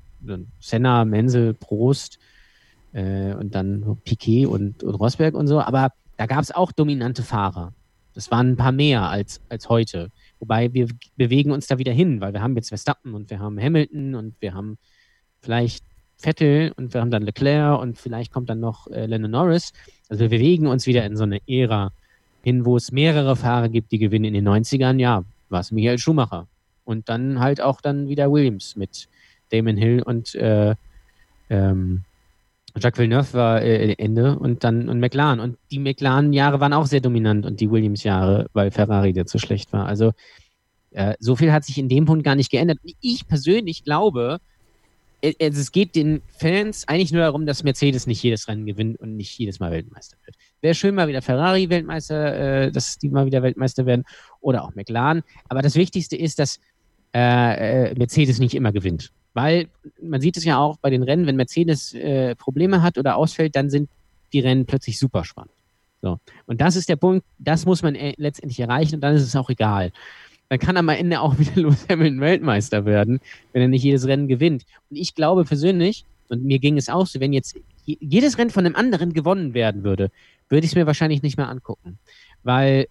Senna, 0.61 1.07
Menzel, 1.07 1.55
Prost 1.55 2.19
äh, 2.93 3.33
und 3.33 3.55
dann 3.55 3.97
Piquet 4.05 4.45
und, 4.45 4.85
und 4.85 4.95
Rosberg 4.97 5.35
und 5.35 5.47
so, 5.47 5.59
aber 5.59 5.91
da 6.19 6.27
gab 6.27 6.43
es 6.43 6.51
auch 6.51 6.71
dominante 6.71 7.23
Fahrer. 7.23 7.73
Das 8.13 8.31
waren 8.31 8.51
ein 8.51 8.57
paar 8.59 8.73
mehr 8.73 9.09
als, 9.09 9.41
als 9.49 9.71
heute. 9.71 10.11
Wobei 10.39 10.71
wir 10.75 10.89
bewegen 11.17 11.51
uns 11.51 11.67
da 11.67 11.79
wieder 11.79 11.93
hin, 11.93 12.21
weil 12.21 12.35
wir 12.35 12.43
haben 12.43 12.55
jetzt 12.57 12.69
Verstappen 12.69 13.15
und 13.15 13.31
wir 13.31 13.39
haben 13.39 13.59
Hamilton 13.59 14.15
und 14.15 14.35
wir 14.41 14.53
haben 14.53 14.77
vielleicht 15.41 15.83
Vettel 16.19 16.75
und 16.77 16.93
wir 16.93 17.01
haben 17.01 17.11
dann 17.11 17.23
Leclerc 17.23 17.81
und 17.81 17.97
vielleicht 17.97 18.35
kommt 18.35 18.51
dann 18.51 18.61
noch 18.61 18.87
äh, 18.89 19.07
Lennon 19.07 19.31
Norris. 19.31 19.73
Also 20.11 20.25
wir 20.25 20.29
bewegen 20.29 20.67
uns 20.67 20.87
wieder 20.87 21.07
in 21.07 21.17
so 21.17 21.23
eine 21.23 21.41
Ära 21.49 21.91
hin, 22.43 22.67
wo 22.67 22.77
es 22.77 22.93
mehrere 22.93 23.35
Fahrer 23.35 23.71
gibt, 23.71 23.93
die 23.93 23.99
gewinnen. 23.99 24.27
In 24.27 24.35
den 24.35 24.49
90ern, 24.49 24.99
ja, 25.01 25.25
war 25.51 25.61
es 25.61 25.71
Michael 25.71 25.99
Schumacher. 25.99 26.47
Und 26.85 27.09
dann 27.09 27.39
halt 27.39 27.61
auch 27.61 27.81
dann 27.81 28.09
wieder 28.09 28.31
Williams 28.33 28.77
mit 28.77 29.09
Damon 29.51 29.77
Hill 29.77 30.03
und 30.03 30.35
äh, 30.35 30.75
ähm, 31.51 32.05
Jacques 32.77 32.99
Villeneuve 32.99 33.33
war 33.35 33.63
äh, 33.63 33.95
Ende 33.95 34.39
und 34.39 34.65
dann 34.65 34.89
und 34.89 35.01
McLaren. 35.01 35.41
Und 35.41 35.59
die 35.71 35.79
McLaren-Jahre 35.79 36.61
waren 36.61 36.73
auch 36.73 36.87
sehr 36.87 37.01
dominant 37.01 37.47
und 37.47 37.61
die 37.61 37.71
Williams-Jahre, 37.71 38.49
weil 38.53 38.71
Ferrari 38.71 39.13
der 39.13 39.27
zu 39.27 39.39
schlecht 39.39 39.73
war. 39.73 39.87
Also 39.87 40.13
äh, 40.93 41.15
so 41.19 41.37
viel 41.37 41.53
hat 41.53 41.65
sich 41.65 41.79
in 41.79 41.89
dem 41.89 42.05
Punkt 42.07 42.25
gar 42.25 42.35
nicht 42.35 42.51
geändert. 42.51 42.79
Ich 43.01 43.27
persönlich 43.27 43.85
glaube, 43.85 44.39
äh, 45.23 45.35
also 45.41 45.61
es 45.61 45.73
geht 45.73 45.95
den 45.95 46.23
Fans 46.39 46.87
eigentlich 46.89 47.13
nur 47.13 47.23
darum, 47.23 47.47
dass 47.47 47.65
Mercedes 47.65 48.07
nicht 48.07 48.23
jedes 48.23 48.49
Rennen 48.49 48.67
gewinnt 48.67 49.01
und 49.01 49.17
nicht 49.17 49.39
jedes 49.39 49.61
Mal 49.61 49.71
Weltmeister 49.71 50.17
wird. 50.25 50.37
Wäre 50.61 50.75
schön, 50.75 50.95
mal 50.95 51.09
wieder 51.09 51.23
Ferrari 51.23 51.69
Weltmeister, 51.71 52.65
äh, 52.67 52.73
dass 52.73 52.99
die 52.99 53.09
mal 53.09 53.27
wieder 53.27 53.43
Weltmeister 53.43 53.87
werden 53.87 54.05
oder 54.41 54.65
auch 54.65 54.75
McLaren. 54.75 55.23
Aber 55.49 55.63
das 55.63 55.77
Wichtigste 55.77 56.17
ist, 56.17 56.39
dass 56.39 56.59
äh, 57.15 57.91
äh, 57.91 57.95
Mercedes 57.97 58.39
nicht 58.39 58.55
immer 58.55 58.73
gewinnt. 58.73 59.11
Weil 59.35 59.69
man 60.03 60.21
sieht 60.21 60.37
es 60.37 60.45
ja 60.45 60.59
auch 60.59 60.79
bei 60.79 60.91
den 60.91 61.03
Rennen, 61.03 61.27
wenn 61.27 61.37
Mercedes 61.37 61.95
äh, 61.95 62.35
Probleme 62.35 62.83
hat 62.83 62.99
oder 62.99 63.17
ausfällt, 63.17 63.55
dann 63.55 63.71
sind 63.71 63.89
die 64.33 64.41
Rennen 64.41 64.67
plötzlich 64.67 64.99
super 64.99 65.25
spannend. 65.25 65.53
So. 66.03 66.19
Und 66.47 66.61
das 66.61 66.77
ist 66.77 66.89
der 66.89 66.97
Punkt, 66.97 67.25
das 67.39 67.65
muss 67.65 67.83
man 67.83 67.95
äh, 67.95 68.15
letztendlich 68.17 68.59
erreichen 68.61 68.97
und 68.97 69.01
dann 69.01 69.15
ist 69.15 69.23
es 69.23 69.37
auch 69.37 69.51
egal. 69.51 69.93
Dann 70.49 70.59
kann 70.59 70.77
am 70.77 70.89
Ende 70.89 71.21
auch 71.21 71.39
wieder 71.39 71.53
Lewis 71.55 71.87
Hamilton 71.89 72.21
Weltmeister 72.21 72.85
werden, 72.85 73.21
wenn 73.53 73.63
er 73.63 73.69
nicht 73.69 73.83
jedes 73.85 74.07
Rennen 74.07 74.29
gewinnt. 74.29 74.65
Und 74.91 74.97
ich 74.97 75.15
glaube 75.15 75.45
persönlich, 75.45 76.05
und 76.29 76.45
mir 76.45 76.59
ging 76.59 76.77
es 76.77 76.89
auch 76.89 77.07
so, 77.07 77.21
wenn 77.21 77.33
jetzt 77.33 77.55
je- 77.55 77.63
jedes 78.01 78.39
Rennen 78.39 78.51
von 78.51 78.67
einem 78.67 78.77
anderen 78.77 79.13
gewonnen 79.13 79.55
werden 79.55 79.85
würde, 79.85 80.11
würde 80.49 80.65
ich 80.65 80.73
es 80.73 80.77
mir 80.77 80.87
wahrscheinlich 80.87 81.23
nicht 81.23 81.37
mehr 81.37 81.49
angucken. 81.49 81.99
Weil 82.43 82.89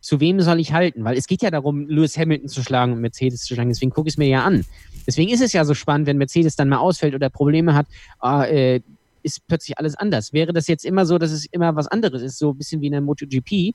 zu 0.00 0.20
wem 0.20 0.40
soll 0.40 0.60
ich 0.60 0.72
halten? 0.72 1.04
Weil 1.04 1.16
es 1.16 1.26
geht 1.26 1.42
ja 1.42 1.50
darum, 1.50 1.88
Lewis 1.88 2.16
Hamilton 2.18 2.48
zu 2.48 2.62
schlagen 2.62 2.92
und 2.92 3.00
Mercedes 3.00 3.44
zu 3.44 3.54
schlagen. 3.54 3.70
Deswegen 3.70 3.90
gucke 3.90 4.08
ich 4.08 4.14
es 4.14 4.18
mir 4.18 4.28
ja 4.28 4.44
an. 4.44 4.64
Deswegen 5.06 5.32
ist 5.32 5.40
es 5.40 5.52
ja 5.52 5.64
so 5.64 5.74
spannend, 5.74 6.06
wenn 6.06 6.18
Mercedes 6.18 6.56
dann 6.56 6.68
mal 6.68 6.78
ausfällt 6.78 7.14
oder 7.14 7.30
Probleme 7.30 7.74
hat, 7.74 7.86
ah, 8.20 8.44
äh, 8.44 8.80
ist 9.22 9.46
plötzlich 9.46 9.78
alles 9.78 9.94
anders. 9.94 10.32
Wäre 10.32 10.52
das 10.52 10.66
jetzt 10.66 10.84
immer 10.84 11.06
so, 11.06 11.18
dass 11.18 11.30
es 11.30 11.46
immer 11.46 11.74
was 11.76 11.86
anderes 11.86 12.22
ist, 12.22 12.38
so 12.38 12.50
ein 12.50 12.58
bisschen 12.58 12.80
wie 12.80 12.86
in 12.86 12.92
der 12.92 13.00
MotoGP 13.00 13.74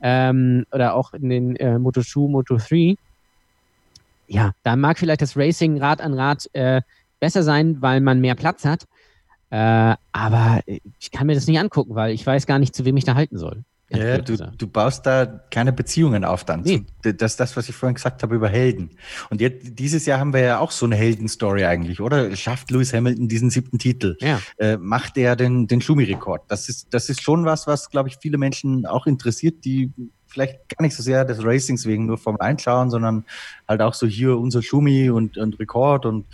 ähm, 0.00 0.64
oder 0.72 0.94
auch 0.94 1.12
in 1.12 1.28
den 1.28 1.56
äh, 1.56 1.76
Moto2, 1.76 2.30
Moto3, 2.30 2.96
ja, 4.28 4.52
da 4.62 4.76
mag 4.76 4.98
vielleicht 4.98 5.22
das 5.22 5.36
Racing 5.36 5.78
Rad 5.78 6.00
an 6.00 6.14
Rad 6.14 6.48
äh, 6.52 6.82
besser 7.18 7.42
sein, 7.42 7.80
weil 7.80 8.00
man 8.00 8.20
mehr 8.20 8.34
Platz 8.34 8.64
hat. 8.64 8.86
Äh, 9.50 9.94
aber 10.12 10.60
ich 10.66 11.10
kann 11.10 11.26
mir 11.26 11.34
das 11.34 11.46
nicht 11.46 11.58
angucken, 11.58 11.94
weil 11.94 12.12
ich 12.12 12.26
weiß 12.26 12.46
gar 12.46 12.58
nicht, 12.58 12.74
zu 12.74 12.84
wem 12.84 12.96
ich 12.96 13.04
da 13.04 13.14
halten 13.14 13.38
soll. 13.38 13.64
Ja, 13.90 14.18
du, 14.18 14.36
du 14.36 14.66
baust 14.66 15.06
da 15.06 15.24
keine 15.24 15.72
Beziehungen 15.72 16.24
auf 16.24 16.44
dann. 16.44 16.60
Nee. 16.60 16.84
Das 17.02 17.32
ist 17.32 17.40
das, 17.40 17.56
was 17.56 17.70
ich 17.70 17.74
vorhin 17.74 17.94
gesagt 17.94 18.22
habe 18.22 18.34
über 18.34 18.48
Helden. 18.48 18.90
Und 19.30 19.40
jetzt, 19.40 19.78
dieses 19.78 20.04
Jahr 20.04 20.20
haben 20.20 20.34
wir 20.34 20.40
ja 20.40 20.58
auch 20.58 20.72
so 20.72 20.84
eine 20.84 20.96
Heldenstory 20.96 21.64
eigentlich, 21.64 22.00
oder? 22.00 22.36
Schafft 22.36 22.70
Lewis 22.70 22.92
Hamilton 22.92 23.28
diesen 23.28 23.48
siebten 23.48 23.78
Titel? 23.78 24.16
Ja. 24.20 24.40
Äh, 24.58 24.76
macht 24.76 25.16
er 25.16 25.36
den, 25.36 25.68
den 25.68 25.80
Schumi-Rekord? 25.80 26.42
Das 26.48 26.68
ist, 26.68 26.88
das 26.90 27.08
ist 27.08 27.22
schon 27.22 27.46
was, 27.46 27.66
was, 27.66 27.88
glaube 27.88 28.10
ich, 28.10 28.18
viele 28.20 28.36
Menschen 28.36 28.84
auch 28.84 29.06
interessiert, 29.06 29.64
die 29.64 29.90
vielleicht 30.26 30.68
gar 30.68 30.82
nicht 30.82 30.94
so 30.94 31.02
sehr 31.02 31.24
des 31.24 31.42
Racings 31.42 31.86
wegen 31.86 32.04
nur 32.04 32.18
Formel 32.18 32.42
1 32.42 32.60
schauen, 32.60 32.90
sondern 32.90 33.24
halt 33.66 33.80
auch 33.80 33.94
so 33.94 34.06
hier 34.06 34.36
unser 34.36 34.62
Schumi 34.62 35.08
und, 35.08 35.38
und 35.38 35.58
Rekord 35.58 36.04
und 36.04 36.26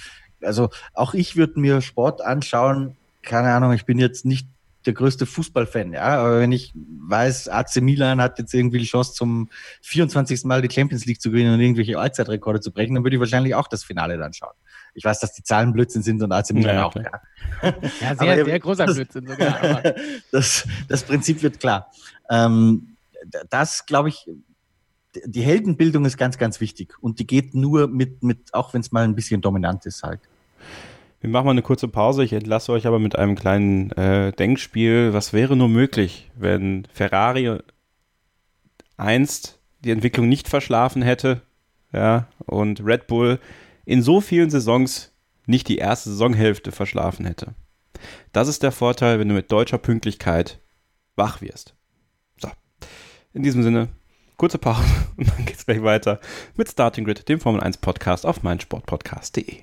also 0.43 0.69
auch 0.93 1.15
ich 1.15 1.37
würde 1.37 1.59
mir 1.59 1.81
Sport 1.81 2.21
anschauen, 2.21 2.97
keine 3.25 3.53
Ahnung, 3.53 3.72
ich 3.72 3.85
bin 3.87 3.99
jetzt 3.99 4.25
nicht 4.25 4.49
der 4.87 4.93
größte 4.93 5.25
Fußballfan, 5.25 5.95
ja, 5.95 6.03
aber 6.03 6.41
wenn 6.41 6.53
ich 6.53 6.72
weiß, 6.75 7.49
AC 7.49 7.77
Milan 7.81 8.20
hat 8.20 8.39
jetzt 8.39 8.53
irgendwie 8.53 8.79
die 8.79 8.85
Chance 8.85 9.14
zum 9.14 9.49
24. 9.81 10.45
Mal 10.45 10.61
die 10.61 10.72
Champions 10.72 11.07
League 11.07 11.22
zu 11.22 11.31
gewinnen 11.31 11.55
und 11.55 11.61
irgendwelche 11.61 11.99
Allzeitrekorde 11.99 12.61
zu 12.61 12.70
brechen, 12.70 12.95
dann 12.95 13.03
würde 13.03 13.16
ich 13.16 13.20
wahrscheinlich 13.20 13.55
auch 13.55 13.66
das 13.66 13.83
Finale 13.83 14.18
dann 14.18 14.35
schauen. 14.35 14.53
Ich 14.93 15.03
weiß, 15.05 15.20
dass 15.20 15.33
die 15.33 15.43
Zahlen 15.43 15.72
Blödsinn 15.72 16.03
sind 16.03 16.22
und 16.22 16.31
AC 16.33 16.53
Milan 16.53 16.75
Ja, 16.77 16.85
auch, 16.85 16.95
ja. 16.95 17.03
Ja, 17.03 17.11
Aber 18.11 18.16
sehr, 18.18 18.37
ihr- 18.39 18.45
sehr 18.45 18.61
großer 18.61 18.87
das- 18.87 18.95
Blödsinn 18.97 19.27
sogar. 19.27 19.59
Aber, 19.62 19.95
das, 20.31 20.66
das 20.87 21.03
Prinzip 21.03 21.43
wird 21.43 21.59
klar. 21.61 21.91
Ähm, 22.31 22.97
das, 23.49 23.87
glaube 23.87 24.11
ich, 24.11 24.29
die 25.25 25.41
Heldenbildung 25.43 26.05
ist 26.05 26.18
ganz, 26.18 26.37
ganz 26.37 26.61
wichtig. 26.61 26.95
Und 27.01 27.18
die 27.20 27.27
geht 27.27 27.55
nur 27.55 27.89
mit, 27.89 28.22
mit 28.22 28.53
auch 28.53 28.75
wenn 28.75 28.83
es 28.83 28.93
mal 28.93 29.05
ein 29.05 29.14
bisschen 29.14 29.41
dominant 29.41 29.87
ist 29.87 30.03
halt. 30.03 30.20
Wir 31.25 31.31
machen 31.31 31.47
mal 31.47 31.53
eine 31.53 31.62
kurze 31.62 31.89
Pause. 31.89 32.22
Ich 32.22 32.35
entlasse 32.35 32.70
euch 32.70 32.87
aber 32.87 32.99
mit 32.99 33.16
einem 33.16 33.35
kleinen 33.35 33.91
äh, 33.93 34.31
Denkspiel. 34.33 35.14
Was 35.14 35.33
wäre 35.33 35.57
nur 35.57 35.70
möglich, 35.70 36.31
wenn 36.37 36.87
Ferrari 36.93 37.61
einst 38.99 39.59
die 39.81 39.91
Entwicklung 39.91 40.29
nicht 40.29 40.49
verschlafen 40.49 41.01
hätte, 41.01 41.41
ja, 41.95 42.29
und 42.45 42.85
Red 42.85 43.07
Bull 43.07 43.39
in 43.87 44.03
so 44.03 44.20
vielen 44.20 44.51
Saisons 44.51 45.12
nicht 45.47 45.66
die 45.68 45.79
erste 45.79 46.11
Saisonhälfte 46.11 46.72
verschlafen 46.72 47.25
hätte? 47.25 47.55
Das 48.33 48.47
ist 48.47 48.62
der 48.62 48.70
Vorteil, 48.70 49.18
wenn 49.18 49.31
du 49.31 49.35
mit 49.35 49.51
deutscher 49.51 49.79
Pünktlichkeit 49.79 50.61
wach 51.16 51.41
wirst. 51.41 51.75
So. 52.37 52.51
In 53.33 53.43
diesem 53.43 53.62
Sinne, 53.62 53.89
kurze 54.37 54.59
Pause 54.59 54.85
und 55.16 55.27
dann 55.27 55.47
geht's 55.47 55.64
gleich 55.64 55.83
weiter 55.83 56.20
mit 56.55 56.68
Starting 56.68 57.07
Grid, 57.07 57.31
dem 57.31 57.41
Formel 57.41 57.62
1 57.62 57.79
Podcast 57.79 58.27
auf 58.27 58.43
meinsportpodcast.de. 58.43 59.62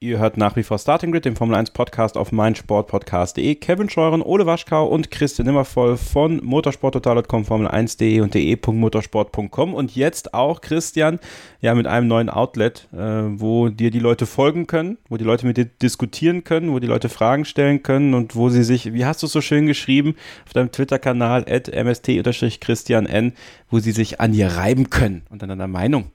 Ihr 0.00 0.20
hört 0.20 0.36
nach 0.36 0.54
wie 0.54 0.62
vor 0.62 0.78
Starting 0.78 1.10
Grid, 1.10 1.24
den 1.24 1.34
Formel 1.34 1.56
1 1.56 1.72
Podcast 1.72 2.16
auf 2.16 2.30
meinsportpodcast.de. 2.30 3.56
Kevin 3.56 3.90
Scheuren, 3.90 4.22
Ole 4.22 4.46
Waschkau 4.46 4.86
und 4.86 5.10
Christian 5.10 5.46
Nimmervoll 5.46 5.96
von 5.96 6.40
motorsporttotal.com, 6.44 7.42
Formel1.de 7.42 8.20
und 8.20 8.32
de.motorsport.com. 8.32 9.74
Und 9.74 9.96
jetzt 9.96 10.34
auch 10.34 10.60
Christian, 10.60 11.18
ja, 11.60 11.74
mit 11.74 11.88
einem 11.88 12.06
neuen 12.06 12.30
Outlet, 12.30 12.86
äh, 12.92 12.96
wo 12.96 13.70
dir 13.70 13.90
die 13.90 13.98
Leute 13.98 14.26
folgen 14.26 14.68
können, 14.68 14.98
wo 15.08 15.16
die 15.16 15.24
Leute 15.24 15.46
mit 15.48 15.56
dir 15.56 15.64
diskutieren 15.64 16.44
können, 16.44 16.70
wo 16.70 16.78
die 16.78 16.86
Leute 16.86 17.08
Fragen 17.08 17.44
stellen 17.44 17.82
können 17.82 18.14
und 18.14 18.36
wo 18.36 18.50
sie 18.50 18.62
sich, 18.62 18.94
wie 18.94 19.04
hast 19.04 19.24
du 19.24 19.26
es 19.26 19.32
so 19.32 19.40
schön 19.40 19.66
geschrieben, 19.66 20.14
auf 20.46 20.52
deinem 20.52 20.70
Twitter-Kanal, 20.70 21.44
mst-christian 21.48 23.06
n, 23.06 23.32
wo 23.68 23.80
sie 23.80 23.90
sich 23.90 24.20
an 24.20 24.30
dir 24.30 24.46
reiben 24.46 24.90
können 24.90 25.22
und 25.28 25.42
an 25.42 25.48
deiner 25.48 25.66
Meinung. 25.66 26.12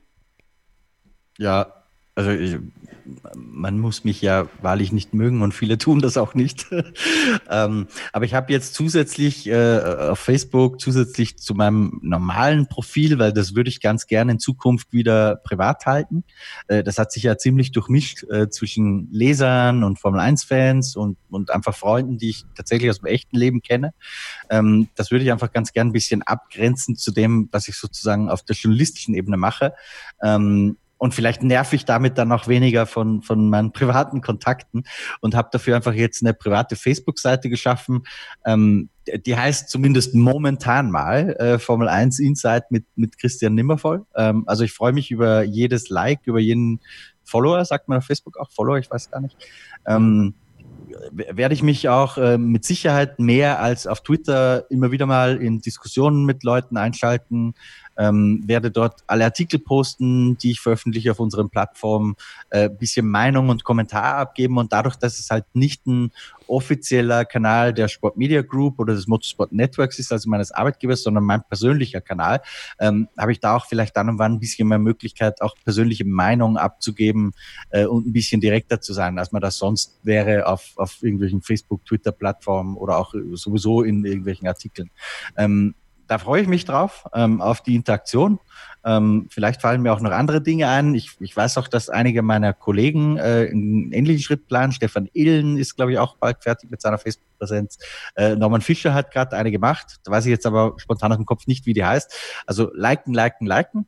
Ja, 1.37 1.82
also 2.15 2.29
ich, 2.29 2.57
man 3.35 3.79
muss 3.79 4.03
mich 4.03 4.21
ja 4.21 4.47
wahrlich 4.61 4.91
nicht 4.91 5.13
mögen 5.13 5.41
und 5.41 5.53
viele 5.53 5.77
tun 5.77 5.99
das 5.99 6.15
auch 6.15 6.35
nicht. 6.35 6.67
ähm, 7.49 7.87
aber 8.11 8.25
ich 8.25 8.33
habe 8.33 8.53
jetzt 8.53 8.75
zusätzlich 8.75 9.47
äh, 9.47 9.79
auf 9.79 10.19
Facebook, 10.19 10.79
zusätzlich 10.79 11.37
zu 11.37 11.55
meinem 11.55 11.99
normalen 12.03 12.67
Profil, 12.67 13.17
weil 13.17 13.33
das 13.33 13.55
würde 13.55 13.69
ich 13.69 13.81
ganz 13.81 14.05
gerne 14.05 14.33
in 14.33 14.39
Zukunft 14.39 14.93
wieder 14.93 15.37
privat 15.37 15.85
halten. 15.85 16.23
Äh, 16.67 16.83
das 16.83 16.99
hat 16.99 17.11
sich 17.11 17.23
ja 17.23 17.37
ziemlich 17.37 17.71
durchmischt 17.71 18.23
äh, 18.29 18.49
zwischen 18.49 19.09
Lesern 19.11 19.83
und 19.83 19.99
Formel 19.99 20.21
1-Fans 20.21 20.95
und, 20.95 21.17
und 21.29 21.49
einfach 21.49 21.75
Freunden, 21.75 22.19
die 22.19 22.29
ich 22.29 22.45
tatsächlich 22.55 22.91
aus 22.91 22.99
dem 22.99 23.07
echten 23.07 23.37
Leben 23.37 23.61
kenne. 23.61 23.93
Ähm, 24.49 24.89
das 24.95 25.09
würde 25.09 25.25
ich 25.25 25.31
einfach 25.31 25.51
ganz 25.51 25.73
gern 25.73 25.87
ein 25.87 25.93
bisschen 25.93 26.21
abgrenzen 26.21 26.95
zu 26.95 27.11
dem, 27.11 27.49
was 27.51 27.67
ich 27.67 27.75
sozusagen 27.75 28.29
auf 28.29 28.43
der 28.43 28.55
journalistischen 28.55 29.15
Ebene 29.15 29.37
mache. 29.37 29.73
Ähm, 30.21 30.77
und 31.03 31.13
vielleicht 31.13 31.43
nerv 31.43 31.73
ich 31.73 31.83
damit 31.83 32.17
dann 32.17 32.31
auch 32.31 32.47
weniger 32.47 32.85
von, 32.85 33.21
von 33.23 33.49
meinen 33.49 33.73
privaten 33.73 34.21
Kontakten 34.21 34.85
und 35.19 35.35
habe 35.35 35.49
dafür 35.51 35.75
einfach 35.75 35.91
jetzt 35.91 36.23
eine 36.23 36.33
private 36.33 36.77
Facebook-Seite 36.77 37.49
geschaffen. 37.49 38.03
Ähm, 38.45 38.89
die 39.25 39.35
heißt 39.35 39.67
zumindest 39.67 40.15
momentan 40.15 40.91
mal 40.91 41.33
äh, 41.33 41.59
Formel 41.59 41.89
1 41.89 42.19
Insight 42.19 42.71
mit, 42.71 42.85
mit 42.95 43.17
Christian 43.17 43.53
Nimmervoll. 43.53 44.05
Ähm, 44.15 44.45
also 44.47 44.63
ich 44.63 44.71
freue 44.71 44.93
mich 44.93 45.11
über 45.11 45.43
jedes 45.43 45.89
Like, 45.89 46.21
über 46.23 46.39
jeden 46.39 46.79
Follower, 47.25 47.65
sagt 47.65 47.89
man 47.89 47.97
auf 47.97 48.05
Facebook 48.05 48.37
auch 48.37 48.49
Follower, 48.49 48.77
ich 48.77 48.89
weiß 48.89 49.11
gar 49.11 49.19
nicht. 49.19 49.35
Ähm, 49.85 50.35
werde 51.11 51.53
ich 51.53 51.63
mich 51.63 51.89
auch 51.89 52.17
äh, 52.17 52.37
mit 52.37 52.63
Sicherheit 52.63 53.19
mehr 53.19 53.59
als 53.59 53.87
auf 53.87 54.03
Twitter 54.03 54.69
immer 54.71 54.91
wieder 54.91 55.05
mal 55.05 55.35
in 55.35 55.59
Diskussionen 55.59 56.25
mit 56.25 56.43
Leuten 56.43 56.77
einschalten, 56.77 57.55
ähm, 57.97 58.43
werde 58.45 58.71
dort 58.71 59.01
alle 59.07 59.25
Artikel 59.25 59.59
posten, 59.59 60.37
die 60.37 60.51
ich 60.51 60.59
veröffentliche 60.59 61.11
auf 61.11 61.19
unseren 61.19 61.49
Plattformen, 61.49 62.15
äh, 62.49 62.69
bisschen 62.69 63.07
Meinung 63.07 63.49
und 63.49 63.63
Kommentar 63.63 64.15
abgeben 64.17 64.57
und 64.57 64.73
dadurch, 64.73 64.95
dass 64.95 65.19
es 65.19 65.29
halt 65.29 65.45
nicht 65.53 65.85
ein 65.87 66.11
offizieller 66.47 67.25
Kanal 67.25 67.73
der 67.73 67.87
Sport 67.87 68.17
Media 68.17 68.41
Group 68.41 68.79
oder 68.79 68.93
des 68.93 69.07
Motorsport 69.07 69.51
Networks 69.51 69.99
ist, 69.99 70.11
also 70.11 70.29
meines 70.29 70.51
Arbeitgebers, 70.51 71.03
sondern 71.03 71.23
mein 71.23 71.43
persönlicher 71.43 72.01
Kanal, 72.01 72.41
ähm, 72.79 73.07
habe 73.17 73.31
ich 73.31 73.39
da 73.39 73.55
auch 73.55 73.65
vielleicht 73.65 73.95
dann 73.97 74.09
und 74.09 74.19
wann 74.19 74.33
ein 74.33 74.39
bisschen 74.39 74.67
mehr 74.67 74.79
Möglichkeit, 74.79 75.41
auch 75.41 75.55
persönliche 75.63 76.05
Meinungen 76.05 76.57
abzugeben 76.57 77.31
äh, 77.69 77.85
und 77.85 78.07
ein 78.07 78.13
bisschen 78.13 78.41
direkter 78.41 78.81
zu 78.81 78.93
sein, 78.93 79.17
als 79.19 79.31
man 79.31 79.41
das 79.41 79.57
sonst 79.57 79.99
wäre 80.03 80.47
auf, 80.47 80.73
auf 80.75 81.01
irgendwelchen 81.01 81.41
Facebook, 81.41 81.85
Twitter-Plattformen 81.85 82.77
oder 82.77 82.97
auch 82.97 83.13
sowieso 83.33 83.83
in 83.83 84.05
irgendwelchen 84.05 84.47
Artikeln. 84.47 84.89
Ähm, 85.37 85.75
da 86.07 86.17
freue 86.17 86.41
ich 86.41 86.47
mich 86.47 86.65
drauf, 86.65 87.05
ähm, 87.13 87.41
auf 87.41 87.61
die 87.61 87.75
Interaktion. 87.75 88.39
Ähm, 88.85 89.27
vielleicht 89.29 89.61
fallen 89.61 89.81
mir 89.81 89.93
auch 89.93 90.01
noch 90.01 90.11
andere 90.11 90.41
Dinge 90.41 90.67
ein. 90.67 90.93
Ich, 90.93 91.11
ich 91.19 91.35
weiß 91.35 91.57
auch, 91.57 91.67
dass 91.67 91.89
einige 91.89 92.21
meiner 92.21 92.53
Kollegen 92.53 93.17
äh, 93.17 93.49
einen 93.49 93.91
ähnlichen 93.93 94.21
Schritt 94.21 94.47
planen. 94.47 94.73
Stefan 94.73 95.09
Illen 95.13 95.57
ist, 95.57 95.75
glaube 95.75 95.93
ich, 95.93 95.99
auch 95.99 96.17
bald 96.17 96.43
fertig 96.43 96.69
mit 96.69 96.81
seiner 96.81 96.97
Facebook-Präsenz. 97.43 97.77
Äh, 98.15 98.35
Norman 98.35 98.61
Fischer 98.61 98.93
hat 98.93 99.11
gerade 99.11 99.35
eine 99.35 99.51
gemacht. 99.51 99.97
Da 100.03 100.11
weiß 100.11 100.25
ich 100.25 100.31
jetzt 100.31 100.45
aber 100.45 100.75
spontan 100.77 101.11
aus 101.11 101.17
dem 101.17 101.25
Kopf 101.25 101.47
nicht, 101.47 101.65
wie 101.65 101.73
die 101.73 101.83
heißt. 101.83 102.13
Also 102.45 102.71
liken, 102.73 103.13
liken, 103.13 103.45
liken. 103.45 103.87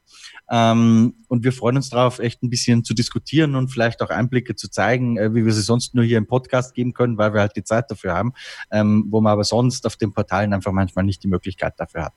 Ähm, 0.50 1.16
und 1.28 1.44
wir 1.44 1.54
freuen 1.54 1.78
uns 1.78 1.90
darauf, 1.90 2.20
echt 2.20 2.44
ein 2.44 2.50
bisschen 2.50 2.84
zu 2.84 2.94
diskutieren 2.94 3.56
und 3.56 3.70
vielleicht 3.70 4.02
auch 4.02 4.10
Einblicke 4.10 4.56
zu 4.56 4.70
zeigen, 4.70 5.18
äh, 5.18 5.34
wie 5.34 5.46
wir 5.46 5.54
sie 5.54 5.62
sonst 5.62 5.96
nur 5.96 6.04
hier 6.04 6.18
im 6.18 6.28
Podcast 6.28 6.76
geben 6.76 6.94
können, 6.94 7.18
weil 7.18 7.34
wir 7.34 7.42
halt 7.42 7.56
die 7.56 7.64
Zeit 7.64 7.90
dafür 7.90 8.14
haben, 8.14 8.34
ähm, 8.72 9.06
wo 9.10 9.22
man 9.22 9.34
aber 9.34 9.44
sonst 9.44 9.86
auf 9.86 9.96
den 9.96 10.14
Portalen 10.14 10.54
einfach 10.54 10.72
manchmal 10.72 11.06
nicht 11.06 11.24
die 11.24 11.28
Möglichkeit 11.28 11.74
dafür 11.78 12.06
hat. 12.06 12.14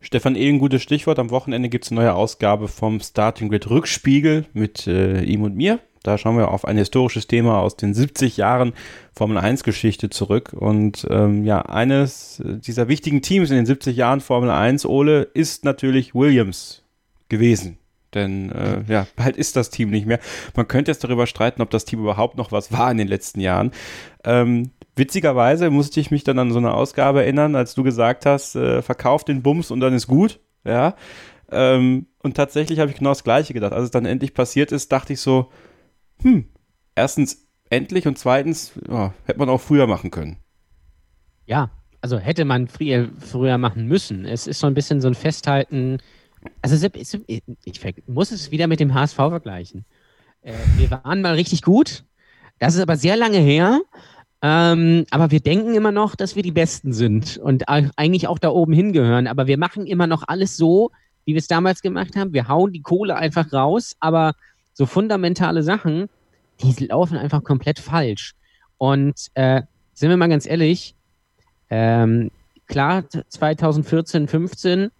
Stefan 0.00 0.34
Ehlen, 0.34 0.58
gutes 0.58 0.82
Stichwort. 0.82 1.20
Am 1.20 1.30
Wochenende 1.30 1.68
gibt 1.68 1.84
es 1.84 1.92
eine 1.92 2.00
neue 2.00 2.14
Ausgabe 2.14 2.66
vom 2.66 2.98
Starting 2.98 3.50
Grid 3.50 3.70
Rückspiegel 3.70 4.46
mit 4.52 4.88
äh, 4.88 5.22
ihm 5.22 5.42
und 5.42 5.54
mir. 5.54 5.78
Da 6.02 6.18
schauen 6.18 6.36
wir 6.36 6.48
auf 6.48 6.64
ein 6.64 6.76
historisches 6.76 7.26
Thema 7.26 7.60
aus 7.60 7.76
den 7.76 7.94
70 7.94 8.36
Jahren 8.36 8.72
Formel 9.14 9.38
1 9.38 9.64
Geschichte 9.64 10.10
zurück. 10.10 10.52
Und 10.52 11.06
ähm, 11.10 11.44
ja, 11.44 11.62
eines 11.62 12.42
dieser 12.44 12.88
wichtigen 12.88 13.22
Teams 13.22 13.50
in 13.50 13.56
den 13.56 13.66
70 13.66 13.96
Jahren 13.96 14.20
Formel 14.20 14.50
1, 14.50 14.86
Ole, 14.86 15.22
ist 15.22 15.64
natürlich 15.64 16.14
Williams 16.14 16.82
gewesen. 17.28 17.78
Denn 18.14 18.50
äh, 18.52 18.82
ja, 18.88 19.06
bald 19.16 19.36
ist 19.36 19.56
das 19.56 19.70
Team 19.70 19.90
nicht 19.90 20.06
mehr. 20.06 20.18
Man 20.54 20.68
könnte 20.68 20.90
jetzt 20.90 21.02
darüber 21.02 21.26
streiten, 21.26 21.62
ob 21.62 21.70
das 21.70 21.84
Team 21.84 22.00
überhaupt 22.00 22.36
noch 22.36 22.52
was 22.52 22.72
war 22.72 22.90
in 22.90 22.98
den 22.98 23.08
letzten 23.08 23.40
Jahren. 23.40 23.72
Ähm, 24.24 24.70
witzigerweise 24.96 25.70
musste 25.70 26.00
ich 26.00 26.10
mich 26.10 26.24
dann 26.24 26.38
an 26.38 26.50
so 26.50 26.58
eine 26.58 26.74
Ausgabe 26.74 27.22
erinnern, 27.22 27.54
als 27.54 27.74
du 27.74 27.82
gesagt 27.82 28.26
hast, 28.26 28.54
äh, 28.54 28.82
verkauf 28.82 29.24
den 29.24 29.42
Bums 29.42 29.70
und 29.70 29.80
dann 29.80 29.94
ist 29.94 30.06
gut. 30.06 30.40
Ja. 30.64 30.94
Ähm, 31.50 32.06
und 32.22 32.36
tatsächlich 32.36 32.78
habe 32.78 32.90
ich 32.90 32.98
genau 32.98 33.10
das 33.10 33.24
Gleiche 33.24 33.54
gedacht. 33.54 33.72
Als 33.72 33.84
es 33.84 33.90
dann 33.90 34.06
endlich 34.06 34.34
passiert 34.34 34.72
ist, 34.72 34.92
dachte 34.92 35.14
ich 35.14 35.20
so, 35.20 35.50
hm, 36.22 36.46
erstens 36.94 37.46
endlich 37.70 38.06
und 38.06 38.18
zweitens 38.18 38.72
oh, 38.88 39.10
hätte 39.24 39.38
man 39.38 39.48
auch 39.48 39.60
früher 39.60 39.86
machen 39.86 40.10
können. 40.10 40.36
Ja, 41.46 41.70
also 42.00 42.18
hätte 42.18 42.44
man 42.44 42.68
früher, 42.68 43.08
früher 43.18 43.58
machen 43.58 43.86
müssen. 43.86 44.24
Es 44.24 44.46
ist 44.46 44.60
so 44.60 44.66
ein 44.66 44.74
bisschen 44.74 45.00
so 45.00 45.08
ein 45.08 45.14
Festhalten. 45.14 45.98
Also 46.60 46.88
ich 47.24 47.92
muss 48.06 48.32
es 48.32 48.50
wieder 48.50 48.66
mit 48.66 48.80
dem 48.80 48.94
HSV 48.94 49.16
vergleichen. 49.16 49.84
Äh, 50.42 50.54
wir 50.76 50.90
waren 50.90 51.22
mal 51.22 51.34
richtig 51.34 51.62
gut. 51.62 52.04
Das 52.58 52.74
ist 52.74 52.80
aber 52.80 52.96
sehr 52.96 53.16
lange 53.16 53.38
her. 53.38 53.80
Ähm, 54.42 55.06
aber 55.10 55.30
wir 55.30 55.40
denken 55.40 55.74
immer 55.74 55.92
noch, 55.92 56.16
dass 56.16 56.34
wir 56.34 56.42
die 56.42 56.50
Besten 56.50 56.92
sind 56.92 57.38
und 57.38 57.68
eigentlich 57.68 58.26
auch 58.26 58.40
da 58.40 58.50
oben 58.50 58.72
hingehören. 58.72 59.28
Aber 59.28 59.46
wir 59.46 59.56
machen 59.56 59.86
immer 59.86 60.08
noch 60.08 60.24
alles 60.26 60.56
so, 60.56 60.90
wie 61.24 61.34
wir 61.34 61.38
es 61.38 61.46
damals 61.46 61.80
gemacht 61.80 62.16
haben. 62.16 62.32
Wir 62.32 62.48
hauen 62.48 62.72
die 62.72 62.82
Kohle 62.82 63.14
einfach 63.14 63.52
raus, 63.52 63.96
aber 64.00 64.34
so 64.72 64.86
fundamentale 64.86 65.62
Sachen, 65.62 66.08
die 66.60 66.86
laufen 66.86 67.16
einfach 67.16 67.44
komplett 67.44 67.78
falsch. 67.78 68.34
Und 68.78 69.28
äh, 69.34 69.62
sind 69.94 70.10
wir 70.10 70.16
mal 70.16 70.28
ganz 70.28 70.46
ehrlich, 70.46 70.94
ähm, 71.70 72.30
klar, 72.66 73.04
2014, 73.28 74.28
15, 74.28 74.90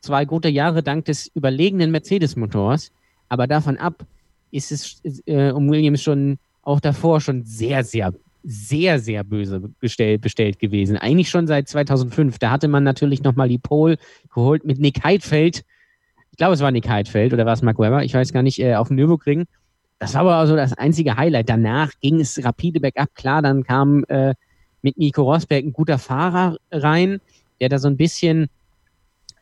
zwei 0.00 0.24
gute 0.24 0.48
Jahre 0.48 0.82
dank 0.82 1.04
des 1.06 1.30
überlegenen 1.34 1.90
Mercedes-Motors, 1.90 2.92
aber 3.28 3.46
davon 3.46 3.78
ab 3.78 4.04
ist 4.50 4.70
es 4.70 5.00
äh, 5.26 5.50
um 5.50 5.70
Williams 5.70 6.02
schon 6.02 6.38
auch 6.62 6.80
davor 6.80 7.20
schon 7.20 7.44
sehr, 7.44 7.82
sehr 7.84 8.12
sehr, 8.44 8.98
sehr 8.98 9.24
böse 9.24 9.60
bestellt, 9.80 10.20
bestellt 10.20 10.58
gewesen. 10.58 10.96
Eigentlich 10.96 11.28
schon 11.28 11.46
seit 11.46 11.68
2005. 11.68 12.38
Da 12.38 12.50
hatte 12.50 12.68
man 12.68 12.82
natürlich 12.82 13.22
nochmal 13.22 13.48
die 13.48 13.58
Pole 13.58 13.98
geholt 14.34 14.64
mit 14.64 14.80
Nick 14.80 15.04
Heidfeld. 15.04 15.64
Ich 16.32 16.38
glaube, 16.38 16.54
es 16.54 16.60
war 16.60 16.70
Nick 16.70 16.88
Heidfeld 16.88 17.32
oder 17.32 17.46
war 17.46 17.52
es 17.52 17.62
Mark 17.62 17.78
Webber? 17.78 18.02
Ich 18.02 18.14
weiß 18.14 18.32
gar 18.32 18.42
nicht, 18.42 18.58
äh, 18.58 18.74
auf 18.74 18.88
dem 18.88 18.96
Nürburgring. 18.96 19.44
Das 19.98 20.14
war 20.14 20.22
aber 20.22 20.34
also 20.36 20.56
das 20.56 20.72
einzige 20.72 21.16
Highlight. 21.16 21.48
Danach 21.48 21.92
ging 22.00 22.20
es 22.20 22.42
rapide 22.44 22.80
bergab. 22.80 23.14
Klar, 23.14 23.42
dann 23.42 23.62
kam 23.64 24.04
äh, 24.08 24.34
mit 24.80 24.96
Nico 24.96 25.22
Rosberg 25.22 25.64
ein 25.64 25.72
guter 25.72 25.98
Fahrer 25.98 26.56
rein, 26.72 27.20
der 27.60 27.68
da 27.68 27.78
so 27.78 27.86
ein 27.86 27.96
bisschen 27.96 28.48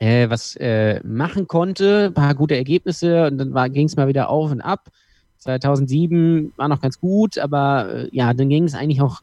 äh, 0.00 0.28
was 0.28 0.56
äh, 0.56 1.00
machen 1.04 1.46
konnte, 1.46 2.06
ein 2.06 2.14
paar 2.14 2.34
gute 2.34 2.56
Ergebnisse 2.56 3.26
und 3.26 3.38
dann 3.38 3.72
ging 3.72 3.86
es 3.86 3.96
mal 3.96 4.08
wieder 4.08 4.28
auf 4.28 4.50
und 4.50 4.60
ab. 4.60 4.88
2007 5.38 6.52
war 6.56 6.68
noch 6.68 6.80
ganz 6.80 7.00
gut, 7.00 7.38
aber 7.38 7.88
äh, 7.88 8.08
ja, 8.12 8.34
dann 8.34 8.48
ging 8.48 8.64
es 8.64 8.74
eigentlich 8.74 9.00
auch 9.00 9.20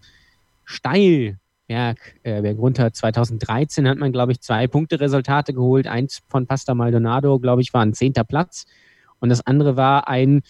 steil 0.65 1.37
berg, 1.67 2.15
äh, 2.23 2.41
berg 2.41 2.57
runter. 2.57 2.91
2013 2.91 3.87
hat 3.87 3.97
man, 3.97 4.11
glaube 4.11 4.31
ich, 4.31 4.41
zwei 4.41 4.67
Punkte-Resultate 4.67 5.53
geholt. 5.53 5.87
Eins 5.87 6.21
von 6.27 6.47
Pasta 6.47 6.73
Maldonado, 6.73 7.39
glaube 7.39 7.61
ich, 7.61 7.73
war 7.73 7.81
ein 7.81 7.93
zehnter 7.93 8.23
Platz. 8.23 8.65
Und 9.19 9.29
das 9.29 9.45
andere 9.45 9.75
war 9.75 10.07
ein, 10.07 10.41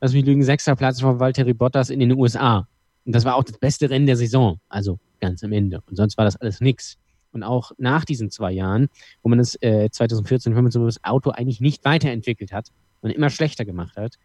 lass 0.00 0.12
mich 0.12 0.24
lügen, 0.24 0.42
sechster 0.42 0.76
Platz 0.76 1.00
von 1.00 1.20
Valtteri 1.20 1.54
Bottas 1.54 1.90
in 1.90 2.00
den 2.00 2.12
USA. 2.12 2.68
Und 3.04 3.14
das 3.14 3.24
war 3.24 3.34
auch 3.36 3.44
das 3.44 3.58
beste 3.58 3.90
Rennen 3.90 4.06
der 4.06 4.16
Saison. 4.16 4.60
Also 4.68 4.98
ganz 5.20 5.42
am 5.42 5.52
Ende. 5.52 5.80
Und 5.86 5.96
sonst 5.96 6.16
war 6.18 6.24
das 6.24 6.36
alles 6.36 6.60
nix. 6.60 6.98
Und 7.32 7.42
auch 7.42 7.72
nach 7.78 8.04
diesen 8.04 8.30
zwei 8.30 8.52
Jahren, 8.52 8.88
wo 9.22 9.28
man 9.28 9.38
das 9.38 9.54
äh, 9.62 9.88
2014, 9.90 10.52
2015 10.52 10.84
das 10.84 11.04
Auto 11.04 11.30
eigentlich 11.30 11.60
nicht 11.60 11.84
weiterentwickelt 11.84 12.52
hat 12.52 12.68
und 13.02 13.10
immer 13.10 13.30
schlechter 13.30 13.64
gemacht 13.64 13.96
hat, 13.96 14.16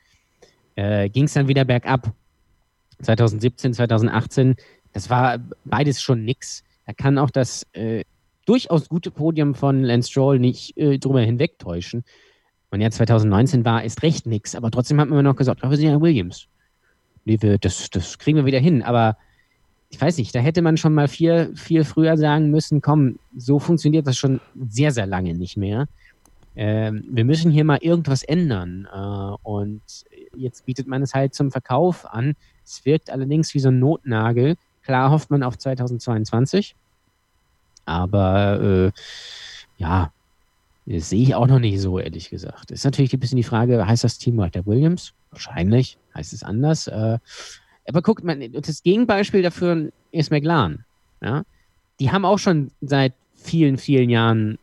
äh, 0.75 1.09
ging 1.09 1.25
es 1.25 1.33
dann 1.33 1.47
wieder 1.47 1.65
bergab. 1.65 2.13
2017, 3.01 3.73
2018, 3.73 4.55
das 4.95 5.09
war 5.09 5.39
beides 5.65 6.01
schon 6.01 6.23
nix. 6.23 6.63
Da 6.85 6.93
kann 6.93 7.17
auch 7.17 7.29
das 7.29 7.67
äh, 7.73 8.05
durchaus 8.45 8.87
gute 8.87 9.11
Podium 9.11 9.53
von 9.53 9.83
Lance 9.83 10.09
Stroll 10.09 10.39
nicht 10.39 10.77
äh, 10.77 10.97
drüber 10.97 11.19
hinwegtäuschen. 11.19 12.05
Und 12.71 12.79
ja, 12.79 12.89
2019 12.89 13.65
war 13.65 13.83
ist 13.83 14.03
recht 14.03 14.25
nix, 14.25 14.55
aber 14.55 14.71
trotzdem 14.71 15.01
hat 15.01 15.09
man 15.09 15.25
noch 15.25 15.35
gesagt, 15.35 15.61
oh, 15.63 15.69
wir 15.69 15.75
sind 15.75 15.89
ja 15.89 15.99
Williams. 15.99 16.47
Das, 17.25 17.89
das 17.89 18.17
kriegen 18.19 18.37
wir 18.37 18.45
wieder 18.45 18.59
hin. 18.59 18.83
Aber 18.83 19.17
ich 19.89 19.99
weiß 19.99 20.17
nicht, 20.17 20.33
da 20.33 20.39
hätte 20.39 20.61
man 20.61 20.77
schon 20.77 20.93
mal 20.93 21.09
viel, 21.09 21.53
viel 21.57 21.83
früher 21.83 22.15
sagen 22.15 22.49
müssen, 22.49 22.81
komm, 22.81 23.19
so 23.35 23.59
funktioniert 23.59 24.07
das 24.07 24.17
schon 24.17 24.39
sehr, 24.69 24.93
sehr 24.93 25.07
lange 25.07 25.33
nicht 25.33 25.57
mehr. 25.57 25.87
Ähm, 26.55 27.03
wir 27.09 27.25
müssen 27.25 27.51
hier 27.51 27.65
mal 27.65 27.79
irgendwas 27.81 28.23
ändern. 28.23 28.87
Äh, 28.93 29.35
und 29.43 29.81
jetzt 30.37 30.65
bietet 30.65 30.87
man 30.87 31.01
es 31.01 31.13
halt 31.13 31.33
zum 31.33 31.51
Verkauf 31.51 32.05
an. 32.05 32.35
Es 32.63 32.85
wirkt 32.85 33.09
allerdings 33.09 33.53
wie 33.53 33.59
so 33.59 33.67
ein 33.67 33.79
Notnagel. 33.79 34.55
Klar 34.85 35.09
hofft 35.09 35.31
man 35.31 35.43
auf 35.43 35.57
2022, 35.57 36.75
aber 37.85 38.61
äh, 38.61 38.91
ja, 39.77 40.11
das 40.85 41.09
sehe 41.09 41.23
ich 41.23 41.33
auch 41.33 41.47
noch 41.47 41.59
nicht 41.59 41.81
so, 41.81 41.97
ehrlich 41.97 42.29
gesagt. 42.29 42.69
Ist 42.69 42.85
natürlich 42.85 43.13
ein 43.13 43.19
bisschen 43.19 43.37
die 43.37 43.43
Frage, 43.43 43.85
heißt 43.85 44.03
das 44.03 44.19
Team 44.19 44.37
weiter 44.37 44.65
Williams? 44.67 45.13
Wahrscheinlich 45.31 45.97
heißt 46.13 46.33
es 46.33 46.43
anders. 46.43 46.87
Äh, 46.87 47.17
aber 47.87 48.01
guckt 48.01 48.23
man, 48.23 48.51
das 48.51 48.83
Gegenbeispiel 48.83 49.41
dafür 49.41 49.91
ist 50.11 50.29
McLaren. 50.29 50.85
Ja? 51.21 51.43
Die 51.99 52.11
haben 52.11 52.25
auch 52.25 52.39
schon 52.39 52.71
seit 52.81 53.13
vielen, 53.33 53.77
vielen 53.77 54.09
Jahren 54.11 54.59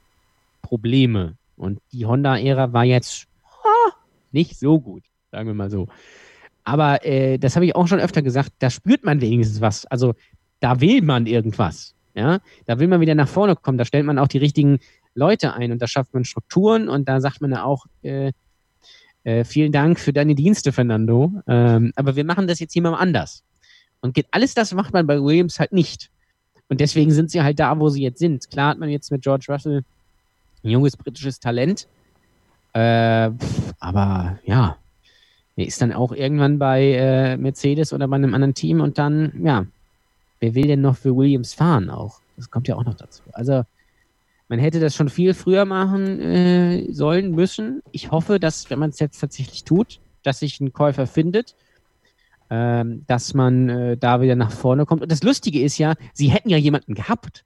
Probleme. 0.63 1.35
Und 1.57 1.81
die 1.93 2.07
Honda-Ära 2.07 2.73
war 2.73 2.85
jetzt 2.85 3.27
ah, 3.45 3.93
nicht 4.31 4.59
so 4.59 4.81
gut, 4.81 5.03
sagen 5.31 5.49
wir 5.49 5.55
mal 5.55 5.71
so. 5.71 5.89
Aber 6.65 7.05
äh, 7.05 7.39
das 7.39 7.57
habe 7.57 7.67
ich 7.67 7.75
auch 7.75 7.89
schon 7.89 8.01
öfter 8.01 8.23
gesagt, 8.23 8.53
da 8.59 8.71
spürt 8.71 9.05
man 9.05 9.21
wenigstens 9.21 9.61
was. 9.61 9.87
Also 9.87 10.15
da 10.61 10.81
will 10.81 11.03
man 11.03 11.27
irgendwas. 11.27 11.95
Ja, 12.15 12.41
da 12.67 12.79
will 12.79 12.89
man 12.89 13.01
wieder 13.01 13.15
nach 13.15 13.29
vorne 13.29 13.57
kommen. 13.57 13.79
Da 13.79 13.85
stellt 13.85 14.05
man 14.05 14.19
auch 14.19 14.29
die 14.29 14.39
richtigen 14.39 14.79
Leute 15.15 15.55
ein 15.55 15.73
und 15.73 15.81
da 15.81 15.87
schafft 15.87 16.15
man 16.15 16.25
Strukturen 16.25 16.89
und 16.89 17.09
da 17.09 17.21
sagt 17.21 17.41
man 17.41 17.55
auch, 17.55 17.87
äh, 18.03 18.33
äh, 19.25 19.45
vielen 19.45 19.73
Dank 19.73 20.01
für 20.01 20.13
deine 20.13 20.35
Dienste, 20.35 20.73
Fernando. 20.73 21.33
Ähm, 21.47 21.93
aber 21.97 22.17
wir 22.17 22.25
machen 22.25 22.47
das 22.47 22.61
jetzt 22.61 22.77
mal 22.77 22.95
anders. 22.95 23.45
Und 24.01 24.15
geht, 24.15 24.27
alles 24.31 24.55
das 24.55 24.75
macht 24.75 24.93
man 24.93 25.07
bei 25.07 25.21
Williams 25.21 25.61
halt 25.61 25.73
nicht. 25.73 26.11
Und 26.69 26.81
deswegen 26.81 27.11
sind 27.13 27.31
sie 27.31 27.43
halt 27.43 27.61
da, 27.61 27.79
wo 27.79 27.89
sie 27.89 28.03
jetzt 28.03 28.19
sind. 28.19 28.51
Klar 28.51 28.71
hat 28.71 28.79
man 28.79 28.89
jetzt 28.89 29.11
mit 29.11 29.23
George 29.23 29.47
Russell 29.49 29.85
ein 30.65 30.71
junges 30.71 30.97
britisches 30.97 31.39
Talent. 31.39 31.87
Äh, 32.73 33.31
pff, 33.31 33.75
aber 33.79 34.39
ja, 34.45 34.79
er 35.57 35.67
ist 35.67 35.83
dann 35.83 35.93
auch 35.93 36.13
irgendwann 36.13 36.59
bei 36.59 36.93
äh, 36.93 37.37
Mercedes 37.37 37.93
oder 37.93 38.09
bei 38.09 38.17
einem 38.17 38.35
anderen 38.35 38.55
Team 38.55 38.81
und 38.81 38.99
dann, 38.99 39.33
ja, 39.45 39.67
wer 40.41 40.55
will 40.55 40.67
denn 40.67 40.81
noch 40.81 40.97
für 40.97 41.17
Williams 41.17 41.55
fahren 41.55 41.91
auch? 41.91 42.21
Das 42.37 42.51
kommt 42.51 42.69
ja 42.69 42.77
auch 42.77 42.85
noch 42.85 42.95
dazu. 42.95 43.23
Also, 43.33 43.65
man 44.49 44.59
hätte 44.59 44.81
das 44.81 44.95
schon 44.95 45.09
viel 45.09 45.35
früher 45.35 45.65
machen 45.65 46.21
äh, 46.21 46.93
sollen, 46.93 47.35
müssen. 47.35 47.83
Ich 47.93 48.11
hoffe, 48.11 48.39
dass, 48.39 48.69
wenn 48.71 48.79
man 48.79 48.91
es 48.91 48.99
jetzt 48.99 49.21
tatsächlich 49.21 49.65
tut, 49.65 50.01
dass 50.23 50.41
sich 50.41 50.61
ein 50.61 50.73
Käufer 50.73 51.07
findet, 51.07 51.55
ähm, 52.51 53.05
dass 53.07 53.35
man 53.35 53.69
äh, 53.69 53.97
da 53.97 54.21
wieder 54.21 54.37
nach 54.37 54.51
vorne 54.51 54.85
kommt. 54.85 55.03
Und 55.03 55.11
das 55.11 55.23
Lustige 55.23 55.63
ist 55.63 55.79
ja, 55.79 55.95
sie 56.13 56.29
hätten 56.29 56.51
ja 56.51 56.59
jemanden 56.59 56.95
gehabt. 56.95 57.45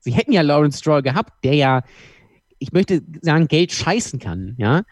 Sie 0.00 0.12
hätten 0.12 0.32
ja 0.32 0.42
Lawrence 0.42 0.78
Stroll 0.78 1.00
gehabt, 1.00 1.32
der 1.44 1.54
ja, 1.54 1.82
ich 2.58 2.72
möchte 2.72 3.02
sagen, 3.22 3.48
Geld 3.48 3.72
scheißen 3.72 4.18
kann, 4.18 4.54
ja, 4.58 4.82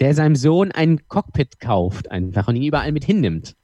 der 0.00 0.14
seinem 0.14 0.36
Sohn 0.36 0.72
ein 0.72 1.08
Cockpit 1.08 1.60
kauft 1.60 2.10
einfach 2.10 2.48
und 2.48 2.56
ihn 2.56 2.62
überall 2.62 2.92
mit 2.92 3.04
hinnimmt 3.04 3.54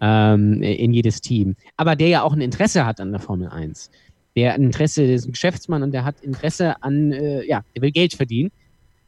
ähm, 0.00 0.62
in 0.62 0.92
jedes 0.92 1.20
Team. 1.20 1.56
Aber 1.76 1.96
der 1.96 2.08
ja 2.08 2.22
auch 2.22 2.32
ein 2.32 2.40
Interesse 2.40 2.84
hat 2.86 3.00
an 3.00 3.12
der 3.12 3.20
Formel 3.20 3.48
1. 3.48 3.90
Der 4.36 4.54
Interesse, 4.54 5.06
der 5.06 5.16
ist 5.16 5.26
ein 5.26 5.32
Geschäftsmann 5.32 5.82
und 5.82 5.92
der 5.92 6.04
hat 6.04 6.20
Interesse 6.20 6.82
an, 6.82 7.12
äh, 7.12 7.44
ja, 7.46 7.62
der 7.74 7.82
will 7.82 7.90
Geld 7.90 8.14
verdienen. 8.14 8.50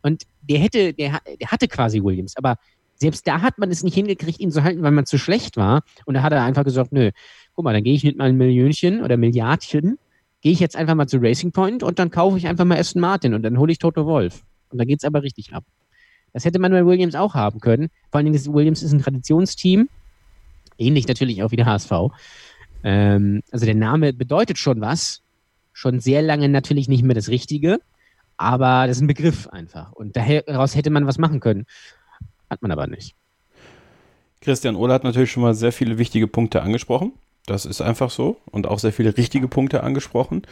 Und 0.03 0.25
der 0.43 0.59
hätte, 0.59 0.93
der, 0.93 1.21
der 1.41 1.49
hatte 1.49 1.69
quasi 1.69 2.03
Williams, 2.03 2.37
aber 2.37 2.57
selbst 2.97 3.27
da 3.27 3.41
hat 3.41 3.59
man 3.59 3.71
es 3.71 3.83
nicht 3.83 3.95
hingekriegt, 3.95 4.41
ihn 4.41 4.51
zu 4.51 4.63
halten, 4.63 4.83
weil 4.83 4.91
man 4.91 5.07
zu 5.07 5.19
schlecht 5.19 5.57
war. 5.57 5.83
Und 6.07 6.15
da 6.15 6.23
hat 6.23 6.33
er 6.33 6.45
einfach 6.45 6.65
gesagt, 6.65 6.93
nö, 6.93 7.11
guck 7.55 7.65
mal, 7.65 7.73
dann 7.73 7.85
gehe 7.85 7.95
ich 7.95 8.05
mit 8.05 8.17
meinem 8.17 8.37
Millionchen 8.37 9.03
oder 9.03 9.17
Milliardchen, 9.17 9.99
gehe 10.41 10.53
ich 10.53 10.61
jetzt 10.61 10.77
einfach 10.77 10.95
mal 10.95 11.07
zu 11.07 11.19
Racing 11.19 11.53
Point 11.53 11.83
und 11.83 11.99
dann 11.99 12.11
kaufe 12.11 12.39
ich 12.39 12.47
einfach 12.47 12.65
mal 12.65 12.79
Aston 12.79 13.01
Martin 13.01 13.35
und 13.35 13.43
dann 13.43 13.59
hole 13.59 13.73
ich 13.73 13.79
Toto 13.79 14.07
Wolf. 14.07 14.43
Und 14.71 14.79
da 14.79 14.85
geht 14.85 14.99
es 15.01 15.05
aber 15.05 15.23
richtig 15.23 15.53
ab. 15.53 15.65
Das 16.33 16.45
hätte 16.45 16.59
man 16.59 16.73
bei 16.73 16.85
Williams 16.85 17.15
auch 17.15 17.35
haben 17.35 17.61
können. 17.61 17.91
Vor 18.11 18.19
allen 18.19 18.33
Dingen, 18.33 18.55
Williams 18.55 18.83
ist 18.83 18.93
ein 18.93 19.03
Traditionsteam, 19.03 19.89
ähnlich 20.79 21.07
natürlich 21.07 21.43
auch 21.43 21.51
wie 21.51 21.57
der 21.57 21.67
HSV. 21.67 21.93
Ähm, 22.85 23.43
also 23.51 23.67
der 23.67 23.75
Name 23.75 24.13
bedeutet 24.13 24.59
schon 24.59 24.81
was, 24.81 25.23
schon 25.73 26.01
sehr 26.01 26.23
lange 26.23 26.49
natürlich 26.49 26.89
nicht 26.89 27.03
mehr 27.03 27.15
das 27.15 27.29
Richtige, 27.29 27.81
aber 28.37 28.87
das 28.87 28.97
ist 28.97 29.03
ein 29.03 29.07
Begriff 29.07 29.49
einfach. 29.49 29.93
Und 29.93 30.17
daraus 30.17 30.75
hätte 30.75 30.91
man 30.91 31.07
was 31.07 31.19
machen 31.19 31.41
können. 31.41 31.67
Hat 32.51 32.63
man 32.63 32.71
aber 32.71 32.87
nicht. 32.87 33.15
Christian 34.41 34.75
Ohle 34.75 34.93
hat 34.93 35.05
natürlich 35.05 35.31
schon 35.31 35.43
mal 35.43 35.55
sehr 35.55 35.73
viele 35.73 35.99
wichtige 35.99 36.27
Punkte 36.27 36.63
angesprochen. 36.63 37.13
Das 37.47 37.67
ist 37.67 37.81
einfach 37.81 38.11
so 38.11 38.41
und 38.53 38.69
auch 38.69 38.79
sehr 38.79 38.93
viele 38.93 39.17
richtige 39.17 39.49
Punkte 39.49 39.83
angesprochen. 39.83 40.43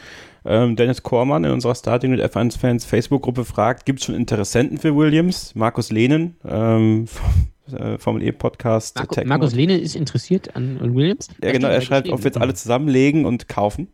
Ähm, 0.43 0.75
Dennis 0.75 1.03
Kormann 1.03 1.45
in 1.45 1.51
unserer 1.51 1.75
Starting 1.75 2.11
mit 2.11 2.21
F1-Fans 2.21 2.83
Facebook-Gruppe 2.83 3.45
fragt, 3.45 3.85
gibt 3.85 3.99
es 3.99 4.05
schon 4.05 4.15
Interessenten 4.15 4.77
für 4.77 4.95
Williams? 4.95 5.55
Markus 5.55 5.89
Lehnen 5.91 6.35
ähm, 6.43 7.07
vom 7.07 7.77
äh, 7.77 7.97
Formel 7.97 8.23
E-Podcast. 8.23 8.97
Marco, 8.97 9.21
Markus 9.23 9.53
Lehnen 9.53 9.79
ist 9.79 9.95
interessiert 9.95 10.55
an, 10.57 10.79
an 10.81 10.93
Williams? 10.93 11.29
Ja, 11.41 11.53
genau, 11.53 11.69
er 11.69 11.79
schreibt, 11.79 12.09
ob 12.09 12.19
wir 12.19 12.25
jetzt 12.25 12.37
alle 12.37 12.53
zusammenlegen 12.53 13.25
und 13.25 13.47
kaufen. 13.47 13.87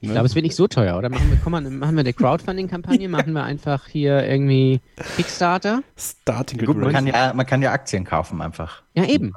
Ich 0.00 0.10
glaube, 0.10 0.26
es 0.26 0.34
wird 0.34 0.44
nicht 0.44 0.56
so 0.56 0.68
teuer, 0.68 0.96
oder? 0.96 1.10
Machen 1.10 1.30
wir, 1.30 1.38
komm 1.42 1.52
machen 1.52 1.94
wir 1.94 2.00
eine 2.00 2.12
Crowdfunding-Kampagne, 2.12 3.08
machen 3.10 3.32
wir 3.32 3.42
einfach 3.42 3.88
hier 3.88 4.26
irgendwie 4.26 4.80
Kickstarter. 5.16 5.82
Starting 5.96 6.64
Gut, 6.64 6.78
man 6.78 6.92
kann, 6.92 7.06
ja, 7.06 7.32
man 7.34 7.44
kann 7.44 7.60
ja 7.60 7.72
Aktien 7.72 8.04
kaufen 8.04 8.40
einfach. 8.40 8.82
Ja, 8.94 9.04
eben. 9.04 9.32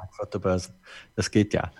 Das 1.14 1.30
geht 1.30 1.52
ja. 1.52 1.70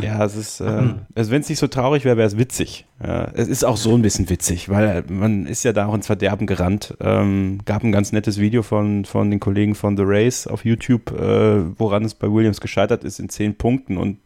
Ja, 0.00 0.24
es 0.24 0.36
ist, 0.36 0.60
äh, 0.60 0.94
also 1.14 1.30
wenn 1.30 1.42
es 1.42 1.48
nicht 1.48 1.58
so 1.58 1.66
traurig 1.66 2.04
wäre, 2.04 2.16
wäre 2.16 2.26
es 2.26 2.38
witzig. 2.38 2.86
Ja, 3.02 3.28
es 3.34 3.48
ist 3.48 3.64
auch 3.64 3.76
so 3.76 3.94
ein 3.94 4.02
bisschen 4.02 4.30
witzig, 4.30 4.68
weil 4.68 5.04
man 5.08 5.46
ist 5.46 5.64
ja 5.64 5.72
da 5.72 5.86
auch 5.86 5.94
ins 5.94 6.06
Verderben 6.06 6.46
gerannt. 6.46 6.96
Ähm, 7.00 7.60
gab 7.64 7.84
ein 7.84 7.92
ganz 7.92 8.12
nettes 8.12 8.38
Video 8.38 8.62
von, 8.62 9.04
von 9.04 9.30
den 9.30 9.40
Kollegen 9.40 9.74
von 9.74 9.96
The 9.96 10.04
Race 10.06 10.46
auf 10.46 10.64
YouTube, 10.64 11.12
äh, 11.12 11.78
woran 11.78 12.04
es 12.04 12.14
bei 12.14 12.30
Williams 12.30 12.60
gescheitert 12.60 13.04
ist 13.04 13.18
in 13.18 13.28
zehn 13.28 13.56
Punkten 13.56 13.98
und 13.98 14.18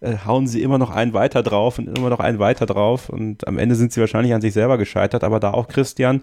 äh, 0.00 0.16
hauen 0.24 0.46
sie 0.46 0.62
immer 0.62 0.78
noch 0.78 0.90
einen 0.90 1.12
weiter 1.12 1.42
drauf 1.42 1.78
und 1.78 1.98
immer 1.98 2.10
noch 2.10 2.20
einen 2.20 2.38
weiter 2.38 2.66
drauf 2.66 3.08
und 3.08 3.46
am 3.48 3.58
Ende 3.58 3.74
sind 3.74 3.92
sie 3.92 4.00
wahrscheinlich 4.00 4.34
an 4.34 4.40
sich 4.40 4.52
selber 4.52 4.78
gescheitert, 4.78 5.24
aber 5.24 5.40
da 5.40 5.52
auch 5.52 5.68
Christian, 5.68 6.22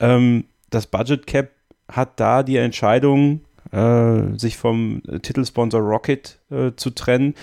ähm, 0.00 0.44
das 0.70 0.86
Budget 0.86 1.26
Cap 1.26 1.50
hat 1.90 2.20
da 2.20 2.42
die 2.42 2.56
Entscheidung, 2.56 3.40
äh, 3.72 4.38
sich 4.38 4.56
vom 4.56 5.02
Titelsponsor 5.22 5.80
Rocket 5.80 6.38
äh, 6.50 6.72
zu 6.76 6.90
trennen 6.90 7.34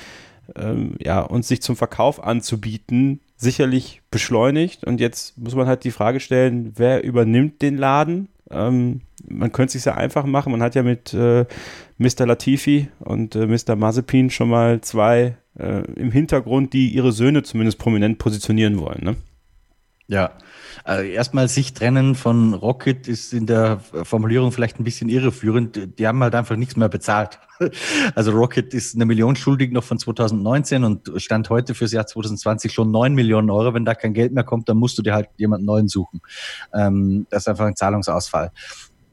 ähm, 0.56 0.96
ja, 1.00 1.22
und 1.22 1.46
sich 1.46 1.62
zum 1.62 1.76
Verkauf 1.76 2.24
anzubieten, 2.24 3.20
sicherlich 3.38 4.02
beschleunigt. 4.12 4.84
Und 4.84 5.00
jetzt 5.00 5.38
muss 5.38 5.56
man 5.56 5.68
halt 5.68 5.84
die 5.84 5.92
Frage 5.92 6.20
stellen, 6.20 6.74
wer 6.76 7.04
übernimmt 7.04 7.62
den 7.62 7.78
Laden? 7.78 8.30
Ähm, 8.52 9.02
man 9.28 9.52
könnte 9.52 9.78
es 9.78 9.84
sich 9.84 9.86
ja 9.86 9.96
einfach 9.96 10.26
machen. 10.26 10.52
Man 10.52 10.62
hat 10.62 10.76
ja 10.76 10.84
mit 10.84 11.14
äh, 11.14 11.46
Mr. 11.98 12.26
Latifi 12.26 12.90
und 13.00 13.36
äh, 13.36 13.48
Mr. 13.48 13.76
Mazepin 13.76 14.30
schon 14.30 14.50
mal 14.50 14.82
zwei 14.82 15.38
äh, 15.58 15.84
im 15.94 16.12
Hintergrund, 16.12 16.74
die 16.74 16.90
ihre 16.90 17.12
Söhne 17.12 17.44
zumindest 17.44 17.80
prominent 17.80 18.20
positionieren 18.20 18.80
wollen. 18.80 19.04
Ne? 19.04 19.16
Ja, 20.08 20.32
also 20.84 21.04
erstmal 21.04 21.48
sich 21.48 21.74
trennen 21.74 22.16
von 22.16 22.54
Rocket 22.54 23.08
ist 23.08 23.34
in 23.34 23.46
der 23.46 23.80
Formulierung 23.80 24.52
vielleicht 24.52 24.80
ein 24.80 24.84
bisschen 24.84 25.10
irreführend. 25.10 26.00
Die 26.00 26.08
haben 26.08 26.22
halt 26.22 26.36
einfach 26.36 26.56
nichts 26.56 26.76
mehr 26.76 26.90
bezahlt. 26.90 27.40
Also 28.16 28.32
Rocket 28.32 28.74
ist 28.74 28.96
eine 28.96 29.06
Million 29.06 29.38
schuldig 29.38 29.72
noch 29.72 29.84
von 29.84 29.98
2019 29.98 30.84
und 30.84 31.10
stand 31.18 31.50
heute 31.50 31.74
fürs 31.74 31.94
Jahr 31.94 32.06
2020 32.06 32.74
schon 32.74 32.92
neun 32.92 33.14
Millionen 33.14 33.50
Euro. 33.50 33.74
Wenn 33.74 33.86
da 33.86 33.96
kein 33.96 34.14
Geld 34.14 34.34
mehr 34.34 34.44
kommt, 34.44 34.68
dann 34.68 34.76
musst 34.76 34.98
du 34.98 35.02
dir 35.02 35.14
halt 35.14 35.30
jemanden 35.38 35.66
neuen 35.66 35.88
suchen. 35.88 36.20
Ähm, 36.74 37.28
das 37.30 37.44
ist 37.44 37.48
einfach 37.48 37.66
ein 37.66 37.78
Zahlungsausfall. 37.78 38.52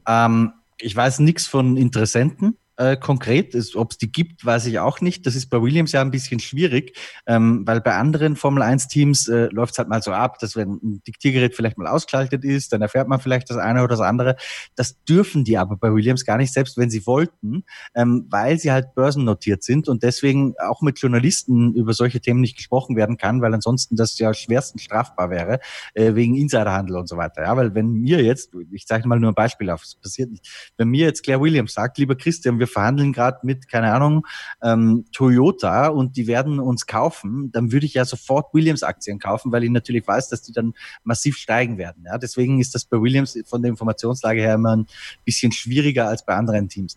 Ähm, 0.05 0.51
ich 0.77 0.93
weiß 0.93 1.19
nichts 1.19 1.47
von 1.47 1.77
Interessenten 1.77 2.57
äh, 2.77 2.97
konkret. 2.97 3.55
Ob 3.75 3.91
es 3.91 3.97
die 3.97 4.11
gibt, 4.11 4.45
weiß 4.45 4.65
ich 4.65 4.79
auch 4.79 5.01
nicht. 5.01 5.25
Das 5.25 5.35
ist 5.35 5.49
bei 5.49 5.61
Williams 5.61 5.91
ja 5.91 6.01
ein 6.01 6.11
bisschen 6.11 6.39
schwierig, 6.39 6.97
ähm, 7.27 7.63
weil 7.65 7.81
bei 7.81 7.95
anderen 7.95 8.35
Formel 8.35 8.63
1 8.63 8.87
Teams 8.87 9.27
äh, 9.27 9.47
läuft 9.51 9.73
es 9.73 9.77
halt 9.77 9.89
mal 9.89 10.01
so 10.01 10.11
ab, 10.11 10.39
dass 10.39 10.55
wenn 10.55 10.79
ein 10.81 11.01
Diktiergerät 11.05 11.55
vielleicht 11.55 11.77
mal 11.77 11.87
ausgeschaltet 11.87 12.43
ist, 12.43 12.73
dann 12.73 12.81
erfährt 12.81 13.07
man 13.07 13.19
vielleicht 13.19 13.49
das 13.49 13.57
eine 13.57 13.79
oder 13.79 13.89
das 13.89 13.99
andere. 13.99 14.35
Das 14.75 15.03
dürfen 15.03 15.43
die 15.43 15.57
aber 15.57 15.77
bei 15.77 15.93
Williams 15.93 16.25
gar 16.25 16.37
nicht, 16.37 16.53
selbst 16.53 16.77
wenn 16.77 16.89
sie 16.89 17.05
wollten, 17.05 17.63
ähm, 17.95 18.25
weil 18.29 18.57
sie 18.57 18.71
halt 18.71 18.95
börsennotiert 18.95 19.63
sind 19.63 19.87
und 19.87 20.03
deswegen 20.03 20.55
auch 20.59 20.81
mit 20.81 20.99
Journalisten 20.99 21.75
über 21.75 21.93
solche 21.93 22.21
Themen 22.21 22.41
nicht 22.41 22.57
gesprochen 22.57 22.95
werden 22.95 23.17
kann, 23.17 23.41
weil 23.41 23.53
ansonsten 23.53 23.95
das 23.95 24.17
ja 24.17 24.33
schwerstens 24.33 24.83
strafbar 24.83 25.29
wäre, 25.29 25.59
äh, 25.93 26.15
wegen 26.15 26.35
Insiderhandel 26.35 26.95
und 26.95 27.07
so 27.07 27.17
weiter. 27.17 27.43
Ja, 27.43 27.55
weil 27.55 27.75
wenn 27.75 27.93
mir 27.93 28.23
jetzt, 28.23 28.51
ich 28.71 28.87
zeige 28.87 29.07
mal 29.07 29.19
nur 29.19 29.31
ein 29.31 29.35
Beispiel 29.35 29.69
auf, 29.69 29.83
es 29.83 29.95
passiert 29.95 30.31
nicht, 30.31 30.71
wenn 30.77 30.87
mir 30.87 31.05
jetzt 31.05 31.23
Claire 31.23 31.41
Williams 31.41 31.73
sagt, 31.73 31.97
lieber 31.97 32.15
Christian, 32.15 32.59
wir 32.63 32.67
verhandeln 32.67 33.11
gerade 33.11 33.39
mit, 33.43 33.67
keine 33.67 33.93
Ahnung, 33.93 34.25
ähm, 34.61 35.05
Toyota 35.11 35.87
und 35.87 36.15
die 36.15 36.27
werden 36.27 36.59
uns 36.59 36.85
kaufen, 36.85 37.51
dann 37.51 37.71
würde 37.71 37.85
ich 37.85 37.93
ja 37.93 38.05
sofort 38.05 38.53
Williams-Aktien 38.53 39.19
kaufen, 39.19 39.51
weil 39.51 39.63
ich 39.63 39.69
natürlich 39.69 40.07
weiß, 40.07 40.29
dass 40.29 40.41
die 40.41 40.53
dann 40.53 40.73
massiv 41.03 41.35
steigen 41.37 41.77
werden. 41.77 42.03
Ja, 42.05 42.17
deswegen 42.17 42.59
ist 42.59 42.73
das 42.73 42.85
bei 42.85 43.01
Williams 43.01 43.37
von 43.45 43.61
der 43.61 43.69
Informationslage 43.69 44.41
her 44.41 44.55
immer 44.55 44.77
ein 44.77 44.87
bisschen 45.25 45.51
schwieriger 45.51 46.07
als 46.07 46.25
bei 46.25 46.35
anderen 46.35 46.69
Teams. 46.69 46.95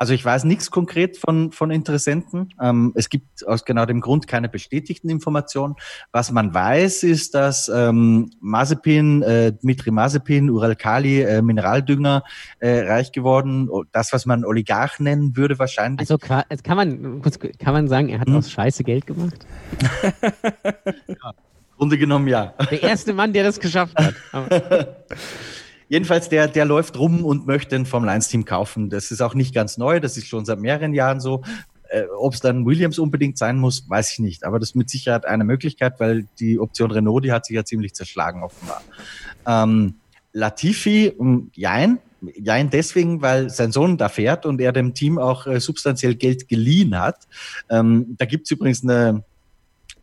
Also 0.00 0.14
ich 0.14 0.24
weiß 0.24 0.44
nichts 0.44 0.70
konkret 0.70 1.18
von, 1.18 1.52
von 1.52 1.70
Interessenten. 1.70 2.54
Ähm, 2.58 2.92
es 2.94 3.10
gibt 3.10 3.46
aus 3.46 3.66
genau 3.66 3.84
dem 3.84 4.00
Grund 4.00 4.26
keine 4.26 4.48
bestätigten 4.48 5.10
Informationen. 5.10 5.74
Was 6.10 6.30
man 6.30 6.54
weiß, 6.54 7.02
ist, 7.02 7.34
dass 7.34 7.68
ähm, 7.68 8.30
Mazepin, 8.40 9.20
äh, 9.20 9.52
Dmitri 9.52 9.90
Mazepin, 9.90 10.48
Uralkali, 10.48 11.20
äh, 11.20 11.42
Mineraldünger 11.42 12.24
äh, 12.60 12.80
reich 12.88 13.12
geworden. 13.12 13.68
Das, 13.92 14.14
was 14.14 14.24
man 14.24 14.46
Oligarch 14.46 15.00
nennen 15.00 15.36
würde 15.36 15.58
wahrscheinlich. 15.58 16.00
Also 16.00 16.16
kann 16.16 16.46
man, 16.66 17.20
kann 17.58 17.74
man 17.74 17.86
sagen, 17.86 18.08
er 18.08 18.20
hat 18.20 18.28
hm? 18.28 18.36
aus 18.36 18.50
Scheiße 18.50 18.82
Geld 18.84 19.06
gemacht? 19.06 19.46
ja, 21.08 21.34
Grunde 21.76 21.98
genommen 21.98 22.26
ja. 22.26 22.54
Der 22.70 22.82
erste 22.82 23.12
Mann, 23.12 23.34
der 23.34 23.44
das 23.44 23.60
geschafft 23.60 23.98
hat. 23.98 24.14
Jedenfalls, 25.90 26.28
der, 26.28 26.46
der 26.46 26.66
läuft 26.66 26.96
rum 27.00 27.24
und 27.24 27.48
möchte 27.48 27.74
ein 27.74 27.84
Formel-1-Team 27.84 28.44
kaufen. 28.44 28.90
Das 28.90 29.10
ist 29.10 29.20
auch 29.20 29.34
nicht 29.34 29.52
ganz 29.52 29.76
neu, 29.76 29.98
das 29.98 30.16
ist 30.16 30.28
schon 30.28 30.44
seit 30.44 30.60
mehreren 30.60 30.94
Jahren 30.94 31.18
so. 31.18 31.42
Äh, 31.88 32.04
Ob 32.16 32.32
es 32.32 32.38
dann 32.38 32.64
Williams 32.64 33.00
unbedingt 33.00 33.36
sein 33.36 33.58
muss, 33.58 33.90
weiß 33.90 34.12
ich 34.12 34.20
nicht. 34.20 34.44
Aber 34.44 34.60
das 34.60 34.70
ist 34.70 34.74
mit 34.76 34.88
Sicherheit 34.88 35.26
eine 35.26 35.42
Möglichkeit, 35.42 35.98
weil 35.98 36.28
die 36.38 36.60
Option 36.60 36.92
Renault, 36.92 37.24
die 37.24 37.32
hat 37.32 37.44
sich 37.44 37.56
ja 37.56 37.64
ziemlich 37.64 37.92
zerschlagen 37.94 38.44
offenbar. 38.44 38.82
Ähm, 39.44 39.94
Latifi, 40.32 41.12
um, 41.18 41.50
jein, 41.54 41.98
jein 42.40 42.70
deswegen, 42.70 43.20
weil 43.20 43.50
sein 43.50 43.72
Sohn 43.72 43.98
da 43.98 44.08
fährt 44.08 44.46
und 44.46 44.60
er 44.60 44.70
dem 44.70 44.94
Team 44.94 45.18
auch 45.18 45.48
äh, 45.48 45.58
substanziell 45.58 46.14
Geld 46.14 46.46
geliehen 46.46 47.00
hat. 47.00 47.26
Ähm, 47.68 48.14
da 48.16 48.26
gibt's 48.26 48.52
übrigens 48.52 48.84
eine, 48.84 49.24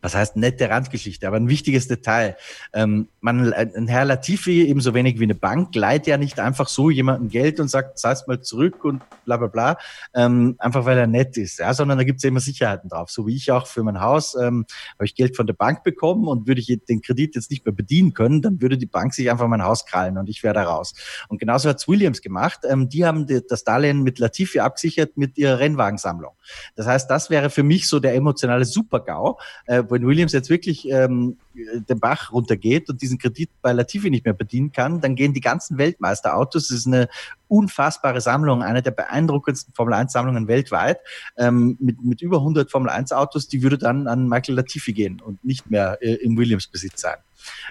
was 0.00 0.14
heißt 0.14 0.36
nette 0.36 0.68
Randgeschichte, 0.68 1.26
aber 1.26 1.36
ein 1.36 1.48
wichtiges 1.48 1.88
Detail. 1.88 2.36
Ähm, 2.72 3.08
man, 3.20 3.52
ein 3.52 3.88
Herr 3.88 4.04
Latifi, 4.04 4.66
ebenso 4.66 4.94
wenig 4.94 5.18
wie 5.18 5.24
eine 5.24 5.34
Bank, 5.34 5.74
leiht 5.74 6.06
ja 6.06 6.16
nicht 6.16 6.40
einfach 6.40 6.68
so 6.68 6.90
jemandem 6.90 7.28
Geld 7.28 7.60
und 7.60 7.68
sagt, 7.68 7.98
zahl's 7.98 8.26
mal 8.26 8.40
zurück 8.40 8.84
und 8.84 9.02
bla 9.24 9.36
bla 9.36 9.48
bla, 9.48 9.78
ähm, 10.14 10.56
einfach 10.58 10.84
weil 10.84 10.98
er 10.98 11.06
nett 11.06 11.36
ist, 11.36 11.58
ja, 11.58 11.74
sondern 11.74 11.98
da 11.98 12.04
gibt's 12.04 12.22
ja 12.22 12.28
immer 12.28 12.40
Sicherheiten 12.40 12.88
drauf. 12.88 13.10
So 13.10 13.26
wie 13.26 13.36
ich 13.36 13.50
auch 13.50 13.66
für 13.66 13.82
mein 13.82 14.00
Haus 14.00 14.34
ähm, 14.34 14.66
habe 14.94 15.04
ich 15.04 15.14
Geld 15.14 15.36
von 15.36 15.46
der 15.46 15.54
Bank 15.54 15.82
bekommen 15.82 16.26
und 16.26 16.46
würde 16.46 16.60
ich 16.60 16.78
den 16.88 17.02
Kredit 17.02 17.34
jetzt 17.34 17.50
nicht 17.50 17.64
mehr 17.64 17.74
bedienen 17.74 18.14
können, 18.14 18.42
dann 18.42 18.60
würde 18.60 18.78
die 18.78 18.86
Bank 18.86 19.14
sich 19.14 19.30
einfach 19.30 19.48
mein 19.48 19.62
Haus 19.62 19.84
krallen 19.86 20.18
und 20.18 20.28
ich 20.28 20.42
wäre 20.42 20.54
da 20.54 20.64
raus. 20.64 20.94
Und 21.28 21.38
genauso 21.38 21.68
hat's 21.68 21.88
Williams 21.88 22.22
gemacht. 22.22 22.60
Ähm, 22.68 22.88
die 22.88 23.04
haben 23.04 23.26
die, 23.26 23.40
das 23.46 23.64
Darlehen 23.64 24.02
mit 24.02 24.18
Latifi 24.18 24.60
abgesichert 24.60 25.16
mit 25.16 25.38
ihrer 25.38 25.58
Rennwagensammlung. 25.58 26.32
Das 26.76 26.86
heißt, 26.86 27.10
das 27.10 27.30
wäre 27.30 27.50
für 27.50 27.62
mich 27.62 27.88
so 27.88 28.00
der 28.00 28.14
emotionale 28.14 28.64
Super-GAU, 28.64 29.38
äh, 29.66 29.82
wenn 29.90 30.06
Williams 30.06 30.32
jetzt 30.32 30.50
wirklich 30.50 30.88
ähm, 30.88 31.36
den 31.54 32.00
Bach 32.00 32.32
runtergeht 32.32 32.88
und 32.88 33.02
diesen 33.02 33.18
Kredit 33.18 33.50
bei 33.62 33.72
Latifi 33.72 34.10
nicht 34.10 34.24
mehr 34.24 34.34
bedienen 34.34 34.72
kann, 34.72 35.00
dann 35.00 35.14
gehen 35.14 35.34
die 35.34 35.40
ganzen 35.40 35.78
Weltmeisterautos, 35.78 36.68
das 36.68 36.78
ist 36.78 36.86
eine 36.86 37.08
unfassbare 37.48 38.20
Sammlung, 38.20 38.62
eine 38.62 38.82
der 38.82 38.90
beeindruckendsten 38.90 39.74
Formel-1-Sammlungen 39.74 40.48
weltweit, 40.48 41.00
ähm, 41.36 41.76
mit, 41.80 42.02
mit 42.04 42.22
über 42.22 42.38
100 42.38 42.70
Formel-1-Autos, 42.70 43.48
die 43.48 43.62
würde 43.62 43.78
dann 43.78 44.06
an 44.06 44.28
Michael 44.28 44.56
Latifi 44.56 44.92
gehen 44.92 45.20
und 45.20 45.44
nicht 45.44 45.70
mehr 45.70 45.98
äh, 46.00 46.14
im 46.14 46.36
Williams-Besitz 46.36 47.00
sein. 47.00 47.16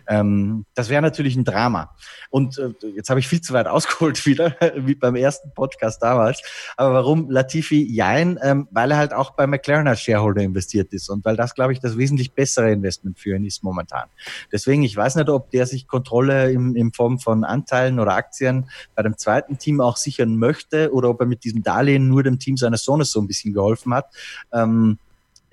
Ähm, 0.07 0.65
das 0.73 0.89
wäre 0.89 1.01
natürlich 1.01 1.35
ein 1.35 1.43
Drama. 1.43 1.95
Und 2.29 2.57
äh, 2.57 2.73
jetzt 2.95 3.09
habe 3.09 3.19
ich 3.19 3.27
viel 3.27 3.41
zu 3.41 3.53
weit 3.53 3.67
ausgeholt 3.67 4.25
wieder, 4.25 4.55
wie 4.75 4.95
beim 4.95 5.15
ersten 5.15 5.53
Podcast 5.53 6.01
damals. 6.01 6.41
Aber 6.75 6.93
warum 6.93 7.29
Latifi 7.29 7.83
Jein? 7.83 8.39
Ähm, 8.41 8.67
weil 8.71 8.91
er 8.91 8.97
halt 8.97 9.13
auch 9.13 9.31
bei 9.31 9.47
McLaren 9.47 9.87
als 9.87 10.01
Shareholder 10.01 10.41
investiert 10.41 10.93
ist 10.93 11.09
und 11.09 11.25
weil 11.25 11.35
das, 11.35 11.55
glaube 11.55 11.73
ich, 11.73 11.79
das 11.79 11.97
wesentlich 11.97 12.33
bessere 12.33 12.71
Investment 12.71 13.19
für 13.19 13.35
ihn 13.35 13.45
ist 13.45 13.63
momentan. 13.63 14.07
Deswegen, 14.51 14.83
ich 14.83 14.95
weiß 14.95 15.15
nicht, 15.15 15.29
ob 15.29 15.51
der 15.51 15.65
sich 15.65 15.87
Kontrolle 15.87 16.51
im, 16.51 16.75
in 16.75 16.93
Form 16.93 17.19
von 17.19 17.43
Anteilen 17.43 17.99
oder 17.99 18.13
Aktien 18.13 18.69
bei 18.95 19.03
dem 19.03 19.17
zweiten 19.17 19.57
Team 19.57 19.81
auch 19.81 19.97
sichern 19.97 20.37
möchte 20.37 20.93
oder 20.93 21.09
ob 21.09 21.21
er 21.21 21.27
mit 21.27 21.43
diesem 21.43 21.63
Darlehen 21.63 22.07
nur 22.07 22.23
dem 22.23 22.39
Team 22.39 22.57
seines 22.57 22.83
Sohnes 22.83 23.11
so 23.11 23.19
ein 23.19 23.27
bisschen 23.27 23.53
geholfen 23.53 23.93
hat. 23.93 24.13
Ähm, 24.51 24.99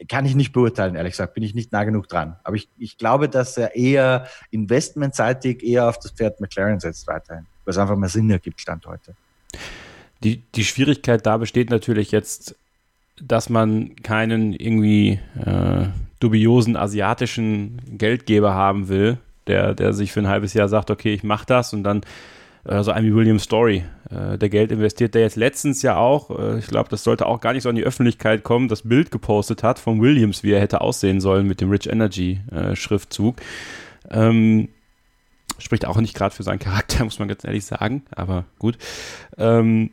kann 0.09 0.27
ich 0.27 0.35
nicht 0.35 0.53
beurteilen, 0.53 0.95
ehrlich 0.95 1.13
gesagt, 1.13 1.35
bin 1.35 1.43
ich 1.43 1.55
nicht 1.55 1.73
nah 1.73 1.85
genug 1.85 2.09
dran. 2.09 2.37
Aber 2.45 2.57
ich, 2.57 2.69
ich 2.79 2.99
glaube, 2.99 3.29
dass 3.29 3.57
er 3.57 3.75
eher 3.75 4.27
investmentseitig 4.51 5.63
eher 5.63 5.89
auf 5.89 5.99
das 5.99 6.13
Pferd 6.13 6.41
McLaren 6.41 6.81
setzt 6.81 7.07
weiterhin, 7.07 7.47
es 7.67 7.79
einfach 7.79 7.97
mehr 7.97 8.09
Sinn 8.09 8.31
ergibt, 8.31 8.61
Stand 8.61 8.87
heute. 8.87 9.15
Die, 10.23 10.39
die 10.55 10.65
Schwierigkeit 10.65 11.25
da 11.27 11.37
besteht 11.37 11.71
natürlich 11.71 12.11
jetzt, 12.11 12.57
dass 13.21 13.49
man 13.49 13.97
keinen 13.97 14.53
irgendwie 14.53 15.21
äh, 15.45 15.87
dubiosen 16.21 16.77
asiatischen 16.77 17.81
Geldgeber 17.99 18.55
haben 18.55 18.89
will, 18.89 19.19
der, 19.47 19.75
der 19.75 19.93
sich 19.93 20.13
für 20.13 20.21
ein 20.21 20.29
halbes 20.29 20.55
Jahr 20.55 20.69
sagt, 20.69 20.91
okay, 20.91 21.13
ich 21.13 21.23
mache 21.23 21.47
das 21.47 21.73
und 21.73 21.85
dann 21.85 22.03
äh, 22.65 22.83
so 22.83 22.91
ein 22.91 23.05
wie 23.05 23.15
William 23.15 23.39
Story, 23.39 23.85
äh, 24.11 24.39
der 24.39 24.49
Geld 24.49 24.73
investiert, 24.73 25.15
der 25.15 25.23
jetzt 25.23 25.37
letztens 25.37 25.83
ja 25.83 25.97
auch, 25.97 26.31
äh, 26.31 26.59
ich 26.59 26.67
glaube, 26.67 26.89
das 26.89 27.05
sollte 27.05 27.27
auch 27.27 27.41
gar 27.41 27.53
nicht 27.53 27.63
so 27.63 27.69
an 27.69 27.75
die 27.75 27.85
Öffentlichkeit 27.85 28.43
kommen, 28.43 28.69
das 28.69 28.83
Bild 28.83 29.11
gepostet 29.11 29.63
hat 29.63 29.79
von 29.79 30.01
Williams, 30.01 30.43
wie 30.43 30.53
er 30.53 30.61
hätte 30.61 30.81
aussehen 30.81 31.21
sollen 31.21 31.47
mit 31.47 31.61
dem 31.61 31.71
Rich 31.71 31.89
Energy 31.89 32.41
äh, 32.51 32.75
Schriftzug. 32.77 33.37
Ähm, 34.11 34.69
spricht 35.59 35.87
auch 35.87 35.97
nicht 36.01 36.15
gerade 36.15 36.35
für 36.35 36.43
seinen 36.43 36.59
Charakter, 36.59 37.05
muss 37.05 37.19
man 37.19 37.29
ganz 37.29 37.45
ehrlich 37.45 37.65
sagen, 37.65 38.05
aber 38.11 38.45
gut. 38.59 38.79
Ähm, 39.37 39.91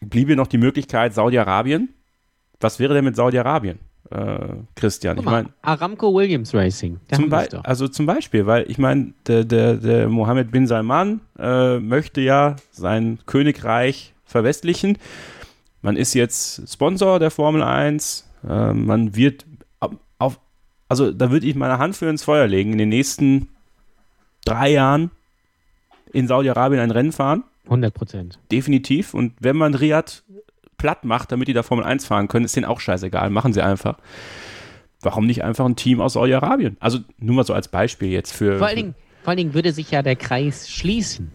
bliebe 0.00 0.36
noch 0.36 0.48
die 0.48 0.58
Möglichkeit 0.58 1.14
Saudi-Arabien. 1.14 1.90
Was 2.60 2.78
wäre 2.78 2.94
denn 2.94 3.04
mit 3.04 3.16
Saudi-Arabien? 3.16 3.78
Äh, 4.12 4.54
Christian. 4.74 5.16
Guck 5.16 5.24
Ich 5.24 5.30
mal, 5.30 5.42
meine, 5.44 5.54
Aramco 5.62 6.12
Williams 6.14 6.54
Racing. 6.54 7.00
Zum 7.14 7.28
Be 7.30 7.48
also 7.64 7.88
zum 7.88 8.06
Beispiel, 8.06 8.46
weil 8.46 8.70
ich 8.70 8.78
meine, 8.78 9.12
der, 9.26 9.44
der, 9.44 9.74
der 9.76 10.08
Mohammed 10.08 10.50
bin 10.50 10.66
Salman 10.66 11.20
äh, 11.38 11.78
möchte 11.78 12.20
ja 12.20 12.56
sein 12.70 13.18
Königreich 13.26 14.14
verwestlichen. 14.24 14.98
Man 15.80 15.96
ist 15.96 16.14
jetzt 16.14 16.70
Sponsor 16.72 17.18
der 17.18 17.30
Formel 17.30 17.62
1. 17.62 18.28
Äh, 18.48 18.72
man 18.72 19.16
wird 19.16 19.44
auf- 19.80 19.96
auf, 20.18 20.40
also 20.88 21.10
da 21.12 21.30
würde 21.30 21.46
ich 21.46 21.54
meine 21.56 21.78
Hand 21.78 21.96
für 21.96 22.08
ins 22.08 22.22
Feuer 22.22 22.46
legen, 22.46 22.72
in 22.72 22.78
den 22.78 22.88
nächsten 22.90 23.48
drei 24.44 24.70
Jahren 24.72 25.10
in 26.12 26.28
Saudi-Arabien 26.28 26.80
ein 26.80 26.90
Rennen 26.90 27.12
fahren. 27.12 27.44
100 27.64 27.94
Prozent. 27.94 28.38
Definitiv. 28.50 29.14
Und 29.14 29.32
wenn 29.40 29.56
man 29.56 29.74
Riyadh 29.74 30.22
platt 30.82 31.04
macht, 31.04 31.30
damit 31.30 31.46
die 31.46 31.52
da 31.52 31.62
Formel 31.62 31.84
1 31.84 32.04
fahren 32.04 32.26
können, 32.26 32.44
ist 32.44 32.56
denen 32.56 32.66
auch 32.66 32.80
scheißegal. 32.80 33.30
Machen 33.30 33.52
sie 33.52 33.62
einfach. 33.62 33.98
Warum 35.00 35.26
nicht 35.26 35.44
einfach 35.44 35.64
ein 35.64 35.76
Team 35.76 36.00
aus 36.00 36.14
Saudi-Arabien? 36.14 36.76
Also 36.80 36.98
nur 37.18 37.36
mal 37.36 37.44
so 37.44 37.54
als 37.54 37.68
Beispiel 37.68 38.08
jetzt 38.08 38.32
für. 38.32 38.58
Vor 38.58 38.66
allen, 38.66 38.76
Dingen, 38.76 38.94
vor 39.22 39.30
allen 39.30 39.36
Dingen 39.36 39.54
würde 39.54 39.72
sich 39.72 39.92
ja 39.92 40.02
der 40.02 40.16
Kreis 40.16 40.68
schließen. 40.68 41.30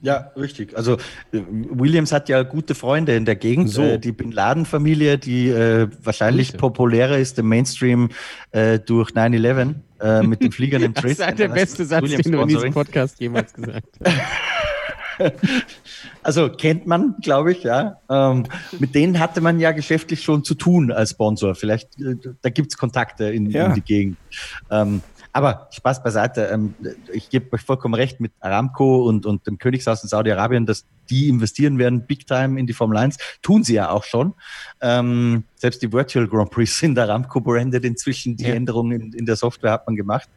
Ja, 0.00 0.30
richtig. 0.36 0.76
Also 0.76 0.98
Williams 1.32 2.12
hat 2.12 2.28
ja 2.28 2.44
gute 2.44 2.76
Freunde 2.76 3.16
in 3.16 3.24
der 3.24 3.34
Gegend. 3.34 3.70
So. 3.70 3.82
Äh, 3.82 3.98
die 3.98 4.12
Bin 4.12 4.30
Laden-Familie, 4.30 5.18
die 5.18 5.48
äh, 5.48 5.88
wahrscheinlich 6.00 6.50
Grüße. 6.50 6.58
populärer 6.58 7.18
ist 7.18 7.40
im 7.40 7.48
Mainstream 7.48 8.10
äh, 8.52 8.78
durch 8.78 9.10
9-11 9.10 9.74
äh, 10.00 10.22
mit 10.22 10.40
den 10.42 10.52
Fliegern 10.52 10.82
im 10.84 10.94
Das 10.94 11.02
Triss. 11.02 11.18
ist 11.18 11.38
der 11.40 11.48
beste 11.48 11.84
Satz, 11.84 12.02
Williams 12.04 12.22
den 12.22 12.32
du 12.32 12.40
in 12.42 12.48
diesem. 12.48 12.72
Podcast 12.72 13.18
jemals 13.18 13.52
gesagt 13.52 13.98
hast. 14.04 14.14
Also 16.22 16.50
kennt 16.50 16.86
man, 16.86 17.14
glaube 17.22 17.52
ich, 17.52 17.62
ja. 17.62 17.98
Ähm, 18.10 18.44
mit 18.78 18.94
denen 18.94 19.18
hatte 19.18 19.40
man 19.40 19.60
ja 19.60 19.72
geschäftlich 19.72 20.22
schon 20.22 20.44
zu 20.44 20.54
tun 20.54 20.92
als 20.92 21.10
Sponsor. 21.10 21.54
Vielleicht, 21.54 21.98
äh, 22.00 22.16
da 22.42 22.50
gibt's 22.50 22.76
Kontakte 22.76 23.30
in, 23.30 23.50
Ja. 23.50 23.66
in 23.68 23.74
die 23.74 23.80
Gegend. 23.80 24.18
Ähm, 24.70 25.00
aber 25.32 25.68
Spaß 25.72 26.02
beiseite. 26.02 26.46
Ähm, 26.46 26.74
ich 27.12 27.30
gebe 27.30 27.52
euch 27.54 27.62
vollkommen 27.62 27.94
recht 27.94 28.20
mit 28.20 28.32
Aramco 28.40 29.06
und, 29.08 29.24
und 29.26 29.46
dem 29.46 29.58
Königshaus 29.58 30.02
in 30.02 30.08
Saudi-Arabien, 30.08 30.66
dass 30.66 30.84
die 31.10 31.28
investieren 31.28 31.78
werden 31.78 32.06
big 32.06 32.26
time 32.26 32.58
in 32.60 32.66
die 32.66 32.72
Formel 32.74 32.98
1. 32.98 33.16
Tun 33.40 33.62
sie 33.62 33.74
ja 33.74 33.90
auch 33.90 34.04
schon. 34.04 34.34
Ähm, 34.80 35.44
selbst 35.56 35.80
die 35.82 35.92
Virtual 35.92 36.26
Grand 36.28 36.50
Prix 36.50 36.78
sind 36.78 36.98
Aramco 36.98 37.40
branded 37.40 37.84
inzwischen. 37.84 38.36
Die 38.36 38.44
Ja. 38.44 38.54
Änderungen 38.54 39.00
in, 39.00 39.12
in 39.12 39.26
der 39.26 39.36
Software 39.36 39.72
hat 39.72 39.86
man 39.86 39.96
gemacht. 39.96 40.28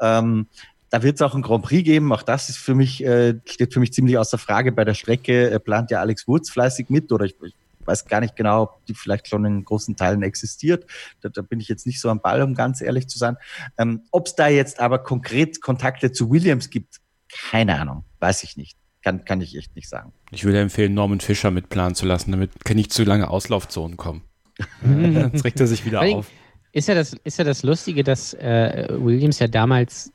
Ähm, 0.00 0.46
da 0.92 1.02
wird 1.02 1.16
es 1.16 1.22
auch 1.22 1.34
ein 1.34 1.40
Grand 1.40 1.64
Prix 1.64 1.84
geben. 1.84 2.12
Auch 2.12 2.22
das 2.22 2.50
ist 2.50 2.58
für 2.58 2.74
mich, 2.74 3.02
äh, 3.02 3.40
steht 3.46 3.72
für 3.72 3.80
mich 3.80 3.94
ziemlich 3.94 4.18
außer 4.18 4.36
Frage. 4.36 4.72
Bei 4.72 4.84
der 4.84 4.92
Strecke 4.92 5.50
äh, 5.50 5.58
plant 5.58 5.90
ja 5.90 6.00
Alex 6.00 6.28
Wurz 6.28 6.50
fleißig 6.50 6.90
mit 6.90 7.10
oder 7.12 7.24
ich, 7.24 7.34
ich 7.42 7.54
weiß 7.86 8.04
gar 8.04 8.20
nicht 8.20 8.36
genau, 8.36 8.64
ob 8.64 8.84
die 8.84 8.92
vielleicht 8.92 9.26
schon 9.26 9.46
in 9.46 9.64
großen 9.64 9.96
Teilen 9.96 10.22
existiert. 10.22 10.84
Da, 11.22 11.30
da 11.30 11.40
bin 11.40 11.60
ich 11.60 11.68
jetzt 11.68 11.86
nicht 11.86 11.98
so 11.98 12.10
am 12.10 12.20
Ball, 12.20 12.42
um 12.42 12.54
ganz 12.54 12.82
ehrlich 12.82 13.08
zu 13.08 13.16
sein. 13.16 13.38
Ähm, 13.78 14.02
ob 14.10 14.26
es 14.26 14.34
da 14.34 14.48
jetzt 14.48 14.80
aber 14.80 14.98
konkret 14.98 15.62
Kontakte 15.62 16.12
zu 16.12 16.30
Williams 16.30 16.68
gibt, 16.68 17.00
keine 17.32 17.80
Ahnung, 17.80 18.04
weiß 18.20 18.42
ich 18.42 18.58
nicht. 18.58 18.76
Kann, 19.02 19.24
kann 19.24 19.40
ich 19.40 19.56
echt 19.56 19.74
nicht 19.74 19.88
sagen. 19.88 20.12
Ich 20.30 20.44
würde 20.44 20.60
empfehlen, 20.60 20.92
Norman 20.92 21.20
Fischer 21.20 21.50
mitplanen 21.50 21.94
zu 21.94 22.04
lassen, 22.04 22.32
damit 22.32 22.50
nicht 22.68 22.92
zu 22.92 23.04
lange 23.04 23.30
Auslaufzonen 23.30 23.96
kommen. 23.96 24.24
Dann 24.82 25.32
trägt 25.32 25.58
er 25.58 25.66
sich 25.66 25.86
wieder 25.86 26.02
auf. 26.02 26.30
Ist 26.72 26.88
ja 26.88 26.94
das, 26.94 27.14
ist 27.24 27.38
ja 27.38 27.44
das 27.44 27.62
Lustige, 27.62 28.04
dass 28.04 28.34
äh, 28.34 28.88
Williams 28.90 29.38
ja 29.38 29.48
damals 29.48 30.12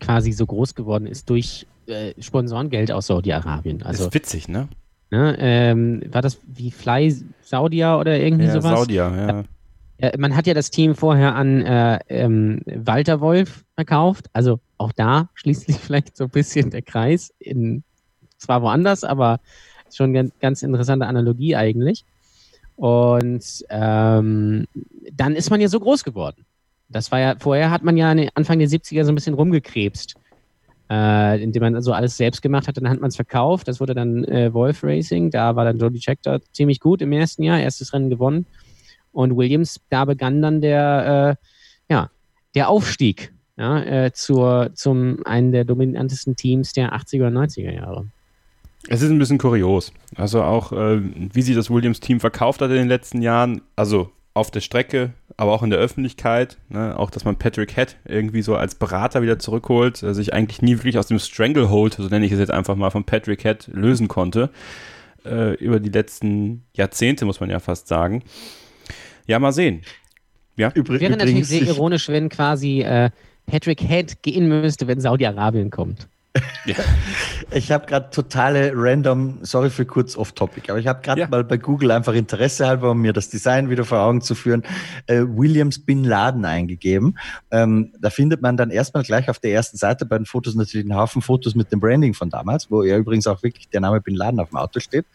quasi 0.00 0.32
so 0.32 0.46
groß 0.46 0.74
geworden 0.74 1.06
ist 1.06 1.28
durch 1.30 1.66
äh, 1.86 2.14
Sponsorengeld 2.20 2.92
aus 2.92 3.06
Saudi-Arabien. 3.06 3.78
Das 3.78 3.88
Also, 3.88 4.06
ist 4.08 4.14
witzig, 4.14 4.48
ne? 4.48 4.68
ne, 5.10 5.36
ähm, 5.38 6.02
war 6.10 6.22
das 6.22 6.38
wie 6.46 6.70
Fly 6.70 7.14
Saudia 7.42 7.98
oder 7.98 8.18
irgendwie 8.18 8.44
Ja, 8.46 8.52
sowas? 8.60 8.78
Saudier, 8.80 9.12
ja. 9.16 9.44
Ja, 10.00 10.12
man 10.16 10.36
hat 10.36 10.46
ja 10.46 10.54
das 10.54 10.70
Team 10.70 10.94
vorher 10.94 11.34
an 11.34 11.62
äh, 11.62 11.98
ähm, 12.08 12.60
Walter 12.66 13.20
Wolf 13.20 13.64
verkauft. 13.74 14.26
Also 14.32 14.60
auch 14.76 14.92
da 14.92 15.28
schließt 15.34 15.66
sich 15.66 15.76
vielleicht 15.78 16.16
so 16.16 16.24
ein 16.24 16.30
bisschen 16.30 16.70
der 16.70 16.82
Kreis. 16.82 17.32
In, 17.40 17.82
zwar 18.36 18.62
woanders, 18.62 19.02
aber 19.02 19.40
schon 19.92 20.12
ganz, 20.12 20.32
ganz 20.38 20.62
interessante 20.62 21.06
Analogie 21.06 21.56
eigentlich. 21.56 22.04
Und 22.76 23.64
ähm, 23.70 24.66
dann 25.12 25.34
ist 25.34 25.50
man 25.50 25.60
ja 25.60 25.68
so 25.68 25.80
groß 25.80 26.04
geworden. 26.04 26.44
Das 26.88 27.12
war 27.12 27.20
ja, 27.20 27.34
vorher 27.38 27.70
hat 27.70 27.82
man 27.82 27.96
ja 27.96 28.14
Anfang 28.34 28.58
der 28.58 28.68
70er 28.68 29.04
so 29.04 29.12
ein 29.12 29.14
bisschen 29.14 29.34
rumgekrebst, 29.34 30.14
äh, 30.90 31.42
indem 31.42 31.62
man 31.62 31.82
so 31.82 31.92
alles 31.92 32.16
selbst 32.16 32.40
gemacht 32.40 32.66
hat. 32.66 32.76
Dann 32.76 32.88
hat 32.88 33.00
man 33.00 33.08
es 33.08 33.16
verkauft. 33.16 33.68
Das 33.68 33.80
wurde 33.80 33.94
dann 33.94 34.24
äh, 34.24 34.52
Wolf 34.54 34.82
Racing. 34.82 35.30
Da 35.30 35.54
war 35.54 35.64
dann 35.64 35.78
Jody 35.78 36.00
Scheckter 36.00 36.40
ziemlich 36.52 36.80
gut 36.80 37.02
im 37.02 37.12
ersten 37.12 37.42
Jahr, 37.42 37.60
erstes 37.60 37.92
Rennen 37.92 38.08
gewonnen. 38.08 38.46
Und 39.12 39.36
Williams, 39.36 39.80
da 39.90 40.04
begann 40.04 40.40
dann 40.40 40.60
der, 40.60 41.36
äh, 41.88 41.92
ja, 41.92 42.10
der 42.54 42.68
Aufstieg 42.68 43.32
ja, 43.58 43.82
äh, 43.82 44.12
zur, 44.12 44.70
zum 44.74 45.26
einen 45.26 45.52
der 45.52 45.64
dominantesten 45.64 46.36
Teams 46.36 46.72
der 46.72 46.94
80er 46.94 47.26
und 47.26 47.36
90er 47.36 47.72
Jahre. 47.72 48.06
Es 48.88 49.02
ist 49.02 49.10
ein 49.10 49.18
bisschen 49.18 49.38
kurios. 49.38 49.92
Also 50.14 50.42
auch, 50.42 50.72
äh, 50.72 51.00
wie 51.02 51.42
sich 51.42 51.56
das 51.56 51.68
Williams-Team 51.68 52.20
verkauft 52.20 52.60
hat 52.62 52.70
in 52.70 52.76
den 52.76 52.88
letzten 52.88 53.20
Jahren, 53.20 53.62
also 53.74 54.10
auf 54.34 54.50
der 54.50 54.60
Strecke, 54.60 55.12
aber 55.38 55.52
auch 55.52 55.62
in 55.62 55.70
der 55.70 55.78
Öffentlichkeit. 55.78 56.58
Ne? 56.68 56.98
Auch, 56.98 57.10
dass 57.10 57.24
man 57.24 57.36
Patrick 57.36 57.74
Head 57.74 57.96
irgendwie 58.04 58.42
so 58.42 58.56
als 58.56 58.74
Berater 58.74 59.22
wieder 59.22 59.38
zurückholt, 59.38 60.02
äh, 60.02 60.12
sich 60.12 60.34
eigentlich 60.34 60.60
nie 60.60 60.76
wirklich 60.76 60.98
aus 60.98 61.06
dem 61.06 61.20
Stranglehold, 61.20 61.94
so 61.94 62.08
nenne 62.08 62.26
ich 62.26 62.32
es 62.32 62.40
jetzt 62.40 62.50
einfach 62.50 62.74
mal, 62.74 62.90
von 62.90 63.04
Patrick 63.04 63.42
Head 63.42 63.68
lösen 63.72 64.08
konnte. 64.08 64.50
Äh, 65.24 65.54
über 65.54 65.78
die 65.78 65.90
letzten 65.90 66.64
Jahrzehnte, 66.74 67.24
muss 67.24 67.38
man 67.38 67.50
ja 67.50 67.60
fast 67.60 67.86
sagen. 67.86 68.24
Ja, 69.26 69.38
mal 69.38 69.52
sehen. 69.52 69.82
Ja. 70.56 70.72
Übr 70.74 70.98
Wäre 70.98 71.16
natürlich 71.16 71.46
sehr 71.46 71.62
ironisch, 71.62 72.08
wenn 72.08 72.28
quasi 72.28 72.82
äh, 72.82 73.10
Patrick 73.46 73.80
Head 73.80 74.22
gehen 74.22 74.48
müsste, 74.48 74.88
wenn 74.88 75.00
Saudi-Arabien 75.00 75.70
kommt. 75.70 76.08
Ja. 76.64 76.74
Ich 77.50 77.72
habe 77.72 77.86
gerade 77.86 78.10
totale 78.10 78.72
random, 78.74 79.38
sorry 79.40 79.70
für 79.70 79.86
kurz 79.86 80.16
off-topic, 80.16 80.70
aber 80.70 80.78
ich 80.78 80.86
habe 80.86 81.00
gerade 81.00 81.22
ja. 81.22 81.28
mal 81.28 81.44
bei 81.44 81.56
Google 81.56 81.90
einfach 81.92 82.12
Interesse 82.12 82.66
halber, 82.66 82.90
um 82.90 83.00
mir 83.00 83.14
das 83.14 83.30
Design 83.30 83.70
wieder 83.70 83.86
vor 83.86 84.00
Augen 84.00 84.20
zu 84.20 84.34
führen, 84.34 84.64
äh, 85.06 85.22
Williams 85.26 85.78
Bin 85.78 86.04
Laden 86.04 86.44
eingegeben. 86.44 87.18
Ähm, 87.50 87.94
da 87.98 88.10
findet 88.10 88.42
man 88.42 88.58
dann 88.58 88.70
erstmal 88.70 89.02
gleich 89.02 89.30
auf 89.30 89.38
der 89.38 89.52
ersten 89.52 89.78
Seite 89.78 90.04
bei 90.04 90.18
den 90.18 90.26
Fotos 90.26 90.56
natürlich 90.56 90.84
einen 90.84 90.98
Haufen 90.98 91.22
Fotos 91.22 91.54
mit 91.54 91.72
dem 91.72 91.80
Branding 91.80 92.12
von 92.12 92.28
damals, 92.28 92.70
wo 92.70 92.82
ja 92.82 92.98
übrigens 92.98 93.26
auch 93.26 93.42
wirklich 93.42 93.70
der 93.70 93.80
Name 93.80 94.02
Bin 94.02 94.14
Laden 94.14 94.40
auf 94.40 94.50
dem 94.50 94.58
Auto 94.58 94.78
steht. 94.80 95.06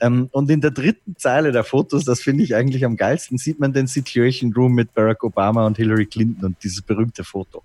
Ähm, 0.00 0.28
und 0.32 0.50
in 0.50 0.60
der 0.60 0.72
dritten 0.72 1.16
Zeile 1.16 1.52
der 1.52 1.64
Fotos, 1.64 2.04
das 2.04 2.20
finde 2.20 2.44
ich 2.44 2.54
eigentlich 2.54 2.84
am 2.84 2.96
geilsten, 2.96 3.38
sieht 3.38 3.60
man 3.60 3.72
den 3.72 3.86
Situation 3.86 4.52
Room 4.52 4.74
mit 4.74 4.92
Barack 4.92 5.24
Obama 5.24 5.66
und 5.66 5.78
Hillary 5.78 6.04
Clinton 6.04 6.44
und 6.44 6.62
dieses 6.62 6.82
berühmte 6.82 7.24
Foto. 7.24 7.62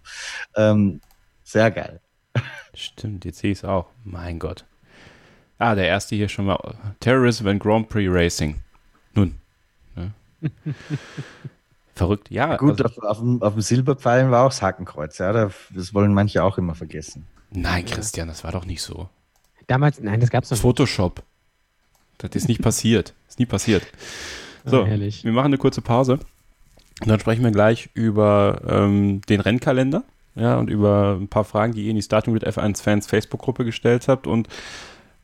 Ähm, 0.55 1.01
sehr 1.43 1.69
geil. 1.71 1.99
Stimmt, 2.73 3.25
jetzt 3.25 3.39
sehe 3.39 3.51
ich 3.51 3.59
es 3.59 3.65
auch. 3.65 3.87
Mein 4.03 4.39
Gott. 4.39 4.65
Ah, 5.59 5.75
der 5.75 5.87
erste 5.87 6.15
hier 6.15 6.29
schon 6.29 6.45
mal. 6.45 6.57
Terrorism 6.99 7.47
and 7.47 7.61
Grand 7.61 7.87
Prix 7.89 8.11
Racing. 8.11 8.59
Nun. 9.13 9.35
Ne? 9.95 10.11
Verrückt, 11.95 12.31
ja. 12.31 12.57
Gut, 12.57 12.81
also, 12.81 12.85
auf, 12.85 12.97
auf, 13.03 13.19
dem, 13.19 13.41
auf 13.41 13.53
dem 13.53 13.61
Silberpfeilen 13.61 14.31
war 14.31 14.45
auch 14.45 14.49
das 14.49 14.61
Hakenkreuz, 14.61 15.19
ja. 15.19 15.31
Das 15.31 15.93
wollen 15.93 16.13
manche 16.13 16.43
auch 16.43 16.57
immer 16.57 16.73
vergessen. 16.73 17.27
Nein, 17.51 17.85
Christian, 17.85 18.27
das 18.27 18.43
war 18.43 18.51
doch 18.51 18.65
nicht 18.65 18.81
so. 18.81 19.09
Damals, 19.67 19.99
nein, 19.99 20.19
das 20.19 20.31
gab 20.31 20.43
es 20.43 20.51
noch 20.51 20.57
Photoshop. 20.57 21.23
Das 22.17 22.31
ist 22.31 22.47
nicht 22.47 22.61
passiert. 22.61 23.13
Ist 23.27 23.39
nie 23.39 23.45
passiert. 23.45 23.85
So, 24.65 24.83
oh, 24.83 24.87
wir 24.87 25.31
machen 25.31 25.47
eine 25.47 25.57
kurze 25.57 25.81
Pause. 25.81 26.19
Und 27.01 27.07
dann 27.09 27.19
sprechen 27.19 27.43
wir 27.43 27.51
gleich 27.51 27.89
über 27.93 28.61
ähm, 28.67 29.21
den 29.21 29.39
Rennkalender 29.41 30.03
ja, 30.35 30.57
und 30.57 30.69
über 30.69 31.17
ein 31.19 31.27
paar 31.27 31.43
Fragen, 31.43 31.73
die 31.73 31.83
ihr 31.83 31.91
in 31.91 31.95
die 31.95 32.01
Starting 32.01 32.33
with 32.33 32.43
F1 32.43 32.81
Fans 32.81 33.07
Facebook-Gruppe 33.07 33.65
gestellt 33.65 34.07
habt. 34.07 34.27
Und 34.27 34.47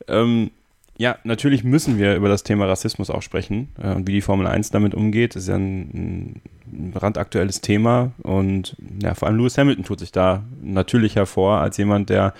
ähm, 0.08 0.50
ja, 0.96 1.16
natürlich 1.24 1.64
müssen 1.64 1.98
wir 1.98 2.14
über 2.14 2.28
das 2.28 2.42
Thema 2.42 2.66
Rassismus 2.66 3.10
auch 3.10 3.22
sprechen 3.22 3.68
äh, 3.82 3.94
und 3.94 4.06
wie 4.06 4.12
die 4.12 4.20
Formel 4.20 4.46
1 4.46 4.70
damit 4.70 4.94
umgeht. 4.94 5.34
Ist 5.34 5.48
ja 5.48 5.56
ein, 5.56 6.42
ein 6.66 6.92
brandaktuelles 6.92 7.60
Thema 7.60 8.12
und 8.22 8.76
ja, 9.02 9.14
vor 9.14 9.28
allem 9.28 9.38
Lewis 9.38 9.56
Hamilton 9.56 9.84
tut 9.84 9.98
sich 9.98 10.12
da 10.12 10.44
natürlich 10.60 11.16
hervor 11.16 11.58
als 11.58 11.76
jemand, 11.78 12.10
der 12.10 12.34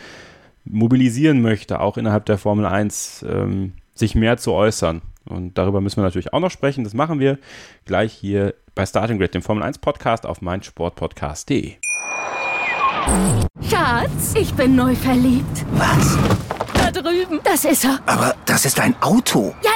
mobilisieren 0.64 1.40
möchte, 1.40 1.80
auch 1.80 1.96
innerhalb 1.96 2.26
der 2.26 2.38
Formel 2.38 2.66
1 2.66 3.24
ähm, 3.28 3.72
sich 3.94 4.14
mehr 4.14 4.36
zu 4.36 4.52
äußern. 4.52 5.02
Und 5.24 5.58
darüber 5.58 5.80
müssen 5.80 5.96
wir 5.96 6.04
natürlich 6.04 6.32
auch 6.32 6.40
noch 6.40 6.50
sprechen. 6.50 6.84
Das 6.84 6.94
machen 6.94 7.18
wir 7.18 7.38
gleich 7.84 8.12
hier 8.12 8.54
bei 8.74 8.84
Starting 8.86 9.18
Grid, 9.18 9.34
dem 9.34 9.42
Formel 9.42 9.62
1 9.62 9.78
Podcast 9.78 10.26
auf 10.26 10.42
meinsportpodcast.de. 10.42 11.76
Schatz, 13.68 14.34
ich 14.34 14.52
bin 14.54 14.76
neu 14.76 14.94
verliebt. 14.94 15.64
Was? 15.72 16.18
Da 16.74 16.90
drüben. 16.90 17.40
Das 17.44 17.64
ist 17.64 17.84
er. 17.84 18.00
Aber 18.06 18.34
das 18.46 18.64
ist 18.64 18.80
ein 18.80 18.94
Auto. 19.00 19.54
Ja, 19.62 19.70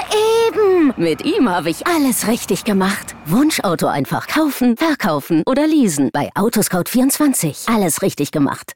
eben. 0.48 0.92
Mit 0.96 1.24
ihm 1.24 1.48
habe 1.48 1.70
ich 1.70 1.86
alles 1.86 2.26
richtig 2.28 2.64
gemacht. 2.64 3.14
Wunschauto 3.26 3.86
einfach 3.86 4.26
kaufen, 4.26 4.76
verkaufen 4.76 5.42
oder 5.46 5.66
leasen. 5.66 6.10
Bei 6.12 6.30
Autoscout24. 6.34 7.72
Alles 7.72 8.02
richtig 8.02 8.30
gemacht. 8.32 8.74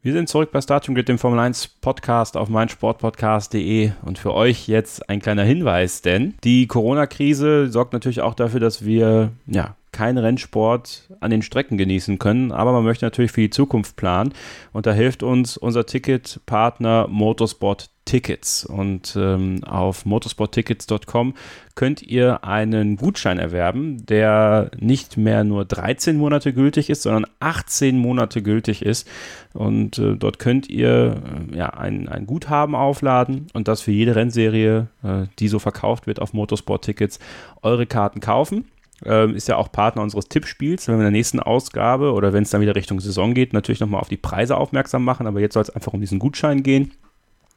Wir 0.00 0.12
sind 0.12 0.28
zurück 0.28 0.52
bei 0.52 0.60
Starting 0.60 0.94
Grid, 0.94 1.08
dem 1.08 1.18
Formel 1.18 1.40
1 1.40 1.66
Podcast 1.80 2.36
auf 2.36 2.48
meinsportpodcast.de 2.48 3.90
und 4.02 4.18
für 4.18 4.32
euch 4.32 4.68
jetzt 4.68 5.08
ein 5.10 5.20
kleiner 5.20 5.42
Hinweis, 5.42 6.02
denn 6.02 6.34
die 6.44 6.66
Corona-Krise 6.66 7.68
sorgt 7.68 7.92
natürlich 7.92 8.20
auch 8.20 8.34
dafür, 8.34 8.60
dass 8.60 8.84
wir 8.84 9.32
ja 9.46 9.74
keinen 9.92 10.18
Rennsport 10.18 11.10
an 11.20 11.30
den 11.30 11.42
Strecken 11.42 11.78
genießen 11.78 12.18
können, 12.18 12.52
aber 12.52 12.72
man 12.72 12.84
möchte 12.84 13.04
natürlich 13.04 13.32
für 13.32 13.40
die 13.40 13.50
Zukunft 13.50 13.96
planen. 13.96 14.32
Und 14.72 14.86
da 14.86 14.92
hilft 14.92 15.22
uns 15.22 15.56
unser 15.56 15.86
Ticketpartner 15.86 17.08
Motorsport 17.08 17.90
Tickets. 18.08 18.64
Und 18.64 19.16
ähm, 19.20 19.62
auf 19.64 20.06
motorsporttickets.com 20.06 21.34
könnt 21.74 22.02
ihr 22.02 22.42
einen 22.42 22.96
Gutschein 22.96 23.38
erwerben, 23.38 24.04
der 24.06 24.70
nicht 24.78 25.18
mehr 25.18 25.44
nur 25.44 25.66
13 25.66 26.16
Monate 26.16 26.54
gültig 26.54 26.88
ist, 26.88 27.02
sondern 27.02 27.26
18 27.40 27.98
Monate 27.98 28.42
gültig 28.42 28.80
ist. 28.82 29.06
Und 29.52 29.98
äh, 29.98 30.16
dort 30.16 30.38
könnt 30.38 30.70
ihr 30.70 31.22
äh, 31.52 31.56
ja 31.56 31.68
ein, 31.68 32.08
ein 32.08 32.26
Guthaben 32.26 32.74
aufladen 32.74 33.48
und 33.52 33.68
das 33.68 33.82
für 33.82 33.92
jede 33.92 34.16
Rennserie, 34.16 34.88
äh, 35.02 35.26
die 35.38 35.48
so 35.48 35.58
verkauft 35.58 36.06
wird 36.06 36.20
auf 36.20 36.32
Motorsport 36.32 36.84
Tickets, 36.86 37.18
eure 37.62 37.84
Karten 37.84 38.20
kaufen 38.20 38.64
ähm, 39.04 39.34
ist 39.34 39.48
ja 39.48 39.56
auch 39.56 39.70
Partner 39.70 40.02
unseres 40.02 40.28
Tippspiels. 40.28 40.88
Wenn 40.88 40.96
wir 40.96 41.00
in 41.00 41.12
der 41.12 41.18
nächsten 41.18 41.40
Ausgabe 41.40 42.12
oder 42.12 42.32
wenn 42.32 42.42
es 42.42 42.50
dann 42.50 42.60
wieder 42.60 42.74
Richtung 42.74 43.00
Saison 43.00 43.34
geht, 43.34 43.52
natürlich 43.52 43.80
nochmal 43.80 44.00
auf 44.00 44.08
die 44.08 44.16
Preise 44.16 44.56
aufmerksam 44.56 45.04
machen. 45.04 45.26
Aber 45.26 45.40
jetzt 45.40 45.54
soll 45.54 45.62
es 45.62 45.70
einfach 45.70 45.92
um 45.92 46.00
diesen 46.00 46.18
Gutschein 46.18 46.62
gehen 46.62 46.92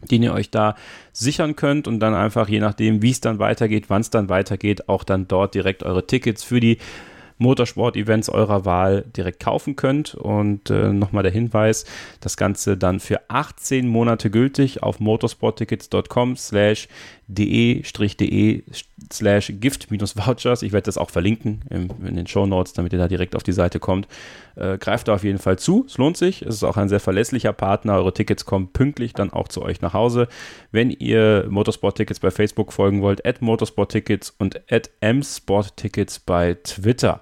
den 0.10 0.24
ihr 0.24 0.34
euch 0.34 0.50
da 0.50 0.76
sichern 1.14 1.56
könnt 1.56 1.88
und 1.88 2.00
dann 2.00 2.16
einfach 2.16 2.50
je 2.50 2.60
nachdem, 2.60 3.04
wie 3.04 3.12
es 3.12 3.22
dann 3.22 3.38
weitergeht, 3.38 3.86
wann 3.90 4.02
es 4.02 4.10
dann 4.10 4.30
weitergeht, 4.30 4.90
auch 4.90 5.04
dann 5.04 5.28
dort 5.28 5.54
direkt 5.54 5.84
eure 5.84 6.08
Tickets 6.08 6.44
für 6.44 6.60
die 6.60 6.80
Motorsport-Events 7.42 8.30
eurer 8.30 8.66
Wahl 8.66 9.04
direkt 9.18 9.40
kaufen 9.42 9.76
könnt. 9.76 10.16
Und 10.16 10.70
äh, 10.70 10.94
nochmal 10.94 11.24
der 11.24 11.32
Hinweis, 11.32 11.86
das 12.22 12.38
Ganze 12.38 12.78
dann 12.78 13.00
für 13.00 13.20
18 13.30 13.88
Monate 13.88 14.30
gültig 14.30 14.84
auf 14.84 15.00
motorsporttickets.com 15.00 16.38
slash 16.38 16.88
de-de 17.34 18.64
slash 19.12 19.54
gift-vouchers. 19.60 20.62
Ich 20.64 20.72
werde 20.72 20.86
das 20.86 20.98
auch 20.98 21.10
verlinken 21.10 21.62
in, 21.70 22.16
den 22.16 22.28
Show 22.28 22.46
Notes, 22.46 22.74
damit 22.74 22.94
ihr 22.94 23.00
da 23.00 23.08
direkt 23.08 23.36
auf 23.36 23.44
die 23.44 23.52
Seite 23.52 23.80
kommt. 23.80 24.08
Äh, 24.56 24.78
greift 24.78 25.08
da 25.08 25.16
auf 25.16 25.24
jeden 25.24 25.40
Fall 25.40 25.58
zu. 25.58 25.86
Es 25.88 25.98
lohnt 25.98 26.18
sich. 26.18 26.42
Es 26.42 26.56
ist 26.56 26.64
auch 26.64 26.78
ein 26.78 26.90
sehr 26.90 27.00
verlässlicher 27.00 27.54
Partner. 27.54 27.96
Eure 27.96 28.14
Tickets 28.14 28.46
kommen 28.46 28.70
pünktlich 28.74 29.14
dann 29.14 29.32
auch 29.32 29.48
zu 29.48 29.62
euch 29.62 29.82
nach 29.82 29.94
Hause. 29.94 30.28
Wenn 30.72 30.92
ihr 30.92 31.46
Motorsport-Tickets 31.50 32.20
bei 32.20 32.32
Facebook 32.32 32.74
folgen 32.74 33.02
wollt, 33.02 33.26
at 33.26 33.42
Motorsport-Tickets 33.42 34.36
und 34.38 34.62
at 34.72 34.90
msport-tickets 35.02 36.20
bei 36.20 36.56
Twitter. 36.64 37.22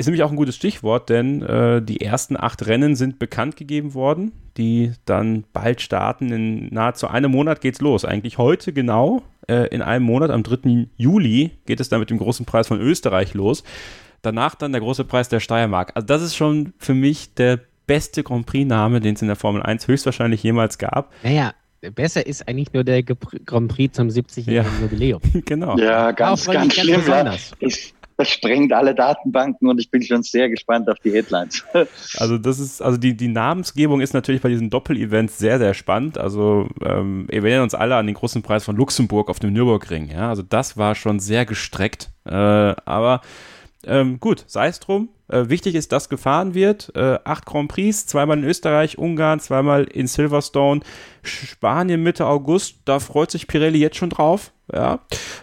Ist 0.00 0.06
nämlich 0.06 0.22
auch 0.22 0.30
ein 0.30 0.36
gutes 0.36 0.56
Stichwort, 0.56 1.10
denn 1.10 1.42
äh, 1.42 1.82
die 1.82 2.00
ersten 2.00 2.34
acht 2.34 2.66
Rennen 2.66 2.96
sind 2.96 3.18
bekannt 3.18 3.58
gegeben 3.58 3.92
worden, 3.92 4.32
die 4.56 4.92
dann 5.04 5.44
bald 5.52 5.82
starten. 5.82 6.32
In 6.32 6.72
nahezu 6.72 7.08
einem 7.08 7.32
Monat 7.32 7.60
geht's 7.60 7.82
los. 7.82 8.06
Eigentlich 8.06 8.38
heute 8.38 8.72
genau, 8.72 9.20
äh, 9.46 9.66
in 9.66 9.82
einem 9.82 10.06
Monat, 10.06 10.30
am 10.30 10.42
3. 10.42 10.86
Juli, 10.96 11.50
geht 11.66 11.80
es 11.80 11.90
dann 11.90 12.00
mit 12.00 12.08
dem 12.08 12.16
großen 12.16 12.46
Preis 12.46 12.66
von 12.66 12.80
Österreich 12.80 13.34
los. 13.34 13.62
Danach 14.22 14.54
dann 14.54 14.72
der 14.72 14.80
große 14.80 15.04
Preis 15.04 15.28
der 15.28 15.38
Steiermark. 15.38 15.92
Also 15.94 16.06
das 16.06 16.22
ist 16.22 16.34
schon 16.34 16.72
für 16.78 16.94
mich 16.94 17.34
der 17.34 17.60
beste 17.86 18.22
Grand 18.22 18.46
Prix-Name, 18.46 19.00
den 19.00 19.16
es 19.16 19.20
in 19.20 19.28
der 19.28 19.36
Formel 19.36 19.62
1 19.62 19.86
höchstwahrscheinlich 19.86 20.42
jemals 20.42 20.78
gab. 20.78 21.12
Naja, 21.22 21.52
besser 21.94 22.26
ist 22.26 22.48
eigentlich 22.48 22.72
nur 22.72 22.84
der 22.84 23.02
Grand 23.02 23.68
Prix 23.68 23.94
zum 23.94 24.08
70-jährigen 24.08 24.72
ja. 24.78 24.82
Jubiläum. 24.82 25.20
genau. 25.44 25.76
Ja, 25.76 26.12
ganz, 26.12 26.46
ganz, 26.46 26.74
ganz 26.74 26.74
schlimm. 26.74 27.02
Ja. 27.06 27.34
Ich, 27.58 27.92
das 28.20 28.28
sprengt 28.28 28.72
alle 28.72 28.94
Datenbanken 28.94 29.68
und 29.68 29.80
ich 29.80 29.90
bin 29.90 30.02
schon 30.02 30.22
sehr 30.22 30.50
gespannt 30.50 30.90
auf 30.90 30.98
die 30.98 31.12
Headlines. 31.12 31.64
Also 32.18 32.38
das 32.38 32.58
ist, 32.58 32.82
also 32.82 32.98
die, 32.98 33.16
die 33.16 33.28
Namensgebung 33.28 34.00
ist 34.00 34.12
natürlich 34.12 34.42
bei 34.42 34.48
diesen 34.48 34.68
Doppel-Events 34.68 35.38
sehr, 35.38 35.58
sehr 35.58 35.74
spannend. 35.74 36.18
Also 36.18 36.68
ähm, 36.84 37.26
wir 37.30 37.42
erinnern 37.42 37.62
uns 37.62 37.74
alle 37.74 37.96
an 37.96 38.06
den 38.06 38.14
großen 38.14 38.42
Preis 38.42 38.64
von 38.64 38.76
Luxemburg 38.76 39.30
auf 39.30 39.38
dem 39.38 39.52
Nürburgring. 39.52 40.10
Ja, 40.10 40.28
also 40.28 40.42
das 40.42 40.76
war 40.76 40.94
schon 40.94 41.18
sehr 41.20 41.46
gestreckt. 41.46 42.10
Äh, 42.26 42.32
aber 42.34 43.22
ähm, 43.86 44.20
gut, 44.20 44.44
sei 44.46 44.68
es 44.68 44.80
drum. 44.80 45.08
Äh, 45.28 45.48
wichtig 45.48 45.74
ist, 45.74 45.92
dass 45.92 46.08
gefahren 46.08 46.54
wird. 46.54 46.92
Äh, 46.94 47.18
acht 47.24 47.46
Grand 47.46 47.68
Prix, 47.68 48.06
zweimal 48.06 48.38
in 48.38 48.44
Österreich, 48.44 48.98
Ungarn, 48.98 49.40
zweimal 49.40 49.84
in 49.84 50.06
Silverstone, 50.06 50.80
Spanien 51.22 52.02
Mitte 52.02 52.26
August. 52.26 52.80
Da 52.84 52.98
freut 52.98 53.30
sich 53.30 53.46
Pirelli 53.46 53.78
jetzt 53.78 53.96
schon 53.96 54.10
drauf. 54.10 54.52
Ja. 54.72 55.00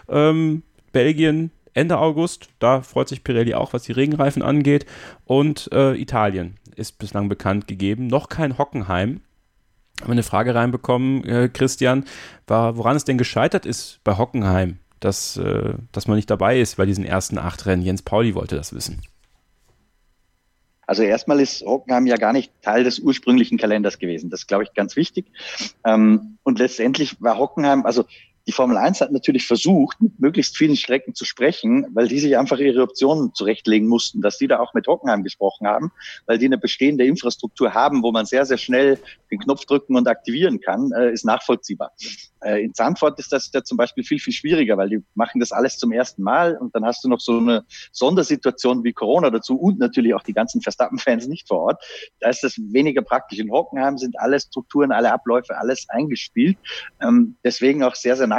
Ähm, 0.08 0.62
Belgien 0.92 1.50
Ende 1.74 1.98
August. 1.98 2.48
Da 2.58 2.82
freut 2.82 3.08
sich 3.08 3.24
Pirelli 3.24 3.54
auch, 3.54 3.72
was 3.72 3.82
die 3.84 3.92
Regenreifen 3.92 4.42
angeht. 4.42 4.86
Und 5.24 5.70
äh, 5.72 5.94
Italien 5.94 6.56
ist 6.76 6.98
bislang 6.98 7.28
bekannt 7.28 7.66
gegeben. 7.68 8.06
Noch 8.06 8.28
kein 8.28 8.58
Hockenheim. 8.58 9.20
Haben 10.00 10.08
wir 10.08 10.12
eine 10.12 10.22
Frage 10.22 10.54
reinbekommen, 10.54 11.24
äh, 11.24 11.48
Christian, 11.52 12.04
war, 12.46 12.76
woran 12.76 12.96
es 12.96 13.04
denn 13.04 13.18
gescheitert 13.18 13.66
ist 13.66 13.98
bei 14.04 14.16
Hockenheim, 14.16 14.78
dass, 15.00 15.36
äh, 15.36 15.74
dass 15.90 16.06
man 16.06 16.16
nicht 16.16 16.30
dabei 16.30 16.60
ist 16.60 16.76
bei 16.76 16.86
diesen 16.86 17.04
ersten 17.04 17.36
acht 17.38 17.66
Rennen. 17.66 17.82
Jens 17.82 18.02
Pauli 18.02 18.34
wollte 18.34 18.54
das 18.54 18.72
wissen. 18.72 19.02
Also 20.88 21.02
erstmal 21.02 21.38
ist 21.38 21.60
Hockenheim 21.60 22.06
ja 22.06 22.16
gar 22.16 22.32
nicht 22.32 22.50
Teil 22.62 22.82
des 22.82 22.98
ursprünglichen 22.98 23.58
Kalenders 23.58 23.98
gewesen. 23.98 24.30
Das 24.30 24.46
glaube 24.46 24.64
ich, 24.64 24.72
ganz 24.72 24.96
wichtig. 24.96 25.26
Ähm, 25.84 26.38
und 26.44 26.58
letztendlich 26.58 27.20
war 27.20 27.36
Hockenheim, 27.36 27.84
also 27.84 28.06
die 28.48 28.52
Formel 28.52 28.78
1 28.78 29.02
hat 29.02 29.12
natürlich 29.12 29.46
versucht, 29.46 30.00
mit 30.00 30.18
möglichst 30.18 30.56
vielen 30.56 30.74
Strecken 30.74 31.14
zu 31.14 31.26
sprechen, 31.26 31.86
weil 31.92 32.08
die 32.08 32.18
sich 32.18 32.38
einfach 32.38 32.58
ihre 32.58 32.80
Optionen 32.80 33.34
zurechtlegen 33.34 33.86
mussten, 33.86 34.22
dass 34.22 34.38
die 34.38 34.48
da 34.48 34.58
auch 34.58 34.72
mit 34.72 34.86
Hockenheim 34.86 35.22
gesprochen 35.22 35.66
haben, 35.66 35.92
weil 36.24 36.38
die 36.38 36.46
eine 36.46 36.56
bestehende 36.56 37.04
Infrastruktur 37.04 37.74
haben, 37.74 38.02
wo 38.02 38.10
man 38.10 38.24
sehr, 38.24 38.46
sehr 38.46 38.56
schnell 38.56 38.98
den 39.30 39.38
Knopf 39.38 39.66
drücken 39.66 39.96
und 39.96 40.08
aktivieren 40.08 40.60
kann, 40.60 40.92
äh, 40.92 41.12
ist 41.12 41.26
nachvollziehbar. 41.26 41.92
Äh, 42.40 42.64
in 42.64 42.72
Zandvoort 42.72 43.18
ist 43.18 43.32
das 43.32 43.50
ja 43.52 43.62
zum 43.62 43.76
Beispiel 43.76 44.02
viel, 44.02 44.18
viel 44.18 44.32
schwieriger, 44.32 44.78
weil 44.78 44.88
die 44.88 45.04
machen 45.14 45.40
das 45.40 45.52
alles 45.52 45.76
zum 45.76 45.92
ersten 45.92 46.22
Mal 46.22 46.56
und 46.56 46.74
dann 46.74 46.86
hast 46.86 47.04
du 47.04 47.08
noch 47.08 47.20
so 47.20 47.38
eine 47.38 47.64
Sondersituation 47.92 48.82
wie 48.82 48.94
Corona 48.94 49.28
dazu 49.28 49.58
und 49.58 49.78
natürlich 49.78 50.14
auch 50.14 50.22
die 50.22 50.32
ganzen 50.32 50.62
Verstappen-Fans 50.62 51.26
nicht 51.28 51.48
vor 51.48 51.64
Ort. 51.64 51.84
Da 52.20 52.30
ist 52.30 52.42
das 52.42 52.56
weniger 52.56 53.02
praktisch. 53.02 53.38
In 53.38 53.50
Hockenheim 53.50 53.98
sind 53.98 54.18
alle 54.18 54.40
Strukturen, 54.40 54.92
alle 54.92 55.12
Abläufe, 55.12 55.58
alles 55.58 55.86
eingespielt. 55.88 56.56
Ähm, 57.02 57.36
deswegen 57.44 57.82
auch 57.82 57.94
sehr, 57.94 58.16
sehr 58.16 58.26
nachvollziehbar, 58.26 58.37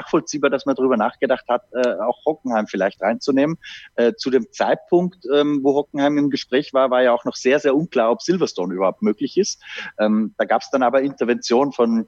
dass 0.50 0.66
man 0.66 0.76
darüber 0.76 0.98
nachgedacht 0.98 1.46
hat, 1.48 1.64
äh, 1.74 1.94
auch 2.00 2.26
Hockenheim 2.26 2.68
vielleicht 2.68 3.02
reinzunehmen. 3.02 3.58
Äh, 3.96 4.14
zu 4.14 4.30
dem 4.30 4.52
Zeitpunkt, 4.52 5.26
ähm, 5.34 5.60
wo 5.64 5.74
Hockenheim 5.76 6.18
im 6.18 6.30
Gespräch 6.30 6.74
war, 6.74 6.90
war 6.90 7.04
ja 7.04 7.14
auch 7.14 7.26
noch 7.26 7.36
sehr, 7.36 7.60
sehr 7.60 7.76
unklar, 7.76 8.12
ob 8.12 8.22
Silverstone 8.22 8.74
überhaupt 8.74 9.02
möglich 9.02 9.38
ist. 9.38 9.62
Ähm, 10.00 10.34
da 10.38 10.46
gab 10.46 10.62
es 10.62 10.70
dann 10.70 10.84
aber 10.84 11.02
Intervention 11.02 11.72
von 11.72 12.08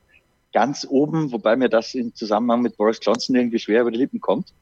ganz 0.53 0.85
oben, 0.89 1.31
wobei 1.31 1.55
mir 1.55 1.69
das 1.69 1.93
im 1.93 2.13
Zusammenhang 2.13 2.61
mit 2.61 2.77
Boris 2.77 2.99
Johnson 3.01 3.35
irgendwie 3.35 3.59
schwer 3.59 3.81
über 3.81 3.91
die 3.91 3.99
Lippen 3.99 4.19
kommt. 4.19 4.53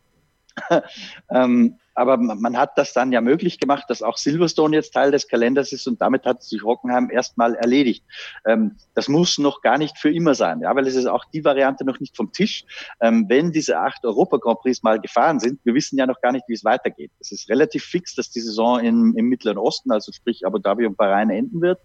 ähm, 1.29 1.77
aber 1.99 2.15
man 2.15 2.57
hat 2.57 2.77
das 2.77 2.93
dann 2.93 3.11
ja 3.11 3.19
möglich 3.19 3.59
gemacht, 3.59 3.83
dass 3.89 4.01
auch 4.01 4.15
Silverstone 4.15 4.73
jetzt 4.73 4.93
Teil 4.93 5.11
des 5.11 5.27
Kalenders 5.27 5.73
ist 5.73 5.85
und 5.85 5.99
damit 5.99 6.25
hat 6.25 6.41
sich 6.41 6.63
Hockenheim 6.63 7.09
erstmal 7.11 7.55
erledigt. 7.55 8.05
Ähm, 8.45 8.77
das 8.95 9.09
muss 9.09 9.37
noch 9.37 9.61
gar 9.61 9.77
nicht 9.77 9.97
für 9.97 10.09
immer 10.09 10.33
sein, 10.33 10.61
ja, 10.61 10.73
weil 10.73 10.87
es 10.87 10.95
ist 10.95 11.07
auch 11.07 11.25
die 11.25 11.43
Variante 11.43 11.83
noch 11.83 11.99
nicht 11.99 12.15
vom 12.15 12.31
Tisch. 12.31 12.63
Ähm, 13.01 13.25
wenn 13.27 13.51
diese 13.51 13.79
acht 13.79 14.05
Europa 14.05 14.37
Grand 14.37 14.61
Prix 14.61 14.81
mal 14.81 15.01
gefahren 15.01 15.41
sind, 15.41 15.59
wir 15.65 15.73
wissen 15.73 15.97
ja 15.97 16.07
noch 16.07 16.21
gar 16.21 16.31
nicht, 16.31 16.45
wie 16.47 16.53
es 16.53 16.63
weitergeht. 16.63 17.11
Es 17.19 17.33
ist 17.33 17.49
relativ 17.49 17.83
fix, 17.83 18.15
dass 18.15 18.31
die 18.31 18.39
Saison 18.39 18.79
im, 18.79 19.13
im 19.17 19.27
Mittleren 19.27 19.57
Osten, 19.57 19.91
also 19.91 20.13
sprich 20.13 20.45
Abu 20.45 20.59
Dhabi 20.59 20.85
und 20.85 20.95
Bahrain 20.95 21.29
enden 21.29 21.59
wird. 21.59 21.81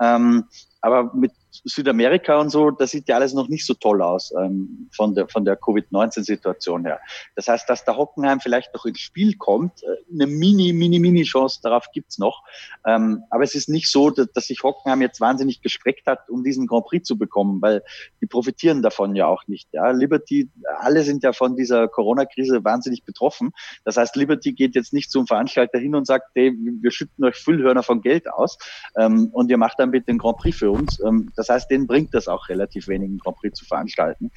Ähm, 0.00 0.44
aber 0.80 1.12
mit 1.12 1.32
Südamerika 1.64 2.38
und 2.38 2.50
so, 2.50 2.70
das 2.70 2.90
sieht 2.90 3.08
ja 3.08 3.16
alles 3.16 3.34
noch 3.34 3.48
nicht 3.48 3.66
so 3.66 3.74
toll 3.74 4.02
aus 4.02 4.32
ähm, 4.38 4.88
von 4.92 5.14
der, 5.14 5.28
von 5.28 5.44
der 5.44 5.56
Covid-19-Situation 5.56 6.84
her. 6.84 7.00
Das 7.34 7.48
heißt, 7.48 7.68
dass 7.68 7.84
der 7.84 7.96
Hockenheim 7.96 8.40
vielleicht 8.40 8.74
noch 8.74 8.84
ins 8.84 9.00
Spiel 9.00 9.36
kommt, 9.36 9.82
äh, 9.82 9.86
eine 10.12 10.26
mini, 10.26 10.72
mini, 10.72 10.98
mini 10.98 11.22
Chance 11.22 11.60
darauf 11.62 11.90
gibt's 11.92 12.18
noch. 12.18 12.42
Ähm, 12.86 13.24
aber 13.30 13.44
es 13.44 13.54
ist 13.54 13.68
nicht 13.68 13.90
so, 13.90 14.10
dass, 14.10 14.30
dass 14.32 14.46
sich 14.46 14.62
Hockenheim 14.62 15.02
jetzt 15.02 15.20
wahnsinnig 15.20 15.62
gestreckt 15.62 16.06
hat, 16.06 16.28
um 16.28 16.44
diesen 16.44 16.66
Grand 16.66 16.86
Prix 16.86 17.06
zu 17.06 17.18
bekommen, 17.18 17.60
weil 17.62 17.82
die 18.20 18.26
profitieren 18.26 18.82
davon 18.82 19.14
ja 19.16 19.26
auch 19.26 19.46
nicht. 19.46 19.68
Ja, 19.72 19.90
Liberty, 19.90 20.48
alle 20.78 21.02
sind 21.02 21.22
ja 21.22 21.32
von 21.32 21.56
dieser 21.56 21.88
Corona-Krise 21.88 22.64
wahnsinnig 22.64 23.04
betroffen. 23.04 23.52
Das 23.84 23.96
heißt, 23.96 24.16
Liberty 24.16 24.52
geht 24.52 24.74
jetzt 24.74 24.92
nicht 24.92 25.10
zum 25.10 25.26
Veranstalter 25.26 25.78
hin 25.78 25.94
und 25.94 26.06
sagt, 26.06 26.30
hey, 26.34 26.52
wir 26.56 26.90
schütten 26.90 27.24
euch 27.24 27.36
Füllhörner 27.36 27.82
von 27.82 28.00
Geld 28.00 28.30
aus 28.30 28.58
ähm, 28.96 29.28
und 29.32 29.50
ihr 29.50 29.58
macht 29.58 29.78
dann 29.78 29.90
bitte 29.90 30.06
den 30.06 30.18
Grand 30.18 30.38
Prix 30.38 30.58
für 30.58 30.70
uns. 30.70 31.00
Ähm, 31.04 31.30
das 31.46 31.54
heißt, 31.54 31.70
denen 31.70 31.86
bringt 31.86 32.14
das 32.14 32.28
auch 32.28 32.48
relativ 32.48 32.88
wenig, 32.88 33.08
einen 33.08 33.18
Grand 33.18 33.36
Prix 33.38 33.58
zu 33.58 33.64
veranstalten. 33.64 34.30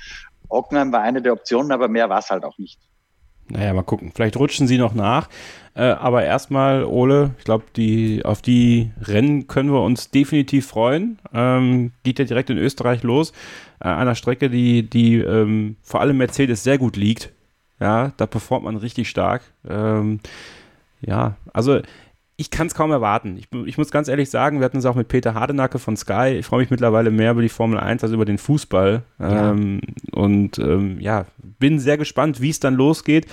Hockenheim 0.50 0.92
war 0.92 1.02
eine 1.02 1.22
der 1.22 1.34
Optionen, 1.34 1.72
aber 1.72 1.88
mehr 1.88 2.10
war 2.10 2.20
es 2.20 2.30
halt 2.30 2.44
auch 2.44 2.58
nicht. 2.58 2.80
Naja, 3.50 3.74
mal 3.74 3.84
gucken. 3.84 4.12
Vielleicht 4.14 4.38
rutschen 4.38 4.68
sie 4.68 4.78
noch 4.78 4.94
nach. 4.94 5.28
Äh, 5.74 5.84
aber 5.84 6.24
erstmal, 6.24 6.84
Ole, 6.84 7.32
ich 7.40 7.46
glaube, 7.46 7.66
die, 7.76 8.24
auf 8.24 8.42
die 8.42 8.92
Rennen 9.02 9.48
können 9.48 9.72
wir 9.72 9.82
uns 9.82 10.12
definitiv 10.12 10.68
freuen. 10.68 11.20
Ähm, 11.34 11.92
geht 12.04 12.20
ja 12.20 12.26
direkt 12.26 12.52
in 12.52 12.58
Österreich 12.58 13.02
los. 13.02 13.32
Äh, 13.80 13.88
einer 13.88 14.16
Strecke, 14.16 14.50
die, 14.50 14.88
die 14.88 15.16
ähm, 15.18 15.78
vor 15.82 16.02
allem 16.02 16.18
Mercedes 16.18 16.64
sehr 16.64 16.78
gut 16.78 16.96
liegt. 16.96 17.32
Ja, 17.80 18.12
da 18.18 18.28
performt 18.28 18.66
man 18.66 18.76
richtig 18.76 19.10
stark. 19.10 19.42
Ähm, 19.68 20.20
ja, 21.02 21.38
also 21.54 21.80
ich 22.40 22.52
kann 22.52 22.68
es 22.68 22.74
kaum 22.74 22.90
erwarten. 22.92 23.38
Ich, 23.38 23.50
ich, 23.66 23.78
muss 23.78 23.92
ganz 23.92 24.08
ehrlich 24.08 24.30
sagen, 24.30 24.60
wir 24.60 24.66
hatten 24.66 24.78
es 24.78 24.86
auch 24.86 24.96
mit 24.96 25.10
Peter 25.10 25.34
Hardenacke 25.34 25.78
von 25.78 25.98
Sky. 25.98 26.38
Ich 26.40 26.46
freue 26.46 26.62
mich 26.62 26.70
mittlerweile 26.70 27.12
mehr 27.12 27.32
über 27.32 27.42
die 27.42 27.50
Formel 27.50 27.78
1 27.78 28.02
als 28.02 28.14
über 28.14 28.24
den 28.24 28.38
Fußball. 28.38 29.04
Ja. 29.20 29.52
Ähm, 29.52 29.82
und 30.14 30.58
ähm, 30.58 31.02
ja, 31.02 31.26
bin 31.60 31.80
sehr 31.80 31.98
gespannt, 31.98 32.40
wie 32.40 32.50
es 32.50 32.62
dann 32.62 32.76
losgeht. 32.76 33.28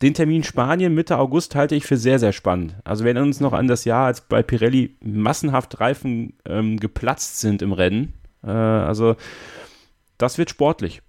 Den 0.00 0.14
Termin 0.14 0.42
Spanien 0.42 0.94
Mitte 0.94 1.18
August 1.18 1.54
halte 1.54 1.74
ich 1.74 1.84
für 1.84 1.98
sehr, 1.98 2.18
sehr 2.18 2.32
spannend. 2.32 2.76
Also 2.82 3.04
wir 3.04 3.08
erinnern 3.08 3.28
uns 3.28 3.40
noch 3.40 3.52
an 3.52 3.68
das 3.68 3.84
Jahr, 3.84 4.06
als 4.06 4.22
bei 4.22 4.42
Pirelli 4.42 4.96
massenhaft 5.00 5.78
Reifen 5.78 6.32
ähm, 6.46 6.80
geplatzt 6.80 7.40
sind 7.40 7.60
im 7.60 7.72
Rennen. 7.72 8.14
Äh, 8.42 8.48
also 8.48 9.16
das 10.16 10.38
wird 10.38 10.48
sportlich. 10.48 11.02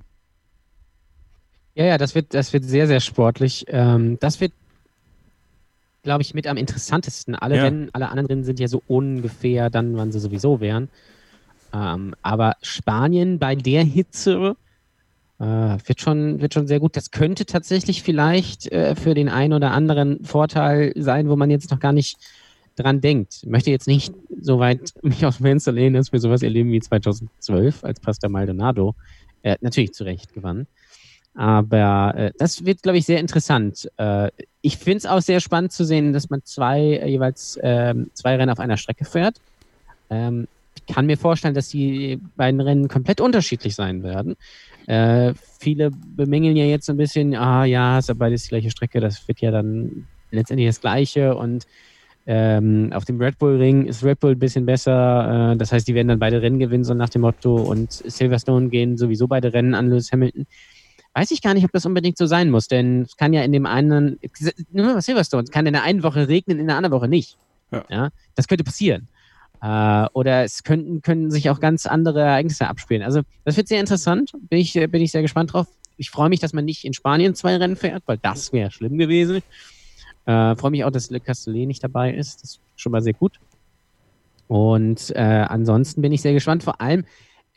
Ja, 1.75 1.85
ja, 1.85 1.97
das 1.97 2.13
wird, 2.13 2.33
das 2.33 2.51
wird 2.51 2.65
sehr, 2.65 2.87
sehr 2.87 2.99
sportlich. 2.99 3.67
Ähm, 3.69 4.17
das 4.19 4.41
wird 4.41 4.51
glaube 6.07 6.23
ich, 6.23 6.33
mit 6.33 6.47
am 6.47 6.57
interessantesten. 6.57 7.35
Alle, 7.35 7.57
ja. 7.57 7.63
Rennen, 7.63 7.89
alle 7.91 8.07
anderen 8.09 8.27
Rennen 8.27 8.43
sind 8.45 8.59
ja 8.59 8.67
so 8.67 8.81
ungefähr 8.87 9.69
dann, 9.69 9.97
wann 9.97 10.11
sie 10.11 10.19
sowieso 10.19 10.61
wären. 10.61 10.87
Ähm, 11.73 12.15
aber 12.21 12.55
Spanien 12.61 13.39
bei 13.39 13.55
der 13.55 13.83
Hitze 13.83 14.55
äh, 15.39 15.43
wird, 15.43 15.99
schon, 15.99 16.39
wird 16.39 16.53
schon 16.53 16.65
sehr 16.65 16.79
gut. 16.79 16.95
Das 16.95 17.11
könnte 17.11 17.45
tatsächlich 17.45 18.03
vielleicht 18.03 18.71
äh, 18.71 18.95
für 18.95 19.13
den 19.13 19.27
einen 19.27 19.51
oder 19.51 19.71
anderen 19.71 20.23
Vorteil 20.23 20.93
sein, 20.95 21.27
wo 21.29 21.35
man 21.35 21.51
jetzt 21.51 21.71
noch 21.71 21.79
gar 21.79 21.91
nicht 21.91 22.17
dran 22.77 23.01
denkt. 23.01 23.41
Ich 23.43 23.49
möchte 23.49 23.69
jetzt 23.69 23.87
nicht 23.87 24.13
so 24.39 24.59
weit 24.59 24.93
mich 25.01 25.25
aus 25.25 25.37
dem 25.37 25.45
Fenster 25.45 25.73
lehnen, 25.73 25.95
dass 25.95 26.13
wir 26.13 26.21
sowas 26.21 26.41
erleben 26.41 26.71
wie 26.71 26.79
2012, 26.79 27.83
als 27.83 27.99
Pastor 27.99 28.29
Maldonado 28.29 28.95
äh, 29.43 29.57
natürlich 29.59 29.93
zu 29.93 30.05
Recht 30.05 30.33
gewann. 30.33 30.67
Aber 31.37 32.15
äh, 32.17 32.31
das 32.39 32.65
wird, 32.65 32.81
glaube 32.81 32.97
ich, 32.97 33.05
sehr 33.05 33.19
interessant. 33.19 33.87
Äh, 33.97 34.31
ich 34.63 34.77
finde 34.77 34.97
es 34.97 35.05
auch 35.05 35.21
sehr 35.21 35.39
spannend 35.39 35.71
zu 35.71 35.85
sehen, 35.85 36.11
dass 36.11 36.31
man 36.31 36.41
zwei 36.43 36.79
äh, 36.79 37.07
jeweils 37.07 37.59
ähm, 37.61 38.09
zwei 38.13 38.37
Rennen 38.37 38.49
auf 38.49 38.59
einer 38.59 38.75
Strecke 38.75 39.05
fährt. 39.05 39.35
Ähm, 40.09 40.47
ich 40.75 40.91
kann 40.91 41.05
mir 41.05 41.15
vorstellen, 41.15 41.53
dass 41.53 41.69
die 41.69 42.19
beiden 42.37 42.59
Rennen 42.59 42.87
komplett 42.87 43.21
unterschiedlich 43.21 43.75
sein 43.75 44.01
werden. 44.01 44.35
Äh, 44.87 45.35
viele 45.59 45.91
bemängeln 45.91 46.57
ja 46.57 46.65
jetzt 46.65 46.89
ein 46.89 46.97
bisschen, 46.97 47.35
ah 47.35 47.65
ja, 47.65 47.99
ist 47.99 48.09
ja 48.09 48.15
beides 48.15 48.43
die 48.43 48.49
gleiche 48.49 48.71
Strecke, 48.71 48.99
das 48.99 49.27
wird 49.27 49.39
ja 49.39 49.51
dann 49.51 50.07
letztendlich 50.31 50.67
das 50.67 50.81
Gleiche 50.81 51.35
und 51.35 51.67
ähm, 52.25 52.91
auf 52.93 53.05
dem 53.05 53.21
Red 53.21 53.37
Bull 53.37 53.57
Ring 53.57 53.85
ist 53.85 54.03
Red 54.03 54.19
Bull 54.19 54.31
ein 54.31 54.39
bisschen 54.39 54.65
besser. 54.65 55.53
Äh, 55.53 55.57
das 55.57 55.71
heißt, 55.71 55.87
die 55.87 55.93
werden 55.93 56.07
dann 56.07 56.19
beide 56.19 56.41
Rennen 56.41 56.59
gewinnen, 56.59 56.83
so 56.83 56.93
nach 56.93 57.09
dem 57.09 57.21
Motto. 57.21 57.55
Und 57.55 57.91
Silverstone 57.93 58.67
gehen 58.67 58.97
sowieso 58.97 59.27
beide 59.27 59.53
Rennen 59.53 59.73
an 59.73 59.89
Lewis 59.89 60.11
Hamilton 60.11 60.45
weiß 61.17 61.31
ich 61.31 61.41
gar 61.41 61.55
nicht, 61.55 61.65
ob 61.65 61.71
das 61.71 61.85
unbedingt 61.87 62.15
so 62.15 62.27
sein 62.27 62.51
muss, 62.51 62.67
denn 62.67 63.01
es 63.01 63.17
kann 63.17 63.33
ja 63.33 63.41
in 63.41 63.51
dem 63.51 63.65
einen, 63.65 64.19
nur 64.71 64.93
mal 64.93 65.01
Silverstone, 65.01 65.43
es 65.43 65.51
kann 65.51 65.65
in 65.65 65.73
der 65.73 65.81
einen 65.81 66.03
Woche 66.03 66.27
regnen, 66.27 66.59
in 66.59 66.67
der 66.67 66.75
anderen 66.75 66.93
Woche 66.93 67.07
nicht. 67.07 67.37
Ja. 67.71 67.85
ja? 67.89 68.09
Das 68.35 68.47
könnte 68.47 68.63
passieren. 68.63 69.07
Äh, 69.59 70.05
oder 70.13 70.43
es 70.43 70.63
könnten, 70.63 71.01
können 71.01 71.31
sich 71.31 71.49
auch 71.49 71.59
ganz 71.59 71.87
andere 71.87 72.21
Ereignisse 72.21 72.67
abspielen. 72.67 73.01
Also, 73.01 73.21
das 73.45 73.57
wird 73.57 73.67
sehr 73.67 73.79
interessant. 73.79 74.31
Bin 74.41 74.59
ich, 74.59 74.73
bin 74.73 75.01
ich 75.01 75.11
sehr 75.11 75.23
gespannt 75.23 75.53
drauf. 75.53 75.65
Ich 75.97 76.11
freue 76.11 76.29
mich, 76.29 76.39
dass 76.39 76.53
man 76.53 76.65
nicht 76.65 76.85
in 76.85 76.93
Spanien 76.93 77.33
zwei 77.33 77.57
Rennen 77.57 77.75
fährt, 77.75 78.03
weil 78.05 78.19
das 78.19 78.53
wäre 78.53 78.69
schlimm 78.69 78.99
gewesen. 78.99 79.41
Äh, 80.27 80.55
freue 80.55 80.69
mich 80.69 80.83
auch, 80.83 80.91
dass 80.91 81.09
Le 81.09 81.19
Castellet 81.19 81.65
nicht 81.67 81.83
dabei 81.83 82.13
ist. 82.13 82.43
Das 82.43 82.51
ist 82.51 82.59
schon 82.75 82.91
mal 82.91 83.01
sehr 83.01 83.13
gut. 83.13 83.39
Und 84.47 85.09
äh, 85.15 85.45
ansonsten 85.49 86.03
bin 86.03 86.11
ich 86.11 86.21
sehr 86.21 86.33
gespannt. 86.33 86.61
Vor 86.61 86.79
allem, 86.79 87.05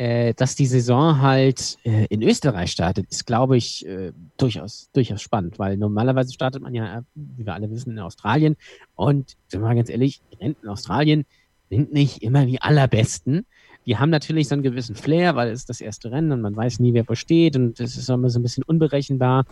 äh, 0.01 0.33
dass 0.33 0.57
die 0.57 0.65
Saison 0.65 1.21
halt 1.21 1.77
äh, 1.85 2.07
in 2.07 2.23
Österreich 2.23 2.73
startet, 2.73 3.07
ist, 3.11 3.27
glaube 3.27 3.59
ich, 3.59 3.85
äh, 3.85 4.13
durchaus, 4.39 4.89
durchaus 4.95 5.21
spannend, 5.21 5.59
weil 5.59 5.77
normalerweise 5.77 6.33
startet 6.33 6.63
man 6.63 6.75
ja, 6.75 7.03
wie 7.15 7.45
wir 7.45 7.53
alle 7.53 7.71
wissen, 7.71 7.91
in 7.91 7.99
Australien. 7.99 8.57
Und 8.95 9.37
sind 9.49 9.61
wir 9.61 9.69
mal 9.69 9.77
ganz 9.77 9.91
ehrlich, 9.91 10.23
Rennen 10.41 10.57
in 10.63 10.69
Australien 10.71 11.27
sind 11.69 11.93
nicht 11.93 12.23
immer 12.23 12.47
die 12.47 12.63
allerbesten. 12.63 13.45
Die 13.85 13.99
haben 13.99 14.09
natürlich 14.09 14.49
so 14.49 14.55
einen 14.55 14.63
gewissen 14.63 14.95
Flair, 14.95 15.37
weil 15.37 15.51
es 15.51 15.67
das 15.67 15.83
erste 15.83 16.11
Rennen 16.11 16.33
und 16.33 16.41
man 16.41 16.57
weiß 16.57 16.81
nie, 16.81 16.95
wer 16.95 17.07
wo 17.07 17.15
steht 17.15 17.57
und 17.57 17.79
es 17.79 17.99
ist 17.99 18.09
immer 18.09 18.31
so 18.31 18.39
ein 18.39 18.43
bisschen 18.43 18.65
unberechenbar. 18.65 19.45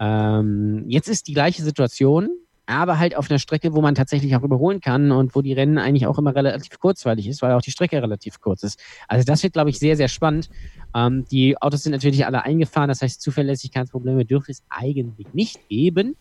Ähm, 0.00 0.86
jetzt 0.88 1.06
ist 1.06 1.28
die 1.28 1.34
gleiche 1.34 1.62
Situation 1.62 2.30
aber 2.66 2.98
halt 2.98 3.16
auf 3.16 3.30
einer 3.30 3.38
Strecke, 3.38 3.74
wo 3.74 3.82
man 3.82 3.94
tatsächlich 3.94 4.34
auch 4.36 4.42
überholen 4.42 4.80
kann 4.80 5.12
und 5.12 5.34
wo 5.34 5.42
die 5.42 5.52
Rennen 5.52 5.78
eigentlich 5.78 6.06
auch 6.06 6.18
immer 6.18 6.34
relativ 6.34 6.78
kurzweilig 6.78 7.28
ist, 7.28 7.42
weil 7.42 7.52
auch 7.52 7.62
die 7.62 7.70
Strecke 7.70 8.00
relativ 8.00 8.40
kurz 8.40 8.62
ist. 8.62 8.80
Also 9.08 9.24
das 9.24 9.42
wird, 9.42 9.52
glaube 9.52 9.70
ich, 9.70 9.78
sehr, 9.78 9.96
sehr 9.96 10.08
spannend. 10.08 10.48
Ähm, 10.94 11.24
die 11.30 11.60
Autos 11.60 11.82
sind 11.82 11.92
natürlich 11.92 12.24
alle 12.26 12.44
eingefahren, 12.44 12.88
das 12.88 13.02
heißt, 13.02 13.20
Zuverlässigkeitsprobleme 13.20 14.24
dürfte 14.24 14.52
es 14.52 14.62
eigentlich 14.70 15.26
nicht 15.34 15.68
geben. 15.68 16.16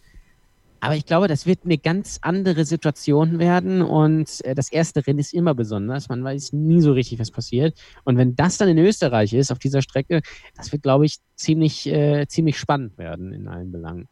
Aber 0.81 0.97
ich 0.97 1.05
glaube, 1.05 1.29
das 1.29 1.45
wird 1.45 1.59
eine 1.63 1.77
ganz 1.77 2.19
andere 2.21 2.65
Situation 2.65 3.39
werden 3.39 3.81
und 3.81 4.43
äh, 4.43 4.53
das 4.53 4.69
erste 4.69 5.07
Rennen 5.07 5.19
ist 5.19 5.33
immer 5.33 5.55
besonders. 5.55 6.09
Man 6.09 6.21
weiß 6.25 6.51
nie 6.51 6.81
so 6.81 6.91
richtig, 6.91 7.19
was 7.19 7.31
passiert. 7.31 7.79
Und 8.03 8.17
wenn 8.17 8.35
das 8.35 8.57
dann 8.57 8.67
in 8.67 8.77
Österreich 8.77 9.31
ist, 9.31 9.49
auf 9.49 9.59
dieser 9.59 9.81
Strecke, 9.81 10.21
das 10.57 10.73
wird, 10.73 10.83
glaube 10.83 11.05
ich, 11.05 11.19
ziemlich, 11.37 11.87
äh, 11.87 12.27
ziemlich 12.27 12.59
spannend 12.59 12.97
werden 12.97 13.31
in 13.31 13.47
allen 13.47 13.71
Belangen. 13.71 14.09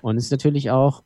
Und 0.00 0.16
es 0.16 0.26
ist 0.26 0.30
natürlich 0.30 0.70
auch 0.70 1.02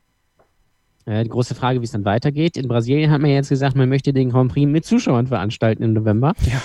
Äh, 1.07 1.23
die 1.23 1.29
große 1.29 1.55
Frage, 1.55 1.79
wie 1.81 1.85
es 1.85 1.91
dann 1.91 2.05
weitergeht. 2.05 2.57
In 2.57 2.67
Brasilien 2.67 3.09
hat 3.09 3.21
man 3.21 3.31
jetzt 3.31 3.49
gesagt, 3.49 3.75
man 3.75 3.89
möchte 3.89 4.13
den 4.13 4.29
Grand 4.29 4.51
Prix 4.51 4.67
mit 4.69 4.85
Zuschauern 4.85 5.25
veranstalten 5.27 5.81
im 5.81 5.93
November. 5.93 6.33
Ja. 6.45 6.61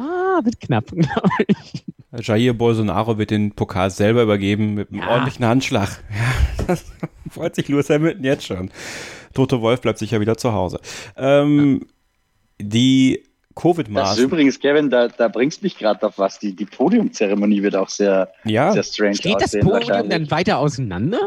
Ah, 0.00 0.44
wird 0.44 0.60
knapp, 0.60 0.86
glaube 0.92 1.30
ich. 1.48 1.84
Jair 2.26 2.52
Bolsonaro 2.54 3.18
wird 3.18 3.30
den 3.30 3.52
Pokal 3.52 3.90
selber 3.90 4.22
übergeben 4.22 4.74
mit 4.74 4.90
einem 4.92 5.00
Ja. 5.00 5.08
ordentlichen 5.08 5.44
Handschlag. 5.46 5.88
Ja, 6.58 6.64
das 6.74 6.84
freut 7.30 7.54
sich 7.54 7.66
Lewis 7.68 7.88
Hamilton 7.88 8.24
jetzt 8.24 8.44
schon. 8.46 8.70
Toto 9.32 9.60
Wolf 9.62 9.80
bleibt 9.80 9.98
sicher 9.98 10.20
wieder 10.20 10.36
zu 10.36 10.52
Hause. 10.52 10.80
Ähm, 11.16 11.86
die 12.60 13.20
Das 13.22 13.24
ist 13.24 13.54
Covid-Maßnahmen. 13.62 14.24
übrigens, 14.24 14.60
Kevin, 14.60 14.90
da, 14.90 15.08
da 15.08 15.28
bringst 15.28 15.62
mich 15.62 15.78
gerade 15.78 16.06
auf 16.06 16.18
was. 16.18 16.38
Die, 16.38 16.54
die 16.54 16.64
Podiumzeremonie 16.66 17.62
wird 17.62 17.74
auch 17.76 17.88
sehr, 17.88 18.30
Ja, 18.44 18.72
sehr 18.72 18.82
strange 18.82 19.14
Steht 19.16 19.36
das 19.36 19.44
aussehen. 19.54 19.62
Podium 19.66 20.08
dann 20.10 20.30
weiter 20.30 20.58
auseinander? 20.58 21.20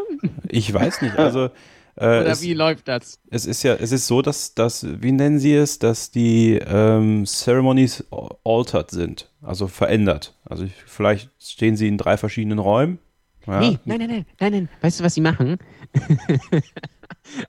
ich 0.48 0.72
weiß 0.74 1.02
nicht. 1.02 1.18
Also 1.18 1.50
Oder 1.98 2.28
es, 2.28 2.42
wie 2.42 2.54
läuft 2.54 2.88
das? 2.88 3.20
es 3.30 3.46
ist 3.46 3.64
ja, 3.64 3.76
es 3.76 3.92
ist 3.92 4.08
so, 4.08 4.22
dass, 4.22 4.54
dass 4.54 4.86
wie 5.02 5.12
nennen 5.12 5.40
Sie 5.40 5.54
es, 5.54 5.80
dass 5.80 6.12
die 6.12 6.54
ähm, 6.66 7.26
Ceremonies 7.26 8.06
altered 8.44 8.92
sind, 8.92 9.30
also 9.42 9.68
verändert. 9.68 10.36
Also 10.46 10.64
ich, 10.64 10.74
vielleicht 10.86 11.30
stehen 11.40 11.76
sie 11.76 11.88
in 11.88 11.98
drei 11.98 12.18
verschiedenen 12.18 12.60
Räumen. 12.60 13.00
Ja. 13.48 13.60
Nee, 13.60 13.80
nein, 13.86 13.98
nein, 14.00 14.08
nein, 14.10 14.26
nein, 14.40 14.52
nein. 14.52 14.70
Weißt 14.82 15.00
du, 15.00 15.04
was 15.04 15.16
sie 15.16 15.22
machen? 15.22 15.58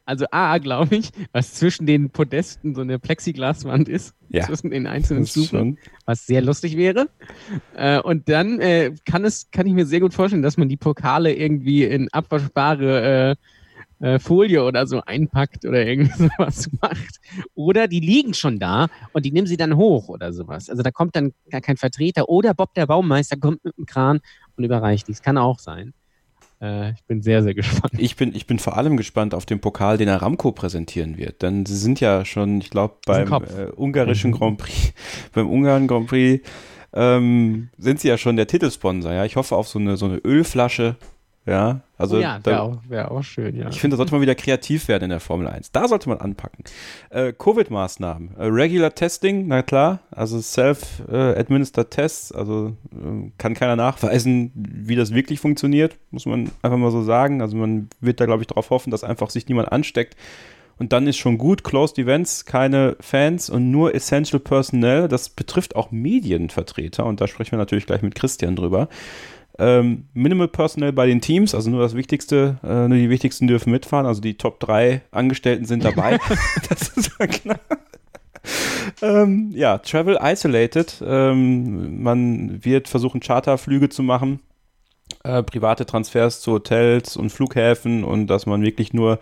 also 0.05 0.27
A, 0.31 0.59
glaube 0.59 0.97
ich, 0.97 1.10
was 1.32 1.55
zwischen 1.55 1.86
den 1.86 2.10
Podesten 2.10 2.74
so 2.74 2.81
eine 2.81 2.98
Plexiglaswand 2.98 3.89
ist, 3.89 4.14
Ja. 4.28 4.44
zwischen 4.47 4.70
den 4.70 4.86
einzelnen 4.86 5.27
Stufen, 5.27 5.78
was 6.06 6.27
sehr 6.27 6.40
lustig 6.43 6.77
wäre. 6.77 7.09
Äh, 7.77 8.01
und 8.01 8.28
dann 8.28 8.60
äh, 8.60 8.94
kann 9.05 9.24
es, 9.24 9.51
kann 9.51 9.66
ich 9.66 9.74
mir 9.74 9.86
sehr 9.86 10.01
gut 10.01 10.14
vorstellen, 10.14 10.43
dass 10.43 10.56
man 10.56 10.69
die 10.69 10.77
Pokale 10.77 11.35
irgendwie 11.35 11.85
in 11.85 12.09
abwaschbare 12.12 13.31
äh, 13.32 13.36
äh, 14.03 14.19
Folie 14.19 14.65
oder 14.65 14.87
so 14.87 15.01
einpackt 15.01 15.65
oder 15.65 15.87
irgend 15.87 16.12
sowas 16.16 16.69
macht. 16.81 17.20
Oder 17.55 17.89
die 17.89 18.01
liegen 18.01 18.35
schon 18.35 18.59
da 18.59 18.89
und 19.12 19.24
die 19.24 19.33
nehmen 19.33 19.47
sie 19.47 19.57
dann 19.57 19.77
hoch 19.77 20.09
oder 20.09 20.33
sowas. 20.33 20.69
Also 20.69 20.83
da 20.83 20.91
kommt 20.91 21.16
dann 21.16 21.33
gar 21.51 21.61
kein 21.61 21.77
Vertreter 21.77 22.29
oder 22.29 22.53
Bob 22.53 22.74
der 22.74 22.87
Baumeister 22.87 23.37
kommt 23.37 23.65
mit 23.65 23.77
dem 23.79 23.87
Kran 23.87 24.20
und 24.57 24.65
überreicht 24.65 25.09
dies. 25.09 25.23
Kann 25.23 25.39
auch 25.39 25.61
sein. 25.61 25.95
Äh, 26.61 26.93
ich 26.93 27.05
bin 27.05 27.23
sehr, 27.23 27.45
sehr 27.45 27.55
gespannt. 27.55 27.95
Ich 27.97 28.16
bin, 28.16 28.35
ich 28.35 28.47
bin 28.47 28.59
vor 28.59 28.77
allem 28.77 28.97
gespannt 28.97 29.35
auf 29.35 29.47
den 29.47 29.61
Pokal, 29.61 29.99
den 29.99 30.09
Aramco 30.09 30.51
präsentieren 30.51 31.16
wird. 31.16 31.43
Denn 31.43 31.65
sie 31.65 31.77
sind 31.77 32.01
ja 32.01 32.24
schon, 32.24 32.61
ich 32.61 32.70
glaube, 32.70 32.97
beim 33.07 33.33
äh, 33.33 33.70
ungarischen 33.77 34.33
Grand 34.33 34.59
Prix, 34.59 34.93
beim 35.33 35.49
Ungarn 35.49 35.87
Grand 35.87 36.09
Prix 36.09 36.47
ähm, 36.93 37.70
sind 37.79 38.01
sie 38.01 38.09
ja 38.09 38.19
schon 38.19 38.37
der 38.37 38.49
Titelsponsor. 38.49 39.12
Ja, 39.12 39.24
ich 39.24 39.37
hoffe 39.37 39.57
auf 39.57 39.69
so 39.69 39.79
eine, 39.79 39.97
so 39.97 40.07
eine 40.07 40.16
Ölflasche. 40.19 40.97
Ja, 41.44 41.81
also 41.98 42.19
Oh 42.19 42.20
ja, 42.20 42.39
wäre 42.44 42.62
auch, 42.62 42.78
wär 42.89 43.10
auch 43.10 43.23
schön, 43.23 43.56
ja. 43.56 43.69
ich 43.69 43.81
finde, 43.81 43.94
da 43.94 43.98
sollte 43.98 44.12
man 44.12 44.23
wieder 44.23 44.36
kreativ 44.36 44.86
werden 44.86 45.05
in 45.05 45.10
der 45.10 45.19
Formel 45.19 45.48
1. 45.48 45.73
Da 45.73 45.89
sollte 45.89 46.09
man 46.09 46.19
anpacken. 46.19 46.64
Äh, 47.10 47.32
Covid-Maßnahmen. 47.32 48.36
Äh, 48.36 48.44
Regular 48.44 48.94
Testing, 48.94 49.48
na 49.48 49.62
klar. 49.62 50.01
Also 50.12 50.40
Self-Administered 50.40 51.90
Tests. 51.90 52.31
Also 52.31 52.77
äh, 52.93 53.31
kann 53.39 53.55
keiner 53.55 53.74
nachweisen, 53.74 54.52
wie 54.55 54.94
das 54.94 55.12
wirklich 55.12 55.40
funktioniert. 55.40 55.97
Muss 56.12 56.27
man 56.27 56.51
einfach 56.62 56.78
mal 56.78 56.93
so 56.93 57.02
sagen. 57.02 57.43
Also 57.43 57.56
man 57.56 57.89
wird 58.01 58.20
da, 58.20 58.27
glaube 58.27 58.43
ich, 58.43 58.47
darauf 58.47 58.70
hoffen, 58.70 58.93
dass 58.93 59.02
einfach 59.02 59.31
sich 59.31 59.48
niemand 59.48 59.73
ansteckt. 59.73 60.16
Und 60.78 60.93
dann 60.93 61.09
ist 61.09 61.16
schon 61.16 61.39
gut. 61.39 61.64
Closed 61.64 61.98
Events, 61.98 62.44
keine 62.44 62.97
Fans 63.01 63.51
und 63.51 63.73
nur 63.73 63.94
Essential 63.97 64.40
Personnel. 64.40 65.09
Das 65.09 65.28
betrifft 65.28 65.74
auch 65.74 65.90
Medienvertreter. 65.90 67.05
Und 67.05 67.20
da 67.20 67.27
sprechen 67.27 67.52
wir 67.52 67.59
natürlich 67.59 67.86
gleich 67.86 68.02
mit 68.02 68.14
Christian 68.14 68.55
drüber. 68.55 68.89
Ähm, 69.59 70.09
Minimal 70.15 70.49
Personnel 70.49 70.93
bei 70.93 71.07
den 71.07 71.20
Teams, 71.20 71.55
also 71.55 71.70
nur 71.70 71.81
das 71.81 71.95
Wichtigste, 71.95 72.59
äh, 72.62 72.89
nur 72.89 72.97
die 72.97 73.11
Wichtigsten 73.11 73.47
dürfen 73.47 73.70
mitfahren, 73.70 74.07
also 74.07 74.20
die 74.20 74.35
Top 74.35 74.61
3 74.61 75.03
Angestellten 75.11 75.65
sind 75.66 75.85
dabei. 75.85 76.19
das 76.69 76.89
ist 76.89 77.12
ja 77.19 77.27
klar. 77.27 77.61
ähm, 79.03 79.51
ja, 79.55 79.79
Travel 79.79 80.19
Isolated. 80.20 81.03
Ähm, 81.07 82.03
man 82.03 82.65
wird 82.65 82.89
versuchen, 82.89 83.20
Charterflüge 83.20 83.89
zu 83.89 84.03
machen, 84.03 84.41
äh, 85.23 85.43
private 85.43 85.87
Transfers 85.87 86.41
zu 86.41 86.53
Hotels 86.53 87.16
und 87.16 87.31
Flughäfen 87.31 88.05
und 88.05 88.29
dass 88.29 88.47
man 88.47 88.62
wirklich 88.62 88.93
nur 88.93 89.19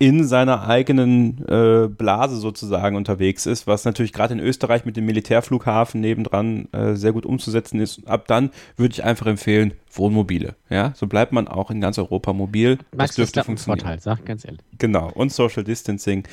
in 0.00 0.24
seiner 0.24 0.68
eigenen 0.68 1.44
äh, 1.48 1.88
Blase 1.88 2.36
sozusagen 2.36 2.94
unterwegs 2.94 3.46
ist, 3.46 3.66
was 3.66 3.84
natürlich 3.84 4.12
gerade 4.12 4.32
in 4.32 4.40
Österreich 4.40 4.84
mit 4.84 4.96
dem 4.96 5.06
Militärflughafen 5.06 6.00
nebendran 6.00 6.68
äh, 6.72 6.94
sehr 6.94 7.12
gut 7.12 7.26
umzusetzen 7.26 7.80
ist. 7.80 8.06
Ab 8.06 8.28
dann 8.28 8.50
würde 8.76 8.92
ich 8.92 9.02
einfach 9.02 9.26
empfehlen, 9.26 9.74
Wohnmobile. 9.90 10.54
Ja, 10.70 10.92
so 10.94 11.08
bleibt 11.08 11.32
man 11.32 11.48
auch 11.48 11.72
in 11.72 11.80
ganz 11.80 11.98
Europa 11.98 12.32
mobil. 12.32 12.78
Max 12.96 13.10
das 13.10 13.16
dürfte 13.16 13.32
Verstappen 13.42 13.56
funktionieren. 13.58 13.80
Vorteil, 13.80 14.00
sag 14.00 14.24
ganz 14.24 14.44
ehrlich. 14.44 14.60
Genau, 14.78 15.10
und 15.12 15.32
Social 15.32 15.64
Distancing, 15.64 16.28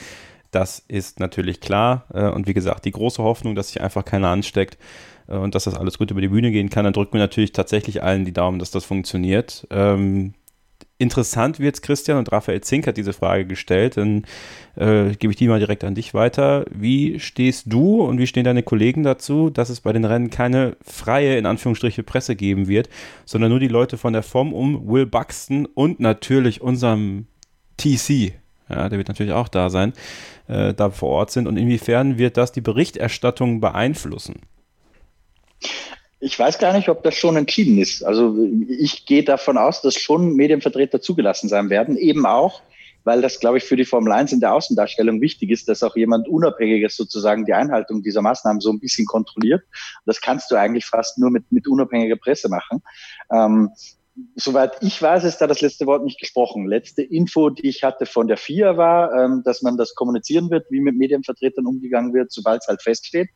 das 0.51 0.83
ist 0.87 1.19
natürlich 1.19 1.59
klar. 1.59 2.05
Äh, 2.13 2.29
Und 2.29 2.47
wie 2.47 2.53
gesagt, 2.53 2.85
die 2.85 2.91
große 2.91 3.23
Hoffnung, 3.23 3.55
dass 3.55 3.69
sich 3.69 3.81
einfach 3.81 4.05
keiner 4.05 4.27
ansteckt 4.27 4.77
äh, 5.27 5.35
und 5.37 5.55
dass 5.55 5.63
das 5.63 5.73
alles 5.73 5.97
gut 5.97 6.11
über 6.11 6.21
die 6.21 6.27
Bühne 6.27 6.51
gehen 6.51 6.69
kann, 6.69 6.83
dann 6.83 6.93
drücken 6.93 7.13
wir 7.13 7.19
natürlich 7.19 7.51
tatsächlich 7.51 8.03
allen 8.03 8.25
die 8.25 8.31
Daumen, 8.33 8.59
dass 8.59 8.69
das 8.69 8.85
funktioniert. 8.85 9.65
Ähm, 9.71 10.35
Interessant 10.97 11.59
wird's, 11.59 11.81
Christian, 11.81 12.17
und 12.17 12.31
Raphael 12.31 12.61
Zink 12.61 12.87
hat 12.87 12.95
diese 12.95 13.11
Frage 13.11 13.45
gestellt, 13.45 13.97
dann 13.97 14.23
äh, 14.77 15.09
gebe 15.15 15.31
ich 15.31 15.35
die 15.35 15.49
mal 15.49 15.59
direkt 15.59 15.83
an 15.83 15.93
dich 15.93 16.13
weiter. 16.13 16.65
Wie 16.71 17.19
stehst 17.19 17.65
du 17.67 18.01
und 18.01 18.17
wie 18.17 18.27
stehen 18.27 18.45
deine 18.45 18.63
Kollegen 18.63 19.03
dazu, 19.03 19.49
dass 19.49 19.69
es 19.69 19.81
bei 19.81 19.91
den 19.91 20.05
Rennen 20.05 20.29
keine 20.29 20.77
freie, 20.81 21.37
in 21.37 21.45
Anführungsstriche, 21.45 22.03
Presse 22.03 22.37
geben 22.37 22.69
wird, 22.69 22.87
sondern 23.25 23.49
nur 23.49 23.59
die 23.59 23.67
Leute 23.67 23.97
von 23.97 24.13
der 24.13 24.23
FOM 24.23 24.53
um 24.53 24.87
Will 24.87 25.05
Buxton 25.05 25.65
und 25.65 25.99
natürlich 25.99 26.61
unserem 26.61 27.27
TC, 27.75 28.33
ja, 28.69 28.87
der 28.87 28.97
wird 28.97 29.09
natürlich 29.09 29.33
auch 29.33 29.49
da 29.49 29.69
sein, 29.69 29.91
äh, 30.47 30.73
da 30.73 30.89
vor 30.91 31.09
Ort 31.09 31.31
sind 31.31 31.45
und 31.45 31.57
inwiefern 31.57 32.17
wird 32.17 32.37
das 32.37 32.53
die 32.53 32.61
Berichterstattung 32.61 33.59
beeinflussen? 33.59 34.35
Ich 36.25 36.39
weiß 36.39 36.57
gar 36.57 36.73
nicht, 36.73 36.89
ob 36.89 37.03
das 37.03 37.13
schon 37.13 37.35
entschieden 37.35 37.77
ist. 37.77 38.03
Also 38.03 38.35
ich 38.67 39.05
gehe 39.05 39.23
davon 39.23 39.59
aus, 39.59 39.83
dass 39.83 39.93
schon 39.93 40.33
Medienvertreter 40.33 40.99
zugelassen 40.99 41.49
sein 41.49 41.69
werden, 41.69 41.97
eben 41.97 42.25
auch, 42.25 42.63
weil 43.03 43.21
das, 43.21 43.39
glaube 43.39 43.59
ich, 43.59 43.63
für 43.63 43.75
die 43.75 43.85
Formel 43.85 44.11
1 44.11 44.33
in 44.33 44.39
der 44.39 44.55
Außendarstellung 44.55 45.21
wichtig 45.21 45.51
ist, 45.51 45.69
dass 45.69 45.83
auch 45.83 45.95
jemand 45.95 46.27
Unabhängiges 46.27 46.95
sozusagen 46.95 47.45
die 47.45 47.53
Einhaltung 47.53 48.01
dieser 48.01 48.23
Maßnahmen 48.23 48.59
so 48.59 48.71
ein 48.71 48.79
bisschen 48.79 49.05
kontrolliert. 49.05 49.61
Das 50.07 50.19
kannst 50.19 50.49
du 50.49 50.55
eigentlich 50.55 50.87
fast 50.87 51.19
nur 51.19 51.29
mit, 51.29 51.51
mit 51.51 51.67
unabhängiger 51.67 52.15
Presse 52.15 52.49
machen. 52.49 52.81
Ähm, 53.31 53.69
soweit 54.35 54.77
ich 54.81 55.01
weiß, 55.01 55.23
ist 55.25 55.39
da 55.39 55.47
das 55.47 55.61
letzte 55.61 55.85
Wort 55.85 56.03
nicht 56.03 56.19
gesprochen. 56.19 56.67
Letzte 56.67 57.03
Info, 57.03 57.49
die 57.49 57.67
ich 57.67 57.83
hatte 57.83 58.05
von 58.05 58.27
der 58.27 58.37
FIA 58.37 58.77
war, 58.77 59.13
ähm, 59.13 59.41
dass 59.43 59.61
man 59.61 59.77
das 59.77 59.93
kommunizieren 59.95 60.49
wird, 60.49 60.65
wie 60.69 60.79
mit 60.79 60.95
Medienvertretern 60.95 61.65
umgegangen 61.65 62.13
wird, 62.13 62.31
sobald 62.31 62.61
es 62.61 62.67
halt 62.67 62.81
feststeht. 62.81 63.29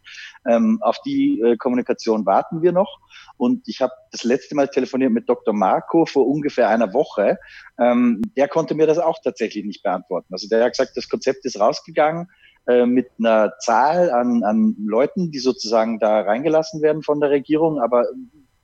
Ähm, 0.48 0.80
auf 0.82 0.98
die 1.06 1.42
äh, 1.42 1.58
Kommunikation 1.58 2.26
warten 2.26 2.62
wir 2.62 2.72
noch. 2.72 3.00
Und 3.38 3.68
ich 3.68 3.82
habe 3.82 3.94
das 4.12 4.24
letzte 4.24 4.56
Mal 4.56 4.68
telefoniert 4.70 5.12
mit 5.12 5.28
Dr. 5.28 5.54
Marco 5.54 6.06
vor 6.06 6.28
ungefähr 6.28 6.70
einer 6.70 6.94
Woche. 6.94 7.38
Ähm, 7.80 8.22
der 8.38 8.48
konnte 8.48 8.76
mir 8.76 8.88
das 8.88 9.00
auch 9.00 9.20
tatsächlich 9.22 9.66
nicht 9.66 9.84
beantworten. 9.84 10.34
Also 10.34 10.48
der 10.48 10.64
hat 10.64 10.72
gesagt, 10.72 10.96
das 10.96 11.10
Konzept 11.10 11.46
ist 11.46 11.60
rausgegangen 11.60 12.28
äh, 12.68 12.86
mit 12.86 13.08
einer 13.18 13.54
Zahl 13.60 14.12
an, 14.12 14.44
an 14.44 14.76
Leuten, 14.86 15.32
die 15.32 15.40
sozusagen 15.40 16.00
da 16.00 16.22
reingelassen 16.22 16.82
werden 16.82 17.04
von 17.04 17.20
der 17.20 17.32
Regierung, 17.32 17.82
aber 17.82 18.06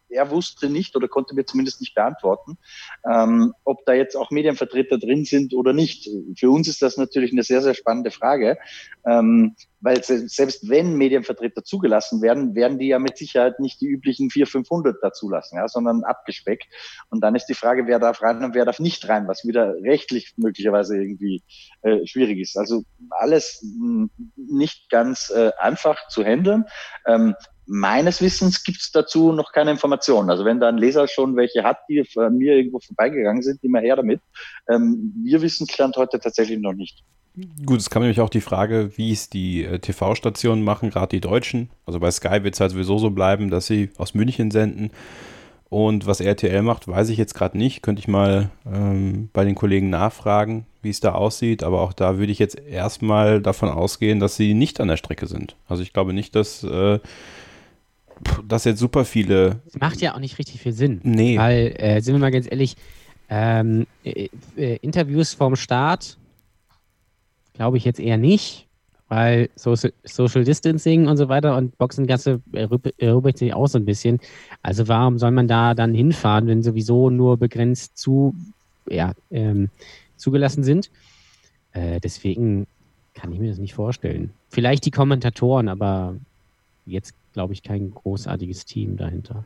er 0.09 0.31
wusste 0.31 0.69
nicht 0.69 0.95
oder 0.95 1.07
konnte 1.07 1.35
mir 1.35 1.45
zumindest 1.45 1.81
nicht 1.81 1.95
beantworten, 1.95 2.57
ähm, 3.09 3.53
ob 3.63 3.85
da 3.85 3.93
jetzt 3.93 4.15
auch 4.15 4.31
Medienvertreter 4.31 4.97
drin 4.97 5.25
sind 5.25 5.53
oder 5.53 5.73
nicht. 5.73 6.09
Für 6.37 6.49
uns 6.49 6.67
ist 6.67 6.81
das 6.81 6.97
natürlich 6.97 7.31
eine 7.31 7.43
sehr, 7.43 7.61
sehr 7.61 7.73
spannende 7.73 8.11
Frage, 8.11 8.57
ähm, 9.05 9.55
weil 9.81 10.03
se 10.03 10.27
selbst 10.27 10.67
wenn 10.67 10.95
Medienvertreter 10.95 11.63
zugelassen 11.63 12.21
werden, 12.21 12.55
werden 12.55 12.79
die 12.79 12.87
ja 12.87 12.99
mit 12.99 13.17
Sicherheit 13.17 13.59
nicht 13.59 13.81
die 13.81 13.87
üblichen 13.87 14.29
400, 14.29 14.51
500 14.51 14.97
da 15.01 15.11
zulassen, 15.11 15.57
ja, 15.57 15.67
sondern 15.67 16.03
abgespeckt. 16.03 16.65
Und 17.09 17.21
dann 17.21 17.35
ist 17.35 17.45
die 17.45 17.53
Frage, 17.53 17.85
wer 17.85 17.99
darf 17.99 18.21
rein 18.21 18.43
und 18.43 18.55
wer 18.55 18.65
darf 18.65 18.79
nicht 18.79 19.07
rein, 19.07 19.27
was 19.27 19.45
wieder 19.45 19.75
rechtlich 19.83 20.33
möglicherweise 20.37 20.97
irgendwie 20.97 21.43
äh, 21.83 22.05
schwierig 22.07 22.39
ist. 22.39 22.57
Also 22.57 22.83
alles 23.11 23.63
mh, 23.63 24.07
nicht 24.35 24.89
ganz 24.89 25.29
äh, 25.29 25.51
einfach 25.59 26.07
zu 26.07 26.23
handeln. 26.23 26.65
Ähm, 27.05 27.35
meines 27.67 28.21
Wissens 28.21 28.63
gibt 28.63 28.79
es 28.79 28.91
dazu 28.91 29.31
noch 29.31 29.51
keine 29.51 29.71
Informationen. 29.71 30.29
Also 30.29 30.45
wenn 30.45 30.59
da 30.59 30.69
ein 30.69 30.77
Leser 30.77 31.07
schon 31.07 31.35
welche 31.35 31.63
hat, 31.63 31.79
die 31.89 32.03
von 32.05 32.37
mir 32.37 32.55
irgendwo 32.55 32.79
vorbeigegangen 32.79 33.41
sind, 33.41 33.63
immer 33.63 33.79
her 33.79 33.95
damit. 33.95 34.21
Ähm, 34.69 35.13
wir 35.23 35.41
wissen 35.41 35.67
Stand 35.67 35.97
heute 35.97 36.19
tatsächlich 36.19 36.59
noch 36.59 36.73
nicht. 36.73 37.03
Gut, 37.65 37.79
es 37.79 37.89
kam 37.89 38.01
nämlich 38.01 38.21
auch 38.21 38.29
die 38.29 38.41
Frage, 38.41 38.91
wie 38.95 39.11
es 39.11 39.29
die 39.29 39.65
äh, 39.65 39.79
TV-Stationen 39.79 40.63
machen, 40.63 40.89
gerade 40.89 41.09
die 41.09 41.21
Deutschen. 41.21 41.69
Also 41.85 41.99
bei 41.99 42.09
Sky 42.09 42.43
wird 42.43 42.53
es 42.53 42.61
halt 42.61 42.71
sowieso 42.71 42.97
so 42.97 43.09
bleiben, 43.09 43.49
dass 43.49 43.67
sie 43.67 43.89
aus 43.97 44.13
München 44.13 44.51
senden. 44.51 44.91
Und 45.69 46.05
was 46.05 46.21
RTL 46.21 46.61
macht, 46.61 46.87
weiß 46.87 47.09
ich 47.09 47.17
jetzt 47.17 47.33
gerade 47.33 47.57
nicht. 47.57 47.81
Könnte 47.81 47.99
ich 47.99 48.07
mal 48.07 48.51
ähm, 48.65 49.29
bei 49.33 49.43
den 49.43 49.55
Kollegen 49.55 49.89
nachfragen, 49.89 50.65
wie 50.81 50.91
es 50.91 51.01
da 51.01 51.13
aussieht. 51.13 51.63
Aber 51.63 51.81
auch 51.81 51.91
da 51.91 52.17
würde 52.17 52.31
ich 52.31 52.39
jetzt 52.39 52.57
erstmal 52.57 53.41
davon 53.41 53.67
ausgehen, 53.67 54.21
dass 54.21 54.37
sie 54.37 54.53
nicht 54.53 54.79
an 54.79 54.87
der 54.87 54.97
Strecke 54.97 55.27
sind. 55.27 55.57
Also 55.67 55.83
ich 55.83 55.91
glaube 55.91 56.13
nicht, 56.13 56.35
dass, 56.35 56.63
äh, 56.63 56.99
dass 58.47 58.65
jetzt 58.65 58.79
super 58.79 59.05
viele. 59.05 59.61
Das 59.65 59.79
macht 59.79 60.01
ja 60.01 60.15
auch 60.15 60.19
nicht 60.19 60.37
richtig 60.39 60.61
viel 60.61 60.73
Sinn. 60.73 60.99
Nee. 61.03 61.37
Weil, 61.37 61.75
äh, 61.77 62.01
sind 62.01 62.15
wir 62.15 62.19
mal 62.19 62.31
ganz 62.31 62.47
ehrlich, 62.49 62.75
ähm, 63.29 63.87
äh, 64.03 64.29
äh, 64.55 64.77
Interviews 64.81 65.33
vorm 65.33 65.55
Start 65.55 66.17
glaube 67.55 67.77
ich 67.77 67.85
jetzt 67.85 67.99
eher 67.99 68.17
nicht, 68.17 68.67
weil 69.07 69.49
Social, 69.55 69.93
Social 70.03 70.43
Distancing 70.43 71.07
und 71.07 71.17
so 71.17 71.29
weiter 71.29 71.57
und 71.57 71.77
Boxengasse 71.77 72.41
erübrigt 72.51 73.37
sich 73.37 73.53
auch 73.53 73.67
so 73.67 73.79
ein 73.79 73.85
bisschen. 73.85 74.19
Also 74.61 74.87
warum 74.87 75.17
soll 75.17 75.31
man 75.31 75.47
da 75.47 75.73
dann 75.73 75.93
hinfahren, 75.93 76.47
wenn 76.47 76.63
sowieso 76.63 77.09
nur 77.09 77.37
begrenzt 77.37 77.97
zu, 77.97 78.35
ja, 78.89 79.13
ähm, 79.31 79.69
zugelassen 80.17 80.63
sind? 80.63 80.91
Äh, 81.71 81.99
deswegen 82.01 82.67
kann 83.13 83.31
ich 83.31 83.39
mir 83.39 83.49
das 83.49 83.57
nicht 83.57 83.73
vorstellen. 83.73 84.31
Vielleicht 84.49 84.85
die 84.85 84.91
Kommentatoren, 84.91 85.69
aber 85.69 86.15
jetzt 86.85 87.13
glaube 87.35 87.53
ich 87.53 87.61
kein 87.61 87.91
großartiges 87.91 88.65
Team 88.65 88.97
dahinter. 88.97 89.45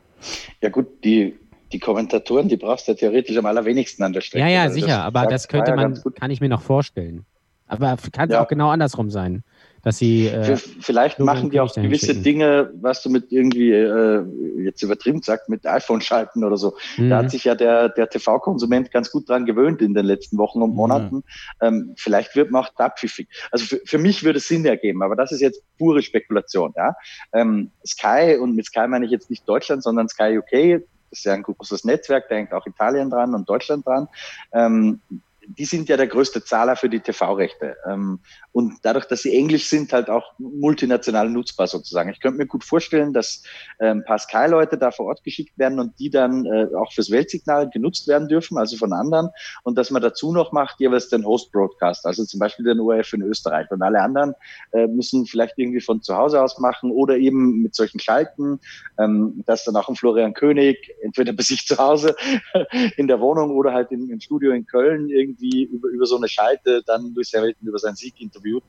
Ja 0.62 0.70
gut, 0.70 1.04
die 1.04 1.38
die 1.72 1.78
Kommentatoren, 1.78 2.48
die 2.48 2.56
brauchst 2.56 2.88
du 2.88 2.92
ja 2.92 2.96
theoretisch 2.96 3.36
am 3.36 3.46
allerwenigsten 3.46 4.02
an 4.02 4.12
der 4.12 4.22
Strecke. 4.22 4.44
Ja, 4.44 4.50
ja, 4.50 4.62
also 4.62 4.74
sicher, 4.74 4.86
das 4.86 5.04
aber 5.04 5.26
das 5.26 5.46
könnte 5.46 5.74
man, 5.76 6.00
kann 6.14 6.30
ich 6.30 6.40
mir 6.40 6.48
noch 6.48 6.62
vorstellen. 6.62 7.26
Aber 7.66 7.96
kann 8.10 8.28
es 8.28 8.34
ja. 8.34 8.42
auch 8.42 8.48
genau 8.48 8.70
andersrum 8.70 9.10
sein 9.10 9.44
dass 9.82 9.98
sie. 9.98 10.28
Äh, 10.28 10.56
Vielleicht 10.56 11.18
machen 11.18 11.50
die 11.50 11.60
auch 11.60 11.74
gewisse 11.74 12.06
schicken. 12.06 12.22
Dinge, 12.22 12.70
was 12.80 13.02
du 13.02 13.10
mit 13.10 13.32
irgendwie, 13.32 13.72
äh, 13.72 14.24
jetzt 14.62 14.82
übertrieben 14.82 15.20
gesagt, 15.20 15.48
mit 15.48 15.66
iPhone 15.66 16.00
schalten 16.00 16.44
oder 16.44 16.56
so. 16.56 16.76
Mhm. 16.96 17.10
Da 17.10 17.18
hat 17.18 17.30
sich 17.30 17.44
ja 17.44 17.54
der, 17.54 17.88
der 17.88 18.08
TV-Konsument 18.08 18.90
ganz 18.90 19.10
gut 19.10 19.28
dran 19.28 19.46
gewöhnt 19.46 19.80
in 19.80 19.94
den 19.94 20.06
letzten 20.06 20.38
Wochen 20.38 20.62
und 20.62 20.74
Monaten. 20.74 21.16
Mhm. 21.16 21.22
Ähm, 21.60 21.94
vielleicht 21.96 22.36
wird 22.36 22.50
man 22.50 22.64
auch 22.64 22.70
da 22.76 22.90
pfiffig. 22.90 23.28
Also 23.50 23.64
für, 23.64 23.80
für 23.84 23.98
mich 23.98 24.24
würde 24.24 24.38
es 24.38 24.48
Sinn 24.48 24.64
ergeben, 24.64 25.02
aber 25.02 25.16
das 25.16 25.32
ist 25.32 25.40
jetzt 25.40 25.62
pure 25.78 26.02
Spekulation. 26.02 26.72
Ja? 26.76 26.94
Ähm, 27.32 27.70
Sky, 27.86 28.36
und 28.40 28.56
mit 28.56 28.66
Sky 28.66 28.86
meine 28.88 29.04
ich 29.04 29.10
jetzt 29.10 29.30
nicht 29.30 29.48
Deutschland, 29.48 29.82
sondern 29.82 30.08
Sky 30.08 30.38
UK, 30.38 30.82
das 31.10 31.18
ist 31.20 31.24
ja 31.24 31.34
ein 31.34 31.42
großes 31.42 31.84
Netzwerk, 31.84 32.28
da 32.28 32.36
hängt 32.36 32.52
auch 32.52 32.66
Italien 32.66 33.10
dran 33.10 33.34
und 33.34 33.48
Deutschland 33.48 33.86
dran. 33.86 34.08
Ähm, 34.52 35.00
die 35.46 35.64
sind 35.64 35.88
ja 35.88 35.96
der 35.96 36.06
größte 36.06 36.44
Zahler 36.44 36.76
für 36.76 36.88
die 36.88 37.00
TV-Rechte. 37.00 37.76
Ähm, 37.86 38.20
und 38.52 38.74
dadurch, 38.82 39.06
dass 39.06 39.22
sie 39.22 39.34
englisch 39.34 39.68
sind, 39.68 39.92
halt 39.92 40.10
auch 40.10 40.32
multinational 40.38 41.28
nutzbar 41.28 41.66
sozusagen. 41.66 42.10
Ich 42.10 42.20
könnte 42.20 42.38
mir 42.38 42.46
gut 42.46 42.64
vorstellen, 42.64 43.12
dass 43.12 43.42
ein 43.78 43.98
ähm, 43.98 44.04
paar 44.04 44.18
Sky-Leute 44.18 44.76
da 44.76 44.90
vor 44.90 45.06
Ort 45.06 45.24
geschickt 45.24 45.56
werden 45.58 45.78
und 45.78 45.98
die 45.98 46.10
dann 46.10 46.46
äh, 46.46 46.66
auch 46.74 46.92
fürs 46.92 47.10
Weltsignal 47.10 47.70
genutzt 47.70 48.08
werden 48.08 48.28
dürfen, 48.28 48.58
also 48.58 48.76
von 48.76 48.92
anderen. 48.92 49.30
Und 49.62 49.76
dass 49.78 49.90
man 49.90 50.02
dazu 50.02 50.32
noch 50.32 50.52
macht, 50.52 50.80
jeweils 50.80 51.08
den 51.08 51.24
Host-Broadcast, 51.24 52.06
also 52.06 52.24
zum 52.24 52.40
Beispiel 52.40 52.64
den 52.64 52.80
ORF 52.80 53.12
in 53.12 53.22
Österreich. 53.22 53.70
Und 53.70 53.82
alle 53.82 54.00
anderen 54.00 54.34
äh, 54.72 54.86
müssen 54.86 55.26
vielleicht 55.26 55.58
irgendwie 55.58 55.80
von 55.80 56.02
zu 56.02 56.16
Hause 56.16 56.42
aus 56.42 56.58
machen 56.58 56.90
oder 56.90 57.16
eben 57.16 57.62
mit 57.62 57.74
solchen 57.74 58.00
Schalten, 58.00 58.60
ähm, 58.98 59.42
dass 59.46 59.64
dann 59.64 59.76
auch 59.76 59.88
ein 59.88 59.96
Florian 59.96 60.34
König 60.34 60.94
entweder 61.02 61.32
bei 61.32 61.42
sich 61.42 61.66
zu 61.66 61.78
Hause 61.78 62.14
in 62.96 63.08
der 63.08 63.20
Wohnung 63.20 63.50
oder 63.50 63.72
halt 63.72 63.90
im, 63.92 64.10
im 64.10 64.20
Studio 64.20 64.52
in 64.52 64.66
Köln 64.66 65.08
irgendwie 65.08 65.39
über, 65.40 65.88
über 65.88 66.06
so 66.06 66.16
eine 66.16 66.28
Schalte 66.28 66.82
dann 66.86 67.12
Luis 67.14 67.32
Hamilton 67.32 67.68
über 67.68 67.78
seinen 67.78 67.96
Sieg 67.96 68.20
interviewt. 68.20 68.62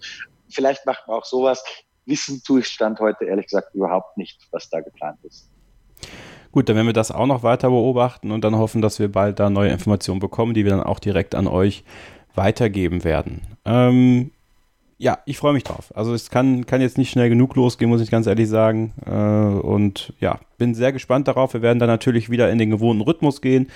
Vielleicht 0.49 0.85
macht 0.85 1.07
man 1.07 1.17
auch 1.17 1.25
sowas. 1.25 1.63
Wissen 2.05 2.41
tue 2.43 2.61
ich 2.61 2.67
Stand 2.67 2.99
heute 2.99 3.25
ehrlich 3.25 3.45
gesagt 3.45 3.73
überhaupt 3.75 4.17
nicht, 4.17 4.39
was 4.51 4.69
da 4.69 4.81
geplant 4.81 5.19
ist. 5.23 5.49
Gut, 6.51 6.67
dann 6.67 6.75
werden 6.75 6.87
wir 6.87 6.93
das 6.93 7.11
auch 7.11 7.27
noch 7.27 7.43
weiter 7.43 7.69
beobachten 7.69 8.31
und 8.31 8.43
dann 8.43 8.57
hoffen, 8.57 8.81
dass 8.81 8.99
wir 8.99 9.09
bald 9.09 9.39
da 9.39 9.49
neue 9.49 9.69
Informationen 9.69 10.19
bekommen, 10.19 10.53
die 10.53 10.65
wir 10.65 10.71
dann 10.71 10.83
auch 10.83 10.99
direkt 10.99 11.35
an 11.35 11.47
euch 11.47 11.83
weitergeben 12.35 13.03
werden. 13.03 13.41
Ähm, 13.63 14.31
ja, 14.97 15.19
ich 15.25 15.37
freue 15.37 15.53
mich 15.53 15.63
drauf. 15.63 15.95
Also 15.95 16.13
es 16.13 16.29
kann, 16.29 16.65
kann 16.65 16.81
jetzt 16.81 16.97
nicht 16.97 17.09
schnell 17.09 17.29
genug 17.29 17.55
losgehen, 17.55 17.89
muss 17.89 18.01
ich 18.01 18.11
ganz 18.11 18.27
ehrlich 18.27 18.49
sagen. 18.49 18.93
Äh, 19.05 19.65
und 19.65 20.13
ja, 20.19 20.39
bin 20.57 20.75
sehr 20.75 20.91
gespannt 20.91 21.27
darauf. 21.27 21.53
Wir 21.53 21.61
werden 21.61 21.79
dann 21.79 21.89
natürlich 21.89 22.29
wieder 22.29 22.51
in 22.51 22.57
den 22.57 22.69
gewohnten 22.69 23.01
Rhythmus 23.01 23.41
gehen 23.41 23.71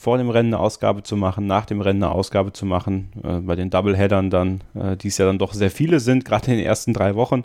vor 0.00 0.16
dem 0.16 0.30
Rennen 0.30 0.54
eine 0.54 0.62
Ausgabe 0.62 1.02
zu 1.02 1.14
machen, 1.14 1.46
nach 1.46 1.66
dem 1.66 1.82
Rennen 1.82 2.02
eine 2.02 2.12
Ausgabe 2.12 2.54
zu 2.54 2.64
machen, 2.64 3.12
äh, 3.22 3.40
bei 3.40 3.54
den 3.54 3.68
Doubleheadern 3.68 4.30
dann, 4.30 4.62
äh, 4.74 4.96
die 4.96 5.08
es 5.08 5.18
ja 5.18 5.26
dann 5.26 5.38
doch 5.38 5.52
sehr 5.52 5.70
viele 5.70 6.00
sind, 6.00 6.24
gerade 6.24 6.50
in 6.50 6.56
den 6.56 6.64
ersten 6.64 6.94
drei 6.94 7.16
Wochen, 7.16 7.44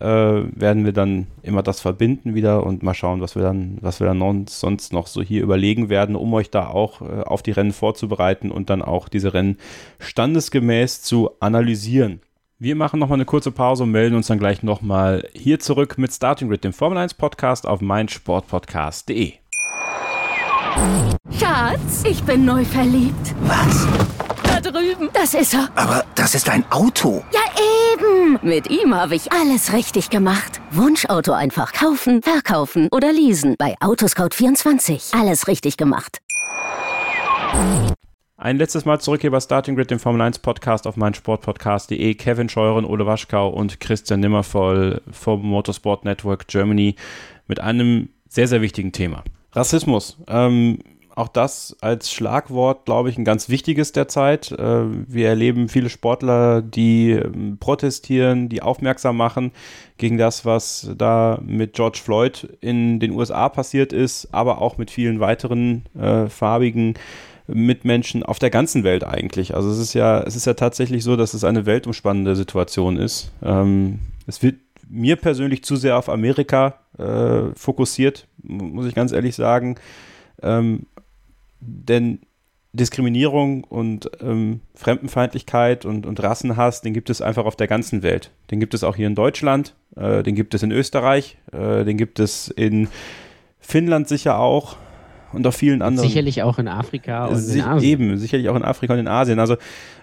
äh, 0.00 0.04
werden 0.04 0.84
wir 0.84 0.92
dann 0.92 1.28
immer 1.42 1.62
das 1.62 1.80
verbinden 1.80 2.34
wieder 2.34 2.66
und 2.66 2.82
mal 2.82 2.94
schauen, 2.94 3.20
was 3.20 3.36
wir 3.36 3.44
dann, 3.44 3.78
was 3.80 4.00
wir 4.00 4.08
dann 4.08 4.46
sonst 4.48 4.92
noch 4.92 5.06
so 5.06 5.22
hier 5.22 5.44
überlegen 5.44 5.88
werden, 5.88 6.16
um 6.16 6.34
euch 6.34 6.50
da 6.50 6.66
auch 6.66 7.00
äh, 7.00 7.22
auf 7.22 7.44
die 7.44 7.52
Rennen 7.52 7.72
vorzubereiten 7.72 8.50
und 8.50 8.70
dann 8.70 8.82
auch 8.82 9.08
diese 9.08 9.32
Rennen 9.32 9.56
standesgemäß 10.00 11.02
zu 11.02 11.30
analysieren. 11.38 12.22
Wir 12.58 12.74
machen 12.74 12.98
nochmal 12.98 13.18
eine 13.18 13.24
kurze 13.24 13.52
Pause 13.52 13.84
und 13.84 13.92
melden 13.92 14.16
uns 14.16 14.26
dann 14.26 14.40
gleich 14.40 14.64
nochmal 14.64 15.28
hier 15.32 15.60
zurück 15.60 15.96
mit 15.96 16.12
Starting 16.12 16.48
Grid, 16.48 16.64
dem 16.64 16.72
Formel 16.72 16.98
1 16.98 17.14
Podcast 17.14 17.68
auf 17.68 17.80
meinsportpodcast.de. 17.80 19.43
Schatz, 21.38 22.02
ich 22.08 22.22
bin 22.24 22.44
neu 22.44 22.64
verliebt. 22.64 23.34
Was? 23.42 23.86
Da 24.42 24.60
drüben. 24.60 25.08
Das 25.12 25.34
ist 25.34 25.54
er. 25.54 25.68
Aber 25.74 26.04
das 26.14 26.34
ist 26.34 26.48
ein 26.48 26.64
Auto. 26.70 27.22
Ja, 27.32 27.40
eben. 27.92 28.38
Mit 28.42 28.70
ihm 28.70 28.94
habe 28.94 29.14
ich 29.14 29.32
alles 29.32 29.72
richtig 29.72 30.10
gemacht. 30.10 30.60
Wunschauto 30.70 31.32
einfach 31.32 31.72
kaufen, 31.72 32.22
verkaufen 32.22 32.88
oder 32.92 33.12
leasen. 33.12 33.54
Bei 33.58 33.74
Autoscout24. 33.80 35.18
Alles 35.18 35.48
richtig 35.48 35.76
gemacht. 35.76 36.18
Ein 38.36 38.58
letztes 38.58 38.84
Mal 38.84 39.00
zurück 39.00 39.20
hier 39.20 39.30
bei 39.30 39.40
Starting 39.40 39.76
Grid, 39.76 39.90
dem 39.90 40.00
Formel 40.00 40.20
1 40.20 40.40
Podcast 40.40 40.86
auf 40.86 40.96
meinsportpodcast.de. 40.96 42.14
Kevin 42.14 42.48
Scheuren, 42.48 42.84
Ole 42.84 43.06
Waschkau 43.06 43.48
und 43.48 43.80
Christian 43.80 44.20
Nimmervoll 44.20 45.02
vom 45.10 45.42
Motorsport 45.42 46.04
Network 46.04 46.48
Germany 46.48 46.96
mit 47.46 47.60
einem 47.60 48.08
sehr, 48.28 48.48
sehr 48.48 48.60
wichtigen 48.60 48.92
Thema. 48.92 49.22
Rassismus. 49.54 50.18
Ähm, 50.28 50.78
auch 51.16 51.28
das 51.28 51.76
als 51.80 52.10
Schlagwort, 52.10 52.86
glaube 52.86 53.08
ich, 53.08 53.16
ein 53.16 53.24
ganz 53.24 53.48
wichtiges 53.48 53.92
derzeit. 53.92 54.50
Äh, 54.50 54.84
wir 55.06 55.28
erleben 55.28 55.68
viele 55.68 55.88
Sportler, 55.88 56.60
die 56.60 57.12
ähm, 57.12 57.58
protestieren, 57.58 58.48
die 58.48 58.62
aufmerksam 58.62 59.16
machen 59.16 59.52
gegen 59.96 60.18
das, 60.18 60.44
was 60.44 60.90
da 60.98 61.38
mit 61.44 61.74
George 61.74 62.00
Floyd 62.02 62.48
in 62.60 62.98
den 62.98 63.12
USA 63.12 63.48
passiert 63.48 63.92
ist, 63.92 64.34
aber 64.34 64.60
auch 64.60 64.76
mit 64.76 64.90
vielen 64.90 65.20
weiteren 65.20 65.84
äh, 65.96 66.26
farbigen 66.26 66.94
Mitmenschen 67.46 68.22
auf 68.22 68.38
der 68.38 68.50
ganzen 68.50 68.82
Welt 68.82 69.04
eigentlich. 69.04 69.54
Also 69.54 69.70
es 69.70 69.78
ist 69.78 69.94
ja, 69.94 70.20
es 70.22 70.34
ist 70.34 70.46
ja 70.46 70.54
tatsächlich 70.54 71.04
so, 71.04 71.14
dass 71.14 71.34
es 71.34 71.44
eine 71.44 71.66
weltumspannende 71.66 72.34
Situation 72.34 72.96
ist. 72.96 73.30
Ähm, 73.42 74.00
es 74.26 74.42
wird 74.42 74.56
mir 74.88 75.16
persönlich 75.16 75.62
zu 75.62 75.76
sehr 75.76 75.98
auf 75.98 76.08
Amerika 76.08 76.74
äh, 76.98 77.54
fokussiert, 77.54 78.26
muss 78.44 78.86
ich 78.86 78.94
ganz 78.94 79.12
ehrlich 79.12 79.34
sagen. 79.34 79.76
Ähm, 80.42 80.86
denn 81.60 82.20
Diskriminierung 82.74 83.64
und 83.64 84.10
ähm, 84.20 84.60
Fremdenfeindlichkeit 84.74 85.84
und, 85.84 86.06
und 86.06 86.22
Rassenhass, 86.22 86.82
den 86.82 86.92
gibt 86.92 87.08
es 87.08 87.22
einfach 87.22 87.44
auf 87.44 87.56
der 87.56 87.68
ganzen 87.68 88.02
Welt. 88.02 88.32
Den 88.50 88.58
gibt 88.58 88.74
es 88.74 88.82
auch 88.82 88.96
hier 88.96 89.06
in 89.06 89.14
Deutschland, 89.14 89.74
äh, 89.96 90.22
den 90.24 90.34
gibt 90.34 90.54
es 90.54 90.62
in 90.62 90.72
Österreich, 90.72 91.38
äh, 91.52 91.84
den 91.84 91.96
gibt 91.96 92.18
es 92.18 92.48
in 92.48 92.88
Finnland 93.60 94.08
sicher 94.08 94.38
auch 94.38 94.76
und 95.32 95.46
auf 95.46 95.54
vielen 95.54 95.82
anderen. 95.82 96.08
Sicherlich 96.08 96.42
auch 96.42 96.58
in 96.58 96.66
Afrika 96.66 97.26
und 97.26 97.48
in 97.48 97.60
Asien. 97.60 97.90
Eben, 97.90 98.18
sicherlich 98.18 98.48
auch 98.48 98.56
in 98.56 98.64
Afrika 98.64 98.94
und 98.94 99.00
in 99.00 99.08
Asien. 99.08 99.38
Also 99.38 99.56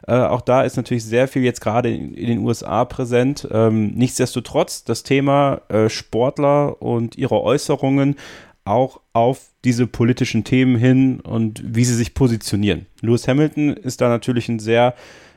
äh, 0.07 0.13
auch 0.13 0.41
da 0.41 0.63
ist 0.63 0.77
natürlich 0.77 1.05
sehr 1.05 1.27
viel 1.27 1.43
jetzt 1.43 1.61
gerade 1.61 1.93
in, 1.93 2.13
in, 2.13 2.27
den 2.27 2.39
USA 2.39 2.85
präsent. 2.85 3.47
Ähm, 3.51 3.91
nichtsdestotrotz 3.91 4.83
das 4.83 5.03
Thema 5.03 5.61
äh, 5.69 5.89
Sportler 5.89 6.81
und 6.81 7.17
ihre 7.17 7.41
Äußerungen 7.41 8.15
auch 8.63 9.01
auf 9.13 9.49
diese 9.63 9.87
politischen 9.87 10.43
Themen 10.43 10.75
hin 10.75 11.19
und 11.19 11.63
wie 11.65 11.83
sie 11.83 11.95
sich 11.95 12.13
positionieren. 12.13 12.85
Lewis 13.01 13.27
Hamilton 13.27 13.69
ist 13.73 14.01
da 14.01 14.09
natürlich 14.09 14.49
ein 14.49 14.59
sehr 14.59 14.95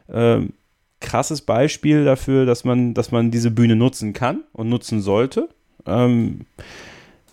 äh, 0.08 0.40
krasses 1.00 1.42
Beispiel 1.42 2.04
dafür, 2.04 2.46
dass 2.46 2.64
man, 2.64 2.94
dass 2.94 3.12
man 3.12 3.30
diese 3.30 3.50
Bühne 3.50 3.76
nutzen 3.76 4.12
kann 4.12 4.44
und 4.52 4.68
nutzen 4.68 5.00
sollte. 5.00 5.48
Ähm, 5.86 6.46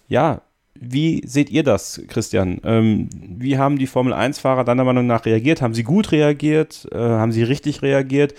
ja, 0.07 0.41
wie 0.83 1.21
seht 1.27 1.51
ihr 1.51 1.61
das, 1.61 2.01
Christian? 2.07 2.59
Ähm, 2.63 3.07
wie 3.13 3.59
haben 3.59 3.77
die 3.77 3.85
Formel 3.85 4.13
1-Fahrer 4.13 4.63
deiner 4.63 4.83
Meinung 4.83 5.05
nach 5.05 5.25
reagiert? 5.25 5.61
Haben 5.61 5.75
sie 5.75 5.83
gut 5.83 6.11
reagiert? 6.11 6.87
Äh, 6.91 6.97
haben 6.97 7.31
sie 7.31 7.43
richtig 7.43 7.83
reagiert? 7.83 8.33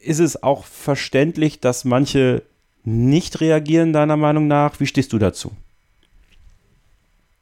Ist 0.00 0.18
es 0.18 0.42
auch 0.42 0.64
verständlich, 0.64 1.60
dass 1.60 1.84
manche 1.84 2.42
nicht 2.84 3.42
reagieren, 3.42 3.92
deiner 3.92 4.16
Meinung 4.16 4.46
nach? 4.48 4.80
Wie 4.80 4.86
stehst 4.86 5.12
du 5.12 5.18
dazu? 5.18 5.52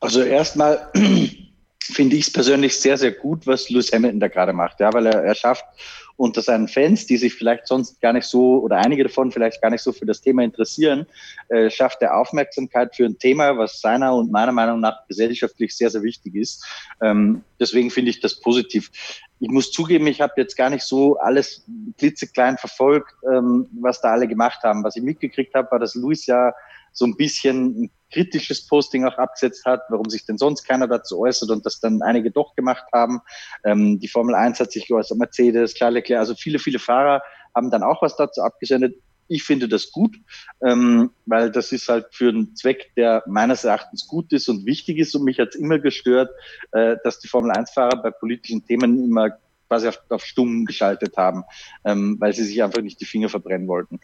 Also 0.01 0.23
erstmal 0.23 0.91
finde 1.81 2.17
ich 2.17 2.27
es 2.27 2.33
persönlich 2.33 2.77
sehr, 2.81 2.99
sehr 2.99 3.13
gut, 3.13 3.47
was 3.47 3.71
Lewis 3.71 3.93
Hamilton 3.93 4.19
da 4.19 4.27
gerade 4.27 4.53
macht, 4.53 4.81
ja, 4.81 4.93
weil 4.93 5.07
er, 5.07 5.23
er 5.23 5.35
schafft 5.37 5.65
unter 6.21 6.43
seinen 6.43 6.69
Fans, 6.69 7.07
die 7.07 7.17
sich 7.17 7.35
vielleicht 7.35 7.67
sonst 7.67 7.99
gar 8.03 8.13
nicht 8.13 8.27
so 8.27 8.61
oder 8.61 8.77
einige 8.77 9.05
davon 9.05 9.33
vielleicht 9.33 9.63
gar 9.63 9.71
nicht 9.71 9.81
so 9.81 9.91
für 9.91 10.05
das 10.05 10.21
Thema 10.21 10.45
interessieren, 10.45 11.07
äh, 11.49 11.71
schafft 11.71 12.03
er 12.03 12.15
Aufmerksamkeit 12.15 12.95
für 12.95 13.07
ein 13.07 13.19
Thema, 13.19 13.57
was 13.57 13.81
seiner 13.81 14.15
und 14.15 14.31
meiner 14.31 14.53
Meinung 14.53 14.81
nach 14.81 15.07
gesellschaftlich 15.09 15.75
sehr, 15.75 15.89
sehr 15.89 16.03
wichtig 16.03 16.35
ist. 16.35 16.63
Ähm, 17.01 17.43
deswegen 17.59 17.91
finde 17.91 18.11
ich 18.11 18.21
das 18.21 18.39
positiv. 18.39 18.91
Ich 19.41 19.49
muss 19.49 19.73
zugeben, 19.73 20.07
ich 20.09 20.21
habe 20.21 20.35
jetzt 20.37 20.59
gar 20.59 20.69
nicht 20.69 20.83
so 20.83 21.17
alles 21.17 21.65
klitzeklein 21.97 22.59
verfolgt, 22.59 23.15
ähm, 23.33 23.69
was 23.81 24.03
da 24.03 24.13
alle 24.13 24.29
gemacht 24.29 24.63
haben. 24.63 24.85
Was 24.85 24.97
ich 24.97 25.03
mitgekriegt 25.03 25.55
habe, 25.55 25.71
war, 25.71 25.79
dass 25.79 25.95
Luis 25.95 26.27
ja 26.27 26.53
so 26.93 27.07
ein 27.07 27.17
bisschen 27.17 27.91
kritisches 28.11 28.67
Posting 28.67 29.05
auch 29.05 29.19
abgesetzt 29.19 29.65
hat, 29.65 29.83
warum 29.89 30.09
sich 30.11 30.25
denn 30.27 30.39
sonst 30.39 30.65
keiner 30.65 30.89
dazu 30.89 31.21
äußert 31.21 31.51
und 31.51 31.65
das 31.65 31.81
dann 31.81 32.03
einige 32.03 32.31
doch 32.31 32.55
gemacht 32.55 32.85
haben. 32.93 33.21
Ähm, 33.65 34.01
die 34.01 34.09
Formel 34.09 34.35
1 34.35 34.61
hat 34.61 34.73
sich 34.73 34.87
geäußert, 34.87 35.19
Mercedes, 35.19 35.75
Charles 35.75 35.95
Leclerc, 36.03 36.21
also 36.21 36.35
viele, 36.35 36.59
viele 36.59 36.79
Fahrer 36.79 37.23
haben 37.55 37.71
dann 37.71 37.83
auch 37.83 38.03
was 38.03 38.17
dazu 38.17 38.43
abgesendet. 38.43 38.97
Ich 39.29 39.45
finde 39.45 39.69
das 39.69 39.93
gut, 39.93 40.17
ähm, 40.61 41.11
weil 41.25 41.53
das 41.53 41.71
ist 41.71 41.89
halt 41.89 42.07
für 42.11 42.31
einen 42.31 42.57
Zweck, 42.57 42.91
der 42.97 43.23
meines 43.27 43.63
Erachtens 43.63 44.09
gut 44.09 44.33
ist 44.33 44.49
und 44.49 44.67
wichtig 44.67 44.99
ist. 44.99 45.15
Und 45.15 45.23
mich 45.23 45.39
hat 45.39 45.51
es 45.51 45.55
immer 45.55 45.79
gestört, 45.79 46.31
äh, 46.73 46.97
dass 47.05 47.21
die 47.21 47.29
Formel-1-Fahrer 47.29 48.03
bei 48.03 48.11
politischen 48.11 48.67
Themen 48.67 49.05
immer 49.05 49.39
quasi 49.69 49.87
auf, 49.87 50.01
auf 50.09 50.25
stumm 50.25 50.65
geschaltet 50.65 51.17
haben, 51.17 51.45
ähm, 51.85 52.17
weil 52.19 52.33
sie 52.33 52.43
sich 52.43 52.61
einfach 52.61 52.83
nicht 52.83 53.01
die 53.01 53.05
Finger 53.05 53.29
verbrennen 53.29 53.69
wollten. 53.69 54.01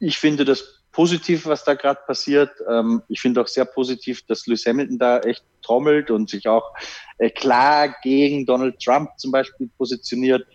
Ich 0.00 0.18
finde 0.18 0.44
das 0.44 0.81
positiv, 0.92 1.46
was 1.46 1.64
da 1.64 1.74
gerade 1.74 2.00
passiert. 2.06 2.50
Ähm, 2.68 3.02
ich 3.08 3.20
finde 3.20 3.40
auch 3.40 3.48
sehr 3.48 3.64
positiv, 3.64 4.22
dass 4.26 4.46
Lewis 4.46 4.66
Hamilton 4.66 4.98
da 4.98 5.18
echt 5.20 5.44
trommelt 5.62 6.10
und 6.10 6.30
sich 6.30 6.46
auch 6.46 6.72
äh, 7.18 7.30
klar 7.30 7.96
gegen 8.02 8.46
Donald 8.46 8.78
Trump 8.78 9.10
zum 9.16 9.32
Beispiel 9.32 9.68
positioniert. 9.76 10.46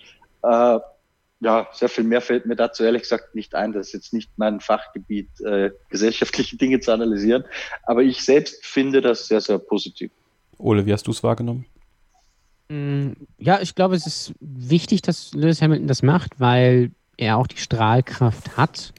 Äh, 0.44 0.80
ja, 1.40 1.68
sehr 1.72 1.90
viel 1.90 2.04
mehr 2.04 2.22
fällt 2.22 2.46
mir 2.46 2.56
dazu 2.56 2.84
ehrlich 2.84 3.04
gesagt 3.04 3.36
nicht 3.36 3.54
ein. 3.54 3.74
Das 3.74 3.88
ist 3.88 3.94
jetzt 3.94 4.14
nicht 4.14 4.32
mein 4.38 4.60
Fachgebiet, 4.60 5.30
äh, 5.42 5.72
gesellschaftliche 5.90 6.58
Dinge 6.58 6.80
zu 6.80 6.92
analysieren. 6.92 7.44
Aber 7.84 8.02
ich 8.02 8.24
selbst 8.24 8.66
finde 8.66 9.02
das 9.02 9.28
sehr, 9.28 9.42
sehr 9.42 9.60
positiv. 9.60 10.12
Ole, 10.58 10.86
wie 10.86 10.94
hast 10.94 11.06
du 11.06 11.12
es 11.12 11.24
wahrgenommen? 11.24 11.66
Mm, 12.70 13.12
ja, 13.38 13.62
ich 13.62 13.76
glaube, 13.76 13.96
es 13.96 14.08
ist 14.08 14.34
wichtig, 14.40 15.02
dass 15.04 15.34
Lewis 15.34 15.62
Hamilton 15.62 15.88
das 15.88 16.02
macht, 16.02 16.40
weil 16.40 16.92
er 17.18 17.38
auch 17.38 17.48
die 17.48 17.58
Strahlkraft 17.58 18.58
hat. 18.58 18.94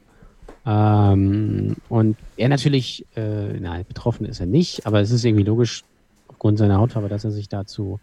Ähm, 0.69 1.77
und 1.89 2.15
er 2.37 2.47
natürlich, 2.47 3.03
äh, 3.15 3.59
nein, 3.59 3.85
betroffen 3.87 4.27
ist 4.27 4.39
er 4.39 4.45
nicht, 4.45 4.85
aber 4.85 5.01
es 5.01 5.09
ist 5.09 5.25
irgendwie 5.25 5.43
logisch, 5.43 5.83
aufgrund 6.27 6.59
seiner 6.59 6.77
Hautfarbe, 6.77 7.09
dass 7.09 7.25
er 7.25 7.31
sich 7.31 7.49
dazu 7.49 7.99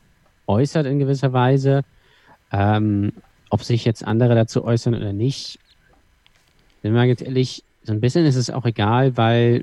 äußert 0.49 0.85
in 0.87 0.99
gewisser 0.99 1.33
Weise. 1.33 1.83
Ähm, 2.51 3.13
ob 3.51 3.63
sich 3.63 3.85
jetzt 3.85 4.05
andere 4.05 4.35
dazu 4.35 4.65
äußern 4.65 4.97
oder 4.97 5.13
nicht, 5.13 5.61
wenn 6.83 6.93
man 6.93 7.07
jetzt 7.07 7.23
ehrlich, 7.23 7.63
so 7.85 7.93
ein 7.93 8.01
bisschen 8.01 8.27
ist 8.27 8.35
es 8.35 8.51
auch 8.51 8.65
egal, 8.65 9.17
weil 9.17 9.63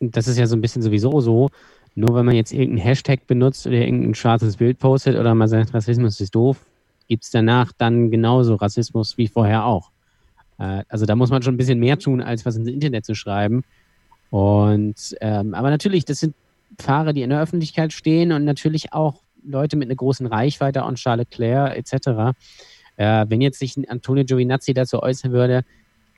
das 0.00 0.26
ist 0.26 0.36
ja 0.36 0.48
so 0.48 0.56
ein 0.56 0.60
bisschen 0.60 0.82
sowieso 0.82 1.20
so. 1.20 1.50
Nur 1.94 2.16
wenn 2.16 2.26
man 2.26 2.34
jetzt 2.34 2.52
irgendeinen 2.52 2.78
Hashtag 2.78 3.28
benutzt 3.28 3.64
oder 3.68 3.76
irgendein 3.76 4.16
schwarzes 4.16 4.56
Bild 4.56 4.80
postet 4.80 5.16
oder 5.16 5.36
man 5.36 5.46
sagt, 5.46 5.72
Rassismus 5.72 6.20
ist 6.20 6.34
doof, 6.34 6.58
gibt 7.06 7.22
es 7.22 7.30
danach 7.30 7.70
dann 7.78 8.10
genauso 8.10 8.56
Rassismus 8.56 9.16
wie 9.18 9.28
vorher 9.28 9.64
auch. 9.64 9.93
Äh, 10.58 10.82
also 10.88 11.06
da 11.06 11.16
muss 11.16 11.30
man 11.30 11.42
schon 11.42 11.54
ein 11.54 11.58
bisschen 11.58 11.78
mehr 11.78 11.98
tun, 11.98 12.20
als 12.20 12.44
was 12.44 12.56
ins 12.56 12.68
Internet 12.68 13.04
zu 13.04 13.14
schreiben. 13.14 13.62
Und 14.30 15.16
ähm, 15.20 15.54
aber 15.54 15.70
natürlich, 15.70 16.04
das 16.04 16.20
sind 16.20 16.34
Fahrer, 16.78 17.12
die 17.12 17.22
in 17.22 17.30
der 17.30 17.40
Öffentlichkeit 17.40 17.92
stehen 17.92 18.32
und 18.32 18.44
natürlich 18.44 18.92
auch 18.92 19.22
Leute 19.44 19.76
mit 19.76 19.88
einer 19.88 19.96
großen 19.96 20.26
Reichweite 20.26 20.84
und 20.84 20.96
Charles 20.96 21.26
Leclerc 21.30 21.76
etc. 21.76 22.36
Äh, 22.96 23.26
wenn 23.28 23.40
jetzt 23.40 23.58
sich 23.58 23.76
Antonio 23.88 24.24
Giovinazzi 24.24 24.74
dazu 24.74 25.02
äußern 25.02 25.32
würde, 25.32 25.64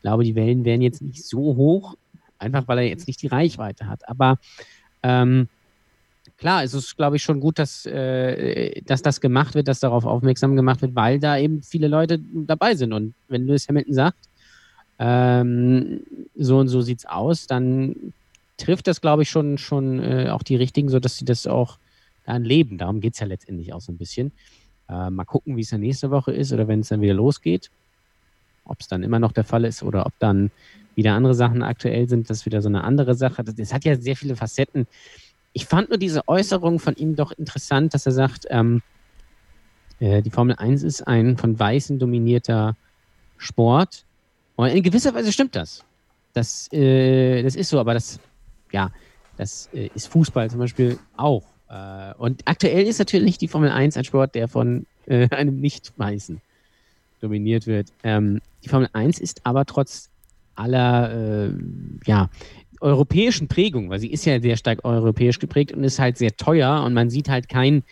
glaube, 0.07 0.23
die 0.23 0.37
Wellen 0.37 0.65
wären 0.65 0.83
jetzt 0.83 1.03
nicht 1.03 1.25
so 1.25 1.39
hoch, 1.57 1.97
einfach 2.39 2.69
weil 2.69 2.79
er 2.79 2.85
jetzt 2.85 3.09
nicht 3.09 3.21
die 3.23 3.27
Reichweite 3.27 3.89
hat. 3.89 4.09
Aber 4.09 4.39
ähm, 5.03 5.49
klar, 6.39 6.63
es 6.63 6.75
ist, 6.75 6.97
glaube 6.97 7.17
ich, 7.17 7.23
schon 7.23 7.41
gut, 7.41 7.59
dass, 7.59 7.87
äh, 7.87 8.81
dass 8.83 9.03
das 9.03 9.21
gemacht 9.21 9.55
wird, 9.55 9.69
dass 9.69 9.81
darauf 9.81 10.05
aufmerksam 10.05 10.57
gemacht 10.57 10.83
wird, 10.83 10.95
weil 10.95 11.19
da 11.19 11.39
eben 11.39 11.63
viele 11.63 11.89
Leute 11.89 12.19
dabei 12.19 12.75
sind. 12.75 12.93
Und 12.93 13.15
wenn 13.29 13.47
Lewis 13.47 13.69
Hamilton 13.69 13.95
sagt, 13.95 14.19
ähm, 14.99 16.01
so 16.35 16.59
und 16.59 16.69
so 16.69 16.81
sieht 16.81 17.01
es 17.01 17.07
aus, 17.07 17.47
dann 17.47 18.13
trifft 18.57 18.87
das, 18.87 19.01
glaube 19.01 19.23
ich, 19.23 19.31
schon, 19.31 19.59
schon 19.59 20.03
äh, 20.03 20.29
auch 20.31 20.43
die 20.43 20.57
Richtigen, 20.57 20.89
sodass 20.89 21.17
sie 21.17 21.25
das 21.25 21.47
auch 21.47 21.79
dann 22.25 22.45
leben. 22.45 22.79
Darum 22.79 23.01
geht 23.01 23.15
es 23.15 23.21
ja 23.21 23.27
letztendlich 23.27 23.73
auch 23.73 23.81
so 23.81 23.93
ein 23.93 23.99
bisschen. 23.99 24.33
Äh, 24.89 25.11
mal 25.11 25.25
gucken, 25.25 25.57
wie 25.57 25.63
es 25.63 25.71
dann 25.71 25.81
nächste 25.81 26.11
Woche 26.11 26.33
ist 26.33 26.53
oder 26.53 26.69
wenn 26.69 26.81
es 26.81 26.89
dann 26.89 27.01
wieder 27.01 27.15
losgeht. 27.15 27.71
Ob 28.65 28.81
es 28.81 28.89
dann 28.89 29.03
immer 29.03 29.19
noch 29.19 29.33
der 29.33 29.45
Fall 29.45 29.65
ist 29.65 29.83
oder 29.83 30.07
ob 30.07 30.13
dann 30.19 30.51
wieder 30.97 31.13
andere 31.13 31.35
Sachen 31.35 31.63
aktuell 31.63 32.09
sind, 32.09 32.31
das 32.31 32.39
ist 32.39 32.47
wieder 32.47 32.63
so 32.63 32.69
eine 32.69 32.83
andere 32.83 33.15
Sache. 33.15 33.45
Das, 33.45 33.55
das 33.55 33.73
hat 33.73 33.85
ja 33.85 33.97
sehr 33.97 34.17
viele 34.17 34.35
Facetten. 34.35 34.87
Ich 35.57 35.65
fand 35.65 35.89
nur 35.89 35.97
diese 35.97 36.28
Äußerung 36.28 36.78
von 36.78 36.95
ihm 36.97 37.16
doch 37.16 37.33
interessant, 37.33 37.95
dass 37.95 38.05
er 38.05 38.12
sagt, 38.12 38.47
ähm, 38.51 38.83
äh, 40.01 40.20
die 40.20 40.28
Formel 40.28 40.55
1 40.55 40.83
ist 40.83 41.09
ein 41.09 41.39
von 41.39 41.59
Weißen 41.59 41.99
dominierter 41.99 42.77
Sport. 43.39 44.05
Und 44.57 44.69
in 44.69 44.83
gewisser 44.83 45.15
Weise 45.15 45.33
stimmt 45.33 45.57
das. 45.57 45.83
Das, 46.35 46.70
äh, 46.74 47.43
das 47.43 47.57
ist 47.57 47.70
so, 47.70 47.81
aber 47.81 47.95
das, 47.95 48.20
ja, 48.70 48.91
das 49.39 49.70
äh, 49.73 49.89
ist 49.95 50.09
Fußball 50.09 50.51
zum 50.51 50.59
Beispiel 50.59 50.99
auch. 51.16 51.45
Äh, 51.70 52.12
und 52.19 52.43
aktuell 52.45 52.87
ist 52.87 52.99
natürlich 52.99 53.39
die 53.39 53.49
Formel 53.49 53.70
1 53.70 53.97
ein 53.97 54.05
Sport, 54.05 54.35
der 54.35 54.49
von 54.49 54.85
äh, 55.07 55.27
einem 55.35 55.59
Nicht-Weißen 55.59 56.39
dominiert 57.20 57.66
wird. 57.66 57.95
Ähm, 58.03 58.43
die 58.62 58.69
Formel 58.69 58.91
1 58.93 59.20
ist 59.20 59.47
aber 59.47 59.65
trotz 59.65 60.11
aller 60.55 61.47
äh, 61.47 61.51
ja, 62.05 62.28
europäischen 62.87 63.49
Prägung, 63.49 63.91
weil 63.91 63.99
sie 63.99 64.11
ist 64.11 64.25
ja 64.25 64.41
sehr 64.41 64.57
stark 64.57 64.85
europäisch 64.85 65.39
geprägt 65.39 65.73
und 65.73 65.83
ist 65.85 65.99
halt 65.99 66.17
sehr 66.17 66.37
teuer 66.37 66.83
und 66.85 66.95
man 66.95 67.11
sieht 67.11 67.29
halt 67.29 67.49
kein 67.49 67.83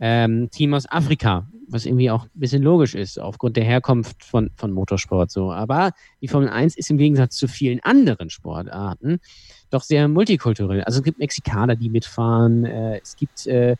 ähm, 0.00 0.50
Team 0.50 0.72
aus 0.72 0.90
Afrika, 0.90 1.46
was 1.68 1.84
irgendwie 1.84 2.10
auch 2.10 2.24
ein 2.24 2.30
bisschen 2.40 2.62
logisch 2.62 2.94
ist, 2.94 3.20
aufgrund 3.20 3.56
der 3.56 3.64
Herkunft 3.64 4.24
von, 4.24 4.50
von 4.56 4.72
Motorsport 4.72 5.30
so. 5.30 5.52
Aber 5.52 5.92
die 6.22 6.28
Formel 6.28 6.48
1 6.48 6.76
ist 6.76 6.90
im 6.90 6.96
Gegensatz 6.96 7.36
zu 7.36 7.48
vielen 7.48 7.80
anderen 7.80 8.30
Sportarten 8.30 9.20
doch 9.68 9.82
sehr 9.82 10.08
multikulturell. 10.08 10.82
Also 10.84 11.00
es 11.00 11.04
gibt 11.04 11.18
Mexikaner, 11.18 11.76
die 11.76 11.90
mitfahren, 11.90 12.64
äh, 12.64 12.98
es 13.02 13.16
gibt 13.16 13.46
äh, 13.46 13.76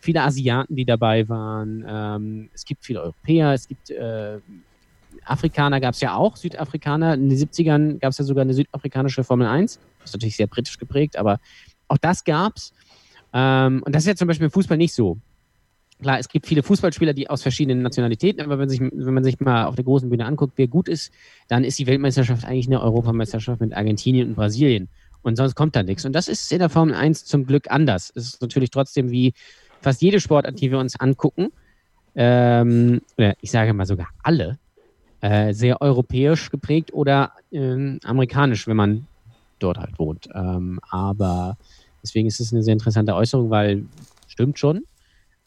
viele 0.00 0.22
Asiaten, 0.22 0.74
die 0.74 0.84
dabei 0.84 1.28
waren, 1.28 1.84
ähm, 1.88 2.50
es 2.52 2.64
gibt 2.64 2.84
viele 2.84 3.00
Europäer, 3.00 3.52
es 3.52 3.68
gibt 3.68 3.90
äh, 3.90 4.38
Afrikaner 5.24 5.80
gab 5.80 5.94
es 5.94 6.00
ja 6.00 6.14
auch, 6.14 6.36
Südafrikaner. 6.36 7.14
In 7.14 7.28
den 7.28 7.38
70ern 7.38 7.98
gab 7.98 8.10
es 8.10 8.18
ja 8.18 8.24
sogar 8.24 8.42
eine 8.42 8.54
südafrikanische 8.54 9.24
Formel 9.24 9.46
1. 9.46 9.78
Ist 10.04 10.14
natürlich 10.14 10.36
sehr 10.36 10.46
britisch 10.46 10.78
geprägt, 10.78 11.16
aber 11.16 11.38
auch 11.88 11.98
das 11.98 12.24
gab 12.24 12.56
es. 12.56 12.72
Ähm, 13.32 13.82
und 13.84 13.94
das 13.94 14.02
ist 14.04 14.08
ja 14.08 14.14
zum 14.16 14.28
Beispiel 14.28 14.46
im 14.46 14.50
Fußball 14.50 14.76
nicht 14.76 14.94
so. 14.94 15.18
Klar, 16.00 16.18
es 16.18 16.28
gibt 16.28 16.46
viele 16.46 16.62
Fußballspieler, 16.62 17.12
die 17.12 17.28
aus 17.28 17.42
verschiedenen 17.42 17.82
Nationalitäten, 17.82 18.42
aber 18.42 18.58
wenn, 18.58 18.70
sich, 18.70 18.80
wenn 18.80 19.14
man 19.14 19.22
sich 19.22 19.38
mal 19.40 19.66
auf 19.66 19.74
der 19.74 19.84
großen 19.84 20.08
Bühne 20.08 20.24
anguckt, 20.24 20.54
wer 20.56 20.66
gut 20.66 20.88
ist, 20.88 21.12
dann 21.48 21.62
ist 21.62 21.78
die 21.78 21.86
Weltmeisterschaft 21.86 22.44
eigentlich 22.44 22.66
eine 22.66 22.80
Europameisterschaft 22.80 23.60
mit 23.60 23.74
Argentinien 23.74 24.28
und 24.28 24.34
Brasilien. 24.34 24.88
Und 25.22 25.36
sonst 25.36 25.54
kommt 25.54 25.76
da 25.76 25.82
nichts. 25.82 26.06
Und 26.06 26.14
das 26.14 26.28
ist 26.28 26.50
in 26.52 26.60
der 26.60 26.70
Formel 26.70 26.94
1 26.94 27.26
zum 27.26 27.44
Glück 27.44 27.70
anders. 27.70 28.10
Es 28.14 28.24
ist 28.24 28.42
natürlich 28.42 28.70
trotzdem 28.70 29.10
wie 29.10 29.34
fast 29.82 30.00
jede 30.00 30.20
Sportart, 30.20 30.58
die 30.58 30.70
wir 30.70 30.78
uns 30.78 30.98
angucken, 30.98 31.52
ähm, 32.14 33.02
oder 33.18 33.34
ich 33.40 33.50
sage 33.50 33.74
mal 33.74 33.86
sogar 33.86 34.08
alle, 34.22 34.58
äh, 35.20 35.52
sehr 35.52 35.82
europäisch 35.82 36.50
geprägt 36.50 36.94
oder 36.94 37.32
äh, 37.50 37.98
amerikanisch, 38.04 38.66
wenn 38.66 38.76
man 38.76 39.06
dort 39.62 39.78
halt 39.78 39.98
wohnt. 39.98 40.28
Ähm, 40.34 40.80
aber 40.90 41.56
deswegen 42.02 42.28
ist 42.28 42.40
es 42.40 42.52
eine 42.52 42.62
sehr 42.62 42.72
interessante 42.72 43.14
Äußerung, 43.14 43.50
weil 43.50 43.84
stimmt 44.26 44.58
schon. 44.58 44.84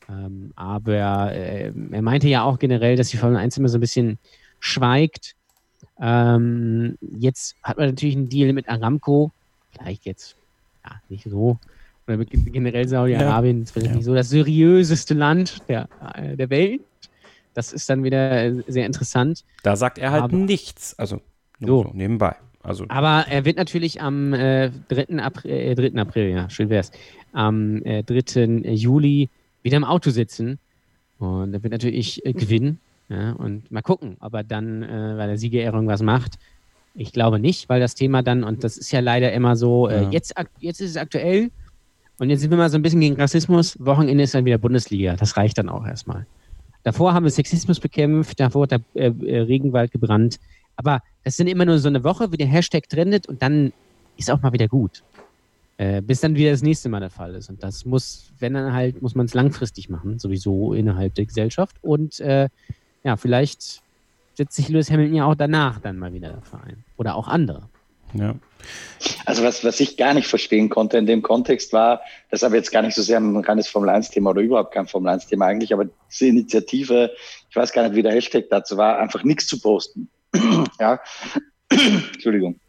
Ähm, 0.09 0.51
aber 0.55 1.31
äh, 1.33 1.71
er 1.91 2.01
meinte 2.01 2.27
ja 2.27 2.43
auch 2.43 2.59
generell, 2.59 2.95
dass 2.95 3.09
die 3.09 3.17
Formel 3.17 3.37
1 3.37 3.57
immer 3.57 3.69
so 3.69 3.77
ein 3.77 3.81
bisschen 3.81 4.19
schweigt. 4.59 5.35
Ähm, 5.99 6.97
jetzt 7.01 7.55
hat 7.63 7.77
man 7.77 7.87
natürlich 7.87 8.15
einen 8.15 8.29
Deal 8.29 8.53
mit 8.53 8.67
Aramco, 8.67 9.31
vielleicht 9.71 10.05
jetzt 10.05 10.35
ja, 10.83 10.91
nicht 11.09 11.29
so, 11.29 11.57
oder 12.07 12.17
mit 12.17 12.29
generell 12.31 12.87
Saudi-Arabien, 12.87 13.59
ja. 13.61 13.65
vielleicht 13.71 13.91
ja. 13.91 13.95
nicht 13.95 14.05
so 14.05 14.13
das 14.13 14.29
seriöseste 14.29 15.13
Land 15.13 15.61
der, 15.69 15.87
äh, 16.15 16.35
der 16.35 16.49
Welt. 16.49 16.81
Das 17.53 17.71
ist 17.71 17.89
dann 17.89 18.03
wieder 18.03 18.43
äh, 18.43 18.63
sehr 18.67 18.85
interessant. 18.85 19.43
Da 19.61 19.75
sagt 19.75 19.97
er 19.97 20.11
halt 20.11 20.23
aber, 20.23 20.35
nichts, 20.35 20.97
also 20.97 21.21
so. 21.59 21.83
so. 21.83 21.91
nebenbei. 21.93 22.35
Also. 22.63 22.85
Aber 22.87 23.25
er 23.29 23.43
wird 23.45 23.57
natürlich 23.57 24.01
am 24.01 24.33
äh, 24.33 24.71
3. 24.87 25.19
April, 25.19 25.51
äh, 25.51 25.75
3. 25.75 25.99
April, 25.99 26.29
ja, 26.29 26.49
schön 26.49 26.69
wär's, 26.69 26.91
am 27.33 27.83
äh, 27.83 28.03
3. 28.03 28.71
Juli 28.73 29.29
wieder 29.63 29.77
im 29.77 29.83
Auto 29.83 30.09
sitzen 30.11 30.59
und 31.19 31.53
er 31.53 31.61
wird 31.61 31.73
natürlich 31.73 32.25
äh, 32.25 32.33
gewinnen. 32.33 32.79
Ja, 33.09 33.33
und 33.33 33.69
mal 33.69 33.81
gucken, 33.81 34.15
ob 34.21 34.33
er 34.33 34.43
dann 34.43 34.81
äh, 34.81 35.15
bei 35.17 35.27
der 35.27 35.37
Siegerehrung 35.37 35.87
was 35.87 36.01
macht. 36.01 36.39
Ich 36.95 37.11
glaube 37.11 37.37
nicht, 37.37 37.67
weil 37.67 37.81
das 37.81 37.95
Thema 37.95 38.23
dann, 38.23 38.43
und 38.43 38.63
das 38.63 38.77
ist 38.77 38.91
ja 38.91 39.01
leider 39.01 39.33
immer 39.33 39.55
so, 39.55 39.89
äh, 39.89 40.03
ja. 40.03 40.09
jetzt, 40.11 40.33
jetzt 40.59 40.79
ist 40.79 40.91
es 40.91 40.97
aktuell 40.97 41.51
und 42.19 42.29
jetzt 42.29 42.41
sind 42.41 42.49
wir 42.51 42.57
mal 42.57 42.69
so 42.69 42.77
ein 42.77 42.81
bisschen 42.81 43.01
gegen 43.01 43.15
Rassismus. 43.15 43.75
Wochenende 43.79 44.23
ist 44.23 44.33
dann 44.33 44.45
wieder 44.45 44.57
Bundesliga. 44.57 45.15
Das 45.15 45.35
reicht 45.35 45.57
dann 45.57 45.69
auch 45.69 45.85
erstmal. 45.85 46.25
Davor 46.83 47.13
haben 47.13 47.23
wir 47.23 47.31
Sexismus 47.31 47.79
bekämpft, 47.79 48.39
davor 48.39 48.63
hat 48.63 48.71
der 48.71 48.81
äh, 48.93 49.07
äh, 49.07 49.39
Regenwald 49.41 49.91
gebrannt. 49.91 50.39
Aber 50.75 51.01
das 51.23 51.37
sind 51.37 51.47
immer 51.47 51.65
nur 51.65 51.79
so 51.79 51.87
eine 51.87 52.03
Woche, 52.03 52.31
wie 52.31 52.37
der 52.37 52.47
Hashtag 52.47 52.89
trendet 52.89 53.27
und 53.27 53.41
dann 53.41 53.73
ist 54.17 54.29
auch 54.29 54.41
mal 54.41 54.53
wieder 54.53 54.67
gut. 54.67 55.03
Äh, 55.77 56.01
bis 56.01 56.21
dann 56.21 56.35
wieder 56.35 56.51
das 56.51 56.61
nächste 56.61 56.89
Mal 56.89 56.99
der 56.99 57.09
Fall 57.09 57.33
ist. 57.35 57.49
Und 57.49 57.63
das 57.63 57.85
muss, 57.85 58.31
wenn 58.39 58.53
dann 58.53 58.73
halt, 58.73 59.01
muss 59.01 59.15
man 59.15 59.25
es 59.25 59.33
langfristig 59.33 59.89
machen, 59.89 60.19
sowieso 60.19 60.73
innerhalb 60.73 61.15
der 61.15 61.25
Gesellschaft. 61.25 61.77
Und 61.81 62.19
äh, 62.19 62.49
ja, 63.03 63.17
vielleicht 63.17 63.81
setzt 64.35 64.55
sich 64.55 64.69
Lewis 64.69 64.91
Hamilton 64.91 65.15
ja 65.15 65.25
auch 65.25 65.35
danach 65.35 65.79
dann 65.79 65.97
mal 65.97 66.13
wieder 66.13 66.29
dafür 66.29 66.63
ein. 66.63 66.83
Oder 66.97 67.15
auch 67.15 67.27
andere. 67.27 67.63
Ja. 68.13 68.35
Also 69.25 69.43
was, 69.43 69.63
was 69.63 69.79
ich 69.79 69.97
gar 69.97 70.13
nicht 70.13 70.27
verstehen 70.27 70.69
konnte 70.69 70.97
in 70.97 71.05
dem 71.05 71.21
Kontext 71.21 71.73
war, 71.73 72.01
das 72.29 72.41
ist 72.41 72.43
aber 72.43 72.55
jetzt 72.55 72.71
gar 72.71 72.83
nicht 72.83 72.95
so 72.95 73.01
sehr 73.01 73.19
ein 73.19 73.37
reines 73.37 73.67
Formel-1-Thema 73.67 74.29
oder 74.29 74.41
überhaupt 74.41 74.73
kein 74.73 74.87
Formel-1-Thema 74.87 75.47
eigentlich, 75.47 75.73
aber 75.73 75.85
diese 76.09 76.27
Initiative, 76.27 77.11
ich 77.49 77.55
weiß 77.55 77.73
gar 77.73 77.83
nicht, 77.83 77.95
wie 77.95 78.03
der 78.03 78.13
Hashtag 78.13 78.45
dazu 78.49 78.77
war, 78.77 78.99
einfach 78.99 79.23
nichts 79.23 79.47
zu 79.47 79.59
posten. 79.59 80.09
ja, 80.79 80.99
Entschuldigung, 81.69 82.59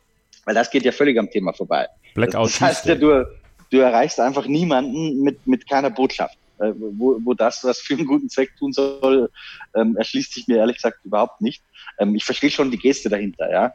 weil 0.44 0.54
das 0.54 0.70
geht 0.70 0.84
ja 0.84 0.92
völlig 0.92 1.18
am 1.18 1.30
Thema 1.30 1.52
vorbei. 1.52 1.88
Blackout 2.14 2.46
das 2.46 2.60
heißt 2.60 2.86
ja, 2.86 2.94
du, 2.94 3.26
du 3.70 3.78
erreichst 3.78 4.20
einfach 4.20 4.46
niemanden 4.46 5.22
mit, 5.22 5.46
mit 5.46 5.68
keiner 5.68 5.90
Botschaft. 5.90 6.38
Äh, 6.58 6.72
wo, 6.76 7.18
wo 7.24 7.34
das, 7.34 7.64
was 7.64 7.80
für 7.80 7.94
einen 7.94 8.06
guten 8.06 8.28
Zweck 8.28 8.56
tun 8.56 8.72
soll, 8.72 9.28
ähm, 9.74 9.96
erschließt 9.96 10.32
sich 10.32 10.46
mir 10.46 10.58
ehrlich 10.58 10.76
gesagt 10.76 11.04
überhaupt 11.04 11.40
nicht. 11.40 11.62
Ähm, 11.98 12.14
ich 12.14 12.24
verstehe 12.24 12.50
schon 12.50 12.70
die 12.70 12.78
Geste 12.78 13.08
dahinter, 13.08 13.50
ja. 13.50 13.72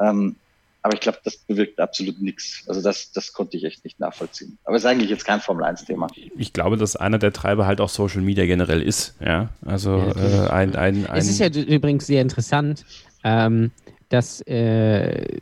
Ähm, 0.00 0.36
aber 0.82 0.94
ich 0.94 1.00
glaube, 1.00 1.18
das 1.24 1.38
bewirkt 1.38 1.80
absolut 1.80 2.22
nichts. 2.22 2.62
Also 2.68 2.80
das, 2.80 3.10
das 3.10 3.32
konnte 3.32 3.56
ich 3.56 3.64
echt 3.64 3.82
nicht 3.82 3.98
nachvollziehen. 3.98 4.56
Aber 4.64 4.76
es 4.76 4.84
ist 4.84 4.86
eigentlich 4.86 5.10
jetzt 5.10 5.24
kein 5.24 5.40
Formel-1-Thema. 5.40 6.06
Ich 6.36 6.52
glaube, 6.52 6.76
dass 6.76 6.94
einer 6.94 7.18
der 7.18 7.32
Treiber 7.32 7.66
halt 7.66 7.80
auch 7.80 7.88
Social 7.88 8.20
Media 8.20 8.46
generell 8.46 8.82
ist. 8.82 9.16
Ja, 9.18 9.48
also 9.64 9.98
Ja, 9.98 10.46
äh, 10.46 10.50
ein, 10.50 10.76
ein, 10.76 11.06
ein 11.08 11.18
Es 11.18 11.28
ist 11.28 11.40
ja 11.40 11.48
übrigens 11.48 12.06
sehr 12.06 12.22
interessant, 12.22 12.84
ähm, 13.26 13.72
dass 14.08 14.40
äh, 14.42 15.38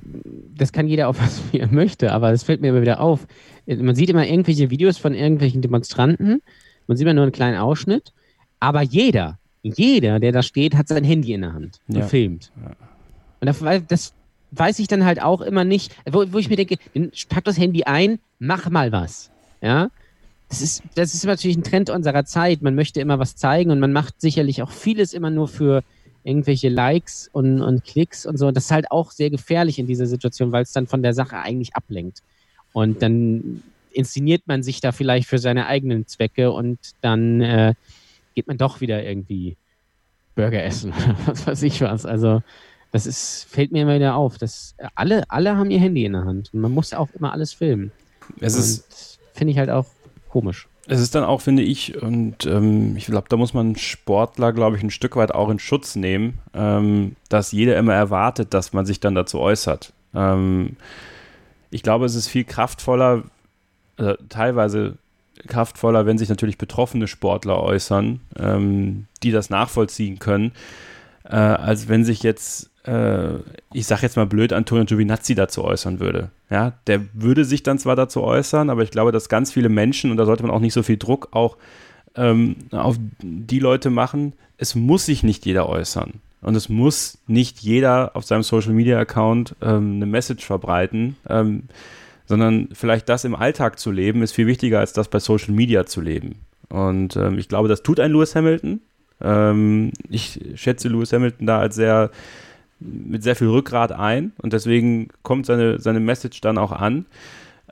das 0.56 0.73
kann 0.73 0.89
jeder 0.89 1.09
auf 1.09 1.20
was 1.20 1.43
wie 1.52 1.61
er 1.61 1.69
möchte, 1.70 2.12
aber 2.12 2.32
es 2.32 2.43
fällt 2.43 2.62
mir 2.62 2.69
immer 2.69 2.81
wieder 2.81 3.01
auf. 3.01 3.27
Man 3.66 3.94
sieht 3.94 4.11
immer 4.11 4.27
irgendwelche 4.27 4.70
Videos 4.70 4.97
von 4.98 5.15
irgendwelchen 5.15 5.61
Demonstranten, 5.62 6.40
man 6.86 6.97
sieht 6.97 7.05
immer 7.05 7.15
nur 7.15 7.24
einen 7.24 7.32
kleinen 7.32 7.59
Ausschnitt, 7.59 8.12
aber 8.61 8.81
jeder, 8.82 9.39
jeder, 9.62 10.19
der 10.19 10.32
da 10.32 10.43
steht, 10.43 10.74
hat 10.74 10.89
sein 10.89 11.05
Handy 11.05 11.35
in 11.35 11.43
der 11.43 11.52
Hand 11.52 11.78
und 11.89 11.97
Ja. 11.97 12.09
filmt. 12.09 12.51
Und 13.40 13.47
das, 13.47 13.62
das 13.89 14.15
weiß 14.52 14.78
ich 14.78 14.86
dann 14.89 15.05
halt 15.05 15.20
auch 15.20 15.43
immer 15.43 15.65
nicht, 15.65 15.94
wo, 16.11 16.24
wo 16.32 16.39
ich 16.39 16.48
mir 16.48 16.56
denke, 16.56 16.77
pack 17.28 17.44
das 17.44 17.59
Handy 17.59 17.85
ein, 17.85 18.19
mach 18.39 18.70
mal 18.70 18.93
was. 18.93 19.31
Ja, 19.61 19.89
das 20.48 20.62
ist, 20.62 20.82
das 20.94 21.15
ist 21.15 21.24
natürlich 21.24 21.56
ein 21.56 21.65
Trend 21.65 21.90
unserer 21.90 22.24
Zeit. 22.24 22.62
Man 22.62 22.74
möchte 22.74 23.01
immer 23.01 23.19
was 23.19 23.36
zeigen 23.36 23.70
und 23.70 23.81
man 23.81 23.93
macht 23.93 24.20
sicherlich 24.20 24.62
auch 24.62 24.70
vieles 24.70 25.12
immer 25.12 25.31
nur 25.31 25.48
für 25.48 25.82
irgendwelche 26.25 26.69
Likes 26.69 27.29
und, 27.33 27.61
und 27.61 27.85
Klicks 27.85 28.27
und 28.27 28.39
so. 28.39 28.51
Das 28.51 28.65
ist 28.65 28.71
halt 28.71 28.91
auch 28.91 29.11
sehr 29.11 29.31
gefährlich 29.31 29.79
in 29.79 29.87
dieser 29.87 30.07
Situation, 30.07 30.53
weil 30.53 30.63
es 30.63 30.73
dann 30.73 30.87
von 30.87 31.03
der 31.03 31.15
Sache 31.15 31.39
eigentlich 31.39 31.77
ablenkt. 31.77 32.23
Und 32.73 33.03
dann 33.03 33.63
inszeniert 33.93 34.43
man 34.47 34.63
sich 34.63 34.81
da 34.81 34.91
vielleicht 34.91 35.29
für 35.29 35.39
seine 35.39 35.67
eigenen 35.67 36.07
Zwecke 36.07 36.51
und 36.51 36.79
dann 37.01 37.41
äh, 37.41 37.75
geht 38.35 38.49
man 38.49 38.59
doch 38.59 38.81
wieder 38.81 39.05
irgendwie 39.05 39.57
Burger 40.35 40.65
essen 40.65 40.93
oder 40.97 41.17
was 41.27 41.47
weiß 41.47 41.63
ich 41.63 41.81
was. 41.81 42.05
Also 42.05 42.43
das 42.91 43.07
ist, 43.07 43.47
fällt 43.49 43.71
mir 43.71 43.83
immer 43.83 43.95
wieder 43.95 44.17
auf. 44.17 44.39
dass 44.39 44.75
alle, 44.95 45.23
alle 45.29 45.57
haben 45.57 45.71
ihr 45.71 45.79
Handy 45.79 46.05
in 46.05 46.15
der 46.15 46.25
Hand 46.25 46.53
und 46.53 46.61
man 46.61 46.73
muss 46.73 46.93
auch 46.93 47.09
immer 47.15 47.33
alles 47.33 47.53
filmen. 47.53 47.93
es 48.41 48.57
ist 48.57 49.19
finde 49.35 49.53
ich 49.53 49.59
halt 49.59 49.71
auch 49.71 49.87
komisch. 50.29 50.69
Es 50.86 51.01
ist 51.01 51.15
dann 51.15 51.24
auch, 51.24 51.40
finde 51.40 51.62
ich, 51.62 52.01
und 52.02 52.44
ähm, 52.44 52.97
ich 52.97 53.06
glaube, 53.06 53.28
da 53.31 53.36
muss 53.36 53.55
man 53.55 53.77
Sportler, 53.77 54.52
glaube 54.52 54.77
ich, 54.77 54.82
ein 54.82 54.90
Stück 54.90 55.16
weit 55.16 55.35
auch 55.35 55.48
in 55.48 55.59
Schutz 55.59 55.97
nehmen, 55.97 56.39
ähm, 56.52 57.16
dass 57.31 57.52
jeder 57.52 57.78
immer 57.78 57.94
erwartet, 57.94 58.52
dass 58.52 58.74
man 58.74 58.85
sich 58.85 59.01
dann 59.01 59.15
dazu 59.15 59.40
äußert. 59.40 59.94
Ähm, 60.15 60.77
ich 61.70 61.82
glaube, 61.82 62.05
es 62.05 62.15
ist 62.15 62.28
viel 62.28 62.44
kraftvoller, 62.44 63.24
äh, 63.97 64.15
teilweise 64.28 64.98
kraftvoller, 65.47 66.06
wenn 66.06 66.19
sich 66.19 66.28
natürlich 66.28 66.59
betroffene 66.59 67.09
Sportler 67.09 67.62
äußern, 67.62 68.20
ähm, 68.39 69.06
die 69.23 69.31
das 69.31 69.51
nachvollziehen 69.51 70.19
können, 70.19 70.52
äh, 71.24 71.36
als 71.36 71.89
wenn 71.89 72.05
sich 72.05 72.23
jetzt, 72.23 72.70
äh, 72.85 73.35
ich 73.73 73.86
sag 73.86 74.02
jetzt 74.02 74.16
mal 74.16 74.27
blöd, 74.27 74.52
Antonio 74.52 74.85
Giovinazzi 74.85 75.35
dazu 75.35 75.65
äußern 75.65 76.01
würde. 76.01 76.31
Ja, 76.51 76.74
der 76.86 77.01
würde 77.12 77.44
sich 77.44 77.62
dann 77.62 77.78
zwar 77.78 77.97
dazu 77.97 78.23
äußern, 78.23 78.70
aber 78.70 78.82
ich 78.82 78.90
glaube, 78.90 79.12
dass 79.12 79.28
ganz 79.28 79.52
viele 79.52 79.69
Menschen, 79.69 80.11
und 80.11 80.16
da 80.16 80.27
sollte 80.27 80.43
man 80.43 80.52
auch 80.52 80.61
nicht 80.61 80.74
so 80.74 80.82
viel 80.82 80.97
Druck 80.97 81.28
auch 81.32 81.56
ähm, 82.15 82.56
auf 82.70 82.97
die 83.23 83.59
Leute 83.59 83.90
machen, 83.90 84.35
es 84.59 84.74
muss 84.74 85.06
sich 85.06 85.23
nicht 85.23 85.47
jeder 85.47 85.69
äußern. 85.69 86.15
Und 86.40 86.56
es 86.56 86.69
muss 86.69 87.19
nicht 87.27 87.61
jeder 87.61 88.15
auf 88.15 88.24
seinem 88.24 88.43
Social 88.43 88.74
Media 88.74 88.98
Account 88.98 89.56
ähm, 89.62 89.97
eine 89.97 90.06
Message 90.06 90.44
verbreiten, 90.44 91.16
ähm, 91.27 91.65
sondern 92.27 92.69
vielleicht 92.73 93.09
das 93.09 93.24
im 93.24 93.35
Alltag 93.35 93.78
zu 93.78 93.90
leben, 93.90 94.23
ist 94.23 94.32
viel 94.32 94.47
wichtiger, 94.47 94.81
als 94.81 94.93
das 94.93 95.09
bei 95.09 95.20
Social 95.20 95.55
Media 95.55 95.86
zu 95.86 96.02
leben. 96.02 96.36
Und 96.69 97.16
ähm, 97.16 97.39
ich 97.39 97.48
glaube, 97.48 97.69
das 97.69 97.82
tut 97.82 97.98
ein 97.98 98.12
Lewis 98.12 98.35
Hamilton. 98.35 98.81
Ähm, 99.23 99.93
ich 100.11 100.40
schätze 100.55 100.89
Lewis 100.89 101.12
Hamilton 101.12 101.47
da 101.47 101.61
als 101.61 101.77
sehr 101.77 102.11
mit 102.85 103.23
sehr 103.23 103.36
viel 103.36 103.48
Rückgrat 103.48 103.93
ein 103.93 104.32
und 104.43 104.52
deswegen 104.52 105.09
kommt 105.23 105.47
seine, 105.47 105.81
seine 105.81 106.01
Message 106.01 106.40
dann 106.40 106.59
auch 106.59 106.73
an. 106.73 107.06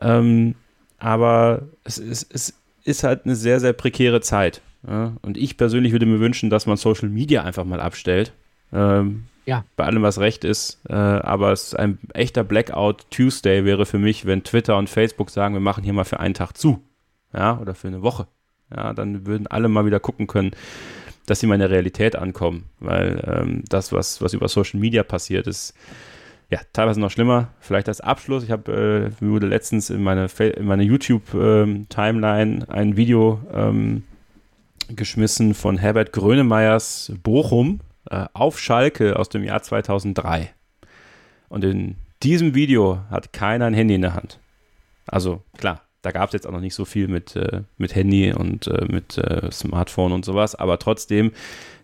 Ähm, 0.00 0.54
aber 0.98 1.62
es, 1.84 1.98
es, 1.98 2.26
es 2.30 2.54
ist 2.84 3.04
halt 3.04 3.24
eine 3.24 3.36
sehr, 3.36 3.60
sehr 3.60 3.72
prekäre 3.72 4.20
Zeit. 4.20 4.62
Ja? 4.86 5.12
Und 5.22 5.36
ich 5.36 5.56
persönlich 5.56 5.92
würde 5.92 6.06
mir 6.06 6.20
wünschen, 6.20 6.50
dass 6.50 6.66
man 6.66 6.76
Social 6.76 7.08
Media 7.08 7.42
einfach 7.44 7.64
mal 7.64 7.80
abstellt. 7.80 8.32
Ähm, 8.72 9.24
Ja. 9.44 9.64
Bei 9.76 9.84
allem, 9.84 10.02
was 10.02 10.18
recht 10.18 10.44
ist. 10.44 10.80
Äh, 10.88 10.94
aber 10.94 11.52
es 11.52 11.64
ist 11.64 11.78
ein 11.78 11.98
echter 12.14 12.44
Blackout 12.44 13.10
Tuesday 13.10 13.64
wäre 13.64 13.86
für 13.86 13.98
mich, 13.98 14.24
wenn 14.24 14.44
Twitter 14.44 14.78
und 14.78 14.88
Facebook 14.88 15.30
sagen, 15.30 15.54
wir 15.54 15.60
machen 15.60 15.84
hier 15.84 15.92
mal 15.92 16.04
für 16.04 16.20
einen 16.20 16.34
Tag 16.34 16.56
zu. 16.56 16.80
Ja, 17.34 17.58
oder 17.58 17.74
für 17.74 17.88
eine 17.88 18.02
Woche. 18.02 18.26
Ja, 18.74 18.92
dann 18.92 19.26
würden 19.26 19.46
alle 19.46 19.68
mal 19.68 19.84
wieder 19.84 20.00
gucken 20.00 20.26
können, 20.26 20.52
dass 21.26 21.40
sie 21.40 21.46
mal 21.46 21.54
in 21.54 21.60
der 21.60 21.70
Realität 21.70 22.16
ankommen. 22.16 22.64
Weil 22.80 23.22
ähm, 23.26 23.64
das, 23.68 23.92
was, 23.92 24.20
was 24.20 24.34
über 24.34 24.48
Social 24.48 24.80
Media 24.80 25.02
passiert, 25.02 25.46
ist 25.46 25.74
ja 26.50 26.60
teilweise 26.72 27.00
noch 27.00 27.10
schlimmer. 27.10 27.48
Vielleicht 27.60 27.88
als 27.88 28.00
Abschluss. 28.00 28.44
Ich 28.44 28.50
habe, 28.50 29.12
äh, 29.20 29.36
letztens 29.38 29.90
in 29.90 30.02
meine, 30.02 30.26
in 30.38 30.66
meine 30.66 30.82
YouTube-Timeline 30.82 32.68
ein 32.68 32.96
Video 32.96 33.40
ähm, 33.52 34.04
geschmissen 34.88 35.54
von 35.54 35.78
Herbert 35.78 36.12
Grönemeyers 36.12 37.12
Bochum 37.22 37.80
äh, 38.10 38.26
auf 38.32 38.58
Schalke 38.58 39.18
aus 39.18 39.28
dem 39.28 39.44
Jahr 39.44 39.62
2003. 39.62 40.50
Und 41.48 41.64
in 41.64 41.96
diesem 42.22 42.54
Video 42.54 43.00
hat 43.10 43.32
keiner 43.32 43.66
ein 43.66 43.74
Handy 43.74 43.94
in 43.94 44.02
der 44.02 44.14
Hand. 44.14 44.38
Also 45.06 45.42
klar, 45.56 45.82
da 46.02 46.10
gab 46.10 46.28
es 46.28 46.32
jetzt 46.32 46.46
auch 46.46 46.52
noch 46.52 46.60
nicht 46.60 46.74
so 46.74 46.84
viel 46.84 47.08
mit, 47.08 47.36
äh, 47.36 47.62
mit 47.78 47.94
Handy 47.94 48.32
und 48.32 48.66
äh, 48.66 48.84
mit 48.86 49.16
äh, 49.18 49.50
Smartphone 49.50 50.12
und 50.12 50.24
sowas, 50.24 50.54
aber 50.54 50.78
trotzdem, 50.78 51.32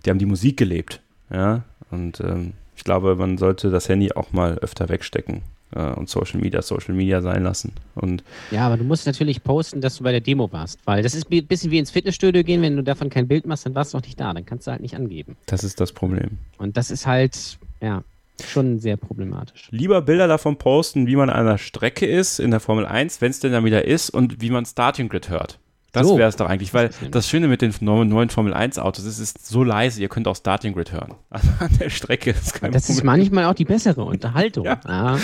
die 0.05 0.11
haben 0.11 0.19
die 0.19 0.27
Musik 0.27 0.57
gelebt. 0.57 1.01
Ja, 1.31 1.63
und 1.91 2.21
ähm, 2.21 2.53
ich 2.77 2.85
glaube, 2.85 3.17
man 3.17 3.39
sollte 3.39 3.71
das 3.71 3.89
Handy 3.89 4.13
auch 4.13 4.33
mal 4.33 4.59
öfter 4.59 4.89
wegstecken 4.89 5.43
äh, 5.75 5.91
und 5.93 6.09
Social 6.09 6.41
Media 6.41 6.63
Social 6.63 6.95
Media 6.95 7.21
sein 7.21 7.43
lassen. 7.43 7.73
Und 7.95 8.25
Ja, 8.51 8.67
aber 8.67 8.77
du 8.77 8.85
musst 8.85 9.07
natürlich 9.07 9.43
posten, 9.43 9.81
dass 9.81 9.97
du 9.97 10.05
bei 10.05 10.13
der 10.13 10.21
Demo 10.21 10.51
warst, 10.53 10.79
weil 10.85 11.03
das 11.03 11.15
ist 11.15 11.31
ein 11.31 11.47
bisschen 11.47 11.71
wie 11.71 11.79
ins 11.79 11.91
Fitnessstudio 11.91 12.43
gehen, 12.43 12.63
wenn 12.63 12.77
du 12.77 12.83
davon 12.83 13.11
kein 13.11 13.29
Bild 13.29 13.47
machst, 13.47 13.67
dann 13.67 13.75
warst 13.75 13.93
du 13.93 13.99
noch 13.99 14.05
nicht 14.05 14.19
da, 14.19 14.33
dann 14.33 14.47
kannst 14.47 14.67
du 14.67 14.71
halt 14.71 14.81
nicht 14.81 14.97
angeben. 14.97 15.37
das 15.47 15.65
ist 15.65 15.81
das 15.81 15.93
Problem. 15.93 16.39
Und 16.57 16.77
das 16.77 16.91
ist 16.91 17.07
halt, 17.07 17.59
ja, 17.81 18.03
schon 18.47 18.79
sehr 18.79 18.97
problematisch. 18.97 19.69
Lieber 19.71 20.03
Bilder 20.03 20.29
davon 20.29 20.57
posten, 20.59 21.07
wie 21.07 21.17
man 21.17 21.31
an 21.31 21.47
einer 21.47 21.59
Strecke 21.59 22.07
ist 22.07 22.39
in 22.39 22.51
der 22.51 22.61
Formel 22.61 22.87
1, 22.87 23.21
wenn 23.21 23.31
es 23.31 23.41
denn 23.41 23.53
dann 23.53 23.65
wieder 23.65 23.85
ist 23.85 24.11
und 24.11 24.41
wie 24.41 24.51
man 24.51 24.65
Starting 24.65 25.09
Grid 25.09 25.29
hört. 25.29 25.59
Das 25.93 26.07
So. 26.07 26.19
wäre 26.19 26.29
es 26.29 26.37
doch 26.37 26.47
eigentlich, 26.47 26.75
weil 26.75 26.91
Das 27.11 27.25
ist 27.25 27.31
Schöne 27.31 27.49
mit 27.49 27.63
den 27.63 27.73
neuen, 27.81 28.29
Formel 28.29 28.53
1 28.53 28.79
Autos 28.79 29.07
ist, 29.07 29.19
es 29.19 29.33
ist 29.33 29.47
so 29.47 29.65
leise, 29.65 30.03
ihr 30.03 30.09
könnt 30.11 30.29
auch 30.29 30.37
Starting 30.37 30.75
Grid 30.75 30.93
hören. 30.93 31.15
Also 31.31 31.49
an 31.61 31.71
der 31.81 31.89
Strecke 31.89 32.31
ist 32.31 32.53
kein 32.55 32.73
Das 32.73 32.91
ist 32.91 32.97
Problem. 32.99 33.21
manchmal 33.21 33.45
auch 33.47 33.55
die 33.55 33.65
bessere 33.65 34.05
Unterhaltung. 34.05 34.65
Ja. 34.67 34.79
Ja. 34.87 35.19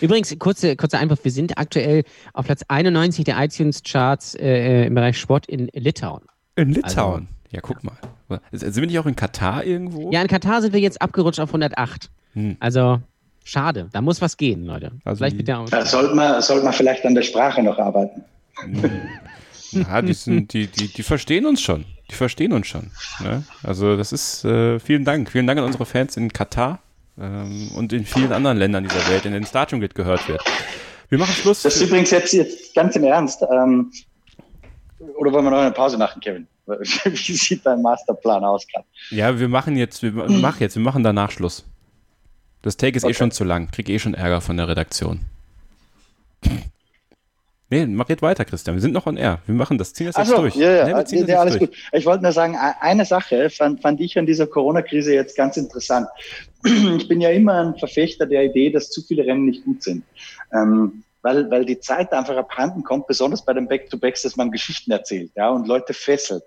Übrigens, 0.00 0.34
kurze, 0.38 0.74
kurzer 0.74 0.98
Einwurf, 1.00 1.22
wir 1.22 1.30
sind 1.30 1.58
aktuell 1.58 2.02
auf 2.32 2.46
Platz 2.46 2.62
91 2.68 3.24
der 3.26 3.38
iTunes-Charts 3.38 4.36
äh, 4.36 4.86
im 4.86 4.94
Bereich 4.94 5.18
Sport 5.18 5.46
in 5.46 5.68
Litauen. 5.74 6.22
In 6.56 6.70
Litauen. 6.72 7.28
Ja, 7.56 7.60
guck 7.62 7.82
mal. 7.84 7.96
Sind 8.52 8.76
wir 8.76 8.86
nicht 8.86 8.98
auch 8.98 9.06
in 9.06 9.16
Katar 9.16 9.64
irgendwo? 9.64 10.10
Ja, 10.12 10.22
in 10.22 10.28
Katar 10.28 10.62
sind 10.62 10.72
wir 10.72 10.80
jetzt 10.80 11.00
abgerutscht 11.02 11.40
auf 11.40 11.48
108. 11.50 12.10
Hm. 12.34 12.56
Also, 12.60 13.00
schade. 13.44 13.88
Da 13.92 14.00
muss 14.00 14.20
was 14.20 14.36
gehen, 14.36 14.64
Leute. 14.64 14.92
Also 15.04 15.18
Vielleicht 15.18 15.34
die- 15.34 15.38
mit 15.38 15.48
der 15.48 15.64
Da 15.70 15.84
sollte 15.84 16.14
man, 16.14 16.40
sollte 16.42 16.64
man 16.64 16.72
vielleicht 16.72 17.04
an 17.04 17.14
der 17.14 17.22
Sprache 17.22 17.62
noch 17.62 17.78
arbeiten. 17.78 18.24
Ja, 19.72 20.00
die, 20.02 20.14
sind, 20.14 20.52
die, 20.52 20.66
die, 20.68 20.88
die 20.88 21.02
verstehen 21.02 21.44
uns 21.46 21.60
schon. 21.60 21.84
Die 22.10 22.14
verstehen 22.14 22.52
uns 22.52 22.66
schon. 22.68 22.90
Ne? 23.20 23.42
Also 23.62 23.96
das 23.96 24.12
ist, 24.12 24.44
äh, 24.44 24.78
vielen 24.78 25.04
Dank. 25.04 25.30
Vielen 25.30 25.46
Dank 25.46 25.58
an 25.58 25.64
unsere 25.66 25.84
Fans 25.86 26.16
in 26.16 26.32
Katar 26.32 26.78
ähm, 27.20 27.70
und 27.74 27.92
in 27.92 28.04
vielen 28.04 28.32
anderen 28.32 28.56
Ländern 28.58 28.84
dieser 28.84 29.06
Welt, 29.08 29.24
in 29.26 29.32
denen 29.32 29.44
Starting 29.44 29.80
Grid 29.80 29.94
gehört 29.94 30.28
wird. 30.28 30.42
Wir 31.08 31.18
machen 31.18 31.34
Schluss. 31.34 31.62
Das 31.62 31.76
ist 31.76 31.82
übrigens 31.82 32.10
jetzt, 32.10 32.32
jetzt 32.32 32.74
ganz 32.74 32.94
im 32.96 33.04
Ernst. 33.04 33.42
Ähm, 33.50 33.92
oder 35.18 35.32
wollen 35.32 35.44
wir 35.44 35.50
noch 35.50 35.58
eine 35.58 35.72
Pause 35.72 35.98
machen, 35.98 36.20
Kevin? 36.20 36.46
Wie 37.04 37.36
sieht 37.36 37.64
dein 37.64 37.82
Masterplan 37.82 38.44
aus 38.44 38.66
gerade? 38.66 38.86
Ja, 39.10 39.38
wir 39.38 39.48
machen 39.48 39.76
jetzt, 39.76 40.02
wir 40.02 40.12
machen 40.12 40.56
jetzt, 40.60 40.74
wir 40.76 40.82
machen 40.82 41.02
danach 41.02 41.30
Schluss. 41.30 41.64
Das 42.62 42.76
Take 42.76 42.96
ist 42.96 43.04
eh 43.04 43.06
Okay. 43.08 43.14
schon 43.14 43.30
zu 43.30 43.44
lang. 43.44 43.70
Krieg 43.70 43.88
eh 43.88 43.98
schon 43.98 44.14
Ärger 44.14 44.40
von 44.40 44.56
der 44.56 44.66
Redaktion. 44.68 45.20
Nee, 47.68 47.84
mach 47.86 48.08
jetzt 48.08 48.22
weiter, 48.22 48.44
Christian. 48.44 48.76
Wir 48.76 48.80
sind 48.80 48.92
noch 48.92 49.06
on 49.06 49.16
air. 49.16 49.40
Wir 49.46 49.54
machen 49.56 49.76
das, 49.76 49.92
ziehen 49.92 50.06
das 50.06 50.16
jetzt 50.16 50.30
durch. 50.38 50.54
ja, 50.54 50.70
ja, 50.70 50.84
Nee, 50.84 50.90
ja, 50.92 50.98
jetzt 51.00 51.30
alles 51.34 51.58
durch. 51.58 51.70
gut. 51.70 51.78
Ich 51.92 52.06
wollte 52.06 52.22
nur 52.22 52.30
sagen, 52.30 52.54
e- 52.54 52.74
eine 52.80 53.04
Sache 53.04 53.50
fand, 53.50 53.82
fand 53.82 54.00
ich 54.00 54.16
an 54.18 54.24
dieser 54.26 54.46
Corona-Krise 54.46 55.12
jetzt 55.14 55.36
ganz 55.36 55.56
interessant. 55.56 56.08
Ich 56.64 57.06
bin 57.08 57.20
ja 57.20 57.30
immer 57.30 57.54
ein 57.64 57.76
Verfechter 57.76 58.26
der 58.26 58.44
Idee, 58.44 58.70
dass 58.70 58.90
zu 58.90 59.00
viele 59.02 59.24
Rennen 59.24 59.44
nicht 59.46 59.64
gut 59.64 59.82
sind. 59.84 60.04
Ähm, 60.52 61.04
weil, 61.22 61.48
weil 61.50 61.64
die 61.64 61.78
Zeit 61.80 62.12
einfach 62.12 62.36
abhanden 62.36 62.82
kommt, 62.84 63.06
besonders 63.08 63.44
bei 63.44 63.52
den 63.52 63.66
Back-to-Backs, 63.68 64.22
dass 64.22 64.36
man 64.36 64.50
Geschichten 64.52 64.90
erzählt 64.92 65.30
ja, 65.36 65.48
und 65.50 65.66
Leute 65.68 65.92
fesselt. 65.92 66.42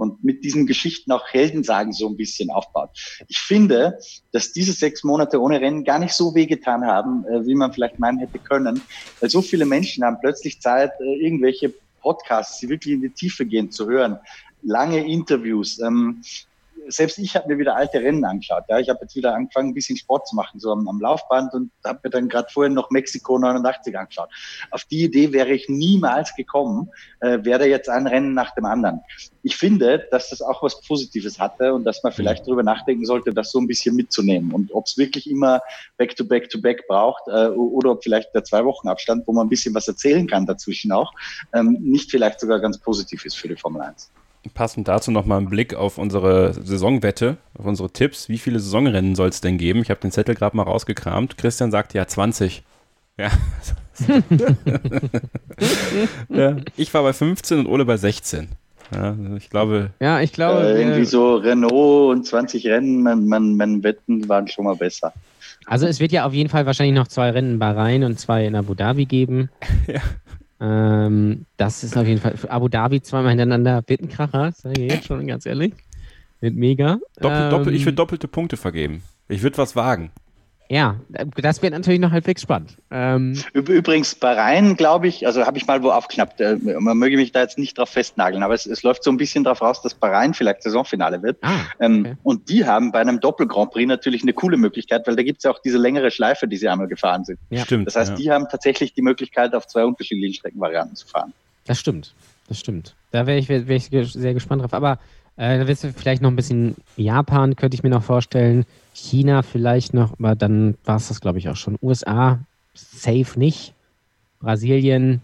Und 0.00 0.24
mit 0.24 0.44
diesen 0.44 0.66
Geschichten 0.66 1.12
auch 1.12 1.26
Heldensagen 1.28 1.92
so 1.92 2.08
ein 2.08 2.16
bisschen 2.16 2.50
aufbaut. 2.50 2.90
Ich 3.28 3.38
finde, 3.38 3.98
dass 4.32 4.52
diese 4.52 4.72
sechs 4.72 5.04
Monate 5.04 5.40
ohne 5.40 5.60
Rennen 5.60 5.84
gar 5.84 5.98
nicht 5.98 6.14
so 6.14 6.34
wehgetan 6.34 6.84
haben, 6.84 7.24
äh, 7.26 7.46
wie 7.46 7.54
man 7.54 7.72
vielleicht 7.72 7.98
meinen 7.98 8.18
hätte 8.18 8.38
können, 8.38 8.80
weil 9.20 9.30
so 9.30 9.42
viele 9.42 9.66
Menschen 9.66 10.04
haben 10.04 10.18
plötzlich 10.20 10.60
Zeit, 10.60 10.92
äh, 11.00 11.24
irgendwelche 11.24 11.72
Podcasts, 12.00 12.58
die 12.60 12.68
wirklich 12.68 12.94
in 12.94 13.02
die 13.02 13.10
Tiefe 13.10 13.44
gehen, 13.44 13.70
zu 13.70 13.88
hören 13.88 14.18
lange 14.62 15.06
Interviews. 15.06 15.80
Ähm, 15.80 16.22
selbst 16.88 17.18
ich 17.18 17.36
habe 17.36 17.48
mir 17.48 17.58
wieder 17.58 17.76
alte 17.76 18.00
Rennen 18.00 18.24
angeschaut. 18.24 18.64
Ja. 18.68 18.78
Ich 18.78 18.88
habe 18.88 19.00
jetzt 19.02 19.16
wieder 19.16 19.34
angefangen, 19.34 19.70
ein 19.70 19.74
bisschen 19.74 19.96
Sport 19.96 20.26
zu 20.26 20.36
machen, 20.36 20.58
so 20.60 20.72
am, 20.72 20.88
am 20.88 21.00
Laufband 21.00 21.52
und 21.54 21.70
habe 21.84 22.00
mir 22.04 22.10
dann 22.10 22.28
gerade 22.28 22.48
vorhin 22.52 22.74
noch 22.74 22.90
Mexiko 22.90 23.38
89 23.38 23.96
angeschaut. 23.96 24.28
Auf 24.70 24.84
die 24.84 25.04
Idee 25.04 25.32
wäre 25.32 25.50
ich 25.50 25.68
niemals 25.68 26.34
gekommen, 26.34 26.90
äh, 27.20 27.38
wäre 27.42 27.66
jetzt 27.66 27.88
ein 27.88 28.06
Rennen 28.06 28.34
nach 28.34 28.54
dem 28.54 28.64
anderen. 28.64 29.00
Ich 29.42 29.56
finde, 29.56 30.06
dass 30.10 30.30
das 30.30 30.42
auch 30.42 30.62
was 30.62 30.80
Positives 30.82 31.38
hatte 31.38 31.72
und 31.74 31.84
dass 31.84 32.02
man 32.02 32.12
vielleicht 32.12 32.46
darüber 32.46 32.62
nachdenken 32.62 33.04
sollte, 33.04 33.32
das 33.32 33.50
so 33.50 33.58
ein 33.58 33.66
bisschen 33.66 33.96
mitzunehmen 33.96 34.52
und 34.52 34.72
ob 34.72 34.86
es 34.86 34.98
wirklich 34.98 35.30
immer 35.30 35.60
Back-to-Back-to-Back 35.96 36.86
braucht 36.88 37.22
äh, 37.28 37.48
oder 37.48 37.92
ob 37.92 38.02
vielleicht 38.02 38.34
der 38.34 38.44
zwei 38.44 38.64
Wochen 38.64 38.88
Abstand, 38.88 39.26
wo 39.26 39.32
man 39.32 39.46
ein 39.46 39.50
bisschen 39.50 39.74
was 39.74 39.88
erzählen 39.88 40.26
kann 40.26 40.46
dazwischen 40.46 40.92
auch, 40.92 41.12
ähm, 41.52 41.78
nicht 41.80 42.10
vielleicht 42.10 42.40
sogar 42.40 42.60
ganz 42.60 42.78
positiv 42.78 43.24
ist 43.24 43.36
für 43.36 43.48
die 43.48 43.56
Formel 43.56 43.82
1. 43.82 44.10
Passend 44.54 44.88
dazu 44.88 45.10
nochmal 45.10 45.38
ein 45.40 45.50
Blick 45.50 45.74
auf 45.74 45.98
unsere 45.98 46.54
Saisonwette, 46.54 47.36
auf 47.58 47.66
unsere 47.66 47.90
Tipps. 47.90 48.28
Wie 48.28 48.38
viele 48.38 48.58
Saisonrennen 48.58 49.14
soll 49.14 49.28
es 49.28 49.40
denn 49.40 49.58
geben? 49.58 49.82
Ich 49.82 49.90
habe 49.90 50.00
den 50.00 50.10
Zettel 50.12 50.34
gerade 50.34 50.56
mal 50.56 50.62
rausgekramt. 50.62 51.36
Christian 51.36 51.70
sagt 51.70 51.92
ja 51.92 52.06
20. 52.06 52.62
Ja. 53.18 53.30
ja. 56.30 56.56
Ich 56.76 56.94
war 56.94 57.02
bei 57.02 57.12
15 57.12 57.60
und 57.60 57.66
Ole 57.66 57.84
bei 57.84 57.98
16. 57.98 58.48
Ja, 58.94 59.14
ich 59.36 59.50
glaube. 59.50 59.90
Ja, 60.00 60.20
ich 60.20 60.32
glaube. 60.32 60.62
Äh, 60.62 60.80
irgendwie 60.80 61.04
so 61.04 61.36
Renault 61.36 62.16
und 62.16 62.26
20 62.26 62.66
Rennen, 62.66 63.02
man, 63.02 63.26
man, 63.26 63.56
man 63.56 63.82
Wetten 63.82 64.28
waren 64.28 64.48
schon 64.48 64.64
mal 64.64 64.76
besser. 64.76 65.12
Also 65.66 65.86
es 65.86 66.00
wird 66.00 66.12
ja 66.12 66.24
auf 66.24 66.32
jeden 66.32 66.48
Fall 66.48 66.66
wahrscheinlich 66.66 66.96
noch 66.96 67.08
zwei 67.08 67.30
Rennen 67.30 67.52
in 67.52 67.58
Bahrain 67.58 68.02
und 68.04 68.18
zwei 68.18 68.46
in 68.46 68.56
Abu 68.56 68.74
Dhabi 68.74 69.04
geben. 69.04 69.50
ja. 69.86 70.00
Ähm, 70.60 71.46
das 71.56 71.82
ist 71.84 71.96
auf 71.96 72.06
jeden 72.06 72.20
Fall 72.20 72.36
für 72.36 72.50
Abu 72.50 72.68
Dhabi 72.68 73.00
zweimal 73.00 73.30
hintereinander 73.30 73.82
wird 73.86 74.02
ein 74.02 74.08
Kracher, 74.08 74.52
sage 74.52 74.82
ich 74.82 74.92
jetzt 74.92 75.06
schon 75.06 75.26
ganz 75.26 75.46
ehrlich. 75.46 75.72
Wird 76.40 76.54
mega. 76.54 76.98
Doppel, 77.18 77.42
ähm, 77.42 77.50
doppel, 77.50 77.74
ich 77.74 77.84
würde 77.84 77.96
doppelte 77.96 78.28
Punkte 78.28 78.56
vergeben. 78.56 79.02
Ich 79.28 79.42
würde 79.42 79.58
was 79.58 79.76
wagen. 79.76 80.10
Ja, 80.70 81.00
das 81.08 81.60
wird 81.62 81.72
natürlich 81.72 81.98
noch 81.98 82.12
halbwegs 82.12 82.42
spannend. 82.42 82.76
Ähm, 82.92 83.36
Übrigens, 83.54 84.14
Bahrain, 84.14 84.76
glaube 84.76 85.08
ich, 85.08 85.26
also 85.26 85.44
habe 85.44 85.58
ich 85.58 85.66
mal 85.66 85.82
wo 85.82 85.90
aufknappt, 85.90 86.40
äh, 86.40 86.58
man 86.62 86.96
möge 86.96 87.16
mich 87.16 87.32
da 87.32 87.40
jetzt 87.40 87.58
nicht 87.58 87.76
drauf 87.76 87.88
festnageln, 87.88 88.44
aber 88.44 88.54
es, 88.54 88.66
es 88.66 88.84
läuft 88.84 89.02
so 89.02 89.10
ein 89.10 89.16
bisschen 89.16 89.42
darauf 89.42 89.62
raus, 89.62 89.82
dass 89.82 89.94
Bahrain 89.94 90.32
vielleicht 90.32 90.62
Saisonfinale 90.62 91.24
wird. 91.24 91.38
Ah, 91.42 91.58
ähm, 91.80 92.02
okay. 92.02 92.16
Und 92.22 92.48
die 92.48 92.64
haben 92.66 92.92
bei 92.92 93.00
einem 93.00 93.18
Doppel-Grand 93.18 93.72
Prix 93.72 93.88
natürlich 93.88 94.22
eine 94.22 94.32
coole 94.32 94.56
Möglichkeit, 94.56 95.08
weil 95.08 95.16
da 95.16 95.24
gibt 95.24 95.38
es 95.38 95.42
ja 95.42 95.50
auch 95.50 95.58
diese 95.58 95.76
längere 95.76 96.12
Schleife, 96.12 96.46
die 96.46 96.56
sie 96.56 96.68
einmal 96.68 96.86
gefahren 96.86 97.24
sind. 97.24 97.40
Ja. 97.50 97.64
Stimmt. 97.64 97.88
Das 97.88 97.96
heißt, 97.96 98.10
ja. 98.10 98.16
die 98.16 98.30
haben 98.30 98.46
tatsächlich 98.48 98.94
die 98.94 99.02
Möglichkeit, 99.02 99.54
auf 99.56 99.66
zwei 99.66 99.84
unterschiedlichen 99.84 100.34
Streckenvarianten 100.34 100.94
zu 100.94 101.08
fahren. 101.08 101.32
Das 101.66 101.80
stimmt, 101.80 102.14
das 102.48 102.60
stimmt. 102.60 102.94
Da 103.10 103.26
wäre 103.26 103.38
ich, 103.38 103.48
wär 103.48 103.68
ich 103.68 103.88
sehr 103.88 104.34
gespannt 104.34 104.62
drauf. 104.62 104.72
Aber 104.72 105.00
äh, 105.36 105.58
da 105.58 105.66
wirst 105.66 105.84
du 105.84 105.92
vielleicht 105.92 106.22
noch 106.22 106.30
ein 106.30 106.36
bisschen 106.36 106.76
Japan, 106.96 107.56
könnte 107.56 107.74
ich 107.74 107.82
mir 107.82 107.90
noch 107.90 108.02
vorstellen. 108.02 108.64
China 108.92 109.42
vielleicht 109.42 109.94
noch, 109.94 110.12
aber 110.18 110.34
dann 110.34 110.76
war 110.84 110.96
es 110.96 111.08
das, 111.08 111.20
glaube 111.20 111.38
ich, 111.38 111.48
auch 111.48 111.56
schon. 111.56 111.76
USA 111.82 112.40
safe 112.74 113.38
nicht. 113.38 113.74
Brasilien 114.40 115.20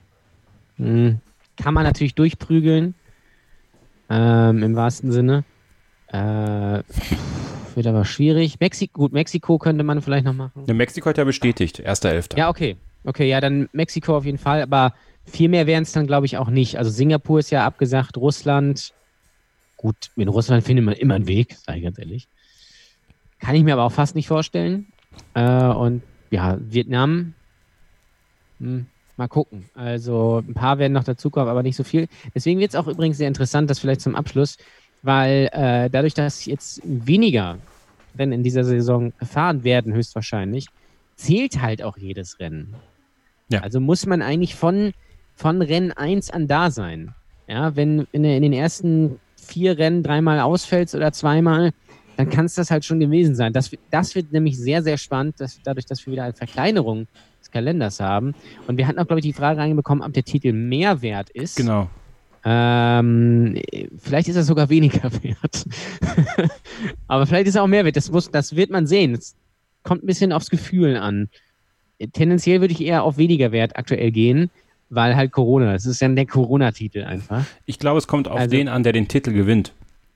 mh, 0.79 0.87
hm, 0.87 1.21
kann 1.57 1.75
man 1.75 1.85
natürlich 1.85 2.15
durchprügeln, 2.15 2.95
ähm, 4.11 4.63
im 4.63 4.77
wahrsten 4.77 5.11
Sinne. 5.11 5.45
Äh, 6.09 6.83
wird 7.75 7.87
aber 7.87 8.05
schwierig. 8.05 8.61
Mexiko, 8.61 9.03
gut, 9.03 9.13
Mexiko 9.13 9.59
könnte 9.59 9.85
man 9.85 10.01
vielleicht 10.01 10.25
noch 10.25 10.35
machen. 10.35 10.65
Ja, 10.67 10.75
Mexiko 10.75 11.09
hat 11.09 11.19
ja 11.19 11.25
bestätigt, 11.25 11.87
1.11. 11.87 12.37
Ja, 12.39 12.49
okay. 12.49 12.77
Okay, 13.05 13.29
ja, 13.29 13.41
dann 13.41 13.69
Mexiko 13.73 14.17
auf 14.17 14.25
jeden 14.25 14.39
Fall, 14.39 14.63
aber 14.63 14.95
viel 15.25 15.49
mehr 15.49 15.67
wären 15.67 15.83
es 15.83 15.93
dann, 15.93 16.07
glaube 16.07 16.27
ich, 16.27 16.39
auch 16.39 16.49
nicht. 16.49 16.79
Also 16.79 16.91
Singapur 16.91 17.39
ist 17.39 17.51
ja 17.51 17.65
abgesagt, 17.65 18.17
Russland. 18.17 18.93
Gut, 19.77 20.11
in 20.17 20.29
Russland 20.29 20.65
findet 20.65 20.85
man 20.85 20.95
immer 20.95 21.15
einen 21.15 21.27
Weg, 21.27 21.57
sage 21.57 21.79
ich 21.79 21.85
ganz 21.85 21.99
ehrlich. 21.99 22.29
Kann 23.39 23.55
ich 23.55 23.63
mir 23.63 23.75
aber 23.75 23.85
auch 23.85 23.93
fast 23.93 24.15
nicht 24.15 24.29
vorstellen. 24.29 24.87
Äh, 25.35 25.67
und 25.67 26.03
ja, 26.31 26.59
Vietnam, 26.61 27.35
hm, 28.59 28.87
mal 29.17 29.29
gucken. 29.29 29.69
Also 29.75 30.43
ein 30.47 30.55
paar 30.55 30.79
werden 30.79 30.93
noch 30.93 31.05
dazukommen, 31.05 31.49
aber 31.49 31.63
nicht 31.63 31.77
so 31.77 31.85
viel. 31.85 32.09
Deswegen 32.35 32.61
wird 32.61 32.71
es 32.71 32.77
auch 32.77 32.87
übrigens 32.87 33.19
sehr 33.19 33.29
interessant, 33.29 33.71
das 33.71 33.79
vielleicht 33.79 34.01
zum 34.01 34.15
Abschluss, 34.15 34.57
weil 35.03 35.49
äh, 35.53 35.91
dadurch, 35.91 36.15
dass 36.15 36.45
jetzt 36.47 36.81
weniger 36.85 37.59
Rennen 38.19 38.33
in 38.33 38.43
dieser 38.43 38.65
Saison 38.65 39.13
gefahren 39.19 39.65
werden, 39.65 39.93
höchstwahrscheinlich, 39.93 40.67
zählt 41.17 41.61
halt 41.61 41.83
auch 41.83 41.97
jedes 41.97 42.41
Rennen. 42.41 42.75
Ja. 43.49 43.61
Also 43.61 43.81
muss 43.81 44.07
man 44.07 44.23
eigentlich 44.23 44.55
von, 44.55 44.93
von 45.35 45.63
Rennen 45.63 45.93
1 45.93 46.31
an 46.31 46.49
da 46.49 46.71
sein. 46.71 47.15
Ja, 47.47 47.77
wenn, 47.77 47.99
du 47.99 48.07
in 48.13 48.23
den 48.23 48.53
ersten 48.53 49.21
vier 49.47 49.79
Rennen 49.79 50.03
dreimal 50.03 50.41
ausfällst 50.41 50.95
oder 50.95 51.13
zweimal, 51.13 51.73
dann 52.17 52.31
kann 52.31 52.47
es 52.47 52.55
das 52.55 52.71
halt 52.71 52.85
schon 52.85 53.01
gewesen 53.01 53.35
sein. 53.35 53.53
Das, 53.53 53.71
das 53.91 54.15
wird 54.15 54.33
nämlich 54.33 54.59
sehr, 54.59 54.83
sehr 54.83 54.97
spannend, 54.97 55.41
dass, 55.41 55.61
dadurch, 55.63 55.87
dass 55.87 56.05
wir 56.07 56.13
wieder 56.13 56.25
eine 56.25 56.33
Verkleinerung 56.33 57.07
des 57.41 57.51
Kalenders 57.51 58.01
haben. 58.01 58.35
Und 58.67 58.79
wir 58.79 58.87
hatten 58.87 58.99
auch, 58.99 59.07
glaube 59.07 59.21
ich, 59.21 59.27
die 59.27 59.33
Frage 59.33 59.61
reinbekommen, 59.61 60.03
ob 60.03 60.13
der 60.13 60.25
Titel 60.25 60.53
mehr 60.53 61.03
wert 61.03 61.31
ist. 61.31 61.57
Genau. 61.57 61.89
Ähm, 62.45 63.61
vielleicht 63.99 64.29
ist 64.29 64.37
er 64.37 64.45
sogar 64.45 64.71
weniger 64.71 65.11
wert. 65.23 65.67
Aber 67.07 67.27
vielleicht 67.27 67.49
ist 67.49 67.57
er 67.57 67.63
auch 67.63 67.69
mehr 67.69 67.85
wert. 67.85 67.97
Das, 67.97 68.11
muss, 68.11 68.31
das 68.31 68.57
wird 68.57 68.71
man 68.71 68.87
sehen. 68.87 69.15
Es 69.15 69.37
kommt 69.83 70.03
ein 70.03 70.07
bisschen 70.07 70.33
aufs 70.33 70.51
Gefühl 70.51 70.97
an. 70.97 71.29
Tendenziell 72.13 72.61
würde 72.61 72.73
ich 72.73 72.83
eher 72.83 73.03
auf 73.05 73.17
weniger 73.17 73.53
Wert 73.53 73.77
aktuell 73.77 74.11
gehen, 74.11 74.51
weil 74.91 75.17
halt 75.17 75.33
Corona. 75.33 75.73
Das 75.73 75.87
ist 75.87 76.01
ja 76.01 76.09
der 76.09 76.27
Corona-Titel 76.27 77.05
einfach. 77.05 77.45
Ich 77.65 77.79
glaube, 77.79 77.99
es 77.99 78.07
kommt 78.07 78.29
auf 78.29 78.39
also, 78.39 78.51
den 78.51 78.69
an, 78.69 78.83
der 78.83 78.93
den 78.93 79.09
Titel 79.09 79.33
gewinnt. 79.33 79.73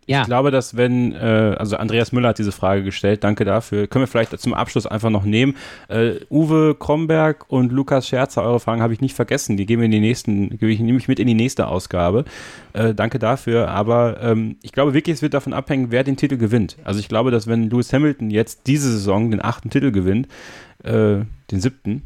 Ja. 0.07 0.23
Ich 0.23 0.27
glaube, 0.27 0.51
dass 0.51 0.77
wenn, 0.77 1.13
äh, 1.13 1.55
also 1.57 1.77
Andreas 1.77 2.11
Müller 2.11 2.31
hat 2.31 2.39
diese 2.39 2.51
Frage 2.51 2.83
gestellt, 2.83 3.23
danke 3.23 3.45
dafür. 3.45 3.87
Können 3.87 4.03
wir 4.03 4.07
vielleicht 4.09 4.37
zum 4.41 4.55
Abschluss 4.55 4.85
einfach 4.85 5.11
noch 5.11 5.25
nehmen. 5.25 5.55
Äh, 5.87 6.15
Uwe 6.31 6.75
Kromberg 6.75 7.45
und 7.49 7.71
Lukas 7.71 8.09
Scherzer, 8.09 8.43
eure 8.43 8.59
Fragen 8.59 8.83
habe 8.83 8.93
ich 8.93 9.01
nicht 9.01 9.15
vergessen. 9.15 9.57
Die 9.57 9.67
geben 9.67 9.83
wir 9.83 9.87
in 9.87 9.93
die 9.93 10.01
nächsten, 10.01 10.51
gebe 10.51 10.73
ich 10.73 10.81
nämlich 10.81 11.07
mit 11.07 11.21
in 11.21 11.29
die 11.29 11.35
nächste 11.35 11.69
Ausgabe. 11.69 12.25
Äh, 12.73 12.93
danke 12.93 13.21
dafür. 13.21 13.69
Aber 13.69 14.21
ähm, 14.21 14.57
ich 14.63 14.73
glaube 14.73 14.95
wirklich, 14.95 15.15
es 15.15 15.23
wird 15.23 15.35
davon 15.35 15.53
abhängen, 15.53 15.93
wer 15.93 16.03
den 16.03 16.17
Titel 16.17 16.39
gewinnt. 16.39 16.77
Also 16.83 16.99
ich 16.99 17.09
glaube, 17.09 17.31
dass 17.31 17.47
wenn 17.47 17.71
Lewis 17.71 17.93
Hamilton 17.93 18.31
jetzt 18.31 18.67
diese 18.67 18.91
Saison 18.91 19.31
den 19.31 19.41
achten 19.41 19.71
Titel 19.71 19.93
gewinnt, 19.93 20.27
äh, 20.83 21.19
den 21.53 21.61
siebten, 21.61 22.03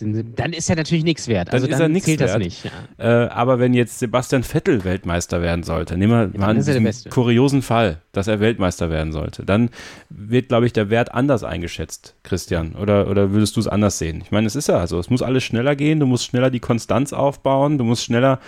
dann 0.00 0.52
ist 0.52 0.70
er 0.70 0.76
natürlich 0.76 1.04
nichts 1.04 1.28
wert. 1.28 1.52
Also 1.52 1.66
dann, 1.66 1.74
ist 1.74 1.80
er 1.80 1.88
nichts 1.88 2.06
zählt 2.06 2.20
wert. 2.20 2.30
das 2.30 2.38
nicht. 2.38 2.64
Ja. 2.98 3.24
Äh, 3.24 3.28
aber 3.28 3.58
wenn 3.58 3.74
jetzt 3.74 3.98
Sebastian 3.98 4.42
Vettel 4.44 4.84
Weltmeister 4.84 5.42
werden 5.42 5.64
sollte, 5.64 5.96
nehmen 5.96 6.12
wir 6.12 6.30
ja, 6.32 6.40
mal 6.40 6.50
einen 6.50 6.94
kuriosen 7.10 7.62
Fall, 7.62 8.00
dass 8.12 8.28
er 8.28 8.40
Weltmeister 8.40 8.90
werden 8.90 9.12
sollte, 9.12 9.44
dann 9.44 9.70
wird, 10.10 10.48
glaube 10.48 10.66
ich, 10.66 10.72
der 10.72 10.90
Wert 10.90 11.12
anders 11.14 11.42
eingeschätzt, 11.42 12.14
Christian. 12.22 12.74
Oder, 12.74 13.08
oder 13.08 13.32
würdest 13.32 13.56
du 13.56 13.60
es 13.60 13.68
anders 13.68 13.98
sehen? 13.98 14.22
Ich 14.24 14.30
meine, 14.30 14.46
es 14.46 14.56
ist 14.56 14.68
ja 14.68 14.86
so. 14.86 14.98
Es 14.98 15.10
muss 15.10 15.22
alles 15.22 15.42
schneller 15.42 15.74
gehen, 15.74 16.00
du 16.00 16.06
musst 16.06 16.26
schneller 16.26 16.50
die 16.50 16.60
Konstanz 16.60 17.12
aufbauen, 17.12 17.78
du 17.78 17.84
musst 17.84 18.04
schneller 18.04 18.40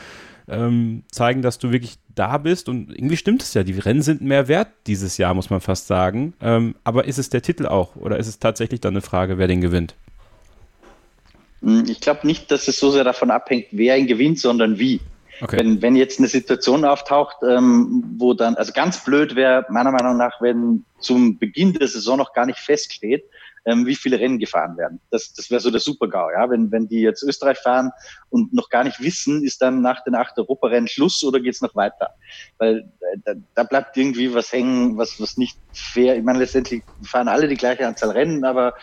ähm, 0.51 1.05
zeigen, 1.11 1.43
dass 1.43 1.59
du 1.59 1.73
wirklich 1.73 1.97
da 2.15 2.39
bist. 2.39 2.69
Und 2.69 2.91
irgendwie 2.91 3.17
stimmt 3.17 3.43
es 3.43 3.55
ja. 3.55 3.63
Die 3.63 3.79
Rennen 3.79 4.03
sind 4.03 4.21
mehr 4.21 4.49
wert 4.49 4.69
dieses 4.87 5.17
Jahr, 5.17 5.35
muss 5.35 5.51
man 5.51 5.61
fast 5.61 5.87
sagen. 5.87 6.35
Ähm, 6.41 6.75
aber 6.85 7.07
ist 7.07 7.19
es 7.19 7.31
der 7.31 7.43
Titel 7.43 7.67
auch? 7.67 7.97
Oder 7.97 8.19
ist 8.19 8.27
es 8.27 8.39
tatsächlich 8.39 8.81
dann 8.81 8.95
eine 8.95 9.01
Frage, 9.01 9.39
wer 9.39 9.49
den 9.49 9.61
gewinnt? 9.61 9.95
Hm, 11.63 11.85
ich 11.89 12.01
glaube 12.01 12.27
nicht, 12.27 12.51
dass 12.51 12.69
es 12.69 12.79
so 12.79 12.91
sehr 12.91 13.05
davon 13.05 13.31
abhängt, 13.31 13.67
wer 13.71 13.97
ihn 13.97 14.07
gewinnt, 14.07 14.39
sondern 14.39 14.79
wie. 14.79 15.01
Okay. 15.43 15.59
Wenn, 15.59 15.81
wenn 15.81 15.97
jetzt 15.97 16.19
eine 16.19 16.29
Situation 16.29 16.85
auftaucht, 16.85 17.37
ähm, 17.49 18.05
wo 18.19 18.35
dann, 18.35 18.57
also 18.57 18.73
ganz 18.73 19.03
blöd 19.03 19.37
wäre 19.37 19.65
meiner 19.71 19.91
Meinung 19.91 20.19
nach, 20.19 20.41
wenn 20.43 20.85
zum 20.99 21.39
Beginn 21.39 21.73
der 21.73 21.89
Saison 21.89 22.19
noch 22.19 22.35
gar 22.35 22.45
nicht 22.45 22.59
feststeht, 22.59 23.25
ähm, 23.65 23.87
wie 23.87 23.95
viele 23.95 24.19
Rennen 24.19 24.39
gefahren 24.39 24.77
werden. 24.77 25.01
Das, 25.11 25.33
das 25.33 25.51
wäre 25.51 25.61
so 25.61 25.71
der 25.71 25.81
Super-GAU, 25.81 26.31
ja. 26.33 26.51
Wenn, 26.51 26.71
wenn 26.71 26.89
die 26.89 27.01
jetzt 27.01 27.23
Österreich 27.23 27.59
fahren 27.59 27.91
und 28.31 28.53
noch 28.53 28.69
gar 28.69 28.85
nicht 28.85 29.01
wissen, 29.01 29.45
ist 29.45 29.63
dann 29.63 29.83
nach 29.83 30.03
den 30.05 30.15
acht 30.15 30.39
Europarennen 30.39 30.89
Schluss 30.89 31.23
oder 31.25 31.41
geht's 31.41 31.61
noch 31.61 31.75
weiter? 31.75 32.11
Weil 32.59 32.91
äh, 33.01 33.19
da, 33.25 33.35
da 33.55 33.63
bleibt 33.65 33.97
irgendwie 33.97 34.35
was 34.35 34.53
hängen, 34.53 34.97
was, 34.97 35.21
was 35.21 35.37
nicht 35.37 35.59
fair. 35.73 36.17
Ich 36.17 36.23
meine, 36.23 36.39
letztendlich 36.39 36.83
fahren 37.03 37.29
alle 37.29 37.49
die 37.49 37.57
gleiche 37.57 37.87
Anzahl 37.87 38.11
Rennen, 38.11 38.45
aber 38.45 38.75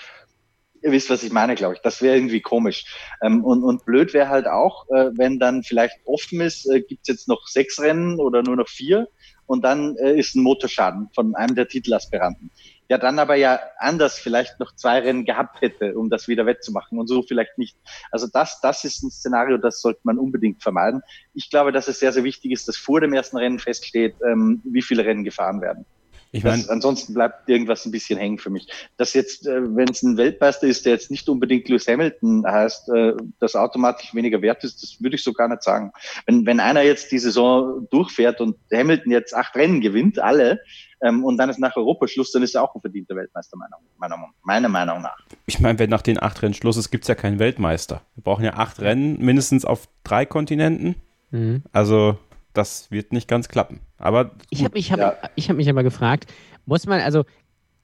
Ihr 0.87 0.93
wisst, 0.93 1.09
was 1.09 1.21
ich 1.23 1.33
meine, 1.33 1.55
glaube 1.55 1.73
ich. 1.73 1.81
Das 1.81 2.01
wäre 2.01 2.15
irgendwie 2.15 2.39
komisch. 2.39 2.85
Ähm, 3.21 3.43
und, 3.43 3.61
und 3.61 3.83
blöd 3.83 4.13
wäre 4.13 4.29
halt 4.29 4.47
auch, 4.47 4.87
äh, 4.89 5.09
wenn 5.17 5.37
dann 5.37 5.63
vielleicht 5.63 5.97
offen 6.05 6.39
ist, 6.39 6.65
äh, 6.65 6.79
gibt 6.79 7.01
es 7.01 7.09
jetzt 7.09 7.27
noch 7.27 7.45
sechs 7.45 7.77
Rennen 7.81 8.21
oder 8.21 8.41
nur 8.41 8.55
noch 8.55 8.69
vier 8.69 9.09
und 9.47 9.65
dann 9.65 9.97
äh, 9.97 10.17
ist 10.17 10.35
ein 10.35 10.43
Motorschaden 10.43 11.09
von 11.13 11.35
einem 11.35 11.55
der 11.55 11.67
Titelaspiranten 11.67 12.51
der 12.89 12.99
dann 12.99 13.19
aber 13.19 13.35
ja 13.35 13.59
anders 13.79 14.17
vielleicht 14.17 14.61
noch 14.61 14.73
zwei 14.73 14.99
Rennen 14.99 15.25
gehabt 15.25 15.59
hätte, 15.59 15.97
um 15.97 16.09
das 16.09 16.29
wieder 16.29 16.45
wettzumachen 16.45 16.97
und 16.97 17.07
so 17.07 17.21
vielleicht 17.21 17.57
nicht. 17.57 17.77
Also 18.11 18.27
das, 18.31 18.61
das 18.61 18.85
ist 18.85 19.03
ein 19.03 19.11
Szenario, 19.11 19.57
das 19.57 19.81
sollte 19.81 19.99
man 20.03 20.17
unbedingt 20.17 20.63
vermeiden. 20.63 21.01
Ich 21.33 21.49
glaube, 21.49 21.73
dass 21.73 21.89
es 21.89 21.99
sehr, 21.99 22.13
sehr 22.13 22.23
wichtig 22.23 22.51
ist, 22.51 22.65
dass 22.67 22.77
vor 22.77 23.01
dem 23.01 23.11
ersten 23.11 23.35
Rennen 23.35 23.59
feststeht, 23.59 24.15
ähm, 24.25 24.61
wie 24.63 24.81
viele 24.81 25.03
Rennen 25.03 25.25
gefahren 25.25 25.61
werden. 25.61 25.85
Ich 26.31 26.43
mein, 26.43 26.59
das, 26.59 26.69
ansonsten 26.69 27.13
bleibt 27.13 27.47
irgendwas 27.49 27.85
ein 27.85 27.91
bisschen 27.91 28.19
hängen 28.19 28.37
für 28.37 28.49
mich. 28.49 28.67
Dass 28.97 29.13
jetzt, 29.13 29.47
äh, 29.47 29.75
wenn 29.75 29.89
es 29.89 30.03
ein 30.03 30.17
Weltmeister 30.17 30.67
ist, 30.67 30.85
der 30.85 30.93
jetzt 30.93 31.11
nicht 31.11 31.27
unbedingt 31.29 31.67
Lewis 31.69 31.87
Hamilton 31.87 32.45
heißt, 32.45 32.89
äh, 32.89 33.13
das 33.39 33.55
automatisch 33.55 34.13
weniger 34.13 34.41
wert 34.41 34.63
ist, 34.63 34.83
das 34.83 35.01
würde 35.01 35.15
ich 35.15 35.23
so 35.23 35.33
gar 35.33 35.47
nicht 35.47 35.63
sagen. 35.63 35.91
Wenn, 36.25 36.45
wenn 36.45 36.59
einer 36.59 36.81
jetzt 36.81 37.11
die 37.11 37.19
Saison 37.19 37.87
durchfährt 37.89 38.41
und 38.41 38.57
Hamilton 38.71 39.11
jetzt 39.11 39.33
acht 39.33 39.55
Rennen 39.55 39.81
gewinnt, 39.81 40.19
alle, 40.19 40.59
ähm, 41.01 41.23
und 41.23 41.37
dann 41.37 41.49
ist 41.49 41.59
nach 41.59 41.75
Europa 41.75 42.07
Schluss, 42.07 42.31
dann 42.31 42.43
ist 42.43 42.55
er 42.55 42.63
auch 42.63 42.73
ein 42.75 42.81
verdienter 42.81 43.15
Weltmeister, 43.15 43.57
meiner, 43.57 43.77
meiner, 43.97 44.17
meiner 44.43 44.69
Meinung 44.69 45.01
nach. 45.01 45.17
Ich 45.45 45.59
meine, 45.59 45.77
wenn 45.79 45.89
nach 45.89 46.01
den 46.01 46.21
acht 46.21 46.41
Rennen 46.41 46.53
Schluss 46.53 46.77
ist, 46.77 46.89
gibt 46.89 47.03
es 47.03 47.07
ja 47.07 47.15
keinen 47.15 47.39
Weltmeister. 47.39 48.01
Wir 48.15 48.23
brauchen 48.23 48.43
ja 48.43 48.53
acht 48.55 48.79
Rennen, 48.79 49.19
mindestens 49.19 49.65
auf 49.65 49.87
drei 50.03 50.25
Kontinenten. 50.25 50.95
Mhm. 51.31 51.63
Also 51.71 52.17
das 52.57 52.91
wird 52.91 53.13
nicht 53.13 53.27
ganz 53.27 53.47
klappen. 53.47 53.81
Aber 53.97 54.31
ich 54.49 54.63
habe 54.63 54.77
ich 54.77 54.91
hab, 54.91 54.99
ja. 54.99 55.17
ich 55.35 55.49
hab 55.49 55.57
mich 55.57 55.69
aber 55.69 55.83
gefragt, 55.83 56.31
muss 56.65 56.85
man, 56.85 57.01
also 57.01 57.23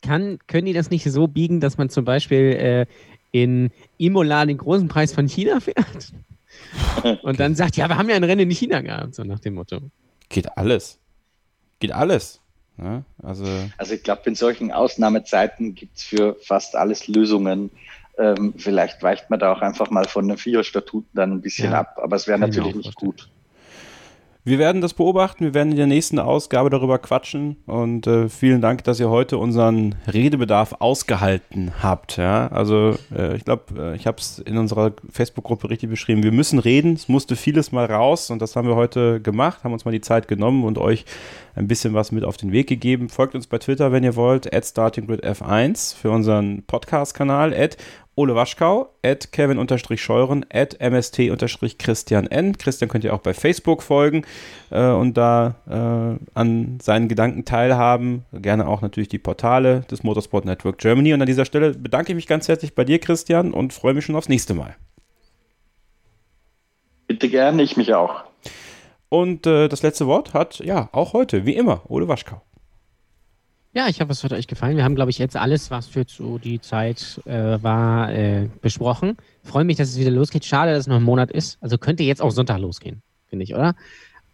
kann, 0.01 0.39
können 0.47 0.65
die 0.65 0.73
das 0.73 0.89
nicht 0.89 1.09
so 1.09 1.27
biegen, 1.27 1.59
dass 1.59 1.77
man 1.77 1.89
zum 1.89 2.05
Beispiel 2.05 2.37
äh, 2.37 2.85
in 3.31 3.71
Imola 3.97 4.45
den 4.45 4.57
großen 4.57 4.87
Preis 4.87 5.13
von 5.13 5.27
China 5.27 5.59
fährt? 5.59 6.13
Und 7.23 7.39
dann 7.39 7.55
sagt, 7.55 7.77
ja, 7.77 7.87
wir 7.87 7.97
haben 7.97 8.09
ja 8.09 8.15
ein 8.15 8.23
Rennen 8.23 8.49
in 8.49 8.51
China 8.51 8.81
gehabt, 8.81 9.15
so 9.15 9.23
nach 9.23 9.39
dem 9.39 9.55
Motto. 9.55 9.79
Geht 10.29 10.57
alles. 10.57 10.99
Geht 11.79 11.91
alles. 11.91 12.41
Ja, 12.77 12.83
ne? 12.83 13.05
also, 13.21 13.45
also 13.77 13.93
ich 13.93 14.03
glaube, 14.03 14.23
in 14.25 14.35
solchen 14.35 14.71
Ausnahmezeiten 14.71 15.75
gibt 15.75 15.97
es 15.97 16.03
für 16.03 16.35
fast 16.41 16.75
alles 16.75 17.07
Lösungen. 17.07 17.69
Ähm, 18.17 18.53
vielleicht 18.57 19.01
weicht 19.03 19.29
man 19.29 19.39
da 19.39 19.53
auch 19.53 19.61
einfach 19.61 19.89
mal 19.89 20.07
von 20.07 20.27
den 20.27 20.37
FIA-Statuten 20.37 21.09
dann 21.13 21.31
ein 21.31 21.41
bisschen 21.41 21.71
ja, 21.71 21.79
ab, 21.79 21.99
aber 22.01 22.15
es 22.15 22.27
wäre 22.27 22.39
natürlich 22.39 22.75
nicht 22.75 22.95
gut. 22.95 23.29
Wir 24.45 24.59
werden 24.59 24.81
das 24.81 24.93
beobachten. 24.93 25.45
Wir 25.45 25.53
werden 25.53 25.71
in 25.71 25.77
der 25.77 25.87
nächsten 25.87 26.19
Ausgabe 26.19 26.69
darüber 26.69 26.99
quatschen. 26.99 27.55
Und 27.65 28.07
äh, 28.07 28.27
vielen 28.27 28.59
Dank, 28.59 28.83
dass 28.83 28.99
ihr 28.99 29.09
heute 29.09 29.37
unseren 29.37 29.95
Redebedarf 30.05 30.75
ausgehalten 30.79 31.71
habt. 31.81 32.17
Ja, 32.17 32.47
also 32.47 32.97
äh, 33.15 33.37
ich 33.37 33.45
glaube, 33.45 33.63
äh, 33.77 33.95
ich 33.95 34.05
habe 34.05 34.17
es 34.17 34.39
in 34.39 34.57
unserer 34.57 34.91
Facebook-Gruppe 35.09 35.69
richtig 35.69 35.89
beschrieben. 35.89 36.23
Wir 36.23 36.33
müssen 36.33 36.59
reden. 36.59 36.93
Es 36.93 37.07
musste 37.07 37.37
vieles 37.37 37.71
mal 37.71 37.85
raus 37.85 38.31
und 38.31 38.41
das 38.41 38.57
haben 38.57 38.67
wir 38.67 38.75
heute 38.75 39.21
gemacht. 39.21 39.63
Haben 39.63 39.71
uns 39.71 39.85
mal 39.85 39.91
die 39.91 40.01
Zeit 40.01 40.27
genommen 40.27 40.65
und 40.65 40.77
euch 40.77 41.05
ein 41.55 41.67
bisschen 41.69 41.93
was 41.93 42.11
mit 42.11 42.25
auf 42.25 42.35
den 42.35 42.51
Weg 42.51 42.67
gegeben. 42.67 43.07
Folgt 43.07 43.35
uns 43.35 43.47
bei 43.47 43.59
Twitter, 43.59 43.93
wenn 43.93 44.03
ihr 44.03 44.17
wollt, 44.17 44.53
at 44.53 44.65
StartingGridF1 44.65 45.95
für 45.95 46.11
unseren 46.11 46.63
Podcast-Kanal, 46.63 47.53
at 47.53 47.77
Ole 48.15 48.35
Waschkau, 48.35 48.89
at 49.01 49.31
Kevin-Scheuren, 49.31 50.45
at 50.53 50.79
MST-Christian 50.79 52.27
N. 52.27 52.57
Christian 52.57 52.89
könnt 52.89 53.03
ihr 53.03 53.13
auch 53.13 53.21
bei 53.21 53.33
Facebook 53.33 53.81
folgen 53.81 54.23
äh, 54.69 54.85
und 54.89 55.17
da 55.17 55.55
äh, 55.67 56.37
an 56.37 56.77
seinen 56.79 57.07
Gedanken 57.07 57.43
teilhaben. 57.45 58.25
Gerne 58.31 58.67
auch 58.67 58.81
natürlich 58.81 59.09
die 59.09 59.17
Portale 59.17 59.81
des 59.89 60.03
Motorsport 60.03 60.45
Network 60.45 60.77
Germany. 60.77 61.13
Und 61.13 61.21
an 61.21 61.27
dieser 61.27 61.45
Stelle 61.45 61.71
bedanke 61.71 62.11
ich 62.11 62.15
mich 62.15 62.27
ganz 62.27 62.47
herzlich 62.47 62.75
bei 62.75 62.83
dir, 62.83 62.99
Christian, 62.99 63.51
und 63.51 63.73
freue 63.73 63.95
mich 63.95 64.05
schon 64.05 64.15
aufs 64.15 64.29
nächste 64.29 64.53
Mal. 64.53 64.75
Bitte 67.07 67.29
gerne, 67.29 67.63
ich 67.63 67.77
mich 67.77 67.93
auch. 67.95 68.23
Und 69.09 69.47
äh, 69.47 69.67
das 69.69 69.81
letzte 69.81 70.05
Wort 70.07 70.33
hat, 70.33 70.59
ja, 70.59 70.89
auch 70.91 71.13
heute, 71.13 71.45
wie 71.45 71.55
immer, 71.55 71.81
Ole 71.89 72.07
Waschkau. 72.07 72.41
Ja, 73.75 73.87
ich 73.87 73.99
hoffe, 74.01 74.11
es 74.11 74.23
hat 74.23 74.31
euch 74.33 74.45
gefallen. 74.45 74.77
Wir 74.77 74.83
haben, 74.83 74.93
glaube 74.93 75.09
ich, 75.09 75.17
jetzt 75.17 75.35
alles, 75.35 75.71
was 75.71 75.87
für 75.87 76.05
so 76.07 76.37
die 76.37 76.61
Zeit 76.61 77.19
äh, 77.25 77.57
war, 77.63 78.13
äh, 78.13 78.47
besprochen. 78.61 79.17
Freue 79.41 79.63
mich, 79.63 79.77
dass 79.77 79.89
es 79.89 79.97
wieder 79.97 80.11
losgeht. 80.11 80.45
Schade, 80.45 80.71
dass 80.71 80.81
es 80.81 80.87
noch 80.87 80.97
ein 80.97 81.03
Monat 81.03 81.31
ist. 81.31 81.57
Also 81.59 81.79
könnte 81.79 82.03
jetzt 82.03 82.21
auch 82.21 82.29
Sonntag 82.29 82.59
losgehen, 82.59 83.01
finde 83.25 83.45
ich, 83.45 83.55
oder? 83.55 83.73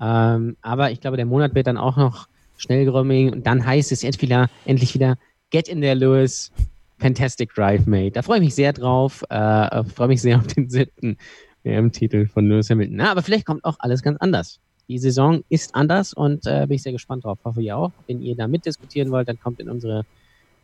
Ähm, 0.02 0.58
aber 0.62 0.92
ich 0.92 1.00
glaube, 1.00 1.16
der 1.16 1.26
Monat 1.26 1.56
wird 1.56 1.68
dann 1.68 1.78
auch 1.78 1.96
noch 1.96 2.28
schnell 2.58 2.84
geräumig 2.84 3.32
und 3.32 3.48
dann 3.48 3.66
heißt 3.66 3.94
es 3.94 4.02
jetzt 4.02 4.22
wieder, 4.22 4.50
endlich 4.66 4.94
wieder 4.94 5.18
Get 5.52 5.70
in 5.70 5.80
there, 5.80 5.96
Lewis. 5.96 6.52
Fantastic 6.98 7.54
Drive, 7.56 7.86
Mate. 7.86 8.12
Da 8.12 8.24
freue 8.24 8.40
ich 8.40 8.44
mich 8.44 8.56
sehr 8.56 8.74
drauf. 8.74 9.24
Äh, 9.30 9.86
freue 9.86 10.10
mich 10.10 10.22
sehr 10.22 10.38
auf 10.38 10.48
den 10.48 10.70
siebten 10.70 11.16
WM-Titel 11.64 12.28
von 12.28 12.50
Lewis 12.50 12.70
Hamilton. 12.70 12.98
Na, 12.98 13.12
aber 13.12 13.22
vielleicht 13.22 13.46
kommt 13.46 13.64
auch 13.64 13.78
alles 13.80 14.04
ganz 14.04 14.18
anders. 14.20 14.60
Die 14.90 14.98
Saison 14.98 15.44
ist 15.50 15.76
anders 15.76 16.14
und 16.14 16.48
äh, 16.48 16.66
bin 16.68 16.76
ich 16.76 16.82
sehr 16.82 16.92
gespannt 16.92 17.24
drauf. 17.24 17.38
Hoffe 17.46 17.62
ihr 17.62 17.78
auch. 17.78 17.92
Wenn 18.08 18.24
ihr 18.24 18.36
da 18.36 18.48
mitdiskutieren 18.48 19.12
wollt, 19.12 19.30
dann 19.30 19.40
kommt 19.40 19.60
in 19.60 19.70
unsere 19.70 20.04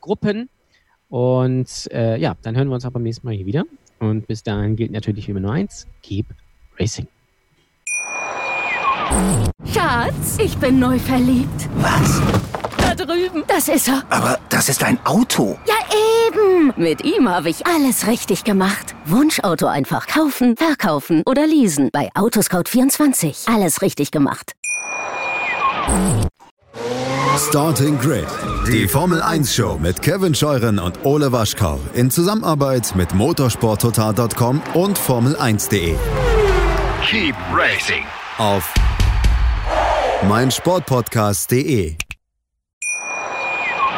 Gruppen. 0.02 0.50
Und 1.10 1.88
äh, 1.92 2.18
ja, 2.18 2.36
dann 2.42 2.56
hören 2.56 2.68
wir 2.68 2.74
uns 2.74 2.86
auch 2.86 2.92
beim 2.92 3.04
nächsten 3.04 3.28
Mal 3.28 3.36
hier 3.36 3.46
wieder. 3.46 3.66
Und 4.00 4.26
bis 4.26 4.42
dahin 4.42 4.76
gilt 4.76 4.92
natürlich 4.92 5.30
immer 5.30 5.40
nur 5.40 5.52
eins: 5.52 5.86
Keep 6.02 6.26
Racing. 6.80 7.08
Schatz, 9.72 10.40
ich 10.40 10.58
bin 10.58 10.80
neu 10.80 10.98
verliebt. 10.98 11.70
Was? 11.76 12.55
Da 12.96 13.06
drüben. 13.06 13.44
Das 13.48 13.68
ist 13.68 13.88
er. 13.88 14.04
Aber 14.10 14.40
das 14.50 14.70
ist 14.70 14.84
ein 14.84 15.00
Auto. 15.06 15.58
Ja, 15.68 15.76
eben. 16.28 16.74
Mit 16.78 17.04
ihm 17.04 17.30
habe 17.30 17.50
ich 17.50 17.66
alles 17.68 18.08
richtig 18.08 18.44
gemacht. 18.44 18.96
Wunschauto 19.06 19.68
einfach 19.68 20.08
kaufen, 20.08 20.56
verkaufen 20.58 21.24
oder 21.26 21.46
leasen. 21.46 21.90
Bei 21.92 22.10
Autoscout24. 22.14 23.54
Alles 23.54 23.82
richtig 23.82 24.12
gemacht. 24.12 24.54
Starting 27.38 28.00
Grid. 28.00 28.26
Die 28.68 28.88
Formel 28.88 29.22
1 29.22 29.54
Show 29.54 29.78
mit 29.78 30.02
Kevin 30.02 30.34
Scheuren 30.34 30.80
und 30.80 31.04
Ole 31.04 31.32
Waschkau. 31.32 31.80
In 31.94 32.10
Zusammenarbeit 32.10 32.96
mit 32.96 33.14
motorsporttotal.com 33.14 34.62
und 34.74 34.98
Formel1.de. 34.98 35.96
Keep 37.06 37.36
Racing. 37.54 38.06
Auf 38.38 38.74
meinsportpodcast.de. 40.28 41.98